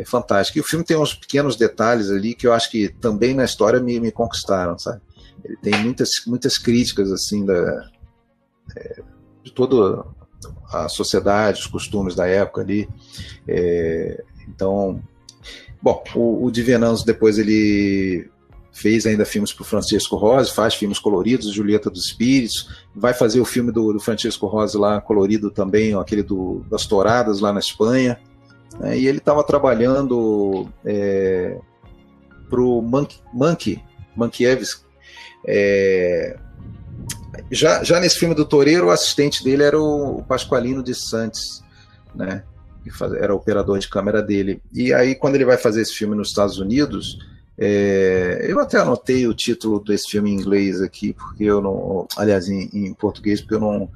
é 0.00 0.04
fantástico. 0.04 0.58
E 0.58 0.60
o 0.60 0.64
filme 0.64 0.84
tem 0.84 0.96
uns 0.96 1.14
pequenos 1.14 1.56
detalhes 1.56 2.10
ali 2.10 2.34
que 2.34 2.46
eu 2.46 2.52
acho 2.52 2.70
que 2.70 2.88
também 2.88 3.34
na 3.34 3.44
história 3.44 3.80
me, 3.80 4.00
me 4.00 4.10
conquistaram, 4.10 4.78
sabe? 4.78 5.00
Ele 5.44 5.56
tem 5.56 5.74
muitas, 5.82 6.10
muitas 6.26 6.56
críticas, 6.56 7.10
assim, 7.10 7.44
da, 7.44 7.90
é, 8.76 9.02
de 9.42 9.52
toda 9.52 10.04
a 10.72 10.88
sociedade, 10.88 11.60
os 11.60 11.66
costumes 11.66 12.14
da 12.14 12.26
época 12.26 12.62
ali. 12.62 12.88
É, 13.46 14.22
então, 14.48 15.02
bom, 15.80 16.02
o, 16.14 16.46
o 16.46 16.50
Di 16.50 16.62
Venanzo 16.62 17.04
depois 17.04 17.38
ele 17.38 18.30
fez 18.72 19.04
ainda 19.04 19.26
filmes 19.26 19.52
para 19.52 19.62
o 19.62 19.66
Francisco 19.66 20.16
Rose, 20.16 20.50
faz 20.50 20.74
filmes 20.74 20.98
coloridos, 20.98 21.52
Julieta 21.52 21.90
dos 21.90 22.06
Espíritos, 22.06 22.70
vai 22.94 23.12
fazer 23.12 23.38
o 23.38 23.44
filme 23.44 23.70
do, 23.70 23.92
do 23.92 24.00
Francisco 24.00 24.46
Rose 24.46 24.76
lá 24.78 25.00
colorido 25.00 25.50
também, 25.50 25.94
aquele 25.94 26.22
do, 26.22 26.64
das 26.70 26.86
Touradas 26.86 27.40
lá 27.40 27.52
na 27.52 27.60
Espanha. 27.60 28.18
Né, 28.78 28.98
e 28.98 29.06
ele 29.06 29.18
estava 29.18 29.44
trabalhando 29.44 30.68
é, 30.84 31.58
para 32.48 32.60
o 32.60 32.82
Monkey, 32.82 33.82
Mankiewicz. 34.14 34.84
É, 35.46 36.36
já, 37.50 37.82
já 37.82 38.00
nesse 38.00 38.18
filme 38.18 38.34
do 38.34 38.44
Toreiro, 38.44 38.86
o 38.86 38.90
assistente 38.90 39.42
dele 39.42 39.62
era 39.62 39.80
o 39.80 40.22
Pasqualino 40.22 40.82
de 40.82 40.94
Santos, 40.94 41.62
né? 42.14 42.44
Era 43.18 43.34
operador 43.34 43.78
de 43.78 43.88
câmera 43.88 44.20
dele. 44.20 44.60
E 44.72 44.92
aí, 44.92 45.14
quando 45.14 45.36
ele 45.36 45.44
vai 45.44 45.56
fazer 45.56 45.82
esse 45.82 45.94
filme 45.94 46.16
nos 46.16 46.28
Estados 46.28 46.58
Unidos, 46.58 47.18
é, 47.56 48.44
eu 48.48 48.58
até 48.58 48.78
anotei 48.78 49.26
o 49.26 49.34
título 49.34 49.78
desse 49.78 50.10
filme 50.10 50.30
em 50.30 50.34
inglês 50.34 50.80
aqui, 50.80 51.12
porque 51.12 51.44
eu 51.44 51.60
não. 51.60 52.06
Aliás, 52.16 52.48
em, 52.48 52.68
em 52.72 52.92
português, 52.92 53.40
porque 53.40 53.54
eu 53.54 53.60
não, 53.60 53.88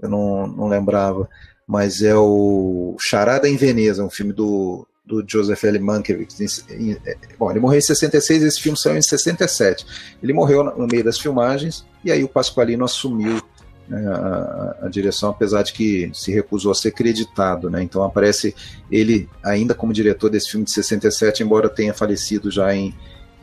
eu 0.00 0.08
não, 0.08 0.46
não 0.46 0.68
lembrava 0.68 1.28
mas 1.70 2.02
é 2.02 2.16
o 2.16 2.96
Charada 2.98 3.48
em 3.48 3.56
Veneza, 3.56 4.04
um 4.04 4.10
filme 4.10 4.32
do, 4.32 4.84
do 5.06 5.22
Joseph 5.24 5.62
L. 5.62 5.78
Mankiewicz. 5.78 6.64
É, 6.68 7.16
bom, 7.38 7.48
ele 7.48 7.60
morreu 7.60 7.78
em 7.78 7.82
66, 7.82 8.42
esse 8.42 8.60
filme 8.60 8.76
saiu 8.76 8.96
em 8.96 9.02
67. 9.02 9.86
Ele 10.20 10.32
morreu 10.32 10.64
no 10.64 10.88
meio 10.88 11.04
das 11.04 11.20
filmagens 11.20 11.86
e 12.04 12.10
aí 12.10 12.24
o 12.24 12.28
Pasqualino 12.28 12.84
assumiu 12.84 13.40
né, 13.88 14.04
a, 14.04 14.78
a, 14.82 14.88
direção, 14.88 15.30
apesar 15.30 15.62
de 15.62 15.72
que 15.72 16.10
se 16.12 16.32
recusou 16.32 16.72
a 16.72 16.74
ser 16.74 16.90
creditado. 16.90 17.70
Né? 17.70 17.84
Então 17.84 18.02
aparece 18.02 18.52
ele 18.90 19.28
ainda 19.40 19.72
como 19.72 19.92
diretor 19.92 20.28
desse 20.28 20.50
filme 20.50 20.66
de 20.66 20.72
67, 20.72 21.44
embora 21.44 21.68
tenha 21.68 21.94
falecido 21.94 22.50
já 22.50 22.74
em, 22.74 22.92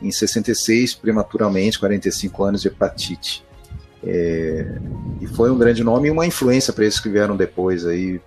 em 0.02 0.10
66, 0.10 0.96
prematuramente, 0.96 1.78
45 1.78 2.44
anos 2.44 2.60
de 2.60 2.68
hepatite. 2.68 3.47
É, 4.04 4.78
e 5.20 5.26
foi 5.26 5.50
um 5.50 5.58
grande 5.58 5.82
nome 5.82 6.08
e 6.08 6.10
uma 6.10 6.26
influência 6.26 6.72
para 6.72 6.84
esses 6.84 7.00
que 7.00 7.08
vieram 7.08 7.36
depois 7.36 7.84
aí, 7.84 8.20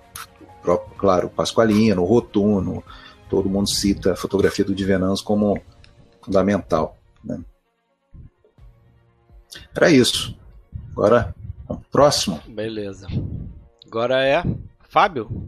próprio, 0.62 0.96
claro, 0.98 1.30
Pasqualino, 1.30 2.04
Rotuno, 2.04 2.84
todo 3.30 3.50
mundo 3.50 3.70
cita 3.70 4.14
a 4.14 4.16
fotografia 4.16 4.66
do 4.66 4.76
Divenans 4.76 5.22
como 5.22 5.60
fundamental. 6.22 6.98
Né? 7.24 7.40
Era 9.74 9.90
isso. 9.90 10.38
Agora 10.92 11.34
Próximo. 11.92 12.42
Beleza. 12.48 13.08
Agora 13.86 14.26
é 14.26 14.44
Fábio. 14.90 15.48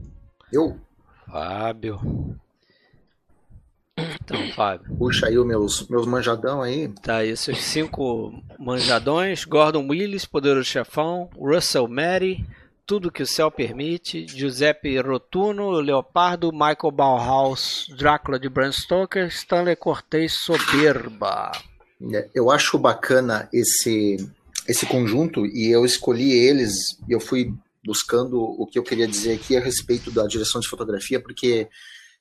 Eu? 0.52 0.78
Fábio. 1.26 2.00
Então, 3.98 4.48
Fábio. 4.56 4.96
Puxa 4.98 5.28
aí 5.28 5.38
os 5.38 5.46
meus, 5.46 5.88
meus 5.88 6.06
manjadão 6.06 6.62
aí. 6.62 6.88
Tá 7.02 7.18
aí, 7.18 7.36
seus 7.36 7.60
cinco 7.64 8.34
manjadões. 8.60 9.46
Gordon 9.46 9.88
Willis, 9.88 10.26
Poderoso 10.26 10.66
Chefão. 10.66 11.30
Russell 11.38 11.88
Mary, 11.88 12.46
Tudo 12.86 13.12
que 13.12 13.24
o 13.24 13.28
Céu 13.28 13.50
Permite. 13.50 14.28
Giuseppe 14.28 15.00
Rotuno, 15.00 15.72
Leopardo. 15.80 16.52
Michael 16.52 16.92
Bauhaus, 16.92 17.88
Drácula 17.98 18.40
de 18.40 18.50
Bram 18.50 18.72
Stoker. 18.72 19.28
Stanley 19.28 19.76
Cortez, 19.76 20.34
Soberba. 20.34 21.52
É, 22.12 22.30
eu 22.34 22.52
acho 22.52 22.78
bacana 22.78 23.48
esse 23.54 24.18
esse 24.68 24.86
conjunto 24.86 25.46
e 25.46 25.70
eu 25.70 25.86
escolhi 25.86 26.32
eles 26.32 26.74
e 27.08 27.12
eu 27.12 27.20
fui 27.20 27.54
buscando 27.86 28.42
o 28.42 28.66
que 28.66 28.80
eu 28.80 28.84
queria 28.84 29.08
dizer 29.08 29.34
aqui 29.34 29.58
a 29.58 29.60
respeito 29.60 30.10
da 30.10 30.26
direção 30.26 30.62
de 30.62 30.70
fotografia, 30.70 31.20
porque 31.20 31.68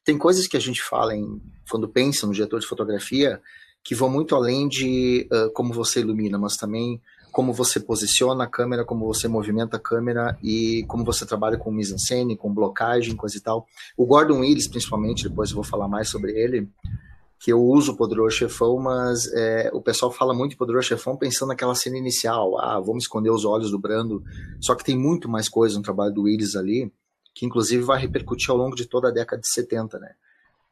tem 0.05 0.19
coisas 0.19 0.47
que 0.47 0.57
a 0.57 0.61
gente 0.61 0.83
fala 0.83 1.15
em, 1.15 1.41
quando 1.71 1.89
pensa 1.89 2.27
no 2.27 2.33
diretor 2.33 2.61
de 2.61 2.67
fotografia 2.67 3.41
que 3.85 3.95
vão 3.95 4.09
muito 4.09 4.35
além 4.35 4.69
de 4.69 5.29
uh, 5.33 5.51
como 5.53 5.73
você 5.73 6.01
ilumina, 6.01 6.39
mas 6.39 6.57
também 6.57 7.01
como 7.33 7.53
você 7.53 7.81
posiciona 7.81 8.45
a 8.45 8.47
câmera, 8.47 8.85
como 8.85 9.07
você 9.07 9.27
movimenta 9.27 9.77
a 9.77 9.81
câmera 9.81 10.39
e 10.43 10.85
como 10.87 11.03
você 11.03 11.25
trabalha 11.25 11.57
com 11.57 11.73
mise-en-scène, 11.73 12.37
com 12.37 12.53
blocagem, 12.53 13.17
coisa 13.17 13.37
e 13.39 13.41
tal. 13.41 13.67
O 13.97 14.05
Gordon 14.05 14.41
Willis, 14.41 14.69
principalmente, 14.69 15.29
depois 15.29 15.51
eu 15.51 15.57
vou 15.57 15.65
falar 15.65 15.89
mais 15.89 16.11
sobre 16.11 16.33
ele, 16.33 16.69
que 17.41 17.51
eu 17.51 17.61
uso 17.61 17.93
o 17.93 17.97
Poderoso 17.97 18.37
Chefão, 18.37 18.79
mas 18.79 19.27
é, 19.33 19.71
o 19.73 19.81
pessoal 19.81 20.13
fala 20.13 20.35
muito 20.35 20.53
de 20.53 20.57
Poderoso 20.59 20.87
Chefão 20.89 21.17
pensando 21.17 21.49
naquela 21.49 21.75
cena 21.75 21.97
inicial, 21.97 22.61
ah, 22.61 22.79
vamos 22.79 23.05
esconder 23.05 23.31
os 23.31 23.45
olhos 23.45 23.71
do 23.71 23.79
Brando, 23.79 24.23
só 24.61 24.75
que 24.75 24.85
tem 24.85 24.97
muito 24.97 25.29
mais 25.29 25.49
coisa 25.49 25.77
no 25.77 25.83
trabalho 25.83 26.13
do 26.13 26.23
Willis 26.23 26.55
ali, 26.55 26.93
que 27.35 27.47
inclusive 27.47 27.83
vai 27.83 28.01
repercutir 28.01 28.51
ao 28.51 28.57
longo 28.57 28.77
de 28.77 28.87
toda 28.87 29.09
a 29.09 29.13
década 29.13 29.41
de 29.41 29.53
70, 29.53 29.99
né? 29.99 30.13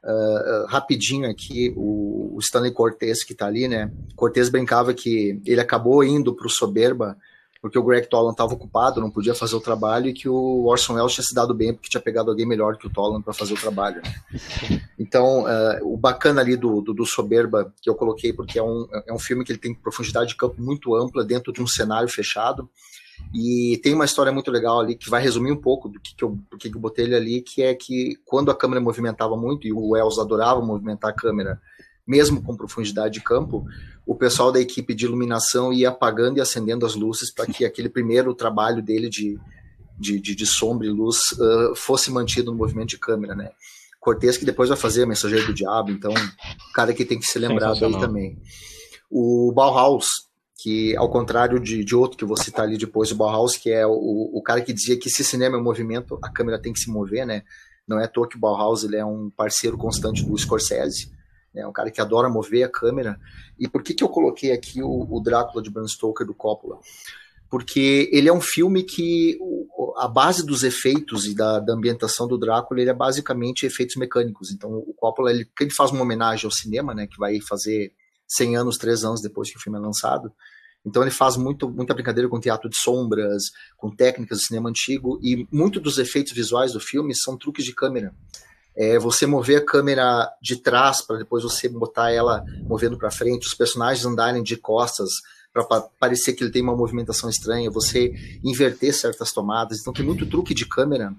Uh, 0.03 0.65
uh, 0.65 0.66
rapidinho 0.66 1.28
aqui, 1.31 1.74
o, 1.77 2.35
o 2.35 2.39
Stanley 2.41 2.73
Cortez 2.73 3.23
que 3.23 3.35
tá 3.35 3.47
ali, 3.47 3.69
né? 3.69 3.93
Cortez 4.16 4.49
brincava 4.49 4.95
que 4.95 5.41
ele 5.45 5.61
acabou 5.61 6.03
indo 6.03 6.35
pro 6.35 6.49
Soberba 6.49 7.16
porque 7.61 7.78
o 7.78 7.82
Greg 7.82 8.09
Tolan 8.09 8.31
estava 8.31 8.55
ocupado, 8.55 9.01
não 9.01 9.11
podia 9.11 9.35
fazer 9.35 9.55
o 9.55 9.61
trabalho, 9.61 10.09
e 10.09 10.15
que 10.15 10.28
o 10.28 10.65
Orson 10.65 10.95
Welles 10.95 11.12
tinha 11.12 11.24
se 11.24 11.35
dado 11.35 11.53
bem 11.53 11.74
porque 11.74 11.91
tinha 11.91 12.01
pegado 12.01 12.31
alguém 12.31 12.47
melhor 12.47 12.77
que 12.77 12.87
o 12.87 12.91
Tolan 12.91 13.20
para 13.20 13.35
fazer 13.35 13.55
o 13.55 13.61
trabalho. 13.61 14.01
Né? 14.03 14.81
Então, 15.01 15.45
uh, 15.45 15.95
o 15.95 15.97
bacana 15.97 16.43
ali 16.43 16.57
do, 16.59 16.82
do, 16.82 16.93
do, 16.93 17.07
Soberba, 17.07 17.73
que 17.81 17.89
eu 17.89 17.95
coloquei, 17.95 18.35
porque 18.35 18.59
é 18.59 18.62
um, 18.62 18.87
é 19.07 19.12
um 19.12 19.19
filme 19.19 19.45
que 19.45 19.51
ele 19.51 19.59
tem 19.59 19.74
profundidade 19.74 20.28
de 20.28 20.37
campo 20.37 20.61
muito 20.61 20.95
ampla 20.95 21.24
dentro 21.24 21.55
de 21.55 21.62
um 21.62 21.66
cenário 21.66 22.07
fechado, 22.07 22.69
e 23.32 23.78
tem 23.82 23.94
uma 23.94 24.05
história 24.05 24.32
muito 24.32 24.51
legal 24.51 24.80
ali 24.80 24.97
que 24.97 25.09
vai 25.09 25.22
resumir 25.22 25.52
um 25.52 25.60
pouco 25.60 25.88
do 25.88 26.01
que, 26.01 26.14
que 26.16 26.24
eu, 26.24 26.38
do 26.51 26.59
que, 26.59 26.68
que 26.68 26.76
eu 26.76 26.80
botei 26.80 27.05
ele 27.05 27.14
ali, 27.14 27.40
que 27.42 27.62
é 27.62 27.74
que 27.74 28.16
quando 28.24 28.51
a 28.51 28.55
câmera 28.55 28.80
movimentava 28.80 29.36
muito, 29.36 29.66
e 29.66 29.72
o 29.72 29.90
Wells 29.90 30.18
adorava 30.18 30.60
movimentar 30.60 31.10
a 31.10 31.14
câmera, 31.14 31.60
mesmo 32.06 32.42
com 32.42 32.56
profundidade 32.56 33.14
de 33.14 33.20
campo, 33.20 33.64
o 34.05 34.16
pessoal 34.16 34.51
da 34.51 34.60
equipe 34.60 34.94
de 34.94 35.05
iluminação 35.05 35.72
ia 35.72 35.90
apagando 35.90 36.38
e 36.38 36.40
acendendo 36.40 36.84
as 36.84 36.97
luzes 36.97 37.32
para 37.32 37.47
que 37.47 37.64
aquele 37.64 37.88
primeiro 37.88 38.34
trabalho 38.34 38.82
dele 38.82 39.09
de, 39.09 39.38
de, 39.97 40.18
de, 40.18 40.34
de 40.34 40.47
sombra 40.47 40.86
e 40.86 40.90
luz 40.90 41.18
uh, 41.32 41.76
fosse 41.76 42.10
mantido 42.10 42.51
no 42.51 42.56
movimento 42.56 42.88
de 42.88 42.98
câmera, 42.98 43.36
né? 43.36 43.51
Cortez 44.01 44.36
que 44.36 44.44
depois 44.44 44.68
vai 44.68 44.78
fazer 44.78 45.06
Mensageiro 45.06 45.47
do 45.47 45.55
Diabo, 45.55 45.90
então 45.90 46.12
o 46.12 46.72
cara 46.72 46.92
que 46.92 47.05
tem 47.05 47.18
que 47.18 47.26
ser 47.26 47.38
lembrado 47.38 47.84
aí 47.84 47.92
também. 48.01 48.38
O 49.10 49.52
Bauhaus, 49.55 50.30
que 50.62 50.97
ao 50.97 51.11
contrário 51.11 51.59
de, 51.61 51.85
de 51.85 51.95
outro 51.95 52.19
que 52.19 52.24
vou 52.24 52.37
citar 52.37 52.65
ali 52.66 52.77
depois, 52.77 53.11
o 53.11 53.16
Bauhaus, 53.16 53.57
que 53.57 53.70
é 53.70 53.87
o, 53.87 54.31
o 54.32 54.43
cara 54.43 54.61
que 54.61 54.73
dizia 54.73 54.99
que 54.99 55.09
se 55.09 55.24
cinema 55.24 55.57
é 55.57 55.61
movimento, 55.61 56.19
a 56.23 56.31
câmera 56.31 56.61
tem 56.61 56.73
que 56.73 56.81
se 56.81 56.91
mover, 56.91 57.27
né? 57.27 57.43
Não 57.87 57.99
é 57.99 58.05
à 58.05 58.09
toa 58.09 58.28
que 58.28 58.37
o 58.37 58.41
Bauhaus 58.41 58.85
ele 58.85 58.97
é 58.97 59.05
um 59.05 59.31
parceiro 59.31 59.77
constante 59.77 60.24
do 60.24 60.37
Scorsese 60.37 61.11
é 61.55 61.66
um 61.66 61.73
cara 61.73 61.91
que 61.91 62.01
adora 62.01 62.28
mover 62.28 62.62
a 62.65 62.69
câmera. 62.69 63.19
E 63.59 63.66
por 63.66 63.82
que, 63.82 63.95
que 63.95 64.05
eu 64.05 64.09
coloquei 64.09 64.53
aqui 64.53 64.82
o, 64.82 65.07
o 65.11 65.20
Drácula 65.20 65.62
de 65.62 65.70
Bram 65.70 65.87
Stoker 65.87 66.27
do 66.27 66.35
Coppola? 66.35 66.78
Porque 67.49 68.09
ele 68.12 68.28
é 68.28 68.32
um 68.32 68.41
filme 68.41 68.85
que 68.85 69.37
a 69.97 70.07
base 70.07 70.47
dos 70.47 70.62
efeitos 70.62 71.27
e 71.27 71.35
da, 71.35 71.59
da 71.59 71.73
ambientação 71.74 72.28
do 72.28 72.39
Drácula 72.39 72.81
ele 72.81 72.91
é 72.91 72.95
basicamente 72.95 73.66
efeitos 73.66 73.97
mecânicos. 73.97 74.53
Então 74.53 74.70
o 74.70 74.95
Coppola 74.95 75.31
ele, 75.31 75.49
ele 75.61 75.74
faz 75.74 75.91
uma 75.91 76.03
homenagem 76.03 76.45
ao 76.45 76.53
cinema, 76.53 76.95
né, 76.95 77.09
que 77.09 77.19
vai 77.19 77.41
fazer 77.41 77.93
100 78.31 78.57
anos, 78.57 78.78
3 78.78 79.05
anos 79.05 79.20
depois 79.20 79.51
que 79.51 79.57
o 79.57 79.61
filme 79.61 79.78
é 79.78 79.82
lançado. 79.82 80.32
Então 80.85 81.02
ele 81.02 81.11
faz 81.11 81.36
muito, 81.36 81.69
muita 81.69 81.93
brincadeira 81.93 82.28
com 82.28 82.40
teatro 82.40 82.70
de 82.70 82.77
sombras, 82.78 83.44
com 83.77 83.94
técnicas 83.94 84.39
do 84.39 84.44
cinema 84.44 84.70
antigo, 84.70 85.19
e 85.23 85.47
muito 85.52 85.78
dos 85.78 85.98
efeitos 85.98 86.32
visuais 86.32 86.73
do 86.73 86.81
filme 86.81 87.15
são 87.15 87.36
truques 87.36 87.65
de 87.65 87.74
câmera 87.74 88.15
é 88.77 88.98
você 88.98 89.27
mover 89.27 89.59
a 89.59 89.65
câmera 89.65 90.31
de 90.40 90.57
trás 90.57 91.02
para 91.02 91.19
depois 91.19 91.43
você 91.43 91.69
botar 91.69 92.11
ela 92.11 92.44
movendo 92.62 92.97
para 92.97 93.11
frente, 93.11 93.47
os 93.47 93.55
personagens 93.55 94.07
andarem 94.07 94.43
de 94.43 94.57
costas 94.57 95.11
para 95.52 95.65
parecer 95.98 96.32
que 96.32 96.44
ele 96.44 96.52
tem 96.52 96.62
uma 96.62 96.77
movimentação 96.77 97.28
estranha, 97.28 97.70
você 97.70 98.12
inverter 98.44 98.94
certas 98.94 99.32
tomadas. 99.32 99.81
Então 99.81 99.93
tem 99.93 100.05
muito 100.05 100.24
truque 100.24 100.55
de 100.55 100.65
câmera 100.65 101.12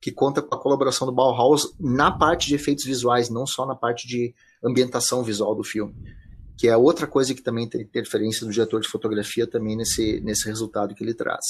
que 0.00 0.10
conta 0.10 0.42
com 0.42 0.54
a 0.54 0.60
colaboração 0.60 1.06
do 1.06 1.12
Bauhaus 1.12 1.74
na 1.78 2.10
parte 2.10 2.48
de 2.48 2.56
efeitos 2.56 2.84
visuais, 2.84 3.30
não 3.30 3.46
só 3.46 3.64
na 3.64 3.74
parte 3.74 4.06
de 4.06 4.34
ambientação 4.62 5.22
visual 5.22 5.54
do 5.54 5.62
filme. 5.62 5.94
Que 6.58 6.68
é 6.68 6.76
outra 6.76 7.06
coisa 7.06 7.34
que 7.34 7.42
também 7.42 7.68
tem 7.68 7.82
interferência 7.82 8.46
do 8.46 8.52
diretor 8.52 8.80
de 8.80 8.88
fotografia 8.88 9.46
também 9.46 9.76
nesse, 9.76 10.20
nesse 10.20 10.48
resultado 10.48 10.94
que 10.94 11.04
ele 11.04 11.14
traz 11.14 11.44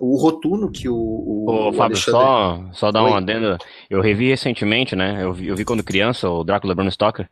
o 0.00 0.16
rotuno 0.16 0.72
que 0.72 0.88
o. 0.88 0.96
o 0.96 1.44
Ô, 1.46 1.72
Fábio, 1.72 1.96
Alexandre... 1.96 2.20
só, 2.20 2.70
só 2.72 2.90
dar 2.90 3.04
um 3.04 3.14
adendo. 3.14 3.58
Eu 3.88 4.00
revi 4.00 4.28
recentemente, 4.28 4.96
né? 4.96 5.22
Eu 5.22 5.32
vi, 5.32 5.48
eu 5.48 5.54
vi 5.54 5.64
quando 5.64 5.84
criança 5.84 6.28
o 6.28 6.42
Drácula 6.42 6.74
Bram 6.74 6.90
Stoker. 6.90 7.28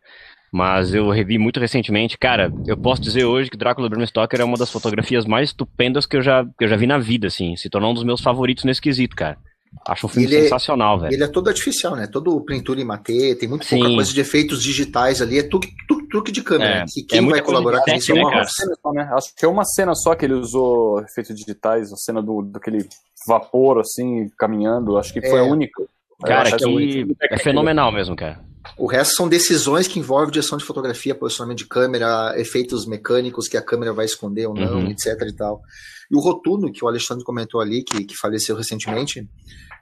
Mas 0.52 0.94
eu 0.94 1.10
revi 1.10 1.38
muito 1.38 1.60
recentemente. 1.60 2.16
Cara, 2.16 2.52
eu 2.66 2.76
posso 2.76 3.02
dizer 3.02 3.24
hoje 3.24 3.50
que 3.50 3.56
Drácula 3.56 3.88
Bram 3.88 4.06
Stoker 4.06 4.40
é 4.40 4.44
uma 4.44 4.56
das 4.56 4.70
fotografias 4.70 5.26
mais 5.26 5.50
estupendas 5.50 6.06
que 6.06 6.16
eu 6.16 6.22
já, 6.22 6.44
que 6.44 6.64
eu 6.64 6.68
já 6.68 6.76
vi 6.76 6.86
na 6.86 6.98
vida, 6.98 7.26
assim. 7.26 7.56
Se 7.56 7.68
tornou 7.68 7.90
um 7.90 7.94
dos 7.94 8.04
meus 8.04 8.20
favoritos 8.20 8.64
nesse 8.64 8.80
quesito, 8.80 9.16
cara. 9.16 9.38
Acho 9.86 10.06
um 10.06 10.08
filme 10.08 10.26
ele 10.26 10.36
é- 10.36 10.42
sensacional, 10.42 10.96
é, 10.96 11.00
velho. 11.02 11.14
Ele 11.14 11.24
é 11.24 11.28
todo 11.28 11.48
artificial, 11.48 11.96
né? 11.96 12.06
Todo 12.06 12.40
pintura 12.42 12.80
em 12.80 12.84
matê, 12.84 13.34
tem 13.34 13.48
muito 13.48 13.64
Sim. 13.64 13.78
pouca 13.78 13.94
coisa 13.94 14.12
de 14.12 14.20
efeitos 14.20 14.62
digitais 14.62 15.20
ali, 15.22 15.38
é 15.38 15.42
tudo, 15.42 15.66
tudo 15.86 16.08
truque 16.08 16.32
de 16.32 16.42
câmera. 16.42 16.80
É, 16.80 16.84
e 16.96 17.02
quem 17.02 17.26
é 17.26 17.30
vai 17.30 17.42
colaborar 17.42 17.82
com 17.82 17.90
isso 17.92 18.12
é 18.12 18.14
uma 18.14 18.44
só, 18.44 18.92
né? 18.92 19.08
Acho 19.12 19.34
que 19.34 19.44
é 19.44 19.48
uma 19.48 19.64
cena 19.64 19.94
só 19.94 20.14
que 20.14 20.24
ele 20.24 20.34
usou 20.34 21.00
efeitos 21.00 21.34
digitais, 21.36 21.92
a 21.92 21.96
cena 21.96 22.22
do, 22.22 22.42
daquele 22.42 22.88
vapor, 23.26 23.80
assim, 23.80 24.28
caminhando, 24.38 24.96
acho 24.96 25.12
que 25.12 25.20
foi 25.20 25.40
a 25.40 25.44
é. 25.44 25.50
única. 25.50 25.84
Cara, 26.24 26.56
que 26.56 27.06
é, 27.20 27.34
é 27.34 27.38
fenomenal 27.38 27.92
mesmo, 27.92 28.16
cara. 28.16 28.40
O 28.76 28.86
resto 28.86 29.14
são 29.14 29.28
decisões 29.28 29.86
que 29.86 29.98
envolvem 29.98 30.30
direção 30.30 30.58
de 30.58 30.64
fotografia, 30.64 31.14
posicionamento 31.14 31.58
de 31.58 31.66
câmera, 31.66 32.34
efeitos 32.36 32.86
mecânicos 32.86 33.48
que 33.48 33.56
a 33.56 33.62
câmera 33.62 33.92
vai 33.92 34.04
esconder 34.04 34.46
ou 34.46 34.54
não, 34.54 34.80
uhum. 34.80 34.90
etc 34.90 35.06
e 35.26 35.32
tal. 35.32 35.62
E 36.10 36.16
o 36.16 36.20
Rotuno, 36.20 36.72
que 36.72 36.84
o 36.84 36.88
Alexandre 36.88 37.24
comentou 37.24 37.60
ali, 37.60 37.82
que, 37.82 38.04
que 38.04 38.16
faleceu 38.16 38.56
recentemente, 38.56 39.28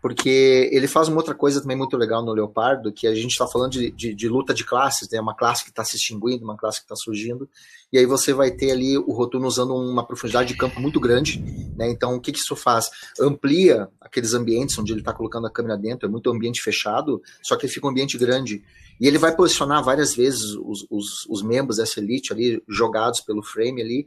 porque 0.03 0.69
ele 0.73 0.89
faz 0.89 1.09
uma 1.09 1.19
outra 1.19 1.35
coisa 1.35 1.61
também 1.61 1.77
muito 1.77 1.97
legal 1.97 2.25
no 2.25 2.33
Leopardo, 2.33 2.93
que 2.93 3.07
a 3.07 3.15
gente 3.15 3.33
está 3.33 3.47
falando 3.47 3.73
de, 3.73 3.91
de, 3.91 4.15
de, 4.15 4.29
luta 4.29 4.53
de 4.53 4.65
classes, 4.65 5.09
né? 5.11 5.21
uma 5.21 5.35
classe 5.35 5.65
que 5.65 5.71
está 5.71 5.85
se 5.85 5.97
extinguindo, 5.97 6.45
uma 6.45 6.57
classe 6.57 6.79
que 6.79 6.85
está 6.85 6.97
surgindo, 6.97 7.49
e 7.93 7.99
aí 7.99 8.07
você 8.07 8.33
vai 8.33 8.51
ter 8.51 8.73
ali 8.73 8.99
o 8.99 9.13
Rotuno 9.13 9.47
usando 9.47 9.75
uma 9.75 10.05
profundidade 10.05 10.49
de 10.49 10.59
campo 10.59 10.81
muito 10.81 10.99
grande, 10.99 11.39
né? 11.77 11.89
então 11.91 12.17
o 12.17 12.21
que, 12.21 12.33
que 12.33 12.39
isso 12.39 12.57
faz? 12.57 12.91
Amplia 13.21 13.89
aqueles 14.01 14.35
ambientes 14.35 14.79
onde 14.79 14.93
ele 14.93 15.01
está 15.01 15.13
colocando 15.13 15.47
a 15.47 15.51
câmera 15.51 15.77
dentro, 15.77 16.07
é 16.07 16.11
muito 16.11 16.31
ambiente 16.31 16.63
fechado, 16.63 17.23
só 17.43 17.57
que 17.57 17.69
fica 17.69 17.87
um 17.87 17.91
ambiente 17.91 18.19
grande, 18.19 18.63
e 19.01 19.07
ele 19.07 19.19
vai 19.19 19.35
posicionar 19.37 19.85
várias 19.85 20.15
vezes 20.15 20.55
os, 20.55 20.87
os, 20.91 21.27
os, 21.29 21.43
membros 21.43 21.77
dessa 21.77 22.01
elite 22.01 22.33
ali, 22.33 22.63
jogados 22.67 23.21
pelo 23.21 23.43
frame 23.43 23.83
ali, 23.83 24.07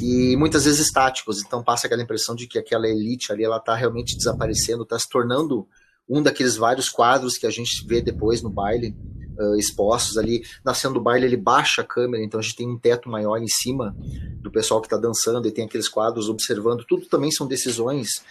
e 0.00 0.34
muitas 0.36 0.64
vezes 0.64 0.80
estáticos. 0.80 1.42
Então 1.42 1.62
passa 1.62 1.86
aquela 1.86 2.02
impressão 2.02 2.34
de 2.34 2.46
que 2.46 2.58
aquela 2.58 2.88
elite 2.88 3.30
ali, 3.30 3.44
ela 3.44 3.60
tá 3.60 3.74
realmente 3.74 4.16
desaparecendo, 4.16 4.82
está 4.82 4.98
se 4.98 5.08
tornando 5.08 5.68
um 6.08 6.22
daqueles 6.22 6.56
vários 6.56 6.88
quadros 6.88 7.36
que 7.36 7.46
a 7.46 7.50
gente 7.50 7.86
vê 7.86 8.00
depois 8.00 8.42
no 8.42 8.50
baile, 8.50 8.96
uh, 9.38 9.56
expostos 9.56 10.16
ali. 10.16 10.44
Na 10.64 10.74
cena 10.74 10.94
do 10.94 11.00
baile, 11.00 11.26
ele 11.26 11.36
baixa 11.36 11.82
a 11.82 11.84
câmera, 11.84 12.22
então 12.22 12.40
a 12.40 12.42
gente 12.42 12.56
tem 12.56 12.68
um 12.68 12.78
teto 12.78 13.08
maior 13.08 13.38
em 13.38 13.48
cima 13.48 13.94
do 14.40 14.50
pessoal 14.50 14.80
que 14.80 14.86
está 14.86 14.96
dançando 14.96 15.46
e 15.46 15.52
tem 15.52 15.64
aqueles 15.64 15.88
quadros 15.88 16.28
observando. 16.28 16.84
Tudo 16.86 17.06
também 17.06 17.30
são 17.30 17.46
decisões 17.46 18.24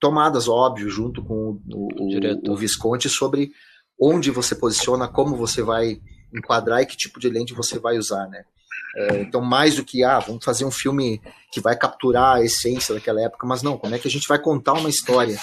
tomadas, 0.00 0.48
óbvio, 0.48 0.88
junto 0.88 1.22
com 1.22 1.60
o, 1.72 1.88
o, 1.96 2.52
o 2.52 2.56
Visconti 2.56 3.08
sobre 3.08 3.50
onde 4.00 4.30
você 4.30 4.54
posiciona, 4.54 5.08
como 5.08 5.36
você 5.36 5.62
vai 5.62 6.00
enquadrar 6.32 6.82
e 6.82 6.86
que 6.86 6.96
tipo 6.96 7.18
de 7.18 7.28
lente 7.28 7.54
você 7.54 7.78
vai 7.78 7.98
usar, 7.98 8.28
né? 8.28 8.44
É, 8.96 9.20
então, 9.20 9.40
mais 9.40 9.76
do 9.76 9.84
que, 9.84 10.02
ah, 10.02 10.18
vamos 10.18 10.44
fazer 10.44 10.64
um 10.64 10.70
filme 10.70 11.20
que 11.52 11.60
vai 11.60 11.76
capturar 11.76 12.36
a 12.36 12.44
essência 12.44 12.94
daquela 12.94 13.20
época, 13.20 13.46
mas 13.46 13.62
não, 13.62 13.76
como 13.76 13.94
é 13.94 13.98
que 13.98 14.08
a 14.08 14.10
gente 14.10 14.26
vai 14.26 14.38
contar 14.38 14.74
uma 14.74 14.88
história? 14.88 15.38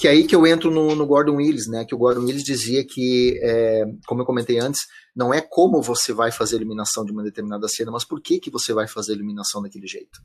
Que 0.00 0.08
é 0.08 0.12
aí 0.12 0.26
que 0.26 0.34
eu 0.34 0.46
entro 0.46 0.70
no, 0.70 0.94
no 0.94 1.04
Gordon 1.04 1.36
Willis, 1.36 1.66
né? 1.68 1.84
Que 1.84 1.94
o 1.94 1.98
Gordon 1.98 2.22
Willis 2.22 2.42
dizia 2.42 2.82
que, 2.82 3.38
é, 3.42 3.84
como 4.06 4.22
eu 4.22 4.24
comentei 4.24 4.58
antes, 4.58 4.80
não 5.14 5.34
é 5.34 5.42
como 5.42 5.82
você 5.82 6.10
vai 6.10 6.32
fazer 6.32 6.56
a 6.56 6.60
iluminação 6.60 7.04
de 7.04 7.12
uma 7.12 7.22
determinada 7.22 7.68
cena, 7.68 7.90
mas 7.90 8.02
por 8.02 8.18
que, 8.18 8.40
que 8.40 8.50
você 8.50 8.72
vai 8.72 8.88
fazer 8.88 9.12
a 9.12 9.16
iluminação 9.16 9.60
daquele 9.60 9.86
jeito. 9.86 10.18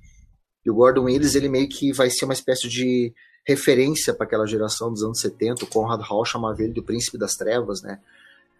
E 0.65 0.71
o 0.71 0.75
Gordon 0.75 1.03
Willis, 1.03 1.35
ele 1.35 1.49
meio 1.49 1.67
que 1.67 1.91
vai 1.91 2.09
ser 2.09 2.23
uma 2.23 2.33
espécie 2.33 2.69
de 2.69 3.13
referência 3.45 4.13
para 4.13 4.25
aquela 4.25 4.47
geração 4.47 4.89
dos 4.89 5.03
anos 5.03 5.19
70. 5.19 5.65
O 5.65 5.67
Conrad 5.67 5.99
Hall 5.99 6.23
chamava 6.23 6.63
ele 6.63 6.71
do 6.71 6.81
príncipe 6.81 7.17
das 7.17 7.33
trevas, 7.33 7.81
né? 7.81 7.99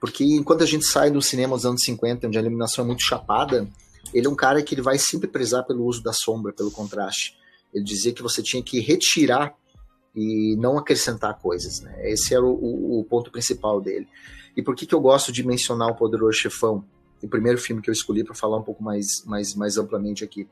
Porque 0.01 0.25
enquanto 0.25 0.63
a 0.63 0.67
gente 0.67 0.85
sai 0.85 1.09
do 1.09 1.21
cinema 1.21 1.55
dos 1.55 1.65
anos 1.65 1.81
50, 1.85 2.27
onde 2.27 2.37
a 2.37 2.41
iluminação 2.41 2.83
é 2.83 2.87
muito 2.87 3.03
chapada, 3.03 3.65
ele 4.13 4.27
é 4.27 4.29
um 4.29 4.35
cara 4.35 4.61
que 4.61 4.75
ele 4.75 4.81
vai 4.81 4.97
sempre 4.97 5.29
prezar 5.29 5.65
pelo 5.65 5.85
uso 5.85 6.03
da 6.03 6.11
sombra, 6.11 6.51
pelo 6.51 6.71
contraste. 6.71 7.37
Ele 7.73 7.85
dizia 7.85 8.11
que 8.11 8.21
você 8.21 8.43
tinha 8.43 8.61
que 8.61 8.81
retirar 8.81 9.55
e 10.15 10.55
não 10.57 10.77
acrescentar 10.77 11.37
coisas. 11.37 11.81
Né? 11.81 12.09
Esse 12.09 12.33
era 12.33 12.43
o, 12.43 12.99
o, 12.99 13.03
ponto 13.03 13.29
principal 13.29 13.81
dele. 13.81 14.07
E 14.55 14.61
por 14.61 14.75
que, 14.75 14.85
que 14.85 14.95
eu 14.95 15.01
gosto 15.01 15.31
de 15.31 15.45
mencionar 15.45 15.89
o 15.89 15.95
Poderoso 15.95 16.37
Chefão? 16.37 16.85
O 17.21 17.27
primeiro 17.27 17.57
filme 17.57 17.81
que 17.81 17.89
eu 17.89 17.93
escolhi 17.93 18.23
para 18.23 18.33
falar 18.33 18.57
um 18.57 18.63
pouco 18.63 18.83
mais, 18.83 19.23
mais, 19.25 19.53
mais 19.55 19.77
amplamente 19.77 20.23
aqui. 20.23 20.47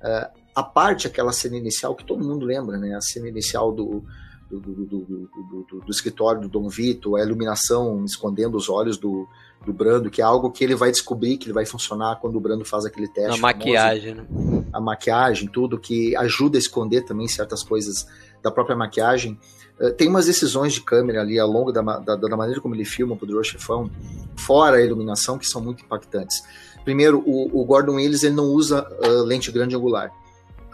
Uh, 0.00 0.40
a 0.54 0.62
parte, 0.62 1.06
aquela 1.06 1.32
cena 1.32 1.56
inicial 1.56 1.94
que 1.94 2.04
todo 2.04 2.24
mundo 2.24 2.44
lembra, 2.44 2.76
né? 2.78 2.94
a 2.94 3.00
cena 3.00 3.28
inicial 3.28 3.72
do, 3.72 4.02
do, 4.50 4.60
do, 4.60 5.80
do, 5.84 5.90
escritório 5.90 6.40
do 6.42 6.48
Dom 6.48 6.68
Vito, 6.68 7.16
a 7.16 7.22
iluminação 7.22 8.04
escondendo 8.04 8.56
os 8.56 8.68
olhos 8.68 8.96
do, 8.96 9.28
do 9.64 9.72
Brando, 9.72 10.10
que 10.10 10.20
é 10.20 10.24
algo 10.24 10.50
que 10.50 10.62
ele 10.62 10.74
vai 10.74 10.90
descobrir 10.90 11.36
que 11.36 11.46
ele 11.46 11.52
vai 11.52 11.66
funcionar 11.66 12.16
quando 12.20 12.36
o 12.36 12.40
Brando 12.40 12.64
faz 12.64 12.84
aquele 12.84 13.08
teste. 13.08 13.38
A 13.38 13.42
maquiagem, 13.42 14.14
né? 14.14 14.26
A 14.72 14.80
maquiagem, 14.80 15.48
tudo, 15.48 15.78
que 15.78 16.14
ajuda 16.16 16.56
a 16.56 16.60
esconder 16.60 17.02
também 17.02 17.26
certas 17.26 17.62
coisas 17.62 18.06
da 18.46 18.50
própria 18.52 18.76
maquiagem. 18.76 19.38
Uh, 19.78 19.92
tem 19.92 20.08
umas 20.08 20.26
decisões 20.26 20.72
de 20.72 20.80
câmera 20.80 21.20
ali 21.20 21.38
ao 21.38 21.50
longo 21.50 21.72
da, 21.72 21.82
da, 21.82 22.16
da 22.16 22.36
maneira 22.36 22.60
como 22.60 22.74
ele 22.74 22.84
filma 22.84 23.14
o 23.14 23.16
Poderoso 23.16 23.50
Chefão, 23.50 23.90
fora 24.36 24.76
a 24.76 24.82
iluminação, 24.82 25.36
que 25.36 25.46
são 25.46 25.60
muito 25.60 25.84
impactantes. 25.84 26.42
Primeiro, 26.84 27.22
o, 27.26 27.60
o 27.60 27.64
Gordon 27.64 27.96
Willis 27.96 28.22
ele 28.22 28.36
não 28.36 28.44
usa 28.44 28.86
uh, 29.00 29.24
lente 29.24 29.50
grande 29.50 29.74
angular. 29.74 30.12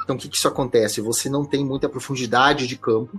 Então, 0.05 0.17
o 0.17 0.19
que, 0.19 0.29
que 0.29 0.37
isso 0.37 0.49
acontece? 0.49 1.01
Você 1.01 1.31
não 1.31 1.45
tem 1.45 1.65
muita 1.65 1.89
profundidade 1.89 2.67
de 2.67 2.77
campo, 2.77 3.19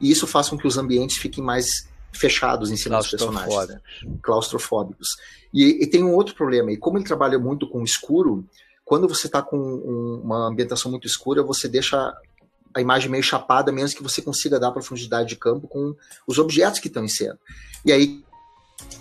e 0.00 0.10
isso 0.10 0.26
faz 0.26 0.48
com 0.48 0.56
que 0.56 0.66
os 0.66 0.78
ambientes 0.78 1.18
fiquem 1.18 1.42
mais 1.42 1.66
fechados 2.12 2.70
em 2.70 2.76
cima 2.76 2.98
dos 2.98 3.10
personagens. 3.10 3.68
Né? 3.68 3.80
Claustrofóbicos. 4.22 5.08
E, 5.52 5.82
e, 5.82 5.86
tem 5.86 6.02
um 6.02 6.14
outro 6.14 6.34
problema, 6.34 6.72
e 6.72 6.76
como 6.76 6.96
ele 6.96 7.04
trabalha 7.04 7.38
muito 7.38 7.68
com 7.68 7.82
escuro, 7.82 8.44
quando 8.84 9.08
você 9.08 9.26
está 9.26 9.42
com 9.42 9.56
um, 9.56 10.20
uma 10.22 10.48
ambientação 10.48 10.90
muito 10.90 11.06
escura, 11.06 11.42
você 11.42 11.68
deixa 11.68 12.12
a 12.74 12.80
imagem 12.80 13.10
meio 13.10 13.22
chapada, 13.22 13.70
menos 13.70 13.94
que 13.94 14.02
você 14.02 14.20
consiga 14.20 14.58
dar 14.58 14.72
profundidade 14.72 15.28
de 15.28 15.36
campo 15.36 15.68
com 15.68 15.94
os 16.26 16.38
objetos 16.38 16.80
que 16.80 16.88
estão 16.88 17.04
em 17.04 17.08
cena. 17.08 17.38
E 17.84 17.92
aí, 17.92 18.24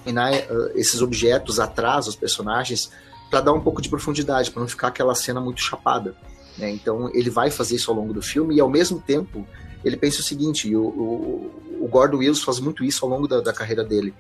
uh, 0.06 0.72
esses 0.76 1.02
objetos 1.02 1.60
atrás 1.60 2.06
dos 2.06 2.16
personagens 2.16 2.92
para 3.30 3.42
dar 3.42 3.54
um 3.54 3.62
pouco 3.62 3.82
de 3.82 3.90
profundidade, 3.90 4.52
para 4.52 4.62
não 4.62 4.68
ficar 4.68 4.90
aquela 4.90 5.16
cena 5.16 5.42
muito 5.42 5.60
chapada. 5.60 6.16
Né? 6.58 6.70
Então, 6.70 7.10
ele 7.16 7.32
vai 7.32 7.50
fazer 7.50 7.76
isso 7.76 7.90
ao 7.90 7.98
longo 7.98 8.14
do 8.14 8.22
filme 8.22 8.56
e, 8.56 8.60
ao 8.60 8.70
mesmo 8.70 9.02
tempo, 9.02 9.48
ele 9.84 9.98
pensa 9.98 10.20
o 10.20 10.24
seguinte, 10.24 10.74
o, 10.76 10.84
o, 10.84 11.80
o 11.82 11.88
Gordon 11.88 12.18
Willis 12.18 12.44
faz 12.44 12.60
muito 12.60 12.84
isso 12.84 13.04
ao 13.04 13.10
longo 13.10 13.28
da, 13.28 13.42
da 13.42 13.52
carreira 13.52 13.84
dele. 13.84 14.14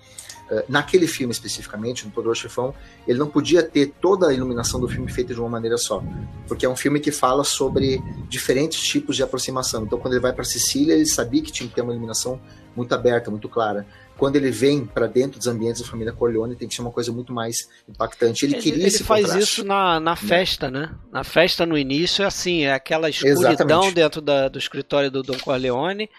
Uh, 0.49 0.64
naquele 0.68 1.07
filme 1.07 1.32
especificamente, 1.32 2.06
no 2.06 2.11
Poderoso 2.11 2.41
Chefão, 2.41 2.74
ele 3.07 3.18
não 3.18 3.28
podia 3.28 3.64
ter 3.64 3.94
toda 4.02 4.28
a 4.28 4.34
iluminação 4.34 4.80
do 4.80 4.88
filme 4.88 5.11
feita 5.11 5.34
de 5.34 5.40
uma 5.40 5.49
maneira 5.49 5.78
só, 5.78 6.03
porque 6.48 6.65
é 6.65 6.70
um 6.70 6.76
filme 6.76 6.99
que 6.99 7.11
fala 7.11 7.44
sobre 7.44 8.02
diferentes 8.28 8.82
tipos 8.82 9.15
de 9.15 9.24
aproximação. 9.24 9.84
Então, 9.84 9.98
quando 9.98 10.14
ele 10.15 10.22
vai 10.22 10.34
para 10.34 10.44
Sicília, 10.44 10.94
ele 10.94 11.06
sabia 11.06 11.41
que 11.41 11.52
tinha 11.52 11.68
que 11.68 11.74
ter 11.74 11.82
uma 11.82 11.94
iluminação 11.94 12.41
muito 12.76 12.94
aberta, 12.94 13.32
muito 13.32 13.48
clara. 13.48 13.86
Quando 14.18 14.36
ele 14.36 14.52
vem 14.52 14.86
para 14.86 15.07
dentro 15.07 15.38
dos 15.40 15.48
ambientes 15.48 15.82
da 15.82 15.88
família 15.88 16.14
Corleone, 16.14 16.56
tem 16.56 16.68
que 16.68 16.76
ser 16.76 16.82
uma 16.82 16.91
coisa 16.91 17.11
muito 17.11 17.34
mais 17.34 17.68
impactante. 17.90 18.45
Ele, 18.45 18.56
ele 18.56 18.61
queria 18.61 18.80
ele 18.80 18.88
esse 18.88 19.03
faz 19.03 19.26
contraste. 19.26 19.52
isso 19.52 19.64
na, 19.64 19.99
na 19.99 20.11
né? 20.11 20.15
festa, 20.15 20.70
né? 20.70 20.94
Na 21.11 21.24
festa 21.24 21.65
no 21.65 21.78
início 21.78 22.24
é 22.24 22.26
assim, 22.26 22.64
é 22.64 22.74
aquela 22.74 23.10
escuridão 23.10 23.52
Exatamente. 23.52 23.95
dentro 23.95 24.22
da, 24.22 24.48
do 24.48 24.60
escritório 24.60 25.10
do 25.10 25.24
Don 25.24 25.38
Corleone 25.40 26.10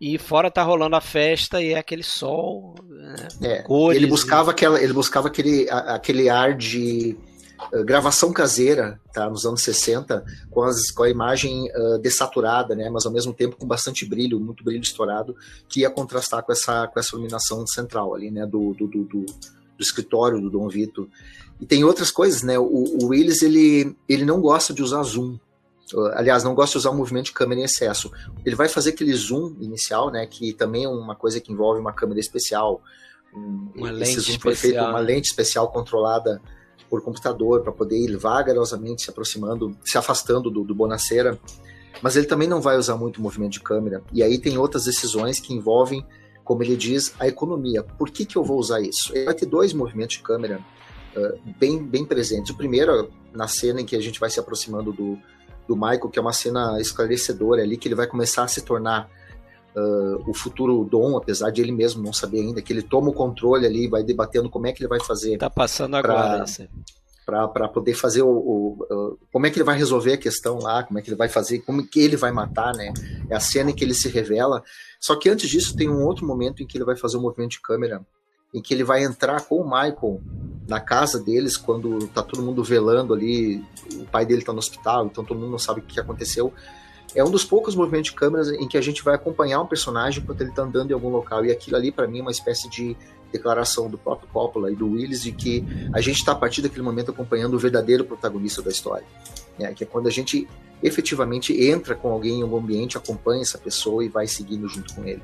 e 0.00 0.18
fora 0.18 0.50
tá 0.50 0.62
rolando 0.62 0.96
a 0.96 1.00
festa 1.00 1.62
e 1.62 1.72
é 1.72 1.78
aquele 1.78 2.02
sol, 2.02 2.74
né? 2.88 3.16
é, 3.42 3.62
cores. 3.62 3.96
Ele 3.96 4.06
buscava 4.06 4.50
aquela, 4.50 4.80
ele 4.80 4.92
buscava 4.92 5.28
aquele, 5.28 5.68
aquele 5.70 6.28
ar 6.28 6.54
de 6.54 7.16
uh, 7.72 7.82
gravação 7.82 8.32
caseira, 8.32 9.00
tá, 9.12 9.28
nos 9.30 9.46
anos 9.46 9.62
60, 9.62 10.22
com, 10.50 10.62
as, 10.62 10.90
com 10.90 11.02
a 11.02 11.08
imagem 11.08 11.70
uh, 11.70 11.98
dessaturada, 11.98 12.74
né, 12.74 12.90
mas 12.90 13.06
ao 13.06 13.12
mesmo 13.12 13.32
tempo 13.32 13.56
com 13.56 13.66
bastante 13.66 14.04
brilho, 14.04 14.38
muito 14.38 14.62
brilho 14.62 14.82
estourado, 14.82 15.34
que 15.66 15.80
ia 15.80 15.90
contrastar 15.90 16.42
com 16.42 16.52
essa, 16.52 16.86
com 16.86 17.00
essa 17.00 17.14
iluminação 17.14 17.66
central 17.66 18.14
ali, 18.14 18.30
né, 18.30 18.44
do, 18.44 18.74
do, 18.74 18.86
do, 18.86 19.04
do, 19.04 19.24
do 19.24 19.82
escritório 19.82 20.40
do 20.40 20.50
Dom 20.50 20.68
Vito. 20.68 21.08
E 21.58 21.64
tem 21.64 21.84
outras 21.84 22.10
coisas, 22.10 22.42
né, 22.42 22.58
o, 22.58 22.64
o 22.64 23.06
Willis, 23.06 23.40
ele, 23.40 23.96
ele 24.06 24.26
não 24.26 24.42
gosta 24.42 24.74
de 24.74 24.82
usar 24.82 25.02
zoom, 25.04 25.38
aliás, 26.14 26.42
não 26.42 26.54
gosta 26.54 26.72
de 26.72 26.78
usar 26.78 26.90
o 26.90 26.94
movimento 26.94 27.26
de 27.26 27.32
câmera 27.32 27.60
em 27.60 27.64
excesso. 27.64 28.10
Ele 28.44 28.56
vai 28.56 28.68
fazer 28.68 28.90
aquele 28.90 29.14
zoom 29.14 29.54
inicial, 29.60 30.10
né, 30.10 30.26
que 30.26 30.52
também 30.52 30.84
é 30.84 30.88
uma 30.88 31.14
coisa 31.14 31.40
que 31.40 31.52
envolve 31.52 31.80
uma 31.80 31.92
câmera 31.92 32.18
especial. 32.18 32.82
uma 33.32 33.90
lente 33.90 34.30
especial. 34.30 34.90
uma 34.90 34.98
lente 34.98 35.28
especial 35.28 35.70
controlada 35.70 36.40
por 36.88 37.02
computador 37.02 37.62
para 37.62 37.72
poder 37.72 37.98
ir 37.98 38.16
vagarosamente 38.16 39.02
se 39.02 39.10
aproximando, 39.10 39.76
se 39.84 39.98
afastando 39.98 40.50
do, 40.50 40.64
do 40.64 40.74
Bonacera. 40.74 41.38
Mas 42.02 42.16
ele 42.16 42.26
também 42.26 42.48
não 42.48 42.60
vai 42.60 42.76
usar 42.76 42.96
muito 42.96 43.22
movimento 43.22 43.52
de 43.52 43.60
câmera. 43.60 44.02
E 44.12 44.22
aí 44.22 44.38
tem 44.38 44.58
outras 44.58 44.84
decisões 44.84 45.40
que 45.40 45.54
envolvem, 45.54 46.04
como 46.44 46.62
ele 46.62 46.76
diz, 46.76 47.14
a 47.18 47.26
economia. 47.26 47.82
Por 47.82 48.10
que, 48.10 48.24
que 48.24 48.36
eu 48.36 48.44
vou 48.44 48.58
usar 48.58 48.80
isso? 48.80 49.14
Ele 49.14 49.24
vai 49.24 49.34
ter 49.34 49.46
dois 49.46 49.72
movimentos 49.72 50.16
de 50.16 50.22
câmera 50.22 50.60
uh, 51.16 51.54
bem, 51.58 51.82
bem 51.82 52.04
presentes. 52.04 52.50
O 52.50 52.56
primeiro, 52.56 53.10
na 53.32 53.48
cena 53.48 53.80
em 53.80 53.86
que 53.86 53.96
a 53.96 54.00
gente 54.00 54.20
vai 54.20 54.28
se 54.28 54.38
aproximando 54.38 54.92
do, 54.92 55.18
do 55.66 55.76
Michael, 55.76 56.08
que 56.08 56.18
é 56.18 56.22
uma 56.22 56.32
cena 56.32 56.80
esclarecedora 56.80 57.62
ali, 57.62 57.76
que 57.76 57.88
ele 57.88 57.94
vai 57.94 58.06
começar 58.06 58.44
a 58.44 58.48
se 58.48 58.62
tornar 58.62 59.08
uh, 59.74 60.30
o 60.30 60.34
futuro 60.34 60.84
Dom, 60.84 61.16
apesar 61.16 61.50
de 61.50 61.60
ele 61.60 61.72
mesmo 61.72 62.02
não 62.02 62.12
saber 62.12 62.40
ainda, 62.40 62.62
que 62.62 62.72
ele 62.72 62.82
toma 62.82 63.10
o 63.10 63.12
controle 63.12 63.66
ali, 63.66 63.88
vai 63.88 64.02
debatendo 64.02 64.48
como 64.48 64.66
é 64.66 64.72
que 64.72 64.82
ele 64.82 64.88
vai 64.88 65.00
fazer. 65.00 65.38
Tá 65.38 65.50
passando 65.50 65.96
agora. 65.96 66.44
Para 67.26 67.68
poder 67.68 67.94
fazer 67.94 68.22
o, 68.22 68.28
o, 68.28 68.86
o, 68.88 69.18
Como 69.32 69.46
é 69.46 69.50
que 69.50 69.56
ele 69.56 69.64
vai 69.64 69.76
resolver 69.76 70.12
a 70.12 70.16
questão 70.16 70.60
lá, 70.60 70.84
como 70.84 71.00
é 71.00 71.02
que 71.02 71.08
ele 71.08 71.16
vai 71.16 71.28
fazer, 71.28 71.58
como 71.58 71.84
que 71.84 71.98
ele 71.98 72.16
vai 72.16 72.30
matar, 72.30 72.72
né? 72.72 72.92
É 73.28 73.34
a 73.34 73.40
cena 73.40 73.72
em 73.72 73.74
que 73.74 73.82
ele 73.82 73.94
se 73.94 74.08
revela. 74.08 74.62
Só 75.00 75.16
que 75.16 75.28
antes 75.28 75.50
disso 75.50 75.76
tem 75.76 75.88
um 75.88 76.04
outro 76.04 76.24
momento 76.24 76.62
em 76.62 76.66
que 76.66 76.78
ele 76.78 76.84
vai 76.84 76.96
fazer 76.96 77.16
um 77.16 77.22
movimento 77.22 77.50
de 77.50 77.60
câmera 77.60 78.00
em 78.54 78.62
que 78.62 78.72
ele 78.72 78.84
vai 78.84 79.04
entrar 79.04 79.42
com 79.42 79.56
o 79.56 79.64
Michael 79.64 80.20
na 80.68 80.80
casa 80.80 81.20
deles 81.20 81.56
quando 81.56 82.08
tá 82.08 82.22
todo 82.22 82.42
mundo 82.42 82.62
velando 82.62 83.14
ali, 83.14 83.64
o 83.94 84.04
pai 84.06 84.26
dele 84.26 84.42
tá 84.42 84.52
no 84.52 84.58
hospital, 84.58 85.06
então 85.06 85.24
todo 85.24 85.38
mundo 85.38 85.50
não 85.50 85.58
sabe 85.58 85.80
o 85.80 85.82
que 85.82 86.00
aconteceu. 86.00 86.52
É 87.14 87.24
um 87.24 87.30
dos 87.30 87.44
poucos 87.44 87.74
movimentos 87.74 88.10
de 88.10 88.16
câmeras 88.16 88.48
em 88.48 88.66
que 88.68 88.76
a 88.76 88.80
gente 88.80 89.02
vai 89.02 89.14
acompanhar 89.14 89.60
um 89.60 89.66
personagem 89.66 90.22
enquanto 90.22 90.40
ele 90.40 90.50
tá 90.50 90.62
andando 90.62 90.90
em 90.90 90.94
algum 90.94 91.08
local, 91.08 91.44
e 91.44 91.52
aquilo 91.52 91.76
ali 91.76 91.92
para 91.92 92.06
mim 92.06 92.18
é 92.18 92.22
uma 92.22 92.30
espécie 92.30 92.68
de 92.68 92.96
declaração 93.32 93.88
do 93.88 93.96
próprio 93.96 94.28
Coppola 94.32 94.70
e 94.70 94.74
do 94.74 94.90
Willis 94.92 95.22
de 95.22 95.32
que 95.32 95.64
a 95.92 96.00
gente 96.00 96.16
está 96.16 96.32
a 96.32 96.34
partir 96.36 96.62
daquele 96.62 96.82
momento 96.82 97.10
acompanhando 97.10 97.54
o 97.54 97.58
verdadeiro 97.58 98.04
protagonista 98.04 98.62
da 98.62 98.70
história, 98.70 99.06
né? 99.58 99.72
que 99.74 99.84
é 99.84 99.86
quando 99.86 100.08
a 100.08 100.10
gente 100.10 100.48
efetivamente 100.82 101.58
entra 101.64 101.94
com 101.94 102.10
alguém 102.10 102.40
em 102.40 102.42
algum 102.42 102.58
ambiente, 102.58 102.96
acompanha 102.96 103.42
essa 103.42 103.58
pessoa 103.58 104.04
e 104.04 104.08
vai 104.08 104.26
seguindo 104.26 104.68
junto 104.68 104.94
com 104.94 105.04
ele. 105.04 105.22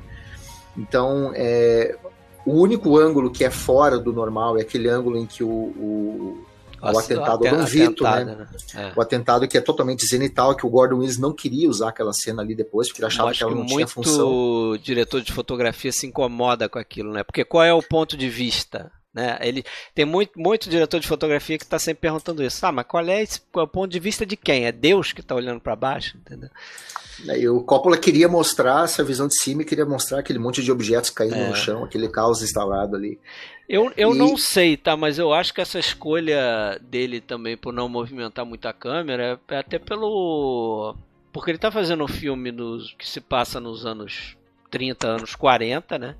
Então, 0.76 1.32
é, 1.34 1.96
o 2.44 2.52
único 2.52 2.98
ângulo 2.98 3.30
que 3.30 3.44
é 3.44 3.50
fora 3.50 3.98
do 3.98 4.12
normal 4.12 4.58
é 4.58 4.62
aquele 4.62 4.88
ângulo 4.88 5.16
em 5.16 5.26
que 5.26 5.44
o, 5.44 5.48
o, 5.48 6.46
o 6.80 6.98
atentado 6.98 7.44
Dom 7.44 7.64
Vito, 7.64 8.02
né? 8.02 8.24
né? 8.24 8.46
É. 8.74 8.92
O 8.96 9.00
atentado 9.00 9.46
que 9.46 9.56
é 9.56 9.60
totalmente 9.60 10.04
zenital, 10.06 10.56
que 10.56 10.66
o 10.66 10.70
Gordon 10.70 10.96
Willis 10.96 11.18
não 11.18 11.32
queria 11.32 11.68
usar 11.68 11.90
aquela 11.90 12.12
cena 12.12 12.42
ali 12.42 12.54
depois, 12.54 12.88
porque 12.88 13.00
ele 13.00 13.06
achava 13.06 13.32
que 13.32 13.42
ela 13.42 13.54
não 13.54 13.66
que 13.66 13.74
tinha 13.74 13.86
função. 13.86 14.28
O 14.28 14.78
diretor 14.78 15.20
de 15.20 15.32
fotografia 15.32 15.92
se 15.92 16.06
incomoda 16.06 16.68
com 16.68 16.78
aquilo, 16.78 17.12
né? 17.12 17.22
Porque 17.22 17.44
qual 17.44 17.62
é 17.62 17.72
o 17.72 17.82
ponto 17.82 18.16
de 18.16 18.28
vista? 18.28 18.90
Né? 19.14 19.38
Ele 19.42 19.62
tem 19.94 20.04
muito, 20.04 20.32
muito 20.36 20.70
diretor 20.70 20.98
de 20.98 21.06
fotografia 21.06 21.58
que 21.58 21.64
está 21.64 21.78
sempre 21.78 22.00
perguntando 22.00 22.42
isso. 22.42 22.64
Ah, 22.64 22.72
mas 22.72 22.86
qual 22.86 23.06
é, 23.06 23.22
esse, 23.22 23.40
qual 23.52 23.64
é 23.64 23.68
o 23.68 23.70
ponto 23.70 23.90
de 23.90 24.00
vista 24.00 24.24
de 24.24 24.36
quem? 24.36 24.64
É 24.64 24.72
Deus 24.72 25.12
que 25.12 25.20
está 25.20 25.34
olhando 25.34 25.60
para 25.60 25.76
baixo, 25.76 26.16
entendeu? 26.16 26.48
E 27.24 27.48
o 27.48 27.60
Coppola 27.62 27.96
queria 27.96 28.28
mostrar 28.28 28.84
essa 28.84 29.04
visão 29.04 29.28
de 29.28 29.38
cima 29.38 29.62
e 29.62 29.64
queria 29.64 29.84
mostrar 29.84 30.20
aquele 30.20 30.38
monte 30.38 30.62
de 30.62 30.72
objetos 30.72 31.10
caindo 31.10 31.36
é. 31.36 31.48
no 31.48 31.54
chão, 31.54 31.84
aquele 31.84 32.08
caos 32.08 32.42
instalado 32.42 32.96
ali. 32.96 33.18
Eu, 33.68 33.92
eu 33.96 34.14
e... 34.14 34.18
não 34.18 34.36
sei, 34.36 34.76
tá? 34.76 34.96
Mas 34.96 35.18
eu 35.18 35.32
acho 35.32 35.54
que 35.54 35.60
essa 35.60 35.78
escolha 35.78 36.78
dele 36.80 37.20
também 37.20 37.56
por 37.56 37.72
não 37.72 37.88
movimentar 37.88 38.44
muito 38.44 38.66
a 38.66 38.72
câmera 38.72 39.40
é 39.48 39.56
até 39.56 39.78
pelo. 39.78 40.94
Porque 41.32 41.50
ele 41.50 41.58
tá 41.58 41.70
fazendo 41.70 42.04
um 42.04 42.08
filme 42.08 42.52
nos, 42.52 42.94
que 42.98 43.08
se 43.08 43.20
passa 43.20 43.58
nos 43.58 43.86
anos 43.86 44.36
30, 44.70 45.06
anos 45.06 45.34
40, 45.34 45.98
né? 45.98 46.16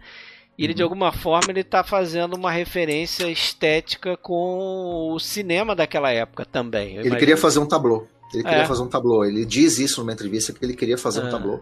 E 0.57 0.65
ele, 0.65 0.75
de 0.75 0.83
uhum. 0.83 0.87
alguma 0.87 1.13
forma, 1.13 1.51
ele 1.51 1.61
está 1.61 1.83
fazendo 1.83 2.35
uma 2.35 2.51
referência 2.51 3.29
estética 3.31 4.17
com 4.17 5.11
o 5.13 5.19
cinema 5.19 5.75
daquela 5.75 6.11
época 6.11 6.45
também. 6.45 6.97
ele 6.97 7.17
queria 7.17 7.37
fazer 7.37 7.59
um 7.59 7.67
tablô. 7.67 8.07
Ele 8.33 8.43
queria 8.43 8.63
é. 8.63 8.67
fazer 8.67 8.83
um 8.83 8.89
tablô. 8.89 9.25
Ele 9.25 9.45
diz 9.45 9.79
isso 9.79 10.01
numa 10.01 10.13
entrevista 10.13 10.53
que 10.53 10.65
ele 10.65 10.75
queria 10.75 10.99
fazer 10.99 11.21
é. 11.21 11.25
um 11.25 11.31
tablô. 11.31 11.61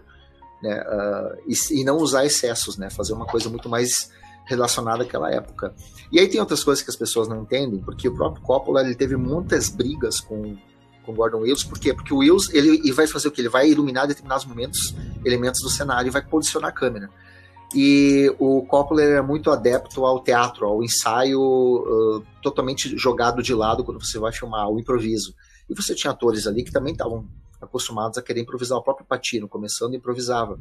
Né, 0.62 0.78
uh, 0.78 1.42
e, 1.48 1.80
e, 1.80 1.84
não 1.84 1.96
usar 1.96 2.26
excessos, 2.26 2.76
né? 2.76 2.90
Fazer 2.90 3.14
uma 3.14 3.24
coisa 3.24 3.48
muito 3.48 3.68
mais 3.68 4.10
relacionada 4.44 5.04
àquela 5.04 5.30
época. 5.30 5.74
E 6.12 6.20
aí 6.20 6.28
tem 6.28 6.38
outras 6.38 6.62
coisas 6.62 6.84
que 6.84 6.90
as 6.90 6.96
pessoas 6.96 7.28
não 7.28 7.42
entendem, 7.42 7.80
porque 7.80 8.08
o 8.08 8.14
próprio 8.14 8.42
Coppola 8.42 8.82
ele 8.82 8.94
teve 8.94 9.16
muitas 9.16 9.70
brigas 9.70 10.20
com 10.20 10.56
com 11.02 11.14
Gordon 11.14 11.38
Wills, 11.38 11.66
por 11.66 11.78
quê? 11.78 11.94
Porque 11.94 12.12
o 12.12 12.18
Wills 12.18 12.54
ele, 12.54 12.76
ele 12.76 12.92
vai 12.92 13.06
fazer 13.06 13.28
o 13.28 13.30
que? 13.30 13.40
Ele 13.40 13.48
vai 13.48 13.68
iluminar 13.68 14.06
determinados 14.06 14.44
momentos, 14.44 14.94
elementos 15.24 15.60
do 15.62 15.70
cenário 15.70 16.08
e 16.08 16.10
vai 16.10 16.22
posicionar 16.22 16.70
a 16.70 16.72
câmera. 16.72 17.08
E 17.74 18.34
o 18.38 18.62
Coppola 18.62 19.02
era 19.02 19.22
muito 19.22 19.50
adepto 19.50 20.04
ao 20.04 20.22
teatro, 20.22 20.66
ao 20.66 20.82
ensaio 20.82 21.40
uh, 21.40 22.26
totalmente 22.42 22.96
jogado 22.98 23.42
de 23.42 23.54
lado 23.54 23.84
quando 23.84 24.04
você 24.04 24.18
vai 24.18 24.32
filmar, 24.32 24.68
o 24.68 24.78
improviso. 24.78 25.34
E 25.70 25.74
você 25.74 25.94
tinha 25.94 26.10
atores 26.10 26.46
ali 26.46 26.64
que 26.64 26.72
também 26.72 26.92
estavam 26.92 27.26
acostumados 27.60 28.18
a 28.18 28.22
querer 28.22 28.40
improvisar. 28.40 28.76
O 28.76 28.82
próprio 28.82 29.06
Patino, 29.06 29.48
começando, 29.48 29.94
improvisava. 29.94 30.58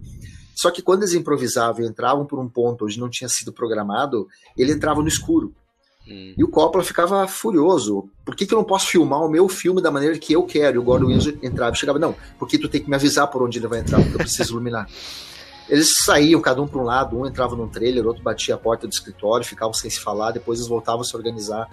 Só 0.56 0.70
que 0.70 0.82
quando 0.82 1.02
eles 1.02 1.14
improvisavam 1.14 1.84
e 1.84 1.88
entravam 1.88 2.26
por 2.26 2.40
um 2.40 2.48
ponto 2.48 2.86
onde 2.86 3.00
não 3.00 3.10
tinha 3.10 3.28
sido 3.28 3.52
programado, 3.52 4.28
ele 4.56 4.72
entrava 4.72 5.02
no 5.02 5.08
escuro. 5.08 5.54
Hum. 6.08 6.34
E 6.38 6.44
o 6.44 6.48
Coppola 6.48 6.84
ficava 6.84 7.28
furioso. 7.28 8.10
Por 8.26 8.36
que, 8.36 8.46
que 8.46 8.54
eu 8.54 8.58
não 8.58 8.66
posso 8.66 8.88
filmar 8.88 9.22
o 9.22 9.30
meu 9.30 9.48
filme 9.48 9.82
da 9.82 9.90
maneira 9.92 10.18
que 10.18 10.34
eu 10.34 10.44
quero? 10.44 10.76
E 10.76 10.80
o 10.80 10.84
Gordon 10.84 11.08
Willis 11.08 11.28
entrava 11.42 11.76
e 11.76 11.80
chegava, 11.80 12.00
não, 12.00 12.16
porque 12.38 12.58
tu 12.58 12.70
tem 12.70 12.82
que 12.82 12.90
me 12.90 12.96
avisar 12.96 13.28
por 13.28 13.42
onde 13.42 13.58
ele 13.58 13.68
vai 13.68 13.80
entrar, 13.80 14.00
porque 14.00 14.14
eu 14.14 14.20
preciso 14.20 14.54
iluminar. 14.54 14.88
Eles 15.70 15.90
saíam, 16.04 16.42
cada 16.42 16.60
um 16.64 16.68
para 16.68 16.82
um 16.82 16.84
lado, 16.84 17.16
um 17.16 17.28
entrava 17.28 17.56
num 17.56 17.68
trailer, 17.68 18.08
outro 18.08 18.24
batia 18.24 18.56
a 18.56 18.58
porta 18.58 18.88
do 18.88 18.92
escritório, 18.92 19.46
ficavam 19.46 19.72
sem 19.72 19.88
se 19.88 20.00
falar, 20.00 20.32
depois 20.32 20.58
eles 20.58 20.68
voltavam 20.68 21.02
a 21.02 21.04
se 21.04 21.16
organizar. 21.16 21.70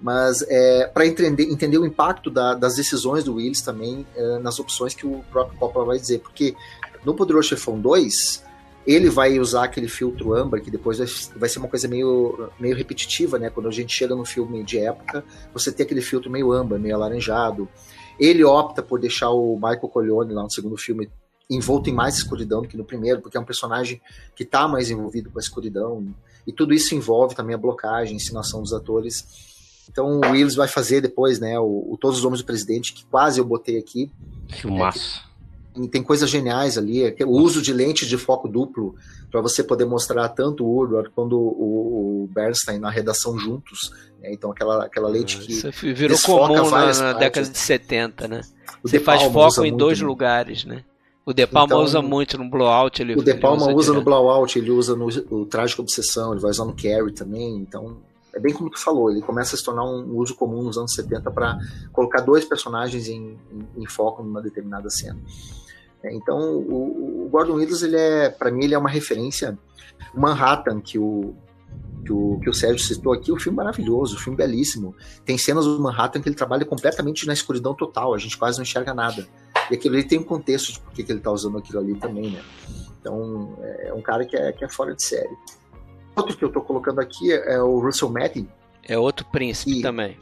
Mas 0.00 0.42
é, 0.48 0.86
para 0.86 1.06
entender, 1.06 1.44
entender 1.44 1.78
o 1.78 1.86
impacto 1.86 2.30
da, 2.30 2.54
das 2.54 2.76
decisões 2.76 3.24
do 3.24 3.34
Willis 3.34 3.60
também 3.60 4.06
é, 4.14 4.38
nas 4.38 4.58
opções 4.60 4.94
que 4.94 5.06
o 5.06 5.24
próprio 5.30 5.58
Coppola 5.58 5.86
vai 5.86 5.98
dizer, 5.98 6.20
porque 6.20 6.54
no 7.04 7.14
Poderoso 7.14 7.48
Chefão 7.48 7.80
2, 7.80 8.44
ele 8.86 9.10
vai 9.10 9.38
usar 9.38 9.64
aquele 9.64 9.88
filtro 9.88 10.32
âmbar, 10.32 10.62
que 10.62 10.70
depois 10.70 10.98
vai, 10.98 11.06
vai 11.36 11.48
ser 11.48 11.58
uma 11.58 11.68
coisa 11.68 11.86
meio, 11.86 12.50
meio 12.58 12.74
repetitiva, 12.76 13.38
né? 13.38 13.50
Quando 13.50 13.68
a 13.68 13.72
gente 13.72 13.92
chega 13.92 14.14
no 14.14 14.24
filme 14.24 14.64
de 14.64 14.78
época, 14.78 15.24
você 15.52 15.70
tem 15.70 15.84
aquele 15.84 16.00
filtro 16.00 16.30
meio 16.30 16.52
âmbar, 16.52 16.78
meio 16.78 16.94
alaranjado. 16.94 17.68
Ele 18.18 18.42
opta 18.42 18.82
por 18.82 18.98
deixar 18.98 19.30
o 19.30 19.56
Michael 19.56 19.88
Corleone 19.88 20.32
lá 20.32 20.42
no 20.42 20.50
segundo 20.50 20.76
filme 20.76 21.10
envolto 21.50 21.88
em 21.88 21.92
mais 21.92 22.16
escuridão 22.16 22.62
do 22.62 22.68
que 22.68 22.76
no 22.76 22.84
primeiro, 22.84 23.20
porque 23.20 23.36
é 23.36 23.40
um 23.40 23.44
personagem 23.44 24.00
que 24.34 24.42
está 24.42 24.68
mais 24.68 24.90
envolvido 24.90 25.30
com 25.30 25.38
a 25.38 25.42
escuridão. 25.42 26.06
E 26.46 26.52
tudo 26.52 26.74
isso 26.74 26.94
envolve 26.94 27.34
também 27.34 27.54
a 27.54 27.58
blocagem, 27.58 28.14
a 28.14 28.16
ensinação 28.16 28.62
dos 28.62 28.72
atores. 28.72 29.47
Então 29.90 30.20
o 30.20 30.30
Willis 30.30 30.54
vai 30.54 30.68
fazer 30.68 31.00
depois, 31.00 31.38
né, 31.38 31.58
o, 31.58 31.92
o 31.92 31.98
Todos 31.98 32.18
os 32.18 32.24
Homens 32.24 32.42
do 32.42 32.46
Presidente, 32.46 32.92
que 32.92 33.04
quase 33.06 33.40
eu 33.40 33.44
botei 33.44 33.78
aqui. 33.78 34.10
Filmaço. 34.48 35.24
É, 35.76 35.86
tem 35.86 36.02
coisas 36.02 36.28
geniais 36.28 36.76
ali, 36.76 37.04
é 37.04 37.14
o 37.24 37.30
uso 37.30 37.62
de 37.62 37.72
lente 37.72 38.06
de 38.06 38.16
foco 38.16 38.48
duplo 38.48 38.96
para 39.30 39.40
você 39.40 39.62
poder 39.62 39.84
mostrar 39.84 40.28
tanto 40.30 40.64
o 40.64 40.68
Woodward 40.68 41.10
quanto 41.10 41.36
o, 41.36 42.24
o 42.24 42.30
Bernstein 42.32 42.78
na 42.78 42.90
redação 42.90 43.38
juntos. 43.38 43.92
Né? 44.20 44.32
Então 44.32 44.50
aquela, 44.50 44.84
aquela 44.84 45.08
lente 45.08 45.38
que 45.38 45.52
Isso 45.52 45.70
virou 45.70 46.18
comum 46.24 46.70
na, 46.70 46.92
na 46.92 47.12
década 47.12 47.48
de 47.48 47.58
70, 47.58 48.26
né? 48.26 48.40
O 48.82 48.88
você 48.88 48.98
faz 48.98 49.22
foco 49.24 49.64
em 49.64 49.76
dois 49.76 50.00
né? 50.00 50.06
lugares, 50.06 50.64
né? 50.64 50.84
O 51.28 51.34
De 51.34 51.46
Palma 51.46 51.74
então, 51.74 51.84
usa 51.84 52.00
muito 52.00 52.38
no 52.38 52.48
Blowout. 52.48 53.02
Ele, 53.02 53.14
o 53.14 53.22
De 53.22 53.34
Palma 53.34 53.64
usa, 53.64 53.74
usa 53.74 53.92
no 53.92 54.02
Blowout, 54.02 54.58
ele 54.58 54.70
usa 54.70 54.96
no, 54.96 55.08
no 55.08 55.44
Trágico 55.44 55.82
Obsessão, 55.82 56.32
ele 56.32 56.40
vai 56.40 56.50
usar 56.50 56.64
no 56.64 56.72
Carrie 56.72 57.12
também. 57.12 57.56
Então, 57.56 57.98
é 58.38 58.40
bem 58.40 58.54
como 58.54 58.70
tu 58.70 58.78
falou, 58.78 59.10
ele 59.10 59.20
começa 59.20 59.56
a 59.56 59.58
se 59.58 59.64
tornar 59.64 59.84
um 59.84 60.16
uso 60.16 60.34
comum 60.36 60.62
nos 60.62 60.78
anos 60.78 60.94
70 60.94 61.28
para 61.32 61.58
colocar 61.92 62.20
dois 62.20 62.44
personagens 62.44 63.08
em, 63.08 63.36
em, 63.52 63.82
em, 63.82 63.86
foco 63.86 64.22
numa 64.22 64.40
determinada 64.40 64.88
cena. 64.88 65.18
É, 66.04 66.14
então, 66.14 66.38
o, 66.38 67.24
o, 67.24 67.28
Gordon 67.28 67.54
Willis, 67.54 67.82
ele 67.82 67.96
é, 67.96 68.30
para 68.30 68.50
mim, 68.52 68.64
ele 68.64 68.74
é 68.74 68.78
uma 68.78 68.88
referência. 68.88 69.58
Manhattan, 70.14 70.80
que 70.80 71.00
o, 71.00 71.34
que 72.04 72.12
o, 72.12 72.38
que 72.38 72.48
o 72.48 72.54
Sérgio 72.54 72.78
citou 72.78 73.12
aqui, 73.12 73.32
o 73.32 73.40
filme 73.40 73.56
maravilhoso, 73.56 74.14
o 74.14 74.20
filme 74.20 74.36
belíssimo. 74.36 74.94
Tem 75.24 75.36
cenas 75.36 75.64
do 75.64 75.80
Manhattan 75.80 76.20
que 76.20 76.28
ele 76.28 76.36
trabalha 76.36 76.64
completamente 76.64 77.26
na 77.26 77.32
escuridão 77.32 77.74
total, 77.74 78.14
a 78.14 78.18
gente 78.18 78.38
quase 78.38 78.58
não 78.58 78.62
enxerga 78.62 78.94
nada. 78.94 79.26
E 79.68 79.74
aquilo 79.74 79.96
ali 79.96 80.04
tem 80.04 80.20
um 80.20 80.24
contexto 80.24 80.72
de 80.72 80.78
por 80.78 80.92
que 80.92 81.02
ele 81.02 81.18
está 81.18 81.32
usando 81.32 81.58
aquilo 81.58 81.80
ali 81.80 81.96
também, 81.96 82.30
né? 82.30 82.42
Então, 83.00 83.58
é 83.80 83.92
um 83.92 84.00
cara 84.00 84.24
que 84.24 84.36
é, 84.36 84.52
que 84.52 84.64
é 84.64 84.68
fora 84.68 84.94
de 84.94 85.02
série. 85.02 85.36
Outro 86.18 86.36
que 86.36 86.44
eu 86.44 86.48
estou 86.48 86.62
colocando 86.62 87.00
aqui 87.00 87.32
é 87.32 87.60
o 87.62 87.78
Russell 87.80 88.10
Madden. 88.10 88.48
É 88.82 88.98
outro 88.98 89.26
príncipe 89.26 89.78
e 89.78 89.82
também. 89.82 90.16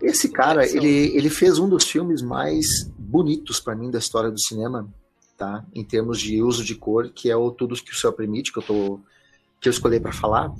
Esse 0.00 0.30
cara, 0.30 0.66
ele, 0.66 1.14
ele 1.14 1.28
fez 1.28 1.58
um 1.58 1.68
dos 1.68 1.84
filmes 1.84 2.22
mais 2.22 2.66
bonitos 2.98 3.60
para 3.60 3.74
mim 3.74 3.90
da 3.90 3.98
história 3.98 4.30
do 4.30 4.40
cinema, 4.40 4.88
tá? 5.36 5.64
Em 5.74 5.84
termos 5.84 6.18
de 6.18 6.42
uso 6.42 6.64
de 6.64 6.74
cor, 6.74 7.10
que 7.10 7.30
é 7.30 7.36
o 7.36 7.50
Tudo 7.50 7.74
que 7.74 7.92
o 7.92 7.96
Céu 7.96 8.12
Permite, 8.12 8.52
que 8.52 8.58
eu, 8.58 8.62
tô, 8.62 9.00
que 9.60 9.68
eu 9.68 9.70
escolhi 9.70 10.00
para 10.00 10.12
falar 10.12 10.54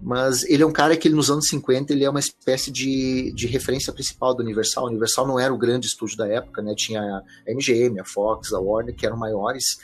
mas 0.00 0.44
ele 0.44 0.62
é 0.62 0.66
um 0.66 0.72
cara 0.72 0.96
que 0.96 1.08
ele, 1.08 1.14
nos 1.14 1.30
anos 1.30 1.48
50 1.48 1.92
ele 1.92 2.04
é 2.04 2.10
uma 2.10 2.20
espécie 2.20 2.70
de, 2.70 3.32
de 3.32 3.46
referência 3.46 3.92
principal 3.92 4.34
do 4.34 4.42
Universal. 4.42 4.84
O 4.84 4.88
Universal 4.88 5.26
não 5.26 5.40
era 5.40 5.52
o 5.52 5.58
grande 5.58 5.86
estúdio 5.86 6.16
da 6.16 6.28
época, 6.28 6.62
né? 6.62 6.74
Tinha 6.76 7.00
a 7.02 7.52
MGM, 7.52 7.98
a 8.00 8.04
Fox, 8.04 8.52
a 8.52 8.60
Warner, 8.60 8.94
que 8.94 9.04
eram 9.04 9.16
maiores. 9.16 9.78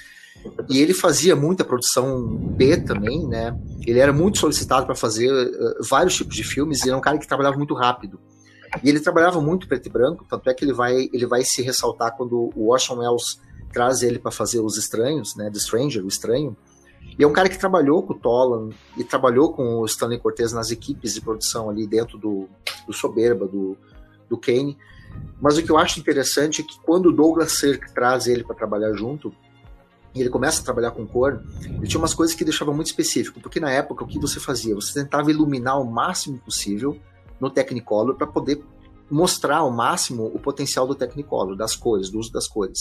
E 0.69 0.79
ele 0.79 0.93
fazia 0.93 1.35
muita 1.35 1.65
produção 1.65 2.27
B 2.37 2.77
também, 2.77 3.27
né? 3.27 3.59
Ele 3.87 3.99
era 3.99 4.13
muito 4.13 4.39
solicitado 4.39 4.87
para 4.87 4.95
fazer 4.95 5.31
uh, 5.31 5.77
vários 5.89 6.15
tipos 6.15 6.37
de 6.37 6.45
filmes 6.45 6.85
e 6.85 6.89
era 6.89 6.97
um 6.97 7.01
cara 7.01 7.19
que 7.19 7.27
trabalhava 7.27 7.57
muito 7.57 7.75
rápido. 7.75 8.21
E 8.83 8.89
ele 8.89 9.01
trabalhava 9.01 9.41
muito 9.41 9.69
preto 9.69 9.87
e 9.87 9.91
branco, 9.91 10.27
tanto 10.29 10.51
é 10.51 10.55
que 10.55 10.65
ele 10.65 10.73
vai, 10.73 11.09
ele 11.13 11.27
vai 11.27 11.43
se 11.45 11.63
ressaltar 11.63 12.17
quando 12.17 12.51
o 12.55 12.71
Orson 12.71 12.97
Welles 12.97 13.41
traz 13.73 14.03
ele 14.03 14.19
para 14.19 14.31
fazer 14.31 14.61
Os 14.61 14.77
Estranhos, 14.77 15.35
né? 15.37 15.51
The 15.51 15.59
Stranger, 15.59 16.05
o 16.05 16.09
Estranho 16.09 16.57
e 17.19 17.23
é 17.23 17.27
um 17.27 17.33
cara 17.33 17.49
que 17.49 17.59
trabalhou 17.59 18.03
com 18.03 18.13
o 18.13 18.19
Tolan 18.19 18.71
e 18.97 19.05
trabalhou 19.05 19.53
com 19.53 19.81
o 19.81 19.87
Stanley 19.87 20.19
Cortez 20.19 20.53
nas 20.53 20.71
equipes 20.71 21.15
de 21.15 21.21
produção 21.21 21.71
ali 21.71 21.87
dentro 21.87 22.19
do, 22.19 22.49
do 22.87 22.93
Soberba, 22.93 23.47
do, 23.47 23.77
do 24.29 24.37
Kane. 24.37 24.77
Mas 25.41 25.57
o 25.57 25.63
que 25.63 25.71
eu 25.71 25.79
acho 25.79 26.01
interessante 26.01 26.61
é 26.61 26.65
que 26.65 26.81
quando 26.81 27.07
o 27.07 27.13
Douglas 27.13 27.53
Sirk 27.53 27.93
traz 27.95 28.27
ele 28.27 28.43
para 28.43 28.57
trabalhar 28.57 28.93
junto, 28.95 29.33
e 30.15 30.21
ele 30.21 30.31
começa 30.31 30.61
a 30.61 30.65
trabalhar 30.65 30.93
com 30.93 31.07
cor, 31.07 31.43
ele 31.61 31.87
tinha 31.87 31.99
umas 31.99 32.15
coisas 32.15 32.37
que 32.37 32.45
deixava 32.45 32.73
muito 32.73 32.87
específico, 32.87 33.41
porque 33.41 33.59
na 33.59 33.71
época 33.71 34.05
o 34.05 34.07
que 34.07 34.19
você 34.19 34.39
fazia? 34.39 34.75
Você 34.75 34.95
tentava 34.95 35.31
iluminar 35.31 35.81
o 35.81 35.85
máximo 35.85 36.39
possível 36.39 36.99
no 37.41 37.51
Technicolor 37.51 38.15
para 38.15 38.27
poder 38.27 38.63
mostrar 39.11 39.59
ao 39.59 39.71
máximo 39.71 40.27
o 40.27 40.39
potencial 40.39 40.87
do 40.87 40.95
Technicolor, 40.95 41.57
das 41.57 41.77
cores, 41.77 42.11
do 42.11 42.19
uso 42.19 42.33
das 42.33 42.47
cores. 42.47 42.79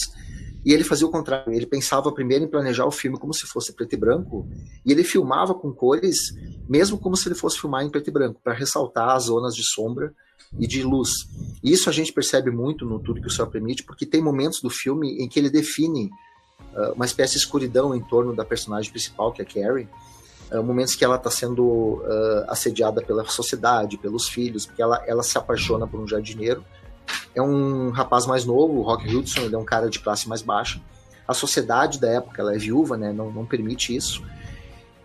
E 0.66 0.72
ele 0.72 0.84
fazia 0.84 1.06
o 1.06 1.12
contrário, 1.12 1.52
ele 1.52 1.66
pensava 1.66 2.12
primeiro 2.12 2.46
em 2.46 2.48
planejar 2.48 2.86
o 2.86 2.92
filme 2.92 3.18
como 3.18 3.34
se 3.34 3.46
fosse 3.46 3.74
preto 3.74 3.94
e 3.94 3.98
branco, 3.98 4.48
e 4.86 4.92
ele 4.92 5.04
filmava 5.04 5.54
com 5.54 5.74
cores, 5.74 6.34
mesmo 6.70 6.98
como 6.98 7.18
se 7.18 7.28
ele 7.28 7.36
fosse 7.36 7.60
filmar 7.60 7.84
em 7.84 7.90
preto 7.90 8.10
e 8.10 8.14
branco, 8.14 8.40
para 8.42 8.54
ressaltar 8.54 9.10
as 9.10 9.24
zonas 9.24 9.54
de 9.56 9.64
sombra 9.64 10.14
e 10.58 10.66
de 10.66 10.82
luz. 10.84 11.10
E 11.62 11.72
isso 11.72 11.90
a 11.90 11.94
gente 11.94 12.14
percebe 12.14 12.50
muito 12.50 12.86
no 12.86 13.00
Tudo 13.00 13.20
que 13.20 13.28
o 13.28 13.32
Céu 13.32 13.48
Permite, 13.48 13.84
porque 13.84 14.06
tem 14.06 14.22
momentos 14.22 14.62
do 14.62 14.70
filme 14.70 15.22
em 15.22 15.28
que 15.28 15.38
ele 15.38 15.50
define 15.50 16.10
uma 16.96 17.06
espécie 17.06 17.34
de 17.34 17.40
escuridão 17.40 17.96
em 17.96 18.02
torno 18.02 18.36
da 18.36 18.44
personagem 18.44 18.90
principal, 18.92 19.32
que 19.32 19.42
é 19.42 19.46
Carrie, 19.46 19.88
uh, 20.52 20.64
momentos 20.64 20.96
que 20.96 21.04
ela 21.04 21.16
está 21.16 21.30
sendo 21.30 21.64
uh, 21.64 22.46
assediada 22.48 23.02
pela 23.02 23.26
sociedade, 23.26 23.98
pelos 23.98 24.28
filhos, 24.28 24.66
porque 24.66 24.82
ela, 24.82 25.04
ela 25.08 25.24
se 25.24 25.38
apaixona 25.38 25.88
por 25.88 26.00
um 26.00 26.08
jardineiro, 26.08 26.64
é 27.36 27.42
um 27.42 27.90
rapaz 27.90 28.26
mais 28.26 28.46
novo, 28.46 28.80
o 28.80 28.82
Rock 28.82 29.14
Hudson, 29.14 29.42
ele 29.42 29.56
é 29.56 29.58
um 29.58 29.66
cara 29.66 29.90
de 29.90 30.00
classe 30.00 30.28
mais 30.28 30.42
baixa. 30.42 30.82
A 31.28 31.34
sociedade 31.34 32.00
da 32.00 32.10
época, 32.10 32.42
ela 32.42 32.54
é 32.54 32.58
viúva, 32.58 32.98
né, 32.98 33.12
não, 33.12 33.32
não 33.32 33.46
permite 33.46 33.96
isso. 33.96 34.24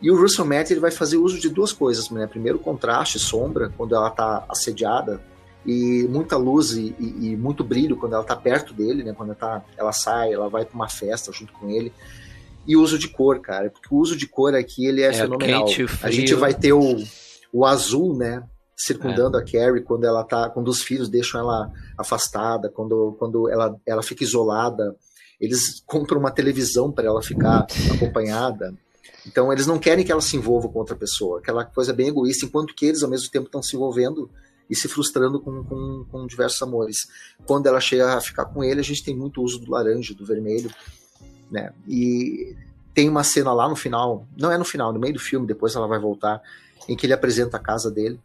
E 0.01 0.11
o 0.11 0.21
Russell 0.21 0.45
Matt 0.45 0.71
ele 0.71 0.81
vai 0.81 0.91
fazer 0.91 1.17
uso 1.17 1.41
de 1.41 1.49
duas 1.49 1.73
coisas, 1.73 2.09
né? 2.11 2.27
Primeiro, 2.27 2.59
contraste, 2.59 3.19
sombra, 3.19 3.73
quando 3.77 3.97
ela 3.97 4.09
está 4.09 4.45
assediada, 4.49 5.21
e 5.67 6.07
muita 6.09 6.37
luz 6.37 6.73
e, 6.73 6.95
e, 6.99 7.29
e, 7.29 7.37
muito 7.37 7.63
brilho 7.63 7.97
quando 7.97 8.15
ela 8.15 8.23
está 8.23 8.37
perto 8.37 8.73
dele, 8.73 9.03
né? 9.03 9.13
Quando 9.13 9.31
ela, 9.31 9.39
tá, 9.39 9.65
ela 9.77 9.93
sai, 9.93 10.33
ela 10.33 10.49
vai 10.49 10.65
para 10.65 10.75
uma 10.75 10.89
festa 10.89 11.33
junto 11.33 11.53
com 11.53 11.69
ele. 11.69 11.93
E 12.67 12.77
uso 12.77 12.99
de 12.99 13.09
cor, 13.09 13.41
cara, 13.41 13.71
porque 13.71 13.89
o 13.91 13.99
uso 13.99 14.17
de 14.17 14.27
cor 14.27 14.55
aqui 14.55 14.87
ele 14.87 15.03
é, 15.03 15.07
é 15.07 15.13
fenomenal. 15.13 15.67
A 16.03 16.11
gente 16.11 16.35
vai 16.35 16.55
ter 16.55 16.73
o, 16.73 16.97
o 17.53 17.65
azul, 17.65 18.17
né? 18.17 18.43
circundando 18.79 19.37
é. 19.37 19.43
a 19.43 19.45
Carrie 19.45 19.83
quando 19.83 20.05
ela 20.05 20.23
tá, 20.23 20.49
quando 20.49 20.69
os 20.69 20.81
filhos 20.83 21.09
deixam 21.09 21.41
ela 21.41 21.71
afastada, 21.99 22.71
quando, 22.71 23.17
quando 23.19 23.51
ela, 23.51 23.77
ela 23.85 24.03
fica 24.05 24.23
isolada, 24.23 24.95
eles 25.41 25.83
compram 25.85 26.21
uma 26.21 26.31
televisão 26.31 26.93
para 26.93 27.07
ela 27.07 27.21
ficar 27.21 27.67
acompanhada. 27.93 28.73
Então 29.27 29.53
eles 29.53 29.67
não 29.67 29.79
querem 29.79 30.05
que 30.05 30.13
ela 30.13 30.21
se 30.21 30.37
envolva 30.37 30.69
com 30.69 30.79
outra 30.79 30.95
pessoa, 30.95 31.41
aquela 31.41 31.65
coisa 31.65 31.93
bem 31.93 32.09
egoísta, 32.09 32.47
enquanto 32.47 32.75
que 32.75 32.87
eles 32.87 33.03
ao 33.03 33.11
mesmo 33.11 33.31
tempo 33.31 33.47
estão 33.47 33.63
se 33.63 33.75
envolvendo 33.75 34.31
e 34.69 34.77
se 34.77 34.89
frustrando 34.89 35.41
com, 35.41 35.65
com, 35.65 36.05
com, 36.11 36.27
diversos 36.27 36.61
amores. 36.63 37.09
Quando 37.47 37.67
ela 37.67 37.81
chega 37.81 38.15
a 38.15 38.21
ficar 38.21 38.45
com 38.47 38.63
ele, 38.63 38.81
a 38.81 38.85
gente 38.85 39.03
tem 39.03 39.17
muito 39.17 39.43
uso 39.43 39.59
do 39.59 39.71
laranja, 39.71 40.15
do 40.15 40.27
vermelho, 40.27 40.71
né? 41.51 41.73
E 41.87 42.55
tem 42.95 43.09
uma 43.09 43.25
cena 43.25 43.53
lá 43.53 43.69
no 43.69 43.77
final, 43.77 44.27
não 44.37 44.51
é 44.51 44.59
no 44.59 44.65
final, 44.65 44.93
no 44.93 45.01
meio 45.01 45.15
do 45.15 45.21
filme, 45.21 45.47
depois 45.47 45.75
ela 45.75 45.87
vai 45.87 45.99
voltar, 45.99 46.43
em 46.89 46.97
que 46.97 47.07
ele 47.07 47.13
apresenta 47.13 47.57
a 47.57 47.61
casa 47.61 47.91
dele 47.91 48.21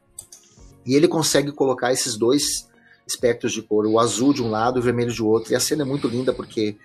e 0.85 0.95
ele 0.95 1.07
consegue 1.07 1.51
colocar 1.51 1.91
esses 1.91 2.17
dois 2.17 2.69
espectros 3.07 3.51
de 3.51 3.61
cor, 3.61 3.85
o 3.85 3.99
azul 3.99 4.33
de 4.33 4.41
um 4.41 4.49
lado 4.49 4.77
e 4.77 4.79
o 4.79 4.83
vermelho 4.83 5.11
de 5.11 5.21
outro. 5.21 5.51
E 5.51 5.55
a 5.55 5.59
cena 5.59 5.83
é 5.83 5.85
muito 5.85 6.07
linda 6.07 6.33
porque 6.33 6.77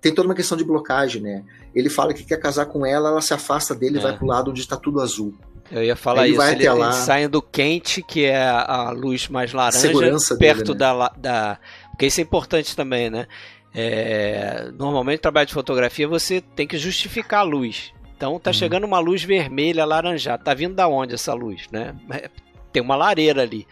tem 0.00 0.14
toda 0.14 0.28
uma 0.28 0.34
questão 0.34 0.56
de 0.56 0.64
blocagem, 0.64 1.22
né? 1.22 1.44
Ele 1.74 1.88
fala 1.88 2.12
que 2.12 2.24
quer 2.24 2.38
casar 2.38 2.66
com 2.66 2.84
ela, 2.84 3.10
ela 3.10 3.20
se 3.20 3.32
afasta 3.32 3.74
dele 3.74 3.98
é. 3.98 4.00
e 4.00 4.02
vai 4.02 4.16
pro 4.16 4.26
lado 4.26 4.50
onde 4.50 4.60
está 4.60 4.76
tudo 4.76 5.00
azul. 5.00 5.34
Eu 5.72 5.82
ia 5.82 5.96
falar 5.96 6.24
ele 6.24 6.32
isso, 6.32 6.36
vai 6.36 6.52
ele, 6.52 6.68
até 6.68 6.78
lá. 6.78 6.92
sai 6.92 7.26
do 7.26 7.40
quente, 7.40 8.02
que 8.02 8.26
é 8.26 8.46
a 8.46 8.90
luz 8.90 9.26
mais 9.28 9.54
laranja, 9.54 9.78
Segurança 9.78 10.36
perto 10.36 10.74
dele, 10.74 10.92
né? 10.92 10.98
da, 10.98 11.08
da... 11.16 11.58
Porque 11.90 12.06
isso 12.06 12.20
é 12.20 12.22
importante 12.22 12.76
também, 12.76 13.08
né? 13.08 13.26
É... 13.74 14.70
Normalmente, 14.78 15.20
trabalho 15.20 15.46
de 15.46 15.54
fotografia, 15.54 16.06
você 16.06 16.42
tem 16.42 16.66
que 16.66 16.76
justificar 16.76 17.40
a 17.40 17.44
luz. 17.44 17.90
Então, 18.14 18.38
tá 18.38 18.50
uhum. 18.50 18.54
chegando 18.54 18.84
uma 18.84 18.98
luz 18.98 19.24
vermelha, 19.24 19.82
alaranjada. 19.82 20.44
Tá 20.44 20.52
vindo 20.52 20.74
da 20.74 20.86
onde 20.86 21.14
essa 21.14 21.32
luz, 21.32 21.66
né? 21.72 21.94
É, 22.10 22.28
tem 22.70 22.82
uma 22.82 22.94
lareira 22.94 23.40
ali. 23.40 23.66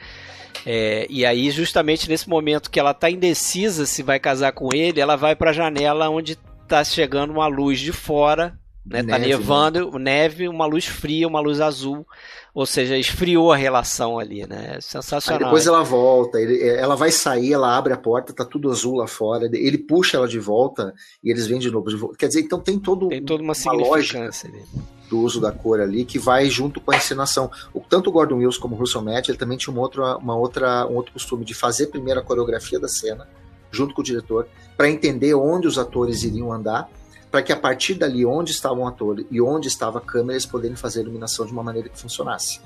É, 0.64 1.06
e 1.10 1.24
aí, 1.27 1.51
justamente 1.51 2.09
nesse 2.09 2.28
momento 2.28 2.70
que 2.70 2.81
ela 2.81 2.94
tá 2.94 3.10
indecisa 3.10 3.85
se 3.85 4.02
vai 4.02 4.18
casar 4.18 4.52
com 4.52 4.70
ele, 4.74 5.01
ela 5.01 5.16
vai 5.16 5.36
para 5.36 5.51
a 5.51 5.52
janela 5.52 6.09
onde 6.09 6.36
tá 6.66 6.82
chegando 6.82 7.31
uma 7.31 7.47
luz 7.47 7.78
de 7.78 7.93
fora 7.93 8.59
né? 8.85 9.02
Tá 9.02 9.19
neve, 9.19 9.32
tá 9.32 9.39
nevando, 9.39 9.90
né? 9.93 9.98
neve, 9.98 10.48
uma 10.48 10.66
luz 10.66 10.86
fria, 10.86 11.28
uma 11.28 11.40
luz 11.40 11.61
azul. 11.61 12.07
Ou 12.52 12.66
seja, 12.66 12.97
esfriou 12.97 13.52
a 13.52 13.57
relação 13.57 14.19
ali, 14.19 14.47
né? 14.47 14.78
Sensacional. 14.81 15.39
Aí 15.39 15.44
depois 15.44 15.66
ela 15.66 15.85
volta, 15.85 16.40
ele, 16.40 16.66
ela 16.66 16.97
vai 16.97 17.12
sair, 17.12 17.52
ela 17.52 17.77
abre 17.77 17.93
a 17.93 17.97
porta, 17.97 18.32
tá 18.32 18.44
tudo 18.44 18.70
azul 18.70 18.97
lá 18.97 19.07
fora. 19.07 19.48
Ele 19.52 19.78
puxa 19.78 20.16
ela 20.16 20.27
de 20.27 20.40
volta 20.40 20.93
e 21.23 21.31
eles 21.31 21.47
vêm 21.47 21.59
de 21.59 21.70
novo. 21.70 21.89
De 21.89 21.97
volta. 21.97 22.16
Quer 22.16 22.27
dizer, 22.27 22.40
então 22.40 22.59
tem 22.59 22.78
todo 22.78 23.09
tem 23.09 23.23
toda 23.23 23.43
uma, 23.43 23.52
uma 23.55 23.73
lógica 23.73 24.19
ali. 24.19 24.62
do 25.09 25.20
uso 25.20 25.40
da 25.40 25.52
cor 25.52 25.81
ali 25.81 26.05
que 26.05 26.19
vai 26.19 26.51
junto 26.51 26.81
com 26.81 26.90
a 26.90 26.97
encenação. 26.97 27.51
O, 27.73 27.81
tanto 27.81 28.11
o 28.11 28.12
Gordon 28.12 28.39
Wills 28.39 28.59
como 28.59 28.74
o 28.74 28.78
Russell 28.78 29.02
Matt, 29.02 29.28
ele 29.28 29.39
também 29.39 29.57
tinha 29.57 29.73
uma 29.73 29.82
outra, 29.82 30.16
uma 30.16 30.36
outra, 30.36 30.86
um 30.89 30.97
outro 30.97 31.12
costume 31.12 31.44
de 31.44 31.55
fazer 31.55 31.86
primeiro 31.86 32.19
a 32.19 32.23
coreografia 32.24 32.81
da 32.81 32.89
cena, 32.89 33.28
junto 33.70 33.94
com 33.94 34.01
o 34.01 34.05
diretor, 34.05 34.48
para 34.77 34.90
entender 34.90 35.35
onde 35.35 35.69
os 35.69 35.78
atores 35.78 36.24
iriam 36.24 36.52
andar 36.52 36.90
para 37.31 37.43
que 37.43 37.52
a 37.52 37.57
partir 37.57 37.94
dali, 37.94 38.27
onde 38.27 38.51
estava 38.51 38.74
o 38.74 38.86
ator 38.86 39.24
e 39.31 39.40
onde 39.40 39.69
estava 39.69 39.98
a 39.98 40.02
câmera, 40.02 40.32
eles 40.32 40.47
pudessem 40.47 40.77
fazer 40.77 41.01
a 41.01 41.02
iluminação 41.02 41.47
de 41.47 41.52
uma 41.52 41.62
maneira 41.62 41.89
que 41.89 41.98
funcionasse. 41.98 42.61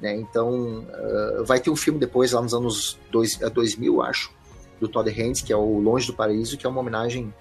Né? 0.00 0.16
Então, 0.16 0.80
uh, 0.80 1.44
vai 1.44 1.60
ter 1.60 1.70
um 1.70 1.76
filme 1.76 1.98
depois, 1.98 2.32
lá 2.32 2.42
nos 2.42 2.54
anos 2.54 2.98
dois, 3.10 3.36
2000, 3.36 4.02
é, 4.02 4.08
acho, 4.08 4.32
do 4.80 4.88
Todd 4.88 5.08
Haynes, 5.08 5.40
que 5.40 5.52
é 5.52 5.56
o 5.56 5.78
Longe 5.78 6.06
do 6.06 6.14
Paraíso, 6.14 6.56
que 6.56 6.66
é 6.66 6.68
uma 6.68 6.80
homenagem 6.80 7.32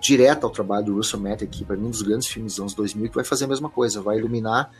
direta 0.00 0.46
ao 0.46 0.52
trabalho 0.52 0.86
do 0.86 0.94
Russell 0.96 1.20
Matt, 1.20 1.42
que 1.46 1.64
para 1.64 1.76
mim 1.76 1.86
um 1.86 1.90
dos 1.90 2.02
grandes 2.02 2.28
filmes 2.28 2.54
dos 2.54 2.60
anos 2.60 2.74
2000, 2.74 3.08
que 3.08 3.14
vai 3.14 3.24
fazer 3.24 3.44
a 3.44 3.48
mesma 3.48 3.68
coisa, 3.68 4.00
vai 4.00 4.18
iluminar 4.18 4.70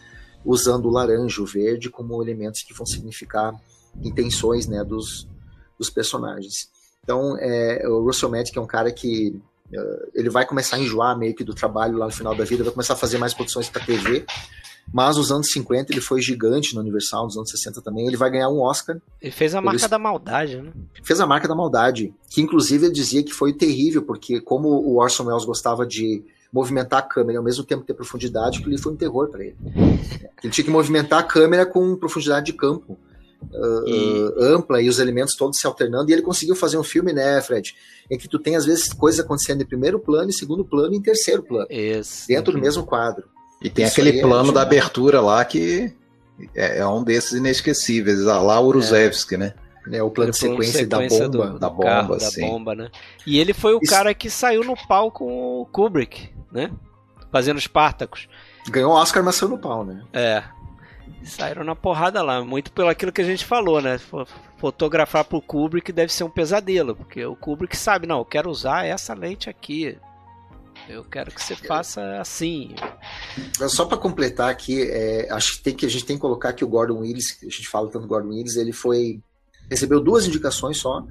usando 0.44 0.86
o 0.86 0.90
laranja, 0.90 1.42
o 1.42 1.46
verde 1.46 1.90
como 1.90 2.22
elementos 2.22 2.62
que 2.62 2.74
vão 2.74 2.86
significar 2.86 3.54
intenções 4.02 4.66
né, 4.66 4.84
dos, 4.84 5.28
dos 5.78 5.90
personagens. 5.90 6.70
Então, 7.02 7.36
é, 7.38 7.88
o 7.88 8.04
Russell 8.04 8.30
Matt, 8.30 8.50
que 8.52 8.58
é 8.58 8.62
um 8.62 8.66
cara 8.66 8.92
que 8.92 9.40
ele 10.14 10.30
vai 10.30 10.46
começar 10.46 10.76
a 10.76 10.80
enjoar 10.80 11.18
meio 11.18 11.34
que 11.34 11.44
do 11.44 11.54
trabalho 11.54 11.98
lá 11.98 12.06
no 12.06 12.12
final 12.12 12.34
da 12.34 12.44
vida, 12.44 12.64
vai 12.64 12.72
começar 12.72 12.94
a 12.94 12.96
fazer 12.96 13.18
mais 13.18 13.34
produções 13.34 13.68
para 13.68 13.84
TV. 13.84 14.24
Mas 14.92 15.16
nos 15.16 15.32
anos 15.32 15.50
50 15.50 15.92
ele 15.92 16.00
foi 16.00 16.20
gigante 16.22 16.74
no 16.74 16.80
Universal, 16.80 17.24
nos 17.24 17.36
anos 17.36 17.50
60 17.50 17.82
também. 17.82 18.06
Ele 18.06 18.16
vai 18.16 18.30
ganhar 18.30 18.48
um 18.48 18.60
Oscar. 18.60 18.96
Ele 19.20 19.32
fez 19.32 19.54
a 19.54 19.60
marca 19.60 19.88
da 19.88 19.98
maldade, 19.98 20.62
né? 20.62 20.70
Fez 21.02 21.20
a 21.20 21.26
marca 21.26 21.48
da 21.48 21.56
maldade, 21.56 22.14
que 22.30 22.40
inclusive 22.40 22.86
ele 22.86 22.94
dizia 22.94 23.22
que 23.22 23.32
foi 23.32 23.52
terrível, 23.52 24.02
porque 24.02 24.40
como 24.40 24.68
o 24.68 24.98
Orson 24.98 25.24
Welles 25.24 25.44
gostava 25.44 25.84
de 25.84 26.24
movimentar 26.52 27.00
a 27.00 27.02
câmera 27.02 27.34
e 27.34 27.36
ao 27.36 27.42
mesmo 27.42 27.64
tempo 27.64 27.84
ter 27.84 27.94
profundidade, 27.94 28.62
que 28.62 28.68
ele 28.68 28.78
foi 28.78 28.92
um 28.92 28.96
terror 28.96 29.28
para 29.28 29.44
ele. 29.44 29.56
Ele 30.42 30.52
tinha 30.52 30.64
que 30.64 30.70
movimentar 30.70 31.18
a 31.18 31.22
câmera 31.24 31.66
com 31.66 31.96
profundidade 31.96 32.46
de 32.46 32.52
campo 32.52 32.96
uh, 33.52 33.88
e... 33.88 34.34
ampla 34.40 34.80
e 34.80 34.88
os 34.88 34.98
elementos 34.98 35.34
todos 35.34 35.58
se 35.58 35.66
alternando. 35.66 36.10
E 36.10 36.12
ele 36.12 36.22
conseguiu 36.22 36.56
fazer 36.56 36.78
um 36.78 36.82
filme, 36.82 37.12
né, 37.12 37.40
Fred? 37.40 37.74
Em 38.10 38.18
que 38.18 38.28
tu 38.28 38.38
tem, 38.38 38.56
às 38.56 38.64
vezes, 38.64 38.92
coisas 38.92 39.24
acontecendo 39.24 39.62
em 39.62 39.66
primeiro 39.66 39.98
plano, 39.98 40.28
em 40.28 40.32
segundo 40.32 40.64
plano 40.64 40.94
e 40.94 40.96
em 40.96 41.02
terceiro 41.02 41.42
plano. 41.42 41.66
Isso. 41.70 42.26
Dentro 42.28 42.52
do 42.52 42.58
mesmo 42.58 42.84
quadro. 42.84 43.24
E 43.60 43.70
tem 43.70 43.84
Isso 43.84 44.00
aquele 44.00 44.18
é 44.18 44.22
plano 44.22 44.50
é 44.50 44.54
da 44.54 44.62
abertura 44.62 45.20
lá 45.20 45.44
que 45.44 45.92
é, 46.54 46.78
é, 46.78 46.86
um 46.86 47.02
desses 47.02 47.32
inesquecíveis, 47.32 48.20
lá 48.22 48.60
Uruzevski, 48.60 49.34
é. 49.34 49.38
né? 49.38 49.54
É, 49.92 50.02
o 50.02 50.10
plano 50.10 50.32
de 50.32 50.38
sequência, 50.38 50.80
sequência, 50.80 51.28
da 51.28 51.28
bomba. 51.28 51.50
Do, 51.52 51.58
da, 51.58 51.70
bomba 51.70 51.84
carro, 51.84 52.16
da 52.18 52.30
bomba, 52.40 52.74
né? 52.74 52.90
E 53.24 53.38
ele 53.38 53.54
foi 53.54 53.74
o 53.74 53.80
Isso. 53.80 53.92
cara 53.92 54.12
que 54.12 54.28
saiu 54.28 54.64
no 54.64 54.74
pau 54.88 55.12
com 55.12 55.60
o 55.60 55.66
Kubrick, 55.66 56.28
né? 56.50 56.70
Fazendo 57.30 57.60
Spartacus. 57.60 58.28
Ganhou 58.68 58.92
o 58.92 58.96
Oscar, 58.96 59.22
mas 59.22 59.36
saiu 59.36 59.50
no 59.50 59.58
pau, 59.58 59.84
né? 59.84 60.02
É. 60.12 60.42
Saíram 61.26 61.64
na 61.64 61.74
porrada 61.74 62.22
lá, 62.22 62.44
muito 62.44 62.72
pelo 62.72 62.88
aquilo 62.88 63.12
que 63.12 63.20
a 63.20 63.24
gente 63.24 63.44
falou, 63.44 63.80
né? 63.80 63.98
Fotografar 64.56 65.24
pro 65.24 65.42
Kubrick 65.42 65.92
deve 65.92 66.12
ser 66.12 66.24
um 66.24 66.30
pesadelo, 66.30 66.94
porque 66.94 67.24
o 67.24 67.36
Kubrick 67.36 67.76
sabe, 67.76 68.06
não, 68.06 68.18
eu 68.18 68.24
quero 68.24 68.50
usar 68.50 68.86
essa 68.86 69.12
lente 69.14 69.50
aqui. 69.50 69.98
Eu 70.88 71.02
quero 71.04 71.32
que 71.32 71.42
você 71.42 71.56
faça 71.56 72.20
assim. 72.20 72.74
Só 73.68 73.86
para 73.86 73.98
completar 73.98 74.50
aqui, 74.50 74.82
é, 74.82 75.28
acho 75.32 75.56
que, 75.56 75.62
tem 75.64 75.74
que 75.74 75.86
a 75.86 75.88
gente 75.88 76.04
tem 76.04 76.16
que 76.16 76.20
colocar 76.20 76.52
que 76.52 76.64
o 76.64 76.68
Gordon 76.68 77.00
Willis, 77.00 77.38
a 77.42 77.46
gente 77.46 77.68
fala 77.68 77.90
tanto 77.90 78.02
do 78.02 78.08
Gordon 78.08 78.28
Willis, 78.28 78.56
ele 78.56 78.72
foi 78.72 79.20
recebeu 79.68 80.00
duas 80.00 80.26
indicações 80.26 80.78
só 80.78 81.04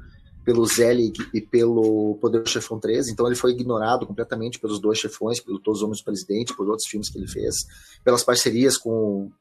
pelo 0.46 0.66
Zelig 0.66 1.18
e 1.34 1.42
pelo 1.42 2.18
Poder 2.22 2.48
Chefão 2.48 2.80
3, 2.80 3.10
então 3.10 3.26
ele 3.26 3.36
foi 3.36 3.52
ignorado 3.52 4.06
completamente 4.06 4.60
pelos 4.60 4.80
dois 4.80 5.00
chefões, 5.00 5.40
pelo 5.40 5.60
Todos 5.60 5.80
os 5.80 5.84
Homens 5.84 6.00
do 6.02 6.06
Presidente, 6.06 6.56
por 6.56 6.70
outros 6.70 6.88
filmes 6.88 7.10
que 7.10 7.18
ele 7.18 7.28
fez, 7.28 7.66
pelas 8.04 8.24
parcerias 8.24 8.78
com 8.78 9.32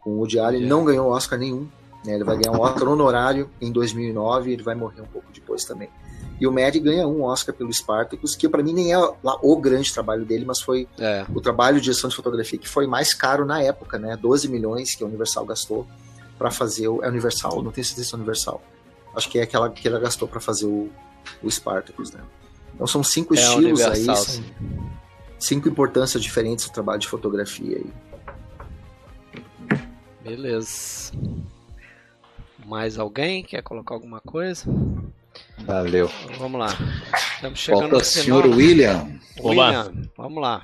com 0.00 0.10
o 0.10 0.18
Woody 0.18 0.38
Allen, 0.38 0.66
não 0.66 0.84
ganhou 0.84 1.10
Oscar 1.10 1.38
nenhum. 1.38 1.68
Né? 2.04 2.14
Ele 2.14 2.24
vai 2.24 2.36
ganhar 2.38 2.56
um 2.56 2.60
Oscar 2.60 2.88
honorário 2.88 3.50
em 3.60 3.70
2009 3.70 4.50
e 4.50 4.52
ele 4.54 4.62
vai 4.62 4.74
morrer 4.74 5.02
um 5.02 5.06
pouco 5.06 5.28
depois 5.32 5.64
também. 5.64 5.88
E 6.40 6.46
o 6.46 6.52
Mad 6.52 6.74
ganha 6.76 7.06
um 7.06 7.22
Oscar 7.22 7.54
pelo 7.54 7.70
Spartacus, 7.70 8.34
que 8.34 8.48
para 8.48 8.62
mim 8.62 8.72
nem 8.72 8.92
é 8.92 8.98
lá 9.22 9.38
o 9.42 9.56
grande 9.56 9.92
trabalho 9.92 10.24
dele, 10.24 10.46
mas 10.46 10.60
foi 10.60 10.88
é. 10.98 11.26
o 11.34 11.40
trabalho 11.40 11.76
de 11.76 11.82
direção 11.82 12.08
de 12.08 12.16
fotografia 12.16 12.58
que 12.58 12.68
foi 12.68 12.86
mais 12.86 13.12
caro 13.12 13.44
na 13.44 13.62
época, 13.62 13.98
né? 13.98 14.16
12 14.16 14.48
milhões 14.48 14.94
que 14.94 15.04
a 15.04 15.06
Universal 15.06 15.44
gastou 15.44 15.86
para 16.38 16.50
fazer 16.50 16.88
o. 16.88 17.04
É 17.04 17.08
Universal? 17.08 17.62
Não 17.62 17.70
tenho 17.70 17.84
certeza 17.84 18.08
se 18.08 18.14
é 18.14 18.16
Universal. 18.16 18.62
Acho 19.14 19.28
que 19.28 19.38
é 19.38 19.42
aquela 19.42 19.68
que 19.68 19.86
ela 19.86 20.00
gastou 20.00 20.26
para 20.26 20.40
fazer 20.40 20.64
o, 20.64 20.88
o 21.42 21.50
Spartacus, 21.50 22.10
né? 22.12 22.20
Então 22.74 22.86
são 22.86 23.04
cinco 23.04 23.34
é 23.34 23.38
estilos 23.38 23.82
aí, 23.82 24.04
são 24.04 24.44
cinco 25.38 25.68
importâncias 25.68 26.22
diferentes 26.22 26.66
do 26.66 26.72
trabalho 26.72 27.00
de 27.00 27.08
fotografia 27.08 27.76
aí. 27.76 27.92
Beleza. 30.22 31.12
Mais 32.66 32.98
alguém 32.98 33.42
quer 33.42 33.62
colocar 33.62 33.94
alguma 33.94 34.20
coisa? 34.20 34.64
Valeu. 35.60 36.10
Então, 36.24 36.36
vamos 36.38 36.60
lá. 36.60 36.76
Estamos 37.34 37.58
chegando 37.58 37.80
Falta 37.80 37.96
o 37.96 38.04
senhor 38.04 38.46
William. 38.46 39.18
William, 39.42 39.80
Oba. 39.86 39.92
vamos 40.16 40.42
lá. 40.42 40.62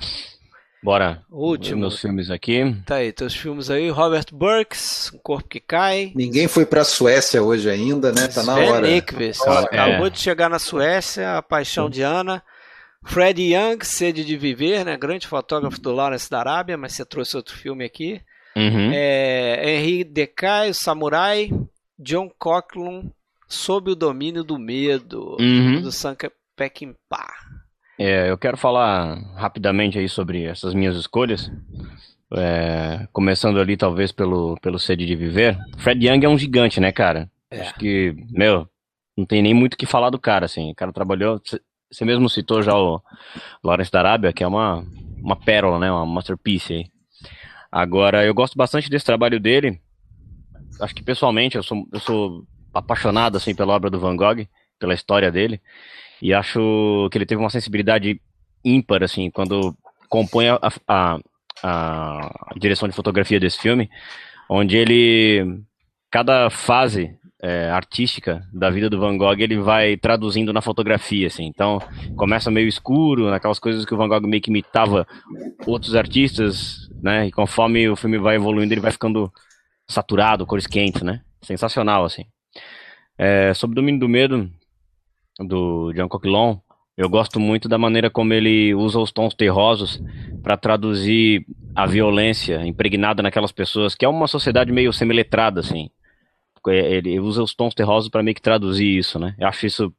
Bora. 0.83 1.23
Último. 1.31 1.81
Meus 1.81 1.99
filmes 1.99 2.29
aqui. 2.29 2.75
Tá 2.85 2.95
aí, 2.95 3.11
teus 3.11 3.35
filmes 3.35 3.69
aí. 3.69 3.89
Robert 3.89 4.25
Burks, 4.31 5.11
Um 5.13 5.17
Corpo 5.17 5.49
que 5.49 5.59
Cai. 5.59 6.11
Ninguém 6.15 6.47
foi 6.47 6.65
pra 6.65 6.83
Suécia 6.83 7.41
hoje 7.41 7.69
ainda, 7.69 8.11
né? 8.11 8.27
Tá 8.27 8.43
na 8.43 8.53
Sven 8.53 8.69
hora. 8.69 8.87
Nikves, 8.87 9.41
é. 9.41 9.49
acabou 9.49 10.09
de 10.09 10.19
chegar 10.19 10.49
na 10.49 10.59
Suécia, 10.59 11.37
A 11.37 11.41
Paixão 11.41 11.89
de 11.89 12.03
Ana. 12.03 12.43
Fred 13.03 13.41
Young, 13.41 13.83
Sede 13.83 14.23
de 14.23 14.37
Viver, 14.37 14.85
né? 14.85 14.95
Grande 14.97 15.27
fotógrafo 15.27 15.79
do 15.81 15.91
Lawrence 15.91 16.29
da 16.29 16.39
Arábia, 16.39 16.77
mas 16.77 16.93
você 16.93 17.03
trouxe 17.05 17.35
outro 17.35 17.55
filme 17.55 17.83
aqui. 17.83 18.21
Uhum. 18.57 18.91
É, 18.91 19.75
Henri 19.75 20.03
Decay, 20.03 20.73
Samurai, 20.73 21.51
John 21.99 22.27
Coughlin, 22.39 23.11
Sob 23.47 23.91
o 23.91 23.95
Domínio 23.95 24.43
do 24.43 24.57
Medo, 24.57 25.37
uhum. 25.39 25.81
do 25.81 25.91
Sanka 25.91 26.31
Peckinpah. 26.55 27.33
É, 27.99 28.29
eu 28.29 28.37
quero 28.37 28.57
falar 28.57 29.15
rapidamente 29.35 29.97
aí 29.97 30.09
sobre 30.09 30.43
essas 30.43 30.73
minhas 30.73 30.95
escolhas. 30.95 31.51
É, 32.35 33.07
começando 33.13 33.59
ali, 33.59 33.77
talvez, 33.77 34.11
pelo, 34.11 34.57
pelo 34.57 34.79
Sede 34.79 35.05
de 35.05 35.15
Viver. 35.15 35.57
Fred 35.77 36.05
Young 36.05 36.25
é 36.25 36.29
um 36.29 36.37
gigante, 36.37 36.79
né, 36.79 36.91
cara? 36.91 37.29
É. 37.49 37.61
Acho 37.61 37.75
que, 37.75 38.13
meu, 38.31 38.67
não 39.15 39.25
tem 39.25 39.41
nem 39.41 39.53
muito 39.53 39.75
o 39.75 39.77
que 39.77 39.85
falar 39.85 40.09
do 40.09 40.19
cara, 40.19 40.45
assim. 40.45 40.71
O 40.71 40.75
cara 40.75 40.91
trabalhou. 40.91 41.39
Você 41.89 42.03
mesmo 42.03 42.29
citou 42.29 42.61
já 42.61 42.75
o 42.75 43.01
Lawrence 43.63 43.91
da 43.91 43.99
Arábia, 43.99 44.33
que 44.33 44.43
é 44.43 44.47
uma, 44.47 44.83
uma 45.21 45.35
pérola, 45.35 45.79
né? 45.79 45.91
Uma 45.91 46.05
masterpiece 46.05 46.73
aí. 46.73 46.85
Agora, 47.71 48.25
eu 48.25 48.33
gosto 48.33 48.57
bastante 48.57 48.89
desse 48.89 49.05
trabalho 49.05 49.39
dele, 49.39 49.79
acho 50.81 50.95
que 50.95 51.03
pessoalmente 51.03 51.57
eu 51.57 51.63
sou, 51.63 51.87
eu 51.91 51.99
sou 51.99 52.45
apaixonado 52.73 53.37
assim 53.37 53.55
pela 53.55 53.73
obra 53.73 53.89
do 53.89 53.99
Van 53.99 54.15
Gogh, 54.15 54.47
pela 54.79 54.93
história 54.93 55.31
dele, 55.31 55.61
e 56.21 56.33
acho 56.33 57.09
que 57.11 57.17
ele 57.17 57.25
teve 57.25 57.41
uma 57.41 57.49
sensibilidade 57.49 58.21
ímpar 58.63 59.03
assim 59.03 59.29
quando 59.29 59.75
compõe 60.09 60.47
a, 60.49 60.59
a, 60.87 61.19
a 61.63 62.53
direção 62.57 62.87
de 62.87 62.95
fotografia 62.95 63.39
desse 63.39 63.59
filme, 63.59 63.89
onde 64.49 64.77
ele 64.77 65.61
cada 66.09 66.49
fase 66.49 67.17
é, 67.41 67.69
artística 67.69 68.43
da 68.51 68.69
vida 68.69 68.89
do 68.89 68.99
Van 68.99 69.17
Gogh 69.17 69.39
ele 69.39 69.57
vai 69.59 69.95
traduzindo 69.97 70.51
na 70.51 70.61
fotografia, 70.61 71.27
assim. 71.27 71.45
Então 71.45 71.79
começa 72.15 72.49
meio 72.49 72.67
escuro, 72.67 73.29
naquelas 73.29 73.59
coisas 73.59 73.85
que 73.85 73.93
o 73.93 73.97
Van 73.97 74.07
Gogh 74.07 74.27
meio 74.27 74.41
que 74.41 74.49
imitava 74.49 75.07
outros 75.65 75.95
artistas, 75.95 76.86
né? 77.01 77.27
E 77.27 77.31
conforme 77.31 77.89
o 77.89 77.95
filme 77.95 78.17
vai 78.17 78.35
evoluindo, 78.35 78.73
ele 78.73 78.81
vai 78.81 78.91
ficando 78.91 79.31
saturado, 79.87 80.45
cores 80.45 80.67
quentes, 80.67 81.01
né? 81.01 81.21
Sensacional, 81.41 82.05
assim. 82.05 82.25
É, 83.17 83.53
sobre 83.53 83.73
o 83.73 83.75
Domínio 83.75 83.99
do 83.99 84.09
Medo, 84.09 84.49
do 85.39 85.91
Jean 85.93 86.07
Coquelin, 86.07 86.59
eu 86.97 87.07
gosto 87.09 87.39
muito 87.39 87.69
da 87.69 87.77
maneira 87.77 88.09
como 88.09 88.33
ele 88.33 88.73
usa 88.73 88.99
os 88.99 89.11
tons 89.11 89.35
terrosos 89.35 90.01
para 90.41 90.57
traduzir 90.57 91.45
a 91.75 91.85
violência 91.85 92.65
impregnada 92.65 93.21
naquelas 93.21 93.51
pessoas, 93.51 93.93
que 93.93 94.03
é 94.03 94.09
uma 94.09 94.27
sociedade 94.27 94.71
meio 94.71 94.91
semiletrada, 94.91 95.59
assim. 95.59 95.89
Ele 96.67 97.19
usa 97.19 97.43
os 97.43 97.53
tons 97.55 97.73
terrosos 97.73 98.09
para 98.09 98.23
meio 98.23 98.35
que 98.35 98.41
traduzir 98.41 98.97
isso, 98.97 99.19
né? 99.19 99.35
Eu 99.37 99.47
acho 99.47 99.65
isso 99.65 99.93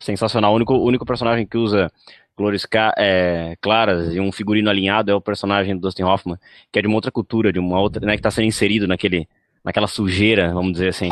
sensacional. 0.00 0.52
O 0.52 0.56
único, 0.56 0.74
único 0.74 1.06
personagem 1.06 1.46
que 1.46 1.56
usa 1.56 1.90
cores 2.36 2.66
é, 2.96 3.56
claras 3.60 4.14
e 4.14 4.20
um 4.20 4.32
figurino 4.32 4.70
alinhado 4.70 5.10
é 5.10 5.14
o 5.14 5.20
personagem 5.20 5.74
do 5.74 5.82
Dustin 5.82 6.02
Hoffman, 6.02 6.38
que 6.70 6.78
é 6.78 6.82
de 6.82 6.88
uma 6.88 6.96
outra 6.96 7.10
cultura, 7.10 7.52
de 7.52 7.58
uma 7.58 7.80
outra, 7.80 8.04
né, 8.04 8.12
que 8.12 8.20
está 8.20 8.30
sendo 8.30 8.46
inserido 8.46 8.86
naquele, 8.86 9.28
naquela 9.64 9.86
sujeira, 9.86 10.52
vamos 10.52 10.72
dizer 10.72 10.88
assim. 10.88 11.10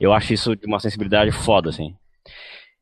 Eu 0.00 0.12
acho 0.12 0.32
isso 0.32 0.56
de 0.56 0.66
uma 0.66 0.80
sensibilidade 0.80 1.32
foda, 1.32 1.70
assim. 1.70 1.94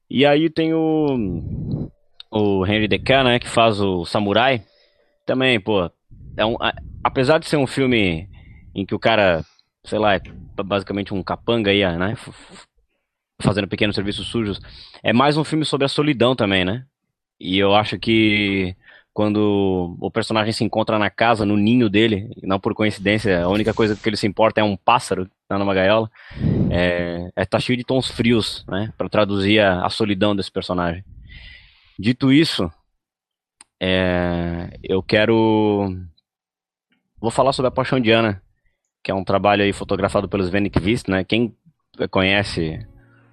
E 0.09 0.25
aí 0.25 0.51
tem 0.51 0.73
o, 0.75 1.91
o 2.31 2.67
Henry 2.67 2.89
Deca, 2.89 3.25
né, 3.25 3.39
que 3.39 3.49
faz 3.49 3.81
o 3.81 4.05
Samurai. 4.05 4.63
Também, 5.25 5.61
pô, 5.61 5.91
é 6.37 6.47
um, 6.47 6.57
apesar 7.03 7.39
de 7.39 7.47
ser 7.47 7.57
um 7.57 7.67
filme 7.67 8.29
em 8.75 8.85
que 8.85 8.95
o 8.95 8.99
cara, 8.99 9.45
sei 9.85 9.99
lá, 9.99 10.15
é 10.15 10.21
basicamente 10.65 11.13
um 11.13 11.23
capanga 11.23 11.71
aí, 11.71 11.83
né, 11.97 12.15
fazendo 13.41 13.69
pequenos 13.69 13.97
serviços 13.97 14.29
sujos, 14.29 14.61
é 15.03 15.13
mais 15.13 15.37
um 15.37 15.45
filme 15.45 15.65
sobre 15.65 15.85
a 15.85 15.89
solidão 15.89 16.35
também, 16.35 16.65
né? 16.65 16.85
E 17.39 17.59
eu 17.59 17.75
acho 17.75 17.99
que 17.99 18.75
quando 19.17 19.97
o 19.99 20.11
personagem 20.11 20.53
se 20.53 20.63
encontra 20.63 20.99
na 20.99 21.09
casa, 21.09 21.47
no 21.47 21.57
ninho 21.57 21.89
dele, 21.89 22.29
não 22.43 22.61
por 22.61 22.75
coincidência, 22.75 23.43
a 23.43 23.49
única 23.49 23.73
coisa 23.73 23.97
que 23.97 24.07
ele 24.09 24.17
se 24.17 24.27
importa 24.27 24.61
é 24.61 24.65
um 24.65 24.77
pássaro 24.77 25.27
tá 25.49 25.59
numa 25.59 25.73
gaiola, 25.73 26.11
é, 26.71 27.31
é 27.35 27.45
tá 27.47 27.59
cheio 27.59 27.79
de 27.79 27.85
tons 27.85 28.11
frios, 28.11 28.63
né, 28.69 28.93
para 28.99 29.09
traduzir 29.09 29.61
a, 29.61 29.87
a, 29.87 29.89
solidão 29.89 30.37
desse 30.37 30.53
personagem. 30.53 31.03
Dito 31.99 32.31
isso, 32.31 32.71
é, 33.81 34.79
eu 34.83 35.03
quero 35.03 35.97
vou 37.19 37.31
falar 37.31 37.55
sobre 37.55 37.69
a 37.69 37.73
Paixão 37.73 37.99
de 37.99 38.11
Ana, 38.11 38.43
que 39.03 39.11
é 39.11 39.15
um 39.15 39.25
trabalho 39.25 39.63
aí 39.63 39.73
fotografado 39.73 40.29
pelos 40.29 40.51
Venik 40.51 40.79
Vist, 40.79 41.09
né? 41.09 41.25
Quem 41.25 41.57
conhece 42.11 42.87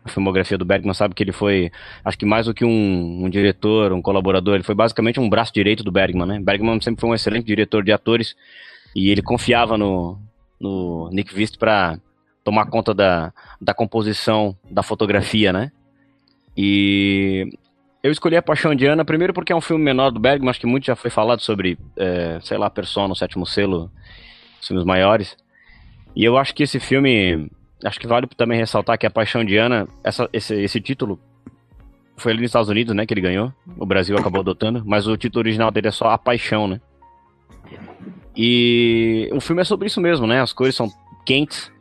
a 0.04 0.10
filmografia 0.10 0.58
do 0.58 0.66
Bergman 0.66 0.94
sabe 0.94 1.16
que 1.16 1.24
ele 1.24 1.32
foi, 1.32 1.72
acho 2.04 2.18
que 2.18 2.26
mais 2.26 2.46
do 2.46 2.54
que 2.54 2.66
um, 2.66 3.26
um, 3.26 3.30
diretor, 3.30 3.94
um 3.94 4.02
colaborador, 4.02 4.56
ele 4.56 4.64
foi 4.64 4.76
basicamente 4.76 5.20
um 5.20 5.30
braço 5.30 5.54
direito 5.54 5.84
do 5.84 5.92
Bergman, 5.92 6.26
né? 6.26 6.40
Bergman 6.40 6.80
sempre 6.82 7.02
foi 7.02 7.10
um 7.10 7.16
excelente 7.16 7.46
diretor 7.46 7.84
de 7.84 7.92
atores 7.92 8.36
e 8.96 9.10
ele 9.10 9.22
confiava 9.22 9.78
no, 9.78 10.20
no 10.60 11.10
Nick 11.12 11.34
Vist 11.34 11.58
para 11.58 11.98
tomar 12.44 12.66
conta 12.66 12.94
da, 12.94 13.34
da 13.62 13.74
composição 13.74 14.58
da 14.70 14.84
fotografia, 14.84 15.54
né? 15.54 15.72
E 16.56 17.50
eu 18.04 18.12
escolhi 18.12 18.36
A 18.36 18.42
Paixão 18.42 18.76
de 18.76 18.86
Ana, 18.86 19.06
primeiro 19.06 19.34
porque 19.34 19.54
é 19.54 19.56
um 19.56 19.62
filme 19.62 19.84
menor 19.84 20.12
do 20.12 20.20
Bergman, 20.20 20.50
acho 20.50 20.60
que 20.60 20.68
muito 20.68 20.86
já 20.86 20.96
foi 20.96 21.10
falado 21.10 21.40
sobre, 21.40 21.78
é, 21.96 22.40
sei 22.42 22.58
lá, 22.58 22.70
Persona, 22.70 23.14
o 23.14 23.16
Sétimo 23.16 23.46
Selo, 23.46 23.90
filmes 24.62 24.86
maiores. 24.86 25.38
E 26.14 26.24
eu 26.26 26.38
acho 26.38 26.54
que 26.54 26.64
esse 26.64 26.80
filme 26.80 27.50
acho 27.84 28.00
que 28.00 28.08
vale 28.08 28.28
também 28.28 28.58
ressaltar 28.58 28.98
que 28.98 29.06
a 29.06 29.12
Paixão 29.12 29.44
de 29.44 29.58
Ana, 29.58 29.88
essa, 30.04 30.30
esse, 30.32 30.56
esse 30.56 30.80
título 30.82 31.20
foi 32.16 32.32
ali 32.32 32.42
nos 32.42 32.50
Estados 32.50 32.70
Unidos, 32.70 32.96
né, 32.96 33.06
que 33.06 33.14
ele 33.14 33.22
ganhou. 33.22 33.52
O 33.78 33.86
Brasil 33.86 34.18
acabou 34.18 34.42
adotando, 34.42 34.84
mas 34.86 35.08
o 35.08 35.18
título 35.18 35.42
original 35.42 35.72
dele 35.72 35.88
é 35.88 35.92
só 35.92 36.10
A 36.10 36.18
Paixão, 36.18 36.68
né? 36.68 36.80
E 38.36 39.30
o 39.32 39.40
filme 39.40 39.62
é 39.62 39.66
sobre 39.66 39.88
isso 39.88 40.02
mesmo, 40.02 40.26
né? 40.26 40.42
As 40.42 40.54
cores 40.54 40.76
são 40.76 40.92
quentes, 41.26 41.72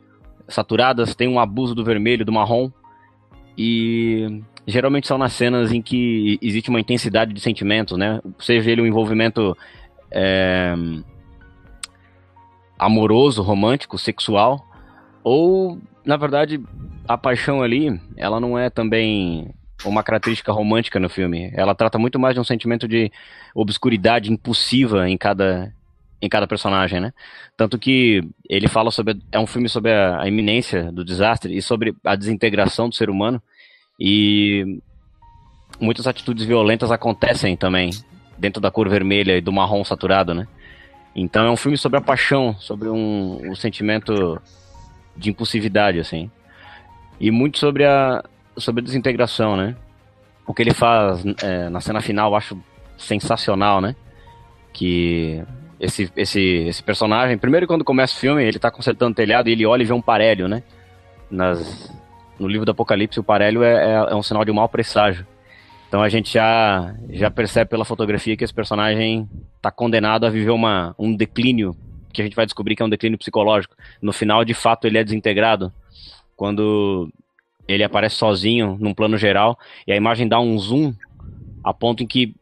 saturadas, 0.47 1.15
tem 1.15 1.27
um 1.27 1.39
abuso 1.39 1.73
do 1.73 1.83
vermelho, 1.83 2.25
do 2.25 2.31
marrom. 2.31 2.71
E 3.57 4.41
geralmente 4.65 5.07
são 5.07 5.17
nas 5.17 5.33
cenas 5.33 5.71
em 5.71 5.81
que 5.81 6.37
existe 6.41 6.69
uma 6.69 6.79
intensidade 6.79 7.33
de 7.33 7.39
sentimentos, 7.39 7.97
né? 7.97 8.21
Seja 8.39 8.71
ele 8.71 8.81
um 8.81 8.87
envolvimento 8.87 9.57
é, 10.11 10.75
amoroso, 12.77 13.41
romântico, 13.41 13.97
sexual, 13.97 14.65
ou 15.23 15.79
na 16.05 16.17
verdade, 16.17 16.61
a 17.07 17.17
paixão 17.17 17.61
ali, 17.61 17.99
ela 18.17 18.39
não 18.39 18.57
é 18.57 18.69
também 18.69 19.53
uma 19.85 20.03
característica 20.03 20.51
romântica 20.51 20.99
no 20.99 21.09
filme. 21.09 21.51
Ela 21.53 21.75
trata 21.75 21.97
muito 21.97 22.19
mais 22.19 22.33
de 22.33 22.39
um 22.39 22.43
sentimento 22.43 22.87
de 22.87 23.11
obscuridade 23.55 24.31
impulsiva 24.31 25.09
em 25.09 25.17
cada 25.17 25.73
em 26.21 26.29
cada 26.29 26.47
personagem, 26.47 27.01
né? 27.01 27.11
Tanto 27.57 27.77
que 27.77 28.23
ele 28.49 28.69
fala 28.69 28.91
sobre 28.91 29.19
é 29.29 29.37
um 29.37 29.45
filme 29.45 29.67
sobre 29.67 29.91
a, 29.91 30.21
a 30.21 30.27
iminência 30.27 30.89
do 30.89 31.03
desastre 31.03 31.57
e 31.57 31.61
sobre 31.61 31.93
a 32.01 32.15
desintegração 32.15 32.87
do 32.87 32.95
ser 32.95 33.09
humano 33.09 33.41
e 33.99 34.79
muitas 35.81 36.07
atitudes 36.07 36.45
violentas 36.45 36.91
acontecem 36.91 37.57
também 37.57 37.89
dentro 38.37 38.61
da 38.61 38.71
cor 38.71 38.87
vermelha 38.87 39.37
e 39.37 39.41
do 39.41 39.51
marrom 39.51 39.83
saturado, 39.83 40.33
né? 40.33 40.47
Então 41.13 41.45
é 41.45 41.51
um 41.51 41.57
filme 41.57 41.77
sobre 41.77 41.97
a 41.97 42.01
paixão, 42.01 42.55
sobre 42.57 42.87
um, 42.87 43.51
um 43.51 43.55
sentimento 43.55 44.41
de 45.15 45.29
impulsividade, 45.29 45.99
assim. 45.99 46.29
E 47.19 47.31
muito 47.31 47.57
sobre 47.57 47.85
a, 47.85 48.23
sobre 48.57 48.81
a 48.81 48.83
desintegração, 48.85 49.55
né? 49.55 49.75
O 50.45 50.53
que 50.53 50.61
ele 50.61 50.73
faz 50.73 51.23
é, 51.41 51.69
na 51.69 51.79
cena 51.79 52.01
final 52.01 52.31
eu 52.31 52.35
acho 52.35 52.57
sensacional, 52.97 53.79
né? 53.79 53.95
Que 54.73 55.43
esse, 55.79 56.11
esse, 56.15 56.41
esse 56.41 56.83
personagem, 56.83 57.37
primeiro 57.37 57.67
quando 57.67 57.83
começa 57.83 58.15
o 58.15 58.19
filme, 58.19 58.43
ele 58.43 58.59
tá 58.59 58.71
consertando 58.71 59.11
o 59.11 59.15
telhado 59.15 59.49
e 59.49 59.51
ele 59.51 59.65
olha 59.65 59.83
e 59.83 59.85
vê 59.85 59.93
um 59.93 60.01
parélio, 60.01 60.47
né? 60.47 60.63
Nas, 61.29 61.91
no 62.39 62.47
livro 62.47 62.65
do 62.65 62.71
Apocalipse, 62.71 63.19
o 63.19 63.23
parélio 63.23 63.63
é, 63.63 63.73
é, 63.73 63.93
é 64.11 64.15
um 64.15 64.23
sinal 64.23 64.43
de 64.43 64.51
um 64.51 64.55
mau 64.55 64.67
presságio. 64.67 65.25
Então 65.87 66.01
a 66.01 66.09
gente 66.09 66.33
já, 66.33 66.95
já 67.09 67.29
percebe 67.29 67.69
pela 67.69 67.85
fotografia 67.85 68.35
que 68.35 68.43
esse 68.43 68.53
personagem 68.53 69.29
está 69.57 69.69
condenado 69.69 70.25
a 70.25 70.29
viver 70.29 70.49
uma, 70.49 70.95
um 70.97 71.15
declínio 71.15 71.75
que 72.13 72.21
a 72.21 72.25
gente 72.25 72.35
vai 72.35 72.45
descobrir 72.45 72.75
que 72.75 72.83
é 72.83 72.85
um 72.85 72.89
declínio 72.89 73.17
psicológico. 73.17 73.75
No 74.01 74.13
final, 74.13 74.45
de 74.45 74.53
fato, 74.53 74.85
ele 74.85 74.97
é 74.97 75.03
desintegrado 75.03 75.73
quando 76.37 77.09
ele 77.67 77.83
aparece 77.83 78.15
sozinho 78.15 78.77
num 78.79 78.93
plano 78.93 79.17
geral 79.17 79.57
e 79.87 79.91
a 79.91 79.95
imagem 79.95 80.27
dá 80.27 80.39
um 80.39 80.57
zoom 80.57 80.93
a 81.63 81.73
ponto 81.73 82.03
em 82.03 82.07
que 82.07 82.35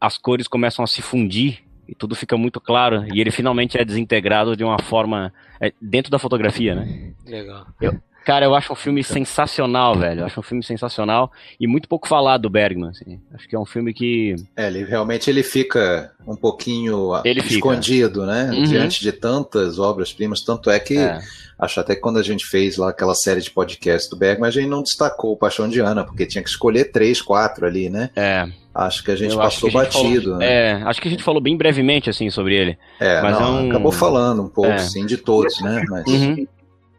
as 0.00 0.18
cores 0.18 0.48
começam 0.48 0.84
a 0.84 0.88
se 0.88 1.00
fundir 1.00 1.62
e 1.88 1.94
tudo 1.94 2.14
fica 2.14 2.36
muito 2.36 2.60
claro 2.60 3.06
e 3.14 3.20
ele 3.20 3.30
finalmente 3.30 3.78
é 3.78 3.84
desintegrado 3.84 4.56
de 4.56 4.64
uma 4.64 4.80
forma 4.80 5.32
é, 5.60 5.72
dentro 5.80 6.10
da 6.10 6.18
fotografia, 6.18 6.74
né? 6.74 7.12
Legal. 7.24 7.66
Eu, 7.80 8.00
Cara, 8.26 8.44
eu 8.44 8.56
acho 8.56 8.72
um 8.72 8.76
filme 8.76 9.04
sensacional, 9.04 9.94
velho. 9.94 10.22
Eu 10.22 10.26
acho 10.26 10.40
um 10.40 10.42
filme 10.42 10.64
sensacional 10.64 11.30
e 11.60 11.66
muito 11.68 11.88
pouco 11.88 12.08
falado 12.08 12.42
do 12.42 12.50
Bergman. 12.50 12.90
Assim. 12.90 13.20
Acho 13.32 13.48
que 13.48 13.54
é 13.54 13.58
um 13.58 13.64
filme 13.64 13.94
que. 13.94 14.34
É, 14.56 14.66
ele 14.66 14.82
realmente 14.82 15.30
ele 15.30 15.44
fica 15.44 16.10
um 16.26 16.34
pouquinho 16.34 17.12
ele 17.24 17.38
escondido, 17.38 18.22
fica. 18.22 18.26
né? 18.26 18.50
Uhum. 18.50 18.64
Diante 18.64 19.00
de 19.00 19.12
tantas 19.12 19.78
obras-primas. 19.78 20.40
Tanto 20.40 20.72
é 20.72 20.80
que 20.80 20.98
é. 20.98 21.20
acho 21.56 21.78
até 21.78 21.94
que 21.94 22.00
quando 22.00 22.18
a 22.18 22.22
gente 22.22 22.44
fez 22.44 22.76
lá 22.76 22.90
aquela 22.90 23.14
série 23.14 23.40
de 23.40 23.48
podcast 23.48 24.10
do 24.10 24.16
Bergman, 24.16 24.48
a 24.48 24.50
gente 24.50 24.66
não 24.66 24.82
destacou 24.82 25.34
o 25.34 25.36
Paixão 25.36 25.68
de 25.68 25.78
Ana, 25.78 26.02
porque 26.02 26.26
tinha 26.26 26.42
que 26.42 26.50
escolher 26.50 26.90
três, 26.90 27.22
quatro 27.22 27.64
ali, 27.64 27.88
né? 27.88 28.10
É. 28.16 28.48
Acho 28.74 29.04
que 29.04 29.12
a 29.12 29.16
gente 29.16 29.34
eu 29.34 29.38
passou 29.38 29.68
a 29.68 29.70
gente 29.70 29.80
batido. 29.80 30.22
Falou, 30.24 30.38
né? 30.38 30.46
É, 30.52 30.72
acho 30.82 31.00
que 31.00 31.06
a 31.06 31.10
gente 31.12 31.22
falou 31.22 31.40
bem 31.40 31.56
brevemente 31.56 32.10
assim 32.10 32.28
sobre 32.28 32.56
ele. 32.56 32.76
É, 32.98 33.22
mas 33.22 33.38
não, 33.38 33.58
é 33.58 33.62
um... 33.62 33.70
acabou 33.70 33.92
falando 33.92 34.42
um 34.42 34.48
pouco, 34.48 34.72
é. 34.72 34.78
sim, 34.78 35.06
de 35.06 35.16
todos, 35.16 35.60
né? 35.60 35.84
Mas... 35.88 36.06
Uhum. 36.08 36.46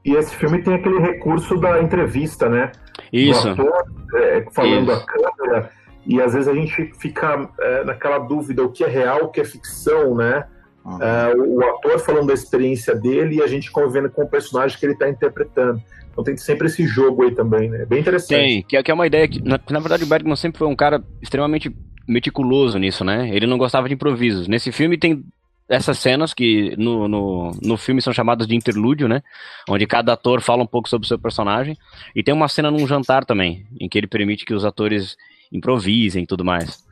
E 0.08 0.16
esse 0.16 0.34
filme 0.38 0.62
tem 0.62 0.74
aquele 0.74 1.00
recurso 1.00 1.58
da 1.58 1.82
entrevista, 1.82 2.48
né? 2.48 2.72
Isso. 3.12 3.50
Ator, 3.50 3.84
é, 4.16 4.46
falando 4.54 4.90
Isso. 4.90 5.02
a 5.02 5.06
câmera. 5.06 5.70
E 6.06 6.22
às 6.22 6.34
vezes 6.34 6.48
a 6.48 6.54
gente 6.54 6.94
fica 6.98 7.50
é, 7.60 7.84
naquela 7.84 8.18
dúvida 8.18 8.64
o 8.64 8.72
que 8.72 8.86
é 8.86 8.88
real, 8.88 9.26
o 9.26 9.28
que 9.28 9.42
é 9.42 9.44
ficção, 9.44 10.16
né? 10.16 10.46
Uhum. 10.86 11.04
É, 11.04 11.36
o, 11.36 11.56
o, 11.58 11.64
ator 11.66 12.00
falando 12.00 12.28
da 12.28 12.34
experiência 12.34 12.96
dele 12.96 13.36
e 13.36 13.42
a 13.42 13.48
gente 13.48 13.70
convivendo 13.70 14.10
com 14.10 14.24
o 14.24 14.30
personagem 14.30 14.80
que 14.80 14.86
ele 14.86 14.94
está 14.94 15.10
interpretando. 15.10 15.82
Então 16.10 16.24
tem 16.24 16.38
sempre 16.38 16.68
esse 16.68 16.88
jogo 16.88 17.24
aí 17.24 17.36
também, 17.36 17.70
né? 17.70 17.86
Bem 17.86 18.00
interessante. 18.00 18.40
Tem, 18.40 18.64
que, 18.64 18.78
é, 18.78 18.82
que 18.82 18.90
é 18.90 18.94
uma 18.94 19.06
ideia 19.06 19.28
que, 19.28 19.42
na, 19.44 19.60
na 19.70 19.80
verdade, 19.80 20.06
o 20.06 20.08
Bergman 20.08 20.38
sempre 20.38 20.58
foi 20.58 20.68
um 20.70 20.76
cara 20.76 21.04
extremamente 21.22 21.70
meticuloso 22.08 22.80
nisso, 22.80 23.04
né? 23.04 23.30
Ele 23.34 23.46
não 23.46 23.58
gostava 23.58 23.90
de 23.90 23.96
improvisos. 23.96 24.48
Nesse 24.48 24.72
filme 24.72 24.98
tem 24.98 25.22
essas 25.70 26.00
cenas 26.00 26.34
que 26.34 26.76
no, 26.78 27.08
no, 27.08 27.52
no 27.62 27.78
filme 27.78 28.02
são 28.02 28.14
chamadas 28.14 28.48
de 28.48 28.56
interlúdio, 28.56 29.08
né? 29.08 29.22
Onde 29.70 29.86
cada 29.86 30.14
ator 30.14 30.42
fala 30.42 30.64
um 30.64 30.68
pouco 30.68 30.88
sobre 30.88 31.06
o 31.06 31.08
seu 31.08 31.20
personagem. 31.20 31.78
E 32.16 32.24
tem 32.24 32.34
uma 32.34 32.48
cena 32.48 32.72
num 32.72 32.88
jantar 32.88 33.26
também, 33.26 33.66
em 33.80 33.90
que 33.90 33.98
ele 33.98 34.08
permite 34.08 34.46
que 34.46 34.54
os 34.54 34.64
atores 34.64 35.18
improvisem 35.52 36.24
e 36.24 36.28
tudo 36.28 36.46
mais. 36.46 36.86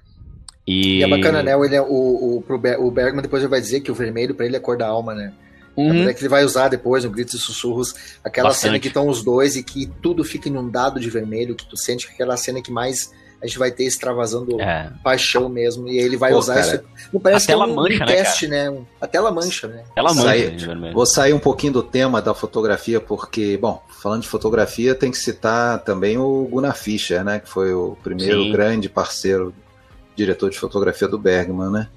E... 0.68 1.00
e 1.00 1.04
é 1.04 1.08
bacana, 1.08 1.42
né? 1.42 1.54
Ele, 1.54 1.76
é 1.76 1.82
o, 1.82 1.86
o, 1.86 2.44
o 2.80 2.92
Bergman 2.92 3.22
depois 3.22 3.44
vai 3.44 3.62
dizer 3.62 3.82
que 3.82 3.92
o 3.92 3.96
vermelho 3.96 4.36
para 4.36 4.46
ele 4.46 4.56
é 4.56 4.60
a 4.60 4.62
cor 4.62 4.78
da 4.78 4.88
alma, 4.88 5.14
né? 5.14 5.32
Uhum. 5.76 6.08
É 6.08 6.14
que 6.14 6.22
ele 6.22 6.30
vai 6.30 6.44
usar 6.44 6.70
depois 6.70 7.04
no 7.04 7.12
Gritos 7.12 7.34
e 7.34 7.40
Sussurros 7.40 8.18
aquela 8.24 8.50
Bastante. 8.50 8.70
cena 8.70 8.80
que 8.80 8.88
estão 8.88 9.08
os 9.10 9.24
dois 9.24 9.56
e 9.56 9.64
que 9.64 9.86
tudo 10.02 10.24
fica 10.24 10.48
inundado 10.48 11.00
de 11.00 11.10
vermelho, 11.10 11.56
que 11.56 11.66
tu 11.66 11.76
sente 11.76 12.06
que 12.06 12.14
é 12.14 12.16
aquela 12.16 12.38
cena 12.38 12.62
que 12.62 12.72
mais 12.72 13.12
a 13.42 13.48
gente 13.48 13.60
vai 13.60 13.72
ter 13.72 13.84
extravasando 13.84 14.60
é. 14.60 14.92
paixão 15.04 15.50
mesmo. 15.50 15.88
E 15.88 15.98
ele 15.98 16.18
vai 16.18 16.32
Pô, 16.32 16.40
usar 16.40 16.56
cara, 16.56 16.76
isso. 16.76 16.84
Não 17.14 17.20
parece 17.20 17.46
que 17.46 17.52
é 17.52 17.58
um, 17.58 17.74
mancha, 17.74 17.96
um 17.96 18.00
né, 18.00 18.06
teste, 18.06 18.48
né? 18.48 18.78
A 19.00 19.08
tela 19.08 19.32
mancha, 19.32 19.68
né? 19.68 19.84
Tela 19.94 20.14
mancha. 20.14 20.28
Sair, 20.28 20.94
vou 20.94 21.06
sair 21.06 21.34
um 21.34 21.40
pouquinho 21.40 21.74
do 21.74 21.84
tema 21.84 22.22
da 22.22 22.34
fotografia, 22.34 23.00
porque, 23.00 23.58
bom, 23.58 23.84
falando 24.02 24.22
de 24.22 24.28
fotografia, 24.28 24.96
tem 24.96 25.12
que 25.12 25.18
citar 25.18 25.80
também 25.84 26.18
o 26.18 26.48
Gunnar 26.50 26.76
Fischer, 26.76 27.24
né? 27.24 27.40
Que 27.40 27.50
foi 27.50 27.74
o 27.74 27.98
primeiro 28.04 28.44
Sim. 28.44 28.52
grande 28.52 28.90
parceiro, 28.90 29.54
diretor 30.16 30.50
de 30.50 30.58
fotografia 30.58 31.08
do 31.08 31.20
Bergman, 31.20 31.70
né? 31.70 31.90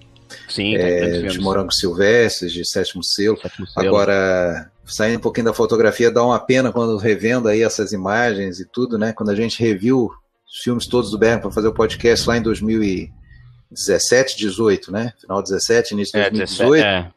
Sim, 0.49 0.77
é, 0.77 1.23
de 1.23 1.41
Morangos 1.41 1.77
Silvestres, 1.79 2.53
de 2.53 2.69
Sétimo 2.69 3.03
Selo. 3.03 3.39
Sétimo 3.41 3.67
Selo. 3.67 3.87
Agora, 3.87 4.71
saindo 4.85 5.19
um 5.19 5.23
pouquinho 5.23 5.47
da 5.47 5.55
fotografia, 5.55 6.11
dá 6.11 6.25
uma 6.25 6.39
pena 6.39 6.73
quando 6.73 6.97
revendo 6.97 7.49
aí 7.49 7.63
essas 7.63 7.93
imagens 7.93 8.61
e 8.61 8.67
tudo, 8.67 8.99
né? 8.99 9.13
Quando 9.13 9.31
a 9.31 9.35
gente 9.35 9.63
reviu 9.63 10.11
os 10.49 10.59
filmes 10.63 10.87
todos 10.87 11.11
do 11.11 11.19
Bergman 11.19 11.43
para 11.43 11.51
fazer 11.51 11.69
o 11.69 11.75
podcast 11.75 12.27
lá 12.27 12.39
em 12.39 12.43
2017, 12.43 14.37
18, 14.37 14.91
né? 14.91 15.13
Final 15.21 15.43
17, 15.43 15.93
início 15.93 16.13
de 16.13 16.31
2018. 16.31 16.85
É, 16.85 16.99
é. 16.99 17.11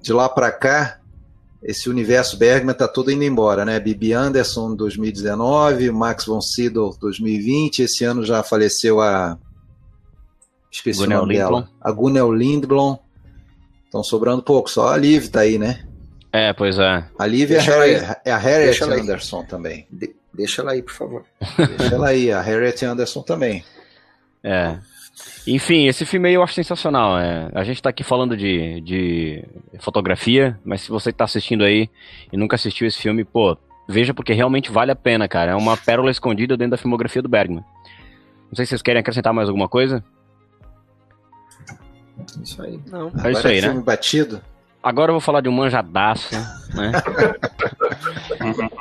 De 0.00 0.12
lá 0.12 0.28
para 0.28 0.52
cá, 0.52 1.00
esse 1.62 1.90
universo 1.90 2.36
Bergman 2.36 2.74
tá 2.74 2.86
todo 2.86 3.10
indo 3.10 3.24
embora, 3.24 3.64
né? 3.64 3.80
Bibi 3.80 4.12
Anderson 4.12 4.76
2019, 4.76 5.90
Max 5.90 6.24
von 6.24 6.40
Sydow 6.40 6.96
2020, 7.00 7.80
esse 7.80 8.04
ano 8.04 8.24
já 8.24 8.44
faleceu 8.44 9.00
a 9.00 9.36
esqueci 10.70 11.00
Gunel 11.00 11.18
o 11.18 11.20
nome 11.22 11.34
Lindblom. 11.34 11.60
dela. 11.60 11.70
A 11.80 11.90
Gunel 11.90 12.32
Lindblom. 12.32 12.98
Estão 13.86 14.04
sobrando 14.04 14.42
pouco, 14.42 14.70
só 14.70 14.88
a 14.88 14.96
Liv 14.96 15.28
tá 15.28 15.40
aí, 15.40 15.58
né? 15.58 15.84
É, 16.30 16.52
pois 16.52 16.78
é. 16.78 17.04
A 17.18 17.26
Liv 17.26 17.52
é, 17.52 18.20
é 18.24 18.30
a 18.30 18.36
Harriet 18.36 18.80
Anderson 18.82 19.44
também. 19.44 19.86
De 19.90 20.14
Deixa 20.32 20.62
ela 20.62 20.72
aí, 20.72 20.82
por 20.82 20.92
favor. 20.92 21.24
Deixa 21.76 21.94
ela 21.94 22.08
aí, 22.08 22.30
a 22.30 22.40
Harriet 22.40 22.82
Anderson 22.84 23.22
também. 23.22 23.64
É. 24.42 24.76
Enfim, 25.46 25.86
esse 25.86 26.04
filme 26.04 26.28
aí 26.28 26.34
eu 26.34 26.42
acho 26.42 26.54
sensacional. 26.54 27.18
É. 27.18 27.50
A 27.54 27.64
gente 27.64 27.82
tá 27.82 27.90
aqui 27.90 28.04
falando 28.04 28.36
de, 28.36 28.80
de 28.82 29.44
fotografia, 29.80 30.58
mas 30.64 30.82
se 30.82 30.90
você 30.90 31.12
tá 31.12 31.24
assistindo 31.24 31.64
aí 31.64 31.88
e 32.32 32.36
nunca 32.36 32.56
assistiu 32.56 32.86
esse 32.86 32.98
filme, 32.98 33.24
pô, 33.24 33.56
veja 33.88 34.12
porque 34.12 34.32
realmente 34.32 34.70
vale 34.70 34.92
a 34.92 34.96
pena, 34.96 35.26
cara. 35.26 35.52
É 35.52 35.56
uma 35.56 35.76
pérola 35.76 36.10
escondida 36.10 36.56
dentro 36.56 36.72
da 36.72 36.76
filmografia 36.76 37.22
do 37.22 37.28
Bergman. 37.28 37.64
Não 38.48 38.54
sei 38.54 38.64
se 38.64 38.70
vocês 38.70 38.82
querem 38.82 39.00
acrescentar 39.00 39.32
mais 39.32 39.48
alguma 39.48 39.68
coisa. 39.68 40.04
Isso 42.42 42.62
aí. 42.62 42.78
Não. 42.86 43.10
É 43.24 43.32
isso 43.32 43.48
aí, 43.48 43.58
é 43.58 43.62
filme 43.62 43.78
né? 43.78 43.84
batido. 43.84 44.42
Agora 44.88 45.10
eu 45.10 45.14
vou 45.14 45.20
falar 45.20 45.42
de 45.42 45.50
um 45.50 45.52
manjadaço, 45.52 46.34
né? 46.74 46.92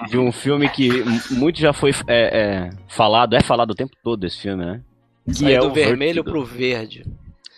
de 0.10 0.18
um 0.18 0.32
filme 0.32 0.70
que 0.70 0.90
muito 1.32 1.60
já 1.60 1.74
foi 1.74 1.92
é, 2.08 2.40
é, 2.40 2.70
falado, 2.88 3.36
é 3.36 3.42
falado 3.42 3.72
o 3.72 3.76
tempo 3.76 3.92
todo 4.02 4.24
esse 4.26 4.38
filme, 4.40 4.66
né? 4.66 4.82
Que 5.26 5.34
Sai 5.34 5.56
é 5.56 5.60
do 5.60 5.74
vermelho 5.74 6.24
Vertigo. 6.24 6.32
pro 6.32 6.46
verde. 6.46 7.06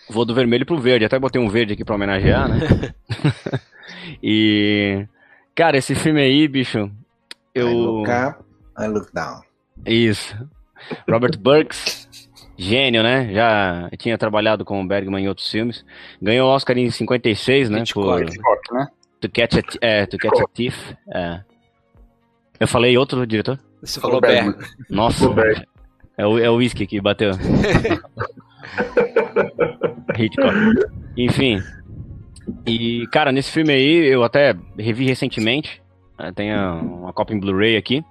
Vou 0.08 0.24
do 0.24 0.34
vermelho 0.34 0.66
pro 0.66 0.80
verde, 0.80 1.04
até 1.04 1.16
botei 1.16 1.40
um 1.40 1.48
verde 1.48 1.74
aqui 1.74 1.84
pra 1.84 1.94
homenagear, 1.94 2.48
né? 2.48 2.58
e. 4.20 5.06
Cara, 5.54 5.76
esse 5.76 5.94
filme 5.94 6.20
aí, 6.20 6.48
bicho. 6.48 6.90
Eu. 7.54 7.68
I 7.68 7.72
look 7.72 8.10
up, 8.10 8.44
I 8.76 8.86
look 8.88 9.12
down. 9.14 9.42
Isso. 9.86 10.36
Robert 11.08 11.38
Burks, 11.38 12.08
gênio, 12.60 13.02
né? 13.02 13.32
Já 13.32 13.88
tinha 13.98 14.18
trabalhado 14.18 14.64
com 14.64 14.80
o 14.80 14.86
Bergman 14.86 15.24
em 15.24 15.28
outros 15.28 15.50
filmes. 15.50 15.84
Ganhou 16.20 16.48
o 16.48 16.52
Oscar 16.52 16.76
em 16.76 16.90
56, 16.90 17.70
né? 17.70 17.80
Hitchcock, 17.80 18.06
por... 18.06 18.22
Hitchcock, 18.22 18.74
né? 18.74 18.88
To 19.20 19.28
Catch 19.30 19.56
a, 19.56 19.62
é, 19.80 20.06
to 20.06 20.16
catch 20.18 20.40
a 20.40 20.46
Thief. 20.54 20.92
É. 21.12 21.40
Eu 22.58 22.68
falei 22.68 22.96
outro 22.96 23.26
diretor? 23.26 23.58
Você 23.82 24.00
falou 24.00 24.20
Bergman. 24.20 24.54
Nossa, 24.88 25.24
é 26.16 26.26
o, 26.26 26.38
é 26.38 26.50
o 26.50 26.56
whisky 26.56 26.86
que 26.86 27.00
bateu. 27.00 27.32
Hitchcock. 30.18 30.54
Enfim. 31.16 31.62
E, 32.66 33.06
cara, 33.10 33.32
nesse 33.32 33.50
filme 33.50 33.72
aí, 33.72 34.06
eu 34.06 34.22
até 34.22 34.54
revi 34.78 35.06
recentemente. 35.06 35.82
Tem 36.34 36.54
uma 36.54 37.12
cópia 37.12 37.34
em 37.34 37.40
Blu-ray 37.40 37.76
aqui. 37.76 38.04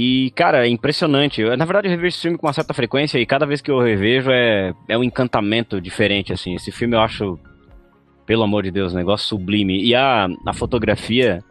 E, 0.00 0.30
cara, 0.30 0.64
é 0.64 0.70
impressionante. 0.70 1.40
Eu, 1.40 1.56
na 1.56 1.64
verdade, 1.64 1.88
eu 1.88 1.90
revejo 1.90 2.14
esse 2.14 2.22
filme 2.22 2.38
com 2.38 2.46
uma 2.46 2.52
certa 2.52 2.72
frequência 2.72 3.18
e 3.18 3.26
cada 3.26 3.44
vez 3.44 3.60
que 3.60 3.68
eu 3.68 3.80
revejo 3.80 4.30
é, 4.30 4.72
é 4.86 4.96
um 4.96 5.02
encantamento 5.02 5.80
diferente, 5.80 6.32
assim. 6.32 6.54
Esse 6.54 6.70
filme 6.70 6.94
eu 6.94 7.00
acho, 7.00 7.36
pelo 8.24 8.44
amor 8.44 8.62
de 8.62 8.70
Deus, 8.70 8.94
um 8.94 8.96
negócio 8.96 9.26
sublime. 9.26 9.82
E 9.82 9.96
a, 9.96 10.28
a 10.46 10.52
fotografia 10.52 11.42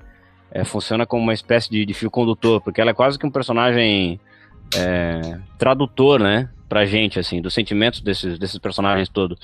é, 0.49 0.63
funciona 0.63 1.05
como 1.05 1.23
uma 1.23 1.33
espécie 1.33 1.69
de, 1.69 1.85
de, 1.85 1.93
fio 1.93 2.09
condutor, 2.09 2.61
porque 2.61 2.79
ela 2.79 2.91
é 2.91 2.93
quase 2.93 3.19
que 3.19 3.27
um 3.27 3.31
personagem 3.31 4.17
é, 4.77 5.39
tradutor, 5.57 6.17
né, 6.17 6.49
pra 6.69 6.85
gente, 6.85 7.19
assim, 7.19 7.41
dos 7.41 7.53
sentimentos 7.53 7.99
desses, 7.99 8.39
desses 8.39 8.59
personagens 8.59 9.09
todos. 9.09 9.37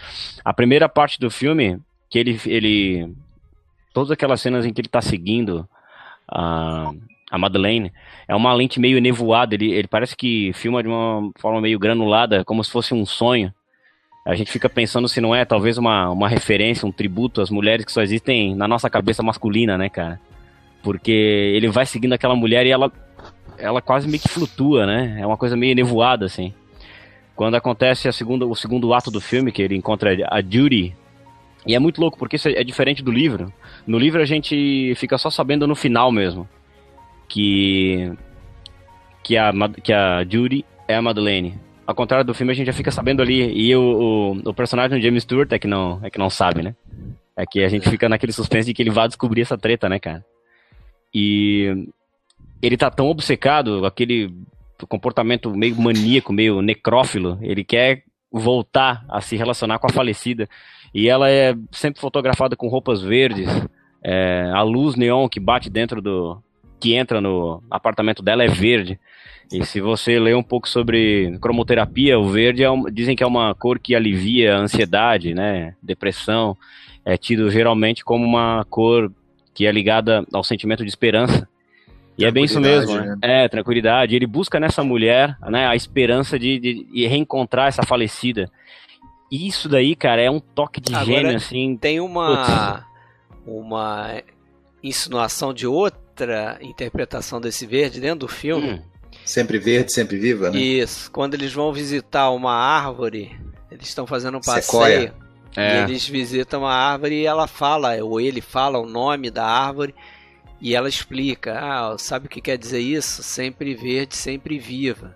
A 0.45 0.53
primeira 0.53 0.87
parte 0.87 1.19
do 1.19 1.29
filme, 1.29 1.77
que 2.09 2.17
ele, 2.17 2.39
ele 2.45 3.13
todas 3.93 4.11
aquelas 4.11 4.39
cenas 4.39 4.65
em 4.65 4.71
que 4.71 4.79
ele 4.79 4.87
tá 4.87 5.01
seguindo 5.01 5.67
a, 6.25 6.89
a 7.33 7.37
Madeleine, 7.39 7.91
é 8.27 8.35
uma 8.35 8.53
lente 8.53 8.79
meio 8.79 9.01
nevoada, 9.01 9.55
ele, 9.55 9.71
ele 9.71 9.87
parece 9.87 10.15
que 10.15 10.53
filma 10.53 10.83
de 10.83 10.87
uma 10.87 11.31
forma 11.39 11.59
meio 11.59 11.79
granulada, 11.79 12.45
como 12.45 12.63
se 12.63 12.69
fosse 12.69 12.93
um 12.93 13.07
sonho. 13.07 13.51
A 14.23 14.35
gente 14.35 14.51
fica 14.51 14.69
pensando 14.69 15.09
se 15.09 15.19
não 15.19 15.33
é 15.33 15.43
talvez 15.43 15.79
uma, 15.79 16.11
uma 16.11 16.29
referência, 16.29 16.87
um 16.87 16.91
tributo 16.91 17.41
às 17.41 17.49
mulheres 17.49 17.85
que 17.85 17.91
só 17.91 18.03
existem 18.03 18.53
na 18.53 18.67
nossa 18.67 18.87
cabeça 18.87 19.23
masculina, 19.23 19.79
né, 19.79 19.89
cara? 19.89 20.21
Porque 20.83 21.11
ele 21.11 21.69
vai 21.69 21.87
seguindo 21.87 22.13
aquela 22.13 22.35
mulher 22.35 22.67
e 22.67 22.69
ela, 22.69 22.91
ela 23.57 23.81
quase 23.81 24.07
meio 24.07 24.21
que 24.21 24.29
flutua, 24.29 24.85
né? 24.85 25.17
É 25.19 25.25
uma 25.25 25.35
coisa 25.35 25.57
meio 25.57 25.73
nevoada, 25.73 26.27
assim. 26.27 26.53
Quando 27.35 27.55
acontece 27.55 28.07
a 28.07 28.11
segunda, 28.11 28.45
o 28.45 28.55
segundo 28.55 28.93
ato 28.93 29.09
do 29.09 29.19
filme, 29.19 29.51
que 29.51 29.63
ele 29.63 29.75
encontra 29.75 30.15
a 30.29 30.39
Judy, 30.39 30.95
e 31.65 31.73
é 31.73 31.79
muito 31.79 31.99
louco, 31.99 32.15
porque 32.19 32.35
isso 32.35 32.47
é 32.47 32.63
diferente 32.63 33.01
do 33.01 33.11
livro. 33.11 33.51
No 33.87 33.97
livro 33.97 34.21
a 34.21 34.25
gente 34.25 34.93
fica 34.97 35.17
só 35.17 35.31
sabendo 35.31 35.65
no 35.65 35.73
final 35.75 36.11
mesmo. 36.11 36.47
Que. 37.33 38.13
Que 39.23 39.37
a, 39.37 39.51
que 39.81 39.91
a 39.91 40.23
Judy 40.23 40.63
é 40.87 40.95
a 40.95 41.01
Madeleine. 41.01 41.57
Ao 41.87 41.95
contrário 41.95 42.23
do 42.23 42.33
filme, 42.33 42.51
a 42.51 42.55
gente 42.55 42.67
já 42.67 42.73
fica 42.73 42.91
sabendo 42.91 43.23
ali. 43.23 43.51
E 43.57 43.75
o, 43.75 43.81
o, 43.81 44.49
o 44.49 44.53
personagem 44.53 44.99
do 44.99 45.03
James 45.03 45.23
Stewart 45.23 45.51
é 45.51 45.57
que, 45.57 45.67
não, 45.67 45.99
é 46.03 46.11
que 46.11 46.19
não 46.19 46.29
sabe, 46.29 46.61
né? 46.61 46.75
É 47.35 47.43
que 47.45 47.63
a 47.63 47.69
gente 47.69 47.89
fica 47.89 48.07
naquele 48.07 48.31
suspense 48.31 48.67
de 48.67 48.73
que 48.75 48.83
ele 48.83 48.91
vai 48.91 49.07
descobrir 49.07 49.41
essa 49.41 49.57
treta, 49.57 49.89
né, 49.89 49.97
cara? 49.97 50.23
E 51.11 51.87
ele 52.61 52.77
tá 52.77 52.91
tão 52.91 53.07
obcecado, 53.07 53.83
aquele 53.83 54.31
comportamento 54.87 55.49
meio 55.55 55.75
maníaco, 55.81 56.31
meio 56.31 56.61
necrófilo, 56.61 57.39
ele 57.41 57.63
quer 57.63 58.03
voltar 58.31 59.05
a 59.09 59.21
se 59.21 59.35
relacionar 59.35 59.79
com 59.79 59.87
a 59.87 59.93
falecida. 59.93 60.47
E 60.93 61.09
ela 61.09 61.29
é 61.29 61.55
sempre 61.71 61.99
fotografada 61.99 62.55
com 62.55 62.67
roupas 62.67 63.01
verdes, 63.01 63.49
é, 64.03 64.51
a 64.53 64.61
luz 64.61 64.95
neon 64.95 65.27
que 65.27 65.39
bate 65.39 65.69
dentro 65.69 65.99
do. 66.01 66.39
Que 66.83 66.93
entra 66.93 67.21
no 67.21 67.63
apartamento 67.71 68.21
dela 68.21 68.43
é 68.43 68.47
verde. 68.49 68.99
E 69.49 69.65
se 69.65 69.79
você 69.79 70.19
ler 70.19 70.35
um 70.35 70.43
pouco 70.43 70.67
sobre 70.67 71.37
cromoterapia, 71.39 72.19
o 72.19 72.27
verde 72.27 72.61
é 72.61 72.69
um, 72.69 72.83
dizem 72.91 73.15
que 73.15 73.23
é 73.23 73.25
uma 73.25 73.55
cor 73.55 73.79
que 73.79 73.95
alivia 73.95 74.53
a 74.53 74.59
ansiedade, 74.59 75.33
né, 75.33 75.75
depressão. 75.81 76.57
É 77.05 77.15
tido 77.15 77.49
geralmente 77.49 78.03
como 78.03 78.25
uma 78.25 78.65
cor 78.69 79.09
que 79.53 79.65
é 79.65 79.71
ligada 79.71 80.25
ao 80.33 80.43
sentimento 80.43 80.83
de 80.83 80.89
esperança. 80.89 81.47
E 82.17 82.25
é 82.25 82.31
bem 82.31 82.43
isso 82.43 82.59
mesmo, 82.59 82.95
né? 82.95 83.17
É, 83.21 83.47
tranquilidade. 83.47 84.13
Ele 84.13 84.27
busca 84.27 84.59
nessa 84.59 84.83
mulher 84.83 85.37
né, 85.49 85.65
a 85.65 85.77
esperança 85.77 86.37
de, 86.37 86.59
de, 86.59 86.83
de 86.83 87.07
reencontrar 87.07 87.69
essa 87.69 87.83
falecida. 87.83 88.51
E 89.31 89.47
isso 89.47 89.69
daí, 89.69 89.95
cara, 89.95 90.21
é 90.21 90.29
um 90.29 90.41
toque 90.41 90.81
de 90.81 90.93
Agora, 90.93 91.05
gênio, 91.05 91.35
assim. 91.37 91.77
Tem 91.77 92.01
uma, 92.01 92.85
uma 93.47 94.21
insinuação 94.83 95.53
de 95.53 95.65
outra 96.13 96.59
interpretação 96.61 97.41
desse 97.41 97.65
verde 97.65 97.99
dentro 97.99 98.19
do 98.19 98.27
filme. 98.27 98.73
Hum. 98.73 98.81
Sempre 99.25 99.57
verde, 99.57 99.93
sempre 99.93 100.17
viva, 100.17 100.51
né? 100.51 100.59
Isso. 100.59 101.11
Quando 101.11 101.33
eles 101.33 101.53
vão 101.53 101.73
visitar 101.73 102.29
uma 102.31 102.53
árvore, 102.53 103.35
eles 103.71 103.87
estão 103.87 104.05
fazendo 104.05 104.37
um 104.37 104.41
passeio. 104.41 104.63
Sequoia. 104.63 105.13
É. 105.55 105.81
E 105.81 105.83
eles 105.83 106.07
visitam 106.07 106.65
a 106.65 106.73
árvore 106.73 107.21
e 107.21 107.25
ela 107.25 107.47
fala, 107.47 107.95
ou 108.03 108.19
ele 108.19 108.41
fala 108.41 108.79
o 108.79 108.87
nome 108.87 109.29
da 109.29 109.45
árvore 109.45 109.93
e 110.59 110.75
ela 110.75 110.89
explica: 110.89 111.59
ah, 111.59 111.95
sabe 111.97 112.25
o 112.25 112.29
que 112.29 112.41
quer 112.41 112.57
dizer 112.57 112.79
isso? 112.79 113.21
Sempre 113.21 113.75
verde, 113.75 114.15
sempre 114.15 114.57
viva. 114.57 115.15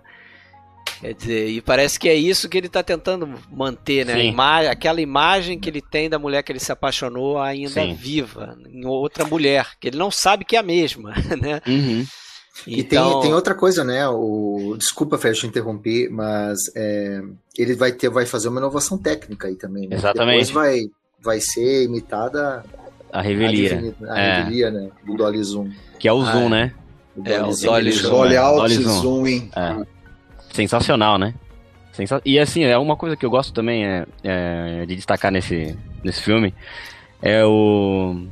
Quer 1.00 1.14
dizer, 1.14 1.48
e 1.48 1.60
parece 1.60 1.98
que 1.98 2.08
é 2.08 2.14
isso 2.14 2.48
que 2.48 2.58
ele 2.58 2.66
está 2.66 2.82
tentando 2.82 3.28
manter, 3.52 4.04
né? 4.04 4.24
Ima 4.24 4.60
aquela 4.62 5.00
imagem 5.00 5.58
que 5.58 5.70
ele 5.70 5.80
tem 5.80 6.10
da 6.10 6.18
mulher 6.18 6.42
que 6.42 6.50
ele 6.50 6.58
se 6.58 6.72
apaixonou 6.72 7.38
ainda 7.38 7.82
Sim. 7.82 7.94
viva, 7.94 8.58
em 8.68 8.84
outra 8.84 9.24
mulher, 9.24 9.70
que 9.78 9.88
ele 9.88 9.96
não 9.96 10.10
sabe 10.10 10.44
que 10.44 10.56
é 10.56 10.58
a 10.58 10.62
mesma, 10.62 11.14
né? 11.40 11.60
Uhum. 11.66 12.04
E 12.66 12.80
então... 12.80 13.12
tem, 13.12 13.22
tem 13.22 13.34
outra 13.34 13.54
coisa, 13.54 13.84
né? 13.84 14.08
O, 14.08 14.74
desculpa, 14.76 15.16
Fred, 15.16 15.38
te 15.38 15.46
interromper, 15.46 16.10
mas 16.10 16.58
é, 16.74 17.20
ele 17.56 17.76
vai 17.76 17.92
ter, 17.92 18.08
vai 18.08 18.26
fazer 18.26 18.48
uma 18.48 18.58
inovação 18.58 18.98
técnica 18.98 19.46
aí 19.46 19.54
também. 19.54 19.88
Né? 19.88 19.96
Exatamente. 19.96 20.46
Depois 20.46 20.50
vai, 20.50 20.80
vai 21.22 21.40
ser 21.40 21.84
imitada 21.84 22.64
a 23.12 23.22
revelia, 23.22 23.94
a, 24.08 24.12
a 24.14 24.18
é. 24.18 24.38
revelia, 24.38 24.70
né? 24.72 24.90
Do 25.06 25.16
Dolly 25.16 25.42
Zoom. 25.44 25.70
Que 25.98 26.08
é 26.08 26.12
o 26.12 26.20
ah, 26.22 26.32
zoom, 26.32 26.46
é. 26.46 26.48
né? 26.48 26.74
É, 27.24 27.42
o 27.42 27.54
Dolly 27.54 27.92
Zoom. 27.92 28.10
Dolly 28.10 28.36
Out 28.36 28.74
Zoom. 28.74 29.00
zoom 29.00 29.26
é. 29.26 29.97
Sensacional, 30.52 31.18
né? 31.18 31.34
Sensa... 31.92 32.20
E 32.24 32.38
assim, 32.38 32.64
é 32.64 32.78
uma 32.78 32.96
coisa 32.96 33.16
que 33.16 33.26
eu 33.26 33.30
gosto 33.30 33.52
também 33.52 33.86
é, 33.86 34.06
é, 34.22 34.86
de 34.86 34.94
destacar 34.94 35.30
nesse, 35.30 35.76
nesse 36.02 36.22
filme 36.22 36.54
é 37.20 37.44
o, 37.44 38.26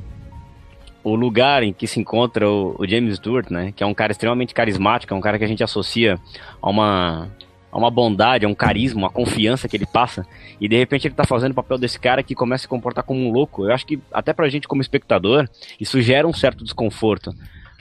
o 1.03 1.15
lugar 1.15 1.63
em 1.63 1.73
que 1.73 1.87
se 1.87 1.99
encontra 1.99 2.49
o, 2.49 2.75
o, 2.79 2.87
James 2.87 3.15
Stewart, 3.15 3.49
né? 3.49 3.73
Que 3.75 3.83
é 3.83 3.85
um 3.85 3.93
cara 3.93 4.11
extremamente 4.11 4.53
carismático, 4.53 5.13
é 5.13 5.17
um 5.17 5.21
cara 5.21 5.37
que 5.37 5.43
a 5.43 5.47
gente 5.47 5.63
associa 5.63 6.19
a 6.61 6.69
uma, 6.69 7.29
a 7.71 7.77
uma 7.77 7.91
bondade, 7.91 8.45
a 8.45 8.49
um 8.49 8.55
carisma, 8.55 9.01
uma 9.01 9.09
confiança 9.09 9.67
que 9.67 9.75
ele 9.75 9.85
passa. 9.85 10.25
E 10.59 10.67
de 10.67 10.77
repente 10.77 11.07
ele 11.07 11.15
tá 11.15 11.25
fazendo 11.25 11.51
o 11.51 11.55
papel 11.55 11.77
desse 11.77 11.99
cara 11.99 12.23
que 12.23 12.35
começa 12.35 12.61
a 12.61 12.63
se 12.63 12.67
comportar 12.67 13.03
como 13.03 13.19
um 13.19 13.31
louco. 13.31 13.65
Eu 13.65 13.73
acho 13.73 13.85
que 13.85 13.99
até 14.11 14.33
pra 14.33 14.49
gente 14.49 14.67
como 14.67 14.81
espectador, 14.81 15.47
isso 15.79 16.01
gera 16.01 16.27
um 16.27 16.33
certo 16.33 16.63
desconforto. 16.63 17.33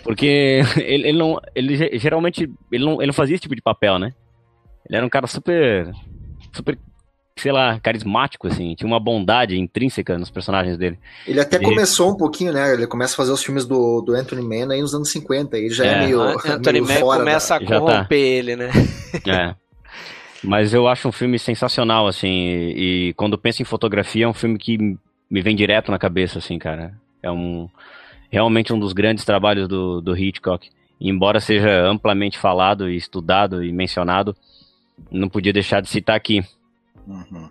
Porque 0.03 0.63
ele, 0.77 1.09
ele 1.09 1.19
não. 1.19 1.41
Ele 1.55 1.99
geralmente. 1.99 2.51
Ele 2.71 2.85
não, 2.85 3.01
ele 3.01 3.07
não 3.07 3.15
fazia 3.15 3.35
esse 3.35 3.43
tipo 3.43 3.57
de 3.57 3.63
papel, 3.63 3.99
né? 3.99 4.13
Ele 4.89 4.97
era 4.97 5.07
um 5.07 5.09
cara 5.09 5.27
super. 5.27 5.93
super. 6.53 6.79
sei 7.39 7.53
lá, 7.53 7.79
carismático, 7.81 8.47
assim. 8.47 8.75
Tinha 8.75 8.87
uma 8.87 9.01
bondade 9.01 9.59
intrínseca 9.59 10.19
nos 10.19 10.31
personagens 10.31 10.79
dele. 10.79 10.99
Ele 11.27 11.41
até 11.41 11.59
começou 11.59 12.11
um 12.13 12.17
pouquinho, 12.17 12.53
né? 12.53 12.73
Ele 12.73 12.87
começa 12.87 13.15
a 13.15 13.17
fazer 13.17 13.33
os 13.33 13.43
filmes 13.43 13.65
do, 13.65 14.01
do 14.01 14.15
Anthony 14.15 14.43
Mann 14.43 14.73
aí 14.73 14.81
nos 14.81 14.95
anos 14.95 15.11
50. 15.11 15.57
Ele 15.57 15.71
já 15.71 15.85
é, 15.85 15.89
é 15.89 15.99
meio. 16.01 16.21
Anthony 16.23 16.81
Mann 16.81 17.01
começa 17.01 17.59
da... 17.59 17.65
a 17.65 17.69
corromper 17.69 18.07
tá. 18.09 18.15
ele, 18.15 18.57
né? 18.57 18.71
É. 19.27 19.55
Mas 20.43 20.73
eu 20.73 20.87
acho 20.87 21.09
um 21.09 21.13
filme 21.13 21.39
sensacional, 21.39 22.07
assim. 22.07 22.29
E, 22.29 23.09
e 23.09 23.15
quando 23.15 23.39
penso 23.39 23.63
em 23.63 23.65
fotografia, 23.65 24.27
é 24.27 24.29
um 24.29 24.35
filme 24.35 24.59
que 24.59 24.79
me 25.29 25.43
vem 25.43 25.57
direto 25.57 25.91
na 25.91 25.99
cabeça, 25.99 26.39
assim, 26.39 26.59
cara. 26.59 26.95
É 27.23 27.31
um 27.31 27.69
realmente 28.31 28.73
um 28.73 28.79
dos 28.79 28.93
grandes 28.93 29.25
trabalhos 29.25 29.69
do, 29.69 30.01
do 30.01 30.17
Hitchcock. 30.17 30.69
embora 31.01 31.41
seja 31.41 31.87
amplamente 31.87 32.39
falado 32.39 32.89
e 32.89 32.97
estudado 32.97 33.63
e 33.63 33.73
mencionado, 33.73 34.37
não 35.11 35.29
podia 35.29 35.53
deixar 35.53 35.81
de 35.81 35.89
citar 35.89 36.17
aqui. 36.17 36.43
Uhum. 37.07 37.49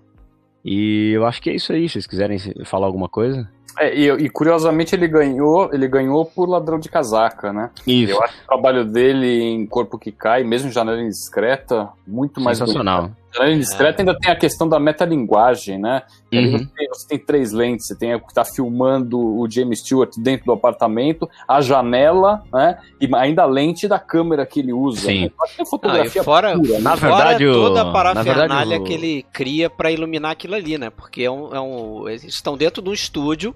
E 0.64 1.12
eu 1.14 1.26
acho 1.26 1.42
que 1.42 1.50
é 1.50 1.56
isso 1.56 1.72
aí. 1.72 1.88
Se 1.88 1.94
vocês 1.94 2.08
quiserem 2.08 2.38
falar 2.66 2.88
alguma 2.88 3.08
coisa. 3.08 3.48
É, 3.78 3.94
e, 3.94 4.08
e, 4.08 4.30
curiosamente 4.30 4.96
ele 4.96 5.08
ganhou, 5.08 5.70
ele 5.74 5.88
ganhou 5.88 6.26
por 6.26 6.48
ladrão 6.48 6.80
de 6.80 6.88
casaca, 6.88 7.52
né? 7.52 7.70
Isso. 7.86 8.14
Eu 8.14 8.24
acho 8.24 8.34
que 8.34 8.44
o 8.44 8.48
trabalho 8.48 8.86
dele 8.86 9.42
em 9.42 9.66
Corpo 9.66 10.00
que 10.00 10.14
Cai, 10.14 10.44
mesmo 10.44 10.70
em 10.70 10.72
Janela 10.72 11.02
Indiscreta, 11.02 11.90
muito 12.08 12.40
mais 12.40 12.58
sensacional. 12.58 13.04
Bonito. 13.04 13.18
Janela 13.36 13.54
Indiscreta 13.54 14.02
é. 14.02 14.02
ainda 14.02 14.18
tem 14.18 14.32
a 14.32 14.36
questão 14.36 14.68
da 14.68 14.80
metalinguagem, 14.80 15.78
né? 15.78 16.04
Uhum. 16.34 16.52
Você, 16.52 16.66
tem, 16.76 16.88
você, 16.90 17.08
tem, 17.08 17.20
três 17.20 17.52
lentes, 17.52 17.88
você 17.88 17.96
tem 17.96 18.16
o 18.16 18.20
que 18.20 18.28
está 18.28 18.44
filmando 18.44 19.20
o 19.20 19.50
James 19.50 19.80
Stewart 19.80 20.12
dentro 20.18 20.46
do 20.46 20.52
apartamento, 20.52 21.30
a 21.48 21.62
janela, 21.62 22.44
né? 22.52 22.78
E 23.00 23.10
ainda 23.16 23.44
a 23.44 23.46
lente 23.46 23.88
da 23.88 24.00
câmera 24.00 24.46
que 24.46 24.60
ele 24.60 24.74
usa. 24.74 25.08
Sim. 25.08 25.32
É 25.58 25.66
fotografia 25.66 26.22
ah, 26.22 26.24
fora, 26.24 26.58
pura, 26.58 26.74
né? 26.74 26.80
na 26.80 26.96
verdade, 26.96 27.46
toda 27.46 27.82
a 27.82 27.92
parafernália 27.92 28.80
que 28.82 28.94
ele 28.94 29.26
cria 29.32 29.70
para 29.70 29.92
iluminar 29.92 30.32
aquilo 30.32 30.56
ali, 30.56 30.78
né? 30.78 30.90
Porque 30.90 31.24
é 31.24 31.32
um, 31.32 31.56
é 31.56 31.60
um, 31.60 32.10
eles 32.10 32.24
estão 32.24 32.58
dentro 32.58 32.82
de 32.82 32.90
um 32.90 32.94
estúdio 32.94 33.56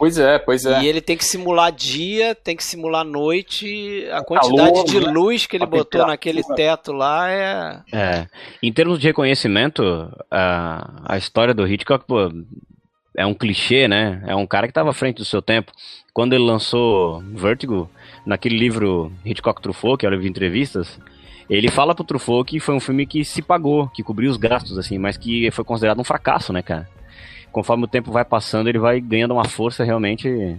Pois 0.00 0.16
é, 0.16 0.38
pois 0.38 0.64
é. 0.64 0.82
E 0.82 0.88
ele 0.88 1.02
tem 1.02 1.14
que 1.14 1.24
simular 1.26 1.70
dia, 1.70 2.34
tem 2.34 2.56
que 2.56 2.64
simular 2.64 3.04
noite. 3.04 4.08
A 4.10 4.24
quantidade 4.24 4.72
Calor, 4.72 4.84
de 4.86 4.98
né? 4.98 5.12
luz 5.12 5.44
que 5.44 5.58
ele 5.58 5.66
botou 5.66 6.06
naquele 6.06 6.42
teto 6.42 6.90
lá 6.90 7.30
é. 7.30 7.82
É. 7.92 8.26
Em 8.62 8.72
termos 8.72 8.98
de 8.98 9.06
reconhecimento, 9.08 10.10
a, 10.30 11.02
a 11.04 11.18
história 11.18 11.52
do 11.52 11.68
Hitchcock 11.68 12.06
pô, 12.06 12.32
é 13.14 13.26
um 13.26 13.34
clichê, 13.34 13.86
né? 13.86 14.24
É 14.26 14.34
um 14.34 14.46
cara 14.46 14.66
que 14.66 14.70
estava 14.70 14.88
à 14.88 14.94
frente 14.94 15.18
do 15.18 15.24
seu 15.26 15.42
tempo. 15.42 15.70
Quando 16.14 16.32
ele 16.32 16.44
lançou 16.44 17.20
Vertigo, 17.34 17.90
naquele 18.24 18.56
livro 18.56 19.12
Hitchcock 19.22 19.60
Truffaut, 19.60 19.98
que 19.98 20.06
é 20.06 20.08
o 20.08 20.12
livro 20.12 20.24
de 20.24 20.30
entrevistas, 20.30 20.98
ele 21.50 21.70
fala 21.70 21.94
pro 21.94 22.04
Truffaut 22.04 22.50
que 22.50 22.58
foi 22.58 22.74
um 22.74 22.80
filme 22.80 23.04
que 23.04 23.22
se 23.22 23.42
pagou, 23.42 23.86
que 23.88 24.02
cobriu 24.02 24.30
os 24.30 24.38
gastos, 24.38 24.78
assim, 24.78 24.96
mas 24.96 25.18
que 25.18 25.50
foi 25.50 25.62
considerado 25.62 26.00
um 26.00 26.04
fracasso, 26.04 26.54
né, 26.54 26.62
cara? 26.62 26.88
Conforme 27.52 27.84
o 27.84 27.88
tempo 27.88 28.10
vai 28.10 28.24
passando, 28.24 28.68
ele 28.68 28.78
vai 28.78 29.00
ganhando 29.00 29.32
uma 29.32 29.44
força 29.44 29.84
realmente. 29.84 30.56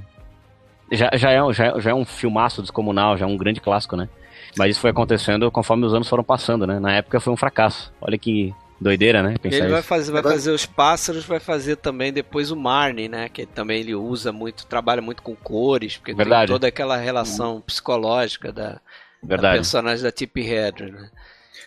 Já, 0.92 1.10
já, 1.14 1.32
é, 1.32 1.54
já, 1.54 1.80
já 1.80 1.92
é 1.92 1.94
um 1.94 2.06
filmaço 2.06 2.62
descomunal, 2.62 3.18
já 3.18 3.26
é 3.26 3.28
um 3.28 3.38
grande 3.38 3.62
clássico, 3.62 3.96
né? 3.96 4.10
Mas 4.58 4.72
isso 4.72 4.82
foi 4.82 4.90
acontecendo 4.90 5.50
conforme 5.50 5.86
os 5.86 5.94
anos 5.94 6.10
foram 6.10 6.24
passando, 6.24 6.68
né? 6.68 6.80
Na 6.80 6.94
época 6.94 7.20
foi 7.20 7.32
um 7.32 7.38
fracasso. 7.38 7.94
Olha 8.02 8.18
que 8.18 8.54
doideira, 8.80 9.22
né? 9.22 9.36
Pensar 9.42 9.58
ele 9.58 9.70
vai 9.70 9.82
fazer, 9.82 10.12
vai 10.12 10.24
fazer 10.24 10.52
os 10.52 10.66
pássaros, 10.66 11.24
vai 11.24 11.40
fazer 11.40 11.78
também 11.78 12.12
depois 12.12 12.52
o 12.52 12.56
Marnie, 12.56 13.08
né? 13.08 13.30
Que 13.30 13.46
também 13.46 13.80
ele 13.80 13.96
usa 13.96 14.32
muito, 14.32 14.66
trabalha 14.66 15.02
muito 15.02 15.22
com 15.22 15.36
cores, 15.36 15.98
porque 15.98 16.14
Verdade. 16.14 16.48
tem 16.48 16.56
toda 16.56 16.68
aquela 16.68 16.98
relação 16.98 17.62
psicológica 17.62 18.52
da, 18.52 18.82
da 19.24 19.38
personagem 19.52 20.04
da 20.04 20.12
Tippi 20.12 20.42
Hedren, 20.42 20.92
né? 20.92 21.10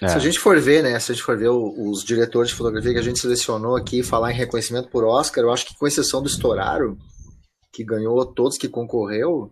É. 0.00 0.08
Se 0.08 0.16
a 0.16 0.20
gente 0.20 0.38
for 0.38 0.60
ver, 0.60 0.82
né? 0.82 0.98
Se 0.98 1.12
a 1.12 1.14
gente 1.14 1.24
for 1.24 1.36
ver 1.36 1.50
os 1.50 2.04
diretores 2.04 2.50
de 2.50 2.54
fotografia 2.54 2.92
que 2.92 2.98
a 2.98 3.02
gente 3.02 3.20
selecionou 3.20 3.76
aqui, 3.76 4.02
falar 4.02 4.32
em 4.32 4.36
reconhecimento 4.36 4.88
por 4.88 5.04
Oscar, 5.04 5.44
eu 5.44 5.52
acho 5.52 5.66
que 5.66 5.76
com 5.76 5.86
exceção 5.86 6.22
do 6.22 6.28
Storaro, 6.28 6.98
que 7.72 7.84
ganhou 7.84 8.24
todos 8.24 8.58
que 8.58 8.68
concorreu, 8.68 9.50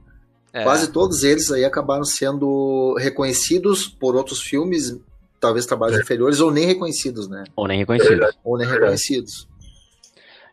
é. 0.53 0.63
quase 0.63 0.93
todos 0.93 1.23
eles 1.23 1.51
aí 1.51 1.65
acabaram 1.65 2.05
sendo 2.05 2.95
reconhecidos 2.99 3.87
por 3.87 4.15
outros 4.17 4.41
filmes, 4.41 4.97
talvez 5.41 5.67
trabalhos 5.67 5.99
é. 5.99 6.03
inferiores, 6.03 6.41
ou 6.41 6.51
nem 6.51 6.67
reconhecidos, 6.67 7.29
né? 7.29 7.45
Ou 7.57 7.67
nem 7.67 7.79
reconhecidos. 7.79 8.39
Ou 8.45 8.59
nem 8.59 8.69
reconhecidos. 8.69 9.49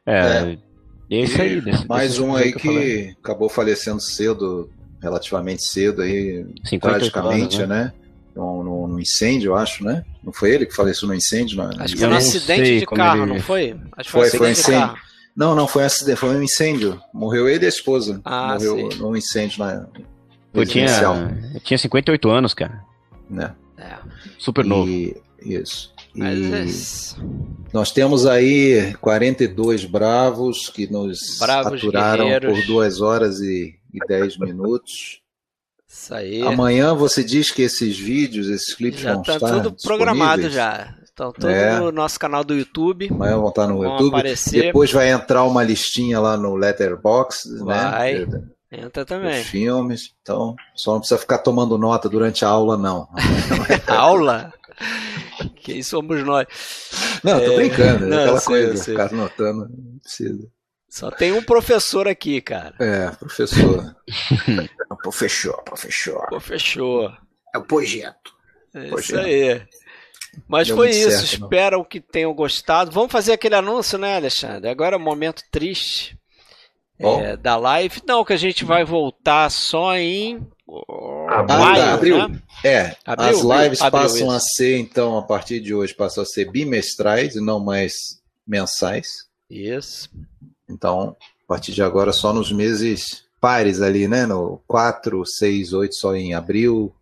É. 0.05 0.19
é. 0.19 0.57
Esse 1.09 1.41
aí, 1.41 1.61
desse, 1.61 1.87
Mais 1.87 2.11
desse 2.11 2.21
um 2.21 2.35
aí 2.35 2.53
que, 2.53 2.59
que 2.59 3.15
acabou 3.19 3.49
falecendo 3.49 3.99
cedo, 3.99 4.69
relativamente 5.01 5.63
cedo 5.63 6.03
aí, 6.03 6.45
tragicamente, 6.79 7.57
anos, 7.57 7.69
né? 7.69 7.83
né? 7.85 7.93
No, 8.39 8.87
no, 8.87 8.99
incêndio, 8.99 9.49
eu 9.49 9.55
acho, 9.55 9.83
né? 9.83 10.03
Não 10.23 10.31
foi 10.31 10.51
ele 10.51 10.65
que 10.65 10.75
faleceu 10.75 11.07
no 11.07 11.13
incêndio? 11.13 11.57
Não, 11.57 11.69
acho 11.79 11.93
que 11.93 11.99
foi 11.99 12.07
um 12.07 12.15
acidente 12.15 12.79
de 12.79 12.85
carro, 12.85 13.23
ele... 13.23 13.33
não 13.33 13.39
foi? 13.41 13.75
Acho 13.97 14.09
que 14.09 14.11
foi, 14.11 14.29
foi, 14.29 14.47
um 14.47 14.51
incêndio. 14.51 14.97
Não, 15.35 15.55
não, 15.55 15.67
foi 15.67 15.83
um 15.83 15.85
acidente, 15.85 16.17
foi 16.17 16.29
um 16.29 16.43
incêndio. 16.43 16.99
Morreu 17.13 17.47
ele 17.47 17.63
e 17.63 17.67
a 17.67 17.69
esposa. 17.69 18.21
Ah, 18.25 18.53
Morreu 18.53 18.91
sim. 18.91 18.99
num 18.99 19.15
incêndio 19.15 19.59
na. 19.59 19.87
Eu 20.53 20.65
tinha, 20.65 20.87
eu 21.53 21.59
tinha 21.59 21.77
58 21.77 22.29
anos, 22.29 22.53
cara. 22.53 22.83
Né? 23.29 23.53
É. 23.77 23.97
Super 24.37 24.65
novo. 24.65 24.89
E, 24.89 25.15
isso. 25.43 25.93
E 26.15 26.21
nós 27.71 27.91
temos 27.91 28.25
aí 28.25 28.93
42 28.99 29.85
bravos 29.85 30.69
que 30.69 30.91
nos 30.91 31.37
bravos 31.39 31.79
aturaram 31.79 32.25
guerreiros. 32.25 32.59
por 32.59 32.67
2 32.67 33.01
horas 33.01 33.39
e, 33.39 33.75
e 33.93 33.99
10 34.07 34.39
minutos. 34.39 35.21
Isso 35.89 36.13
aí. 36.13 36.43
Amanhã 36.43 36.93
você 36.93 37.23
diz 37.23 37.49
que 37.49 37.63
esses 37.63 37.97
vídeos, 37.97 38.47
esses 38.47 38.75
clipes 38.75 39.01
já 39.01 39.15
vão 39.15 39.23
tá 39.23 39.35
estar 39.35 39.61
tudo 39.61 39.75
programado 39.81 40.47
já. 40.49 40.95
Estão 41.03 41.33
tudo 41.33 41.49
é. 41.49 41.79
no 41.79 41.91
nosso 41.91 42.19
canal 42.19 42.43
do 42.43 42.53
YouTube. 42.53 43.09
Amanhã 43.11 43.37
vão 43.37 43.49
estar 43.49 43.67
no 43.67 43.79
vão 43.79 43.91
YouTube. 43.91 44.13
Aparecer. 44.13 44.61
Depois 44.67 44.91
vai 44.91 45.09
entrar 45.09 45.43
uma 45.43 45.63
listinha 45.63 46.19
lá 46.19 46.37
no 46.37 46.55
Letterbox, 46.55 47.45
né? 47.45 47.65
vai. 47.65 48.25
né? 48.25 48.43
Entra 48.71 49.03
também. 49.03 49.43
filmes. 49.43 50.13
Então, 50.21 50.55
só 50.75 50.93
não 50.93 50.99
precisa 50.99 51.19
ficar 51.19 51.39
tomando 51.39 51.75
nota 51.77 52.07
durante 52.07 52.45
a 52.45 52.49
aula, 52.49 52.77
não. 52.77 53.07
aula? 53.87 54.53
Quem 55.55 55.81
somos 55.81 56.23
nós? 56.23 56.45
Não, 57.23 57.39
tô 57.39 57.51
é... 57.51 57.55
brincando. 57.55 58.05
Não, 58.05 58.19
aquela 58.19 58.39
sei, 58.39 58.67
coisa, 58.67 58.83
ficar 58.83 59.11
anotando, 59.11 59.67
não 59.69 59.99
precisa. 59.99 60.47
Só 60.89 61.11
tem 61.11 61.31
um 61.31 61.43
professor 61.43 62.07
aqui, 62.07 62.41
cara. 62.41 62.75
É, 62.79 63.11
professor. 63.11 63.95
é 64.49 64.95
professor, 65.03 65.61
professor. 65.63 66.25
Professor. 66.27 67.17
É 67.53 67.57
o 67.59 67.63
projeto. 67.63 68.33
É 68.73 68.87
isso 68.87 69.17
aí. 69.17 69.61
Mas 70.47 70.67
Deu 70.67 70.77
foi 70.77 70.89
isso, 70.89 71.09
certo, 71.11 71.43
espero 71.43 71.77
não. 71.77 71.83
que 71.83 71.99
tenham 71.99 72.33
gostado. 72.33 72.91
Vamos 72.91 73.11
fazer 73.11 73.33
aquele 73.33 73.55
anúncio, 73.55 73.97
né, 73.97 74.15
Alexandre? 74.15 74.69
Agora 74.69 74.95
é 74.95 74.99
um 74.99 75.03
momento 75.03 75.43
triste 75.51 76.17
é, 76.97 77.37
da 77.37 77.55
live. 77.55 78.01
Não, 78.07 78.25
que 78.25 78.33
a 78.33 78.37
gente 78.37 78.65
vai 78.65 78.83
voltar 78.83 79.49
só 79.49 79.95
em 79.95 80.45
abril. 81.29 81.59
Maio, 81.59 81.83
abril. 81.83 82.27
Né? 82.29 82.41
É, 82.63 82.95
abril, 83.05 83.29
as 83.29 83.41
lives 83.41 83.81
abril, 83.81 84.01
passam 84.01 84.31
a 84.31 84.39
ser, 84.39 84.77
então, 84.77 85.17
a 85.17 85.23
partir 85.23 85.59
de 85.59 85.73
hoje, 85.73 85.93
passam 85.93 86.23
a 86.23 86.25
ser 86.25 86.51
bimestrais 86.51 87.35
e 87.35 87.41
não 87.41 87.59
mais 87.59 87.93
mensais. 88.45 89.07
Isso. 89.49 90.09
Então, 90.69 91.15
a 91.43 91.47
partir 91.47 91.73
de 91.73 91.81
agora, 91.81 92.13
só 92.13 92.31
nos 92.31 92.51
meses 92.51 93.25
pares 93.41 93.81
ali, 93.81 94.07
né? 94.07 94.25
No 94.25 94.61
4, 94.67 95.25
6, 95.25 95.73
8 95.73 95.95
só 95.95 96.15
em 96.15 96.33
abril, 96.33 96.93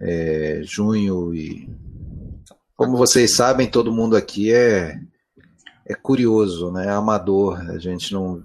é, 0.00 0.60
junho 0.64 1.34
e 1.34 1.68
como 2.76 2.96
vocês 2.96 3.36
sabem, 3.36 3.70
todo 3.70 3.92
mundo 3.92 4.16
aqui 4.16 4.52
é, 4.52 4.98
é 5.86 5.94
curioso, 5.94 6.72
né? 6.72 6.86
É 6.86 6.90
amador. 6.90 7.60
A 7.70 7.78
gente 7.78 8.12
não, 8.12 8.42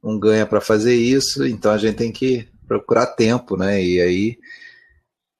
não 0.00 0.18
ganha 0.18 0.46
para 0.46 0.60
fazer 0.60 0.94
isso, 0.94 1.44
então 1.44 1.72
a 1.72 1.78
gente 1.78 1.96
tem 1.96 2.12
que 2.12 2.46
procurar 2.68 3.06
tempo, 3.06 3.56
né? 3.56 3.82
E 3.82 4.00
aí 4.00 4.38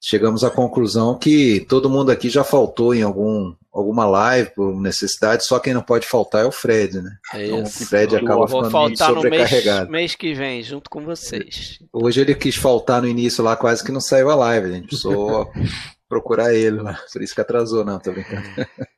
chegamos 0.01 0.43
à 0.43 0.49
conclusão 0.49 1.17
que 1.17 1.61
todo 1.69 1.89
mundo 1.89 2.11
aqui 2.11 2.29
já 2.29 2.43
faltou 2.43 2.93
em 2.93 3.01
algum 3.01 3.55
alguma 3.73 4.05
live 4.05 4.51
por 4.51 4.79
necessidade, 4.79 5.45
só 5.45 5.59
quem 5.59 5.73
não 5.73 5.81
pode 5.81 6.05
faltar 6.05 6.43
é 6.43 6.47
o 6.47 6.51
Fred, 6.51 7.01
né? 7.01 7.11
É 7.33 7.47
então, 7.47 7.63
o 7.63 7.65
Fred 7.65 8.15
acaba 8.15 8.47
ficando 8.47 8.69
faltar 8.69 9.13
sobrecarregado. 9.13 9.85
No 9.85 9.91
mês, 9.91 10.01
mês 10.01 10.15
que 10.15 10.33
vem, 10.33 10.61
junto 10.61 10.89
com 10.89 11.01
vocês. 11.01 11.79
Hoje 11.91 12.21
ele 12.21 12.35
quis 12.35 12.55
faltar 12.55 13.01
no 13.01 13.07
início 13.07 13.43
lá, 13.43 13.55
quase 13.55 13.83
que 13.83 13.91
não 13.91 13.99
saiu 13.99 14.29
a 14.29 14.35
live, 14.35 14.67
a 14.67 14.71
gente 14.73 14.87
precisou 14.87 15.51
procurar 16.07 16.53
ele 16.53 16.81
lá, 16.81 16.99
por 17.11 17.23
isso 17.23 17.33
que 17.33 17.41
atrasou, 17.41 17.83
não, 17.83 17.99
tô 17.99 18.11
brincando. 18.11 18.43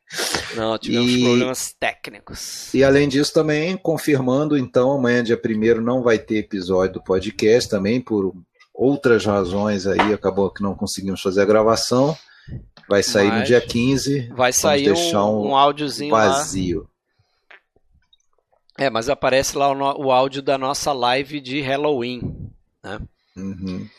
Não, 0.55 0.77
tivemos 0.77 1.11
e, 1.11 1.23
problemas 1.23 1.75
técnicos. 1.77 2.73
E 2.73 2.83
além 2.83 3.09
disso 3.09 3.33
também, 3.33 3.75
confirmando, 3.75 4.55
então, 4.55 4.91
amanhã 4.91 5.23
dia 5.23 5.41
1 5.43 5.81
não 5.81 6.03
vai 6.03 6.19
ter 6.19 6.37
episódio 6.37 6.93
do 6.93 7.03
podcast 7.03 7.69
também, 7.69 7.99
por 7.99 8.31
outras 8.73 9.25
razões 9.25 9.87
aí, 9.87 10.13
acabou 10.13 10.51
que 10.51 10.61
não 10.61 10.75
conseguimos 10.75 11.21
fazer 11.21 11.41
a 11.41 11.45
gravação. 11.45 12.15
Vai 12.87 13.01
sair 13.01 13.29
Mas 13.29 13.39
no 13.39 13.45
dia 13.45 13.61
15. 13.61 14.29
Vai 14.29 14.53
sair 14.53 14.85
deixar 14.85 15.25
um, 15.25 15.49
um 15.49 15.55
áudiozinho 15.55 16.11
vazio. 16.11 16.81
Lá. 16.81 16.87
É, 18.77 18.89
mas 18.89 19.09
aparece 19.09 19.57
lá 19.57 19.71
o, 19.71 20.05
o, 20.05 20.11
áudio 20.11 20.41
da 20.41 20.57
nossa 20.57 20.91
live 20.91 21.39
de 21.39 21.61
Halloween, 21.61 22.51
né? 22.83 22.99
Uhum. 23.35 23.89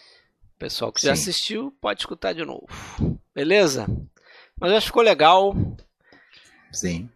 Pessoal 0.58 0.92
que 0.92 1.00
Sim. 1.00 1.08
já 1.08 1.12
assistiu, 1.14 1.74
pode 1.80 2.00
escutar 2.00 2.34
de 2.34 2.44
novo. 2.44 2.66
Beleza? 3.34 3.86
Mas 4.60 4.72
acho 4.72 4.82
que 4.82 4.88
ficou 4.88 5.02
legal. 5.02 5.54
Sim. 6.72 7.08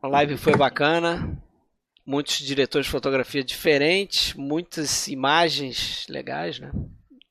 A 0.00 0.08
live 0.08 0.36
foi 0.36 0.56
bacana. 0.56 1.36
Muitos 2.06 2.38
diretores 2.38 2.86
de 2.86 2.92
fotografia 2.92 3.44
diferentes, 3.44 4.32
muitas 4.34 5.08
imagens 5.08 6.06
legais, 6.08 6.58
né? 6.58 6.72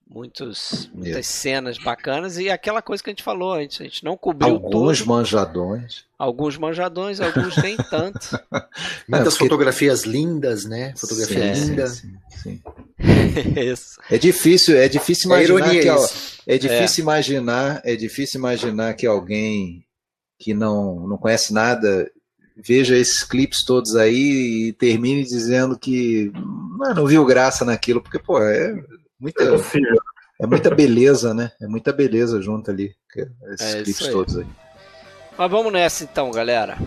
Muitos, 0.09 0.89
muitas 0.93 1.27
cenas 1.27 1.77
bacanas 1.77 2.37
e 2.37 2.49
aquela 2.49 2.81
coisa 2.81 3.03
que 3.03 3.09
a 3.09 3.11
gente 3.11 3.23
falou 3.23 3.53
antes, 3.53 3.81
a 3.81 3.83
gente 3.83 4.03
não 4.03 4.17
cobriu 4.17 4.53
alguns 4.55 4.99
todo, 4.99 5.07
manjadões, 5.07 6.05
alguns 6.17 6.57
manjadões, 6.57 7.19
alguns 7.19 7.57
nem 7.57 7.77
tanto. 7.89 8.39
Muitas 9.07 9.33
porque... 9.33 9.45
fotografias 9.45 10.03
lindas, 10.03 10.65
né? 10.65 10.93
Fotografia 10.97 11.55
sim, 11.55 11.65
linda. 11.65 11.87
Sim, 11.87 12.13
sim. 12.41 12.61
é 14.09 14.17
difícil, 14.17 14.77
é 14.77 14.87
difícil 14.87 15.33
é 15.33 15.43
imaginar 15.43 15.75
é 15.75 15.79
que 15.79 15.89
é 16.47 16.57
difícil 16.57 17.01
é. 17.01 17.03
imaginar, 17.03 17.81
é 17.83 17.95
difícil 17.95 18.39
imaginar 18.39 18.93
que 18.93 19.05
alguém 19.05 19.85
que 20.39 20.53
não 20.53 21.07
não 21.07 21.17
conhece 21.17 21.53
nada 21.53 22.09
veja 22.55 22.97
esses 22.97 23.23
clipes 23.23 23.63
todos 23.63 23.95
aí 23.95 24.69
e 24.69 24.73
termine 24.73 25.23
dizendo 25.23 25.77
que 25.77 26.31
não, 26.79 26.95
não 26.95 27.05
viu 27.05 27.23
graça 27.25 27.63
naquilo, 27.63 28.01
porque 28.01 28.17
pô, 28.17 28.41
é 28.41 28.73
Muita, 29.19 29.43
é, 29.43 30.43
é 30.43 30.47
muita 30.47 30.73
beleza, 30.73 31.33
né? 31.33 31.51
É 31.61 31.67
muita 31.67 31.91
beleza 31.91 32.41
junto 32.41 32.69
ali. 32.69 32.95
Esses 33.53 33.75
é 33.75 33.83
clipes 33.83 34.07
aí. 34.07 34.11
todos 34.11 34.37
aí. 34.37 34.45
Mas 35.37 35.51
vamos 35.51 35.71
nessa 35.71 36.03
então, 36.03 36.31
galera. 36.31 36.77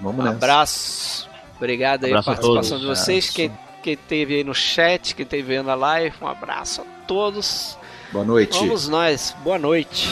Vamos 0.00 0.20
um 0.20 0.24
nessa. 0.24 0.36
abraço. 0.36 1.28
Obrigado 1.56 2.04
aí 2.04 2.10
abraço 2.10 2.30
a 2.30 2.34
participação 2.34 2.78
de 2.78 2.86
vocês. 2.86 3.30
Quem, 3.30 3.50
quem 3.82 3.96
teve 3.96 4.36
aí 4.36 4.44
no 4.44 4.54
chat, 4.54 5.14
quem 5.14 5.26
teve 5.26 5.56
aí 5.56 5.62
na 5.62 5.74
live, 5.74 6.14
um 6.22 6.26
abraço 6.26 6.82
a 6.82 6.84
todos. 7.06 7.76
Boa 8.12 8.24
noite. 8.24 8.58
Vamos 8.58 8.88
nós. 8.88 9.34
Boa 9.42 9.58
noite. 9.58 10.08